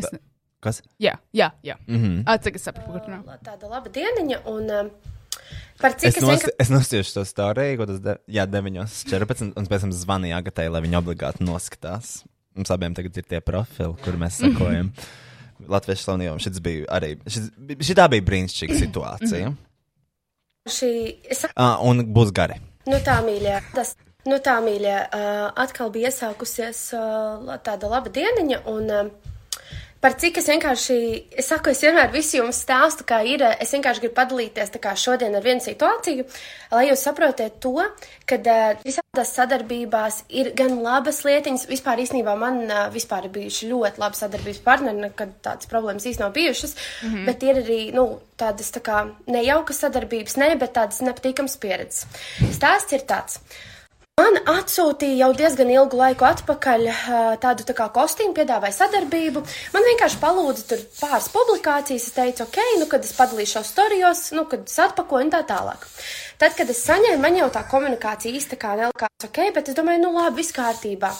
[0.00, 0.22] Es ne-
[0.62, 0.76] Kas?
[1.02, 1.74] Jā, jā, jā.
[1.90, 2.20] Mhm.
[2.30, 3.16] Atcik, es saprotu, runā.
[3.42, 4.90] Tāda laba dieniņa, un um,
[5.80, 9.48] par cik Es, es, vienkār- es nosiešu to stāstu, ko tas de, jā, 9.14.
[9.58, 12.20] un pēc tam zvanīju Agatai, lai viņa obligāti noskatās.
[12.56, 14.92] Mums abiem tagad ir tie profili, kur mēs sekojam.
[15.72, 17.14] Latvijas slavenībām šis bija arī.
[17.30, 19.52] Šī tā bija brīnišķīga situācija.
[20.68, 20.92] šī,
[21.30, 22.58] es uh, un būs gari.
[22.90, 23.94] Nu tā, mīļā, tas,
[24.26, 29.31] nu tā, mīļā, uh, atkal bija iesākusies uh, tāda laba dieniņa, un uh,
[30.02, 30.96] par cik es vienkārši,
[31.38, 35.44] es saku, es vienmēr visu jums stāstu, kā ir, es vienkārši gribu padalīties šodien ar
[35.44, 36.26] vienu situāciju,
[36.74, 37.76] lai jūs saprotiet to,
[38.26, 43.70] ka uh, visādās sadarbībās ir gan labas lietiņas, vispār īstenībā man uh, vispār ir bijuši
[43.70, 47.08] ļoti labi sadarbības partneri, nekad tādas problēmas īsti nav bijušas, mm.
[47.08, 47.26] -hmm.
[47.30, 48.06] bet ir arī, nu,
[48.36, 52.06] tādas tā kā nejaukas sadarbības, ne, bet tādas nepatīkamas pieredzes.
[52.50, 53.38] Stāsts ir tāds.
[54.20, 56.82] Man atsūtīja jau diezgan ilgu laiku atpakaļ
[57.40, 59.40] tādu tā kā kostīmu, piedāvāja sadarbību.
[59.72, 62.10] Man vienkārši palūdza tur pāris publikācijas.
[62.10, 65.86] Es teicu, ok, nu, kad es padalīšos storijos, nu, kad es atpakoju un tā tālāk.
[66.42, 70.04] Tad, kad es saņēmu, man jau tā komunikācija īsti kā nelikās ok, bet es domāju,
[70.04, 71.14] nu labi, viss kārtībā.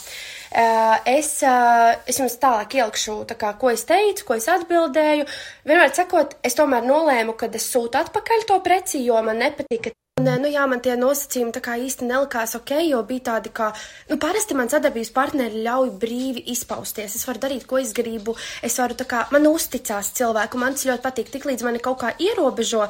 [1.09, 5.25] Es, es jums tālāk ielikšu, tā kā, ko es teicu, ko es atbildēju.
[5.65, 10.27] Vienmēr sakot, es tomēr nolēmu, ka es sūtu atpakaļ to preci, jo man nepatika Un,
[10.29, 13.71] nu, jā, man tie nosacījumi tā kā īsti nelikās ok, jo bija tādi, ka,
[14.11, 17.15] nu, parasti man sadarbības partneri ļauj brīvi izpausties.
[17.17, 18.35] Es varu darīt, ko es gribu.
[18.61, 21.33] Es varu, tā kā, man uzticās cilvēku, man tas ļoti patīk.
[21.33, 22.85] Tiklīdz mani kaut kā ierobežo,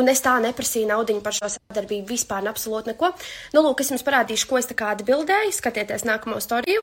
[0.00, 3.12] un es tā neprasīju naudu par šo sadarbību vispār, ne absolūti neko.
[3.52, 5.52] Nu, lūk, es jums parādīšu, ko es tā kā atbildēju.
[5.52, 6.80] Skatieties nākamo storiju.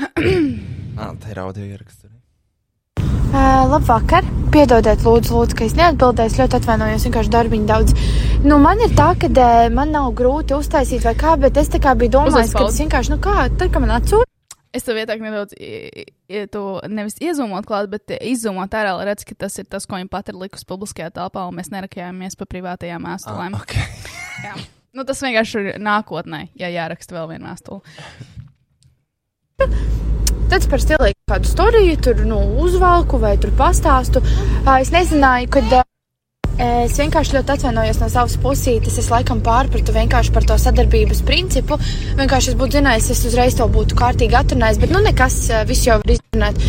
[1.00, 1.99] Ah, tā ir audio ieraksts.
[3.30, 4.24] Uh, labvakar!
[4.50, 6.32] Piedodiet, lūdzu, lūdzu, ka es neatbildēju.
[6.32, 7.92] Es ļoti atvainojos, vienkārši darbiņu daudz.
[8.42, 11.78] Nu, man ir tā, ka uh, man nav grūti uztaisīt vai kā, bet es tā
[11.84, 14.26] kā biju domājis, ka tas vienkārši, nu kā, tad, kad man atsūta.
[14.74, 16.60] Es tev ieteiktu nedaudz i- to
[16.90, 20.28] nevis iezūmot klāt, bet izzūmot ārā, lai redzētu, ka tas ir tas, ko viņa pat
[20.30, 23.54] ir likusi publiskajā telpā, un mēs nerakājāmies pa privātajām vēstulēm.
[23.54, 23.86] Ah, okay.
[24.46, 24.54] Jā.
[24.94, 27.82] Nu, tas vienkārši ir nākotnē, ja jāraksta vēl viena vēstule.
[30.50, 34.22] Tad par stilīgu kādu storiju tur nu, uzvalku vai tur pastāstu.
[34.80, 35.80] Es nezināju, kad.
[36.60, 38.98] Es vienkārši ļoti atvainojos no savas pusītes.
[39.00, 41.78] Es laikam pārpratu vienkārši par to sadarbības principu.
[42.18, 45.38] Vienkārši es būtu zinājis, es uzreiz to būtu kārtīgi atrunājis, bet nu nekas,
[45.70, 46.60] viss jau var izrunāt.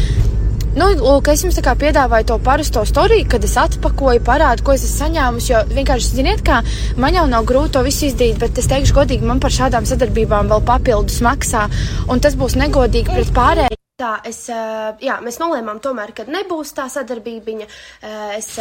[0.71, 5.01] Nu, lūk, es jums piedāvāju to parasto storiju, kad es atpakoju, parādu, ko es esmu
[5.01, 5.51] saņēmusi.
[5.51, 6.61] Jo vienkārši, ziniet, kā
[6.95, 10.47] man jau nav grūti to visu izdarīt, bet es teikšu, godīgi, man par šādām sadarbībām
[10.47, 11.65] vēl papildus maksā,
[12.07, 13.79] un tas būs negodīgi pret pārējiem.
[13.99, 17.67] Tā, es, jā, mēs nolēmām tomēr, ka nebūs tā sadarbība.
[18.39, 18.55] Es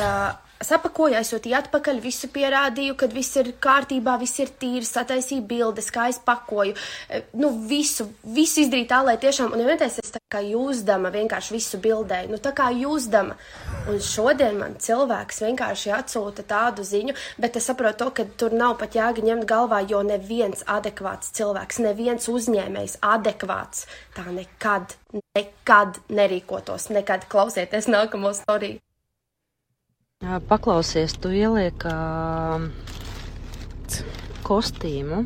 [0.64, 6.08] sapakoju, aizsūtīju atpakaļ, visu pierādīju, ka viss ir kārtībā, viss ir tīrs, sataisīju bildes, kā
[6.12, 6.76] es pakoju.
[7.08, 11.54] E, Nu, visu, visu izdarīju tā, lai tiešām, un vienreiz es tā kā jūzdama vienkārši
[11.54, 13.36] visu bildēju, nu tā kā jūzdama.
[13.88, 18.76] Un šodien man cilvēks vienkārši atsūta tādu ziņu, bet es saprotu to, ka tur nav
[18.82, 23.86] pat jēga ņemt galvā, jo neviens adekvāts cilvēks, neviens uzņēmējs adekvāts
[24.18, 24.98] tā nekad,
[25.38, 28.82] nekad nerīkotos, nekad klausieties nākamo storiju.
[30.20, 32.60] Paklausies, tu ieliek ā,
[34.44, 35.22] kostīmu.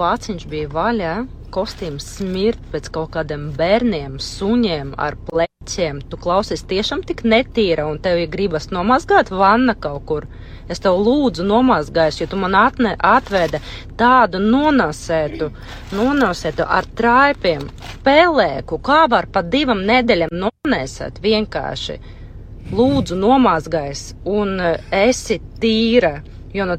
[0.00, 1.10] Vāciņš bija vaļā,
[1.54, 6.00] kostīms smirt pēc kaut kādiem bērniem, suņiem ar pleķiem.
[6.10, 10.26] Tu klausies tiešām tik netīra un tev ir gribas nomazgāt vanna kaut kur.
[10.68, 13.60] Es tev lūdzu nomazgājis, jo tu man atne, atveda
[14.00, 15.50] tādu nonāsētu,
[15.92, 17.66] nonāsētu ar traipiem,
[18.06, 21.98] pelēku, kā var pa divam nedēļam nonēsēt vienkārši.
[22.74, 26.16] Lūdzu nomazgājis un eh, esi tīra,
[26.56, 26.78] jo no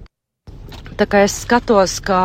[0.96, 2.20] Tā kā es skatos, ka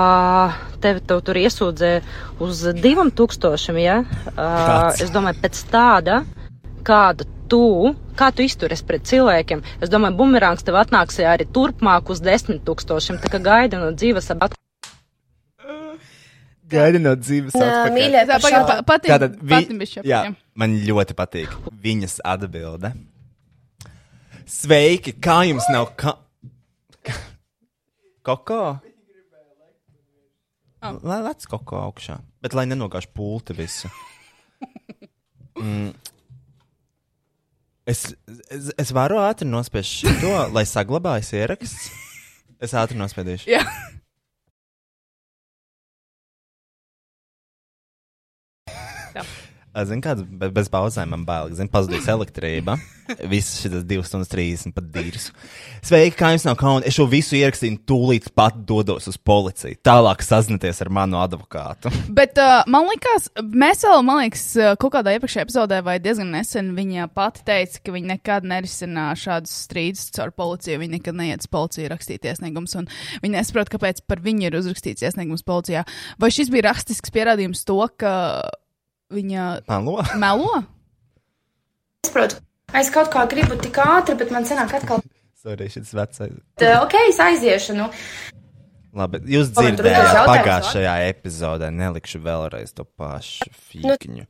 [0.83, 2.03] tevi tev tur iesūdzēja
[2.45, 3.97] uz diviem tūkstošiem, ja?
[4.31, 6.21] Uh, es domāju, pēc tāda,
[6.87, 7.63] kāda tu,
[8.19, 13.19] kā tu izturies pret cilvēkiem, es domāju, bumerāns tev atnāks arī turpmāk uz desmit tūkstošiem,
[13.25, 14.53] tā kā gaida no dzīves ap
[16.71, 20.21] Gaida no dzīves Nā, mīļie, Tā par pagaid, šādu- pa- patīk- Tātad vi- patīk jā,
[20.55, 22.93] man ļoti patīk viņas atbilde.
[24.47, 26.15] Sveiki, kā jums nav ka-
[28.31, 28.60] koko?
[30.81, 30.97] Oh.
[31.05, 33.91] Lai lec koko augšā, bet lai nenogāž pulti visu.
[35.60, 35.91] Mm.
[37.84, 38.15] Es,
[38.49, 41.91] es, es varu ātri nospiest šo, lai saglabājas ieraksts.
[42.62, 43.50] Es ātri nospiedīšu.
[43.50, 43.60] Jā.
[43.65, 44.00] Zinu,
[49.75, 51.51] kāda be- bez pauzēm man bail.
[51.55, 52.79] Zinu, pazudīs elektrība.
[53.31, 55.31] Visas šīs 2 stundas 30 pat dīrs.
[55.83, 56.87] Sveiki, kā jums nav kauna?
[56.87, 59.79] Es šo visu ierakstīju, tūlīt pat dodos uz policiju.
[59.87, 61.91] Tālāk sazināties ar manu advokātu.
[62.15, 64.45] Bet uh, man liekas, mēs vēl, man liekas,
[64.81, 69.55] kaut kādā iepriekšējā epizodē vai diezgan nesen viņa pati teica, ka viņa nekad nerisina šādus
[69.67, 70.81] strīdus caur policiju.
[70.85, 72.91] Viņa nekad neiet uz policiju rakstīt iesniegumus, un
[73.25, 75.87] viņa nesaprot, kāpēc par viņu ir uzrakstīts iesniegums policijā.
[76.21, 78.15] Vai šis bija rakstisks pierādījums to, ka
[79.13, 80.01] viņa Melo?
[80.19, 80.61] melo?
[82.01, 82.41] Es saprotu,
[82.81, 85.03] es kaut kā gribu tik ātri, bet man sanāk atkal,
[85.41, 86.35] Sorry, šis vecais.
[86.61, 87.73] ok, es aiziešu.
[87.79, 87.87] Nu.
[88.93, 91.71] Labi, jūs dzirdējāt pagājušajā epizodē.
[91.73, 94.27] Nelikšu vēlreiz to pašu fīkņu.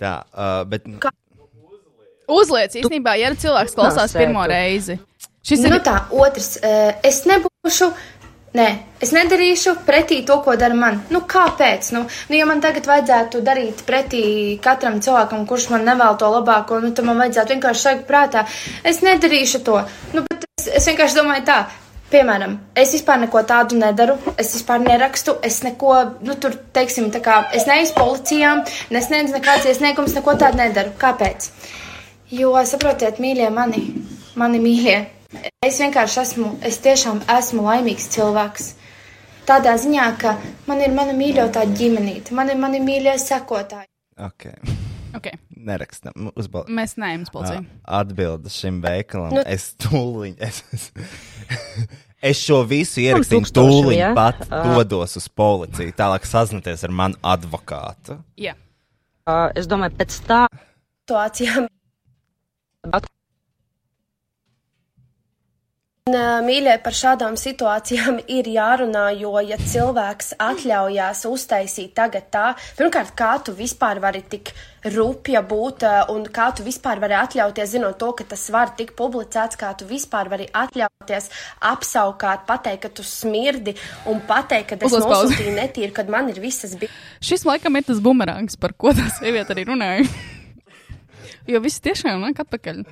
[0.00, 0.86] Tā, uh, bet.
[2.28, 4.98] Uzliec, īstenībā, ja cilvēks klausās pirmo reizi.
[5.48, 7.88] Šis nu ir tā, otrs, eh, es nebūšu.
[8.58, 8.66] Nē,
[8.98, 10.96] es nedarīšu pretī to, ko dara man.
[11.14, 11.92] Nu, kāpēc?
[11.94, 14.22] Nu, nu, ja man tagad vajadzētu darīt pretī
[14.64, 18.42] katram cilvēkam, kurš man nevēl to labāko, nu, tad man vajadzētu vienkārši šeit prātā.
[18.82, 19.76] Es nedarīšu to.
[20.16, 20.24] Nu,
[20.58, 21.58] es, es vienkārši domāju tā.
[22.08, 25.92] Piemēram, es vispār neko tādu nedaru, es vispār nerakstu, es neko,
[26.24, 28.62] nu, tur, teiksim, tā kā es neeju policijām,
[28.96, 30.94] nesniedzu nekāds iesniegums, neko tādu nedaru.
[30.98, 31.50] Kāpēc?
[32.32, 33.84] Jo, saprotiet, mīļie mani,
[34.40, 34.96] mani mīļie,
[35.64, 38.72] es vienkārši esmu, es tiešām esmu laimīgs cilvēks.
[39.48, 40.34] Tādā ziņā, ka
[40.68, 43.88] man ir mana mīļotā ģimenīte, man ir mani mīļie sekotāji.
[44.20, 44.50] Ok.
[45.16, 45.38] Okay.
[45.56, 46.28] Nerakstam.
[46.36, 46.66] Uzbal...
[46.68, 47.62] Mēs neejam uz policiju.
[47.98, 49.32] Atbildes šim veikalam.
[49.32, 49.46] Nu- Nu...
[49.48, 50.36] Es tūlīt.
[50.48, 50.90] Es, es,
[52.34, 54.10] es šo visu ierakstīju, tūlīt ja?
[54.16, 54.60] pat Ā.
[54.66, 55.94] dodos uz policiju.
[55.96, 58.18] Tālāk sazināties ar manu advokātu.
[58.36, 58.56] Jā.
[59.28, 60.40] Uh, es domāju, pēc tā.
[61.06, 61.68] situācijām.
[62.90, 63.00] Ā,
[66.14, 72.46] Mīļie, par šādām situācijām ir jārunā, jo, ja cilvēks atļaujās uztaisīt tagad tā,
[72.78, 74.52] pirmkārt, kā tu vispār vari tik
[74.94, 79.58] rupja būt, un kā tu vispār vari atļauties, zinot to, ka tas var tik publicēts,
[79.58, 81.28] kā tu vispār vari atļauties
[81.72, 83.74] apsaukāt, pateikt, ka tu smirdi,
[84.08, 86.92] un pateikt, ka es nosūtīju netīru, kad man ir visas bija.
[87.28, 90.08] Šis laikam ir tas bumerāns, par ko tā sieviete arī runāja.
[91.52, 92.84] jo viss tiešām nāk atpakaļ.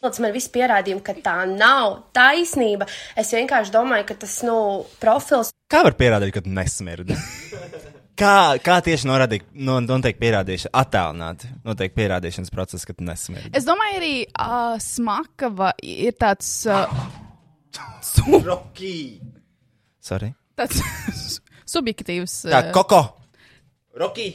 [0.00, 2.86] Tas man viss pierādījumi, ka tā nav taisnība.
[3.20, 4.56] Es vienkārši domāju, ka tas, nu,
[5.02, 5.50] profils.
[5.70, 7.16] Kā var pierādīt, ka tu nesmirdi?
[8.20, 13.48] Kā, kā tieši norādīt, no, notiek pierādīšana, attēlināti notiek pierādīšanas process, kad tu nesmirdi?
[13.56, 16.50] Es domāju, arī uh, smakava ir tāds.
[16.68, 16.84] Uh,
[18.44, 19.22] Rocky!
[20.04, 20.34] Sorry.
[20.60, 20.84] tāds
[21.74, 22.42] subjektīvs.
[22.52, 23.00] Tā, koko!
[23.96, 24.28] Rocky!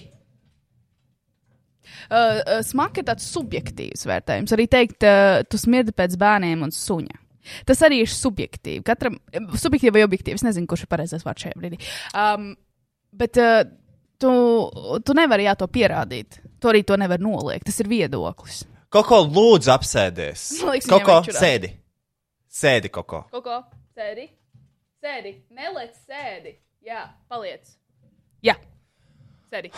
[2.05, 4.55] Uh, uh, Smaka ir tāds subjektīvs vērtējums.
[4.55, 7.21] Arī teikt, uh, tu smirdi pēc bērniem un suņa.
[7.69, 8.83] Tas arī ir subjektīvi.
[8.85, 10.39] Katram subjektīvi vai objektīvi.
[10.39, 11.79] Es nezinu, kurš ir pareizais vārds šajā brīdī.
[12.17, 12.53] Um,
[13.15, 13.61] bet uh,
[14.21, 14.31] tu,
[15.05, 16.39] tu nevari jā, to pierādīt.
[16.61, 17.67] Tu arī to nevar noliegt.
[17.69, 18.63] Tas ir viedoklis.
[18.95, 20.47] Koko, lūdzu, apsēdies.
[20.69, 21.73] Liekas, Koko, sēdi.
[22.55, 23.25] Sēdi, Koko.
[23.33, 23.61] Koko,
[23.97, 24.29] sēdi.
[25.03, 25.35] Sēdi.
[25.53, 26.55] Nelec, sēdi.
[26.85, 27.75] Jā, paliec.
[28.45, 28.55] Jā,
[29.51, 29.73] sēdi.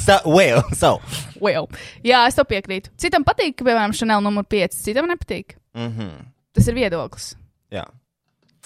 [0.00, 1.00] So, well, so.
[1.40, 1.68] Well.
[2.02, 2.90] Jā, es to piekrītu.
[2.98, 5.56] Citam patīk, ka, piemēram, Chanel numur 5, citam nepatīk.
[5.76, 6.26] Mm -hmm.
[6.52, 7.36] Tas ir viedoklis.
[7.70, 7.84] Jā.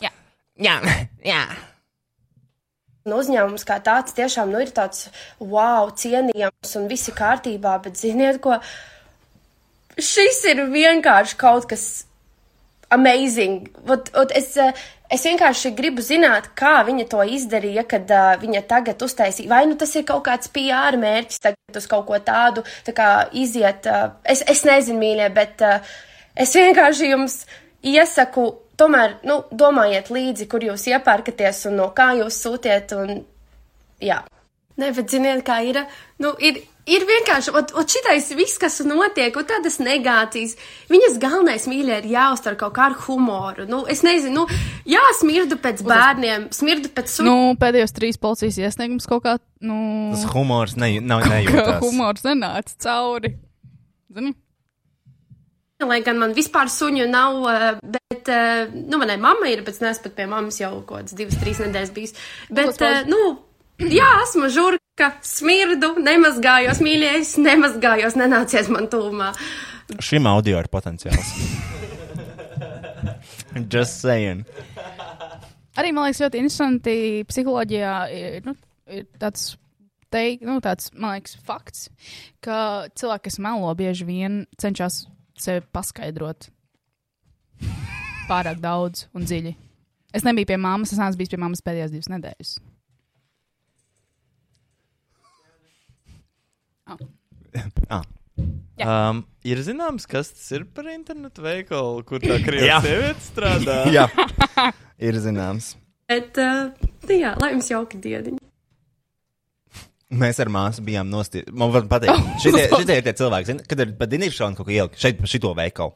[0.01, 0.11] Jā.
[0.57, 0.81] Jā,
[1.25, 1.43] jā.
[3.05, 5.09] Un uzņēmums kā tāds tiešām nu, ir tāds
[5.39, 8.61] wow, cienījams un viss ir kārtībā, bet ziniet, ko?
[9.99, 12.07] Šis ir vienkārši kaut kas
[12.89, 13.69] amazing.
[13.89, 14.73] Ot, ot, es, eh,
[15.15, 19.51] es vienkārši gribu zināt, kā viņa to izdarīja, kad uh, viņa tagad uztaisīja.
[19.51, 23.09] Vai nu tas ir kaut kāds PR mērķis, tagad uz kaut ko tādu tā kā
[23.33, 23.87] iziet.
[23.87, 25.97] Uh, es, es nezinu, mīļie, bet uh,
[26.37, 27.41] es vienkārši jums
[27.95, 28.51] iesaku.
[28.75, 32.95] Tomēr, nu, domājiet līdzi, kur jūs iepērkaties un no kā jūs sūtiet.
[32.99, 33.21] Un,
[34.03, 34.19] jā.
[34.83, 35.85] Nē, bet ziniet, kā ir.
[36.19, 36.59] Nu, ir,
[36.91, 40.57] ir vienkārši, ot, ot šitais viss, kas notiek, un tādas negācijas.
[40.93, 43.67] Viņas galvenais mīļā ir jāuztver kaut kā ar humoru.
[43.71, 47.31] Nu, es nezinu, nu, jā, smirdu pēc bērniem, smirdu pēc sūkņiem.
[47.31, 49.37] Nu, pēdējos trīs policijas iesniegums kaut kā.
[49.65, 49.77] Nu,
[50.13, 51.81] Tas humors ne, nav Kā nejūtas.
[51.85, 53.35] humors nenāca cauri.
[54.15, 54.35] Zini?
[55.85, 59.81] Lai gan man vispār suņu nav, eh, bet, eh, nu, manai mammai ir, bet es
[59.83, 62.15] neesmu pat pie mammas jau kaut kādas divas, trīs nedēļas bijis.
[62.49, 63.19] Bet, eh, nu,
[63.83, 64.84] jā, esmu žurka,
[65.27, 69.33] smirdu, nemazgājos, mīļais, nemazgājos, nenācies man tūmā.
[70.01, 71.35] Šim audio ir potenciāls.
[73.71, 74.45] Just saying.
[75.75, 76.97] Arī man liekas, ļoti interesanti
[77.29, 78.57] psiholoģijā ir, nu,
[78.91, 79.55] ir tāds.
[80.15, 81.89] Teik, nu, tāds, man liekas, fakts,
[82.45, 85.01] ka cilvēki, kas melo, bieži vien cenšas
[85.43, 86.47] sevi paskaidrot
[88.29, 89.57] pārāk daudz un dziļi.
[90.15, 92.55] Es nebiju pie mammas, es neesmu bijis pie mammas pēdējās divas nedēļas.
[97.89, 98.03] Ah.
[98.85, 102.81] Um, ir zināms, kas tas ir par internetu veikalu, kur tā krievu Jā.
[102.83, 103.77] sieviete strādā.
[103.95, 104.09] Jā,
[105.09, 105.75] ir zināms.
[106.11, 106.75] Bet, uh,
[107.09, 108.41] jā, lai jums jauka dieniņa.
[110.15, 111.55] Mēs ar māsu bijām nostājušies.
[111.59, 114.75] Man var pateikt, šitie, šitie ir tie cilvēki, zin, kad ir pat dinīšana kaut ko
[114.75, 115.95] ielikt šeit, pa šito veikalu.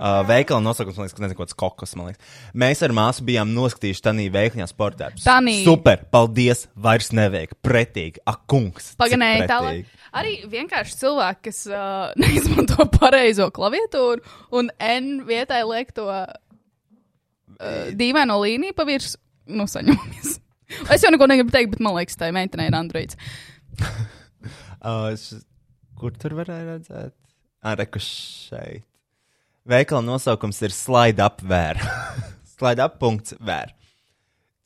[0.00, 1.90] Uh, veikala nosaukums, man liekas, ka nezinu, kāds kokos.
[2.56, 5.10] Mēs ar māsu bijām noskatījuši tādā veikliņā sportā.
[5.20, 5.58] Tanī.
[5.66, 7.52] Super, paldies, vairs nevajag.
[7.60, 8.94] Pretīgi, ak, kungs.
[9.00, 9.90] Paganēji tālāk.
[10.16, 14.24] Arī vienkārši cilvēki, kas uh, neizmanto pareizo klaviatūru
[14.56, 16.32] un N vietai liek to uh,
[18.00, 19.20] dīvaino līniju pa virsmu,
[19.60, 20.38] nu, saņemamies.
[20.94, 23.18] Es jau neko negribu teikt, bet man liekas, tā meitene ir Androids.
[24.80, 25.12] Uh,
[26.00, 27.12] kur tur varēja redzēt?
[27.68, 28.86] Areku šeit.
[29.68, 31.80] Veikala nosaukums ir Slide Up Vēr.
[32.56, 32.98] slide Up.
[33.00, 33.74] punkts Vēr.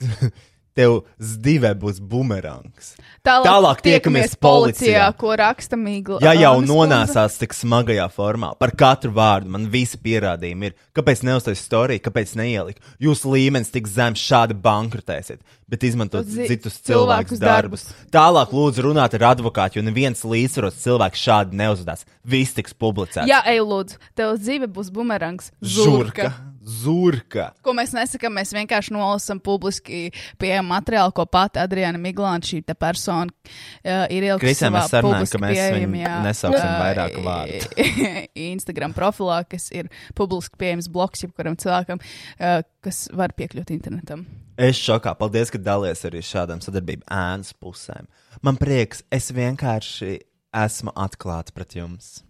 [0.74, 2.96] Tev zdivē būs bumerangs.
[3.22, 5.06] Tālāk tiekamies policijā.
[5.16, 6.18] ko raksta Mīgla.
[6.24, 11.22] Ja jau Ānas nonāsās tik smagajā formā, par katru vārdu man visi pierādījumi ir, kāpēc
[11.22, 12.82] neuztaisīt storiju, kāpēc neielikt.
[12.98, 15.38] Jūsu līmenis tik zems, šādi bankrotēsiet,
[15.70, 17.84] bet izmantot Zi- citus cilvēkus cilvēkus darbus.
[18.10, 22.04] Tālāk lūdzu runāt ar advokātu, jo neviens līdzsvarots cilvēks šādi neuzvedās.
[22.24, 23.28] Viss tiks publicēts.
[23.30, 25.52] Jā, ej, lūdzu, tev dzīve būs bumerangs.
[25.62, 26.32] Žurka.
[26.64, 27.50] Zurka.
[27.64, 30.06] Ko mēs nesakām, mēs vienkārši nolasām publiski
[30.40, 34.46] pieejamu materiālu, ko pati Adriana Miglāna, šī persona, uh, ir ielikusi.
[34.46, 37.90] Kristija, mēs sarunājam, ka mēs viņu pieejamajā, nesauksim uh, vairāk vārdu.
[38.54, 44.24] Instagram profilā, kas ir publiski pieejams bloks jebkuram cilvēkam, uh, kas var piekļūt internetam.
[44.56, 45.16] Es šokā.
[45.18, 48.06] Paldies, ka dalies arī šādām sadarbību ēnas pusēm.
[48.44, 50.20] Man prieks, es vienkārši
[50.64, 52.20] esmu atklāts pret jums.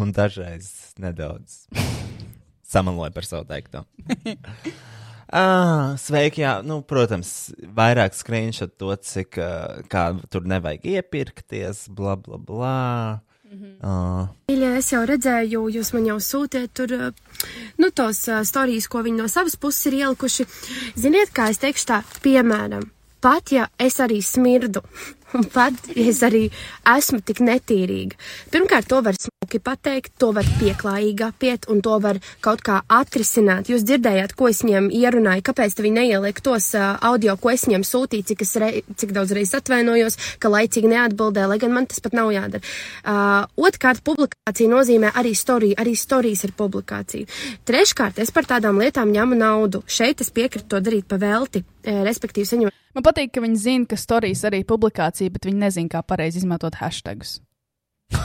[0.00, 1.66] Un dažreiz nedaudz
[2.66, 3.86] samaloju par savu teikto.
[5.26, 12.14] Ah, sveiki, jā, nu, protams, vairāk screenshot to, cik uh, kā tur nevajag iepirkties, bla,
[12.14, 12.76] bla, bla.
[13.82, 17.42] Uh, Mīļie, es jau redzēju, jūs man jau sūtiet tur, uh,
[17.82, 20.46] nu, tos uh, stāstus, ko viņi no savas puses ir ielikuši.
[20.94, 22.86] Ziniet, kā es teikšu tā, piemēram,
[23.22, 24.84] pat ja es arī smirdu,
[25.34, 26.46] un pat ja es arī
[26.96, 28.18] esmu tik netīrīga,
[28.52, 33.70] pirmkārt, to var smuki pateikt, to var pieklājīgi apiet, un to var kaut kā atrisināt.
[33.70, 37.86] Jūs dzirdējāt, ko es viņiem ierunāju, kāpēc viņi neieliek tos uh, audio, ko es viņiem
[37.86, 42.16] sūtīju, cik, rei, cik daudz reizes atvainojos, ka laicīgi neatbildēju, lai gan man tas pat
[42.16, 42.62] nav jādara.
[43.02, 47.28] Uh, Otrkārt, publikācija nozīmē arī storiju, arī storijas ir publikācija.
[47.66, 49.82] Treškārt, es par tādām lietām ņemu naudu.
[49.90, 52.85] Šeit es piekrītu to darīt pa velti, respektīvi saņemt.
[52.96, 56.78] Man patīk, ka viņi zina, ka stāstījis arī publikācija, bet viņi nezina, kā pareizi izmantot
[56.80, 57.38] hashtagus.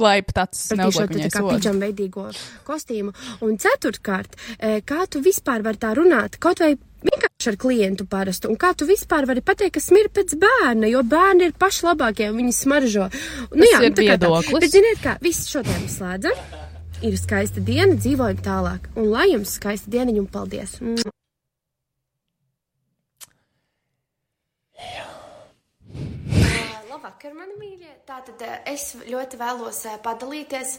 [0.00, 1.54] Lai tāds neuzliek viņai sodu.
[1.54, 2.26] pidžam veidīgo
[2.66, 3.14] kostīmu.
[3.44, 6.74] Un ceturtkārt, eh, kā tu vispār vari tā runāt, kaut vai
[7.06, 11.00] vienkārši ar klientu parastu, un kā tu vispār vari pateikt, ka smir pēc bērna, jo
[11.00, 13.08] bērni ir paši labākie, un viņi smaržo.
[13.56, 14.28] Nu, Tas ir tā kā tā.
[14.28, 14.60] viedoklis.
[14.60, 16.44] Bet ziniet kā, viss šodien slēdzam.
[17.04, 18.88] Ir skaista diena, dzīvojam tālāk.
[18.96, 20.76] Un lai jums skaista diena, un paldies!
[26.90, 27.92] Labvakar, mani mīļie.
[28.08, 30.76] Tātad es ļoti vēlos padalīties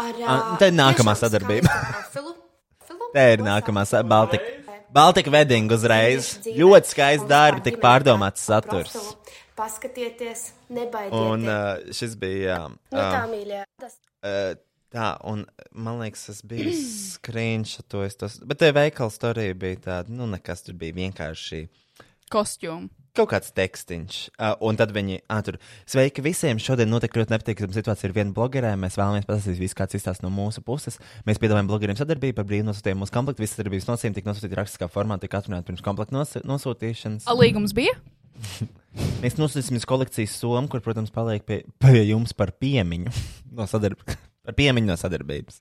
[0.00, 0.58] ar.
[0.60, 1.70] Te ir nākamā sadarbība.
[1.70, 2.34] skaistu
[2.84, 3.10] profilu.
[3.14, 4.60] Te ir nākamā sa- Baltika.
[4.94, 6.36] Baltika wedding uzreiz.
[6.46, 8.94] Ļoti skaisti darbi, tik pārdomāts saturs.
[9.58, 11.30] Paskatieties, nebaidieties.
[11.30, 12.54] Un uh, šis bija.
[12.54, 13.60] Jā, nu, tā, um, mīļie.
[13.78, 13.96] Tas...
[14.26, 14.54] Uh,
[14.94, 16.72] tā, un man liekas, tas bija.
[18.18, 21.64] Tas, bet te veikals arī bija tāda, nu, nekas tur bija vienkārši.
[22.34, 22.90] Kostjūmu.
[23.14, 26.58] Kaut kāds tekstiņš, uh, un tad viņi tur sveiki visiem.
[26.58, 28.72] Šodien notiek ļoti nepatīkama situācija ar vienu blogerē.
[28.74, 30.98] Mēs vēlamies pastāstīt visu, kāds izstāsta no mūsu puses.
[31.22, 33.44] Mēs piedāvājam blogeriem sadarbību par brīvu nosūtījumu mūsu komplektu.
[33.44, 37.28] Visas darbības nosacījumi tika nosūtīti rakstiskā formā, tika atrunāti pirms komplekta nos nosūtīšanas.
[37.38, 37.92] Līgums bija?
[39.22, 43.12] Mēs nosūtīsim uz kolekcijas somu, kur, protams, paliek pie, pie jums par piemiņu
[43.60, 44.02] no, sadarb
[44.44, 45.60] par piemiņu no sadarbības.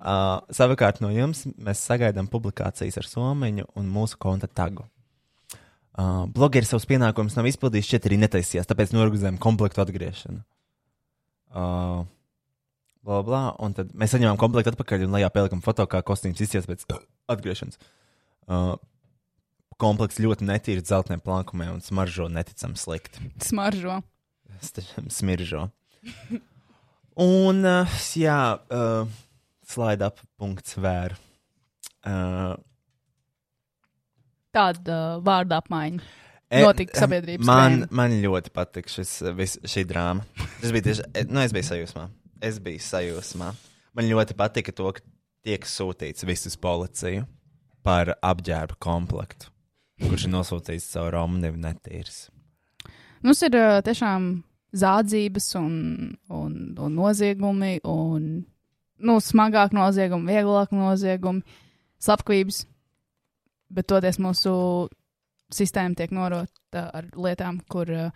[0.00, 4.88] Uh, savukārt no jums mēs sagaidām publikācijas ar somiņu un mūsu konta tagu.
[5.98, 10.44] Uh, blogeri savus pienākumus nav izpildījis, šķiet arī netaisījās, tāpēc norganizējam komplektu atgriešanu.
[11.50, 12.06] Uh,
[13.00, 16.66] Bla, bla, un tad mēs saņēmām komplektu atpakaļ un lejā pielikām foto, kā kostīms izties
[16.68, 16.84] pēc
[17.32, 17.80] atgriešanas.
[18.44, 18.74] Uh,
[19.80, 23.24] komplekts ļoti netīrs dzelteniem plankumiem un smaržo neticami slikti.
[23.46, 24.02] Smaržo.
[25.08, 25.70] Smiržo.
[27.20, 29.08] Un, uh, jā, uh,
[29.64, 31.16] slide up punkts vēr.
[32.04, 32.52] Uh,
[34.54, 36.02] Tāda uh, vārda apmaiņa.
[36.50, 37.96] E- Notika sabiedrības Man, krēma.
[38.00, 40.24] man ļoti patīk šis, vis, šī drāma.
[40.58, 42.08] Es biju tieši, e, nu, es biju sajūsmā.
[42.42, 43.52] Es biju sajūsmā.
[43.94, 45.04] Man ļoti patika to, ka
[45.46, 47.22] tiek sūtīts viss uz policiju
[47.86, 49.48] par apģērba komplektu,
[50.02, 52.24] kurš ir nosūtīts caur Romnivu netīrs.
[53.22, 54.30] Mums ir uh, tiešām
[54.80, 55.74] zādzības un,
[56.34, 58.26] un, un noziegumi, un
[59.00, 61.46] nu, smagāk noziegumi, vieglāk noziegumi,
[62.02, 62.64] slepkavības.
[63.70, 64.52] Bet toties mūsu
[65.54, 68.10] sistēma tiek norota ar lietām, kur uh,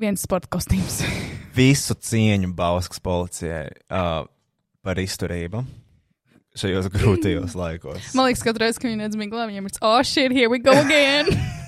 [0.00, 1.02] viens sporta kostīms.
[1.58, 4.24] Visu cieņu Bauskas policijai uh,
[4.84, 5.64] par izturību
[6.58, 8.12] šajos grūtajos laikos.
[8.14, 10.76] Man liekas, katru reizi, kad viņi redz miglā, viņiem ir, oh, shit, here we go
[10.84, 11.30] again!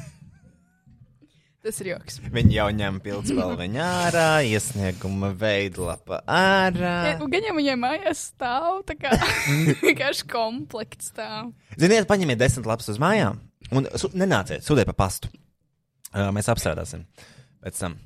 [1.67, 2.21] Tas ir joks.
[2.31, 7.17] Viņi jau ņem pildspalviņu ārā, iesnieguma veidlapa ārā.
[7.19, 9.11] Gan jau viņiem mājās stāv, tā kā
[9.83, 11.51] vienkārši komplekts stāv.
[11.75, 13.43] Ziniet, paņemiet desmit lapas uz mājām
[13.75, 15.33] un su nenāciet, sūtiet pa pastu.
[16.13, 17.03] Uh, mēs apstrādāsim
[17.67, 17.99] pēc tam.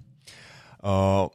[0.81, 1.29] Uh,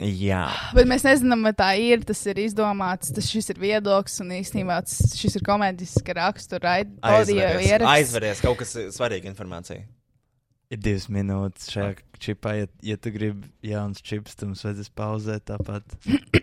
[0.00, 0.46] jā.
[0.72, 2.00] Bet mēs nezinām, vai tā ir.
[2.08, 7.90] Tas ir izdomāts, tas šis ir viedoklis, un īstenībā šis ir komēdisks rakstura audio Aizveries,
[7.92, 9.84] aizveries kaut kas svarīga informācija.
[10.72, 15.44] Ir divas minūtes šajā čipā, ja, ja tu gribi jauns čips, tad mums vajadzēs pauzēt
[15.50, 15.98] tāpat.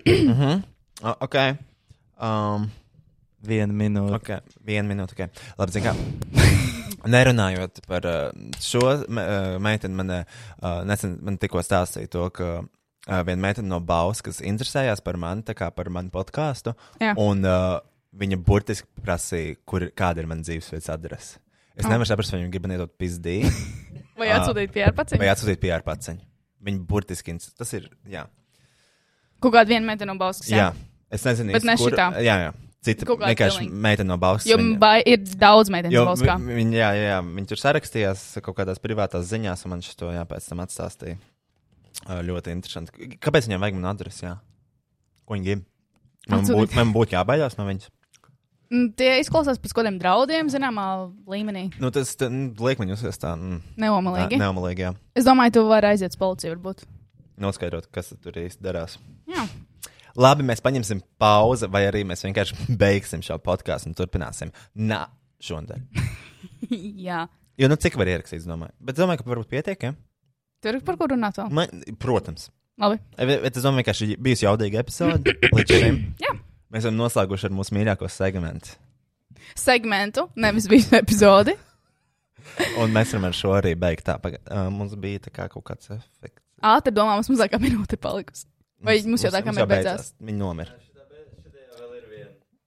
[0.06, 0.64] mm -hmm.
[1.02, 1.36] Ok.
[2.20, 2.70] Um,
[3.46, 4.18] Viena minūte.
[4.18, 5.16] Ok, viena minūte.
[5.16, 5.30] Okay.
[5.60, 5.94] Labi, zini, kā.
[7.10, 8.18] Nerunājot par uh,
[8.60, 13.72] šo me, uh, meiteni, man, uh, nesen, man tikko stāstīja to, ka uh, viena meitene
[13.72, 16.76] no Bauskas, kas interesējās par mani, tā kā par manu podkāstu,
[17.16, 17.78] un uh,
[18.20, 21.40] viņa burtiski prasīja, kur, kāda ir mana dzīvesvietas adrese.
[21.80, 21.90] Es Oh.
[21.94, 23.38] nevaru saprast, vai viņa grib man iedot pizdī.
[24.20, 25.20] Vai atsūtīt PR paciņu?
[25.22, 26.20] Vai atsūtīt PR paciņu.
[26.68, 28.26] Viņa burtiski, tas ir, jā.
[29.40, 30.50] Kaut kāda viena meitene no Bauskas.
[30.52, 30.74] Jā,
[31.10, 32.10] es nezinu, Bet ne kur- šitā.
[32.20, 32.50] Jā, jā.
[32.84, 34.50] Cita vienkārši meitene no Bauskas.
[34.52, 36.36] Jo viņa- ir daudz meitenes no Bauskā.
[36.44, 39.96] vi- Viņi, jā, jā, jā, viņi tur sarakstījās kaut kādās privātās ziņās, un man šis
[39.96, 41.18] to jā, pēc tam atstāstīja.
[42.08, 42.92] Ļoti interesanti.
[43.20, 44.26] Kāpēc viņam vajag manu adresi?
[44.28, 44.36] Jā?
[45.26, 45.64] Ko viņi grib?
[46.28, 47.88] Man būtu man būt jābaidās no viņas.
[48.70, 50.84] Mm, Tie izklausās pēc kaut kādiem draudiem, zināmā
[51.30, 51.66] līmenī.
[51.82, 53.32] Nu, tas tā, nu, liek man jūs tā.
[53.34, 54.38] Mm, Neomalīgi.
[54.38, 54.92] Jā, Neomalīgi, jā.
[55.18, 56.84] Es domāju, tu vari aiziet uz policiju, varbūt.
[57.42, 59.00] Noskaidrot, kas tur īsti darās.
[59.30, 59.48] Jā.
[60.20, 64.54] Labi, mēs paņemsim pauzi, vai arī mēs vienkārši beigsim šo podkāstu un turpināsim.
[64.78, 65.06] Nā,
[65.42, 65.88] šodien.
[67.08, 67.26] Jā.
[67.60, 68.76] Jo, nu, cik var ierakstīt, domāju.
[68.86, 69.96] Bet domāju, ka varbūt pietiek, ja?
[70.64, 71.50] Tur ir par ko runāt vēl.
[71.56, 72.50] Man, protams.
[72.80, 73.00] Labi.
[73.18, 76.00] Bet es domāju, ka šī bijusi jaudīga epizode līdz šim.
[76.24, 76.36] Jā.
[76.70, 78.76] Mēs esam noslēguši ar mūsu mīļāko segmentu.
[79.58, 81.56] Segmentu, nevis visu epizodi.
[82.82, 84.06] Un mēs varam ar šo arī beigt.
[84.08, 86.44] Tā, paga- ā, mums bija tā kā kaut kāds efekts.
[86.66, 88.46] Ātri domā, mums mazāk kā minūte palikusi.
[88.84, 90.14] Vai mums jau tā kā mēs beidzās?
[90.24, 90.76] Viņi nomira.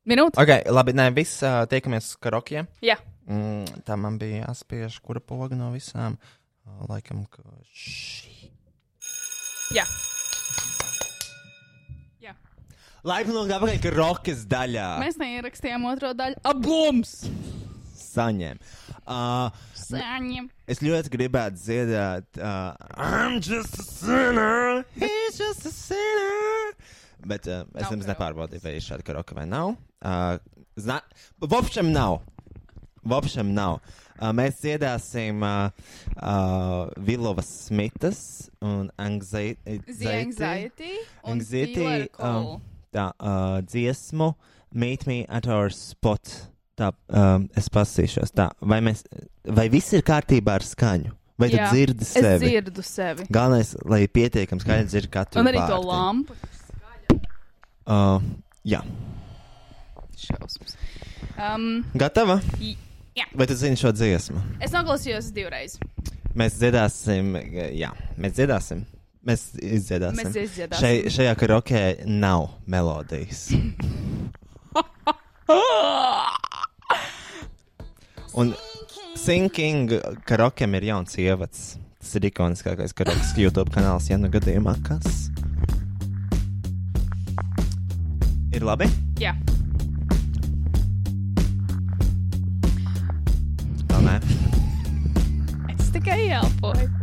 [0.08, 0.34] Minūte?
[0.42, 2.64] Ok, labi, nē, viss ā, tiekamies karaoke.
[2.82, 2.96] Jā.
[3.30, 6.16] Mm, tā man bija jāspiež, kura poga no visām.
[6.66, 8.50] Ā, Laikam, ka šī.
[9.76, 9.84] Jā.
[13.02, 14.88] Laipni lūgtu apakaļ karaoke daļā.
[15.02, 16.36] Mēs neierakstījām otro daļu.
[16.46, 17.16] Ablums!
[17.98, 18.60] Saņem.
[19.02, 20.46] Uh, Saņem.
[20.70, 22.28] Es ļoti gribētu dziedāt.
[22.38, 24.84] Uh, I'm just a sinner.
[24.94, 26.76] He's just a sinner.
[27.26, 29.74] Bet uh, es nemaz nepārbaudīju, vai ir šāda karaoke vai nav.
[29.98, 30.38] Uh,
[30.78, 31.02] zna...
[31.42, 32.20] Vopšam nav.
[33.02, 33.80] Vopšam nav.
[34.14, 35.72] Uh, mēs dziedāsim uh,
[36.22, 39.80] uh, Vilovas Smitas un Anxiety.
[39.90, 42.54] The Anxiety un Anxiety, Dealer Call.
[42.60, 44.32] um, tā, uh, dziesmu
[44.72, 46.32] Meet Me at Our Spot.
[46.78, 48.32] Tā, um, es pasīšos.
[48.32, 49.02] Tā, vai, mēs,
[49.44, 51.12] vai viss ir kārtībā ar skaņu?
[51.40, 52.46] Vai tu Jā, dzirdi es sevi?
[52.48, 53.24] dzirdu sevi.
[53.32, 55.88] Galvenais, lai pietiekami skaļi dzird katru Un arī to vārdu.
[55.90, 56.36] lampu.
[57.82, 58.22] Uh,
[58.68, 58.80] jā.
[60.22, 60.76] Šausmas.
[61.36, 62.38] Um, Gatava?
[63.16, 63.26] jā.
[63.34, 64.38] Vai tu zini šo dziesmu?
[64.62, 65.78] Es noklausījos divreiz.
[66.38, 67.34] Mēs dziedāsim,
[67.76, 68.84] jā, mēs dziedāsim.
[69.22, 70.18] Mēs izdziedāsim.
[70.18, 70.82] Mēs izdziedāsim.
[70.82, 73.44] Šai, šajā karaokē nav melodijas.
[78.34, 78.50] Un
[79.22, 79.92] Sinking
[80.26, 81.76] karaokem ir jauns ievads.
[82.02, 85.28] Tas ir ikoniskākais karaokas YouTube kanāls, ja nu gadījumā kas.
[88.52, 88.88] Ir labi?
[89.22, 89.36] Jā.
[93.92, 94.18] Vēl nē.
[95.76, 97.01] Es tikai ielpoju.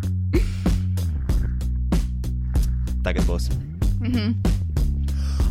[3.03, 3.49] Tagad būs.
[4.01, 4.35] Mhm.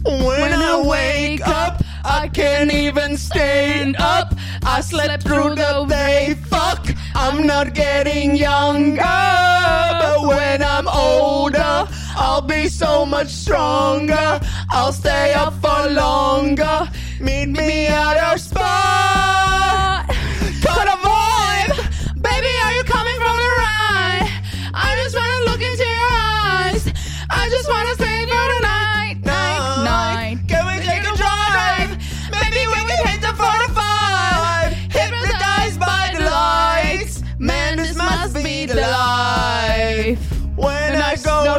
[0.05, 4.35] When I wake up, I can't even stand up.
[4.65, 6.37] I slept through the day.
[6.51, 9.03] Fuck, I'm not getting younger.
[10.03, 11.87] But when I'm older,
[12.17, 14.41] I'll be so much stronger.
[14.71, 16.89] I'll stay up for longer.
[17.21, 19.08] Meet me at our spot.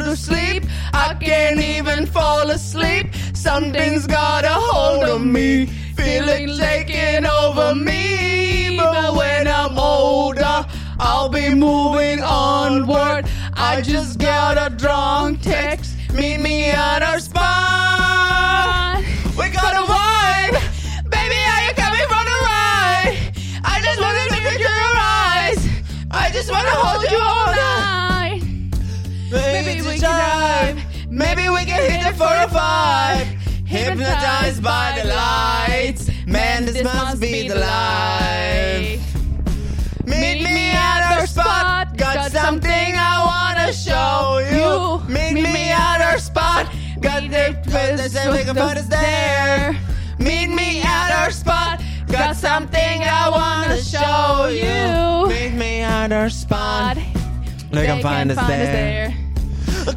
[0.01, 3.07] To sleep, I can't even fall asleep.
[3.33, 8.77] Something's got a hold of me, feeling taking over me.
[8.77, 10.65] But when I'm older,
[10.99, 13.25] I'll be moving onward.
[13.53, 15.95] I just got a drunk text.
[16.13, 19.03] Meet me at our spot.
[19.37, 20.55] We got a vibe.
[21.09, 23.15] Baby, are you coming from the right?
[23.63, 25.59] I just wanna into your eyes.
[26.11, 27.88] I just wanna hold you all night.
[29.31, 31.11] Maybe we can drive.
[31.11, 33.27] Maybe we can hit the 45.
[33.65, 36.09] Hypnotized by the lights.
[36.25, 39.15] Man, this must be the life.
[40.05, 41.95] Meet me at our spot.
[41.95, 45.07] Got something I wanna show you.
[45.07, 46.65] Meet me at our spot.
[46.99, 49.77] Got the place and we can find us there.
[50.17, 51.81] Meet me at our spot.
[52.07, 55.29] Got something I wanna show you.
[55.29, 56.97] Meet me at our spot.
[57.71, 59.13] They can find us there.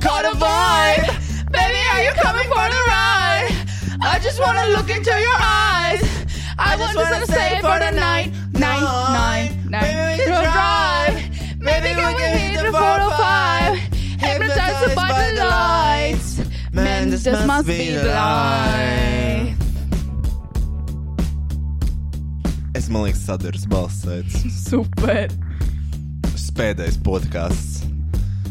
[0.00, 1.06] Caught a vibe.
[1.50, 3.50] Baby, are you coming for the ride?
[4.02, 6.02] I just wanna look into your eyes.
[6.58, 9.82] I just wanna stay for the night, night, night, night.
[9.82, 11.14] Maybe we can drive.
[11.60, 13.78] Maybe we can hit the 405.
[14.20, 16.40] Hypnotized by the lights.
[16.72, 19.56] Man, this must be the life.
[22.74, 24.50] Es man liekas, sadarbs balsēts.
[24.68, 25.28] Super.
[26.52, 27.78] Spēdējais podkāsts.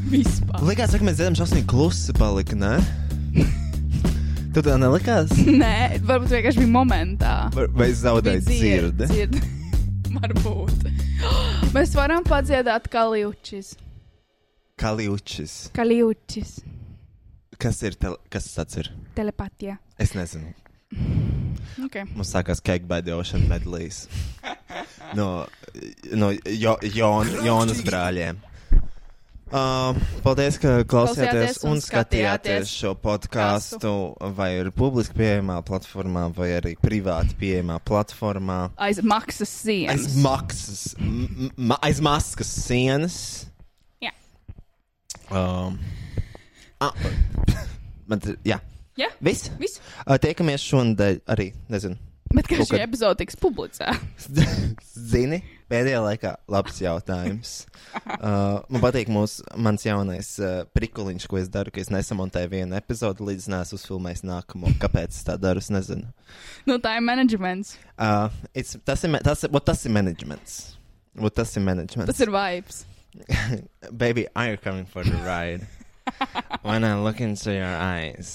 [0.09, 0.63] Vispār.
[0.65, 2.75] Likās, ka mēs dzirdam šausmīgi klusi palika, ne?
[4.51, 5.29] Tu tā nelikās?
[5.47, 7.33] Nē, varbūt vienkārši bija momentā.
[7.55, 9.07] Vai- vai Bija dzirdi?
[9.07, 9.43] dzirdi.
[10.17, 10.89] varbūt.
[11.77, 13.77] Mēs varam padziedāt kaliučis.
[14.81, 15.69] Kaliučis.
[15.77, 16.57] Kaliučis.
[17.61, 17.95] Kas ir?
[18.01, 18.17] Tele...
[18.33, 18.89] Kas tas ir?
[19.15, 19.77] Telepatija.
[20.01, 20.51] Es nezinu.
[21.85, 22.03] Okay.
[22.15, 24.07] Mums sākās cake by the ocean medleys.
[25.15, 25.45] No,
[26.11, 28.39] no jo, Jon, Jonas brāļiem.
[29.51, 29.91] Uh,
[30.23, 33.91] paldies, ka klausījāties Klausījāties un un skatījāties šo podkāstu.
[34.37, 38.61] Vai ir publiski pieejamā platformā, vai arī privāti pieejamā platformā.
[38.79, 40.07] Aiz maksas sienas.
[40.07, 43.17] Aiz maksas, m- m- aiz maskas sienas.
[43.99, 44.13] Jā.
[45.27, 45.75] Um,
[46.79, 46.95] ah,
[48.07, 48.37] man, te-
[48.99, 49.07] jā.
[49.07, 49.49] Jā, Viss?
[49.59, 49.79] viss.
[50.05, 51.97] Uh, tiekamies šonadēļ arī, nezinu.
[52.31, 53.97] Bet kā šī kad- epizode tiks publicēta?
[55.11, 57.49] Zini, pēdējā laikā labs jautājums.
[58.05, 62.77] Uh, man patīk mūsu, mans jaunais uh, prikuliņš, ko es daru, ka es nesamontēju vienu
[62.79, 64.71] epizodi, līdz nesu uzfilmējis nākamo.
[64.79, 66.07] Kāpēc es tā daru, es nezinu.
[66.69, 67.75] Nu, tā ir menedžments.
[67.99, 70.77] Uh, it's, tas ir, tas, ir- what, tas ir managements.
[71.19, 72.11] What, tas ir managements.
[72.13, 72.85] Tas ir vibes.
[73.91, 75.67] Baby, you coming for the ride?
[76.63, 78.29] when I look into your eyes,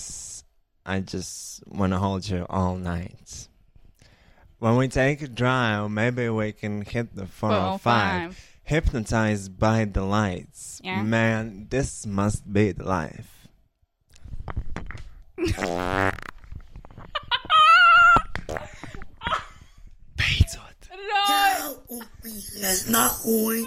[0.89, 3.49] I just want to hold you all night.
[4.61, 7.83] When we take a drive, maybe we can hit the 405.
[7.83, 8.59] 405.
[8.63, 10.81] Hypnotized by the lights.
[10.85, 11.03] Yeah.
[11.03, 13.49] Man, this must be the life.
[20.17, 20.77] Beidzot!
[22.89, 23.67] Nākuj!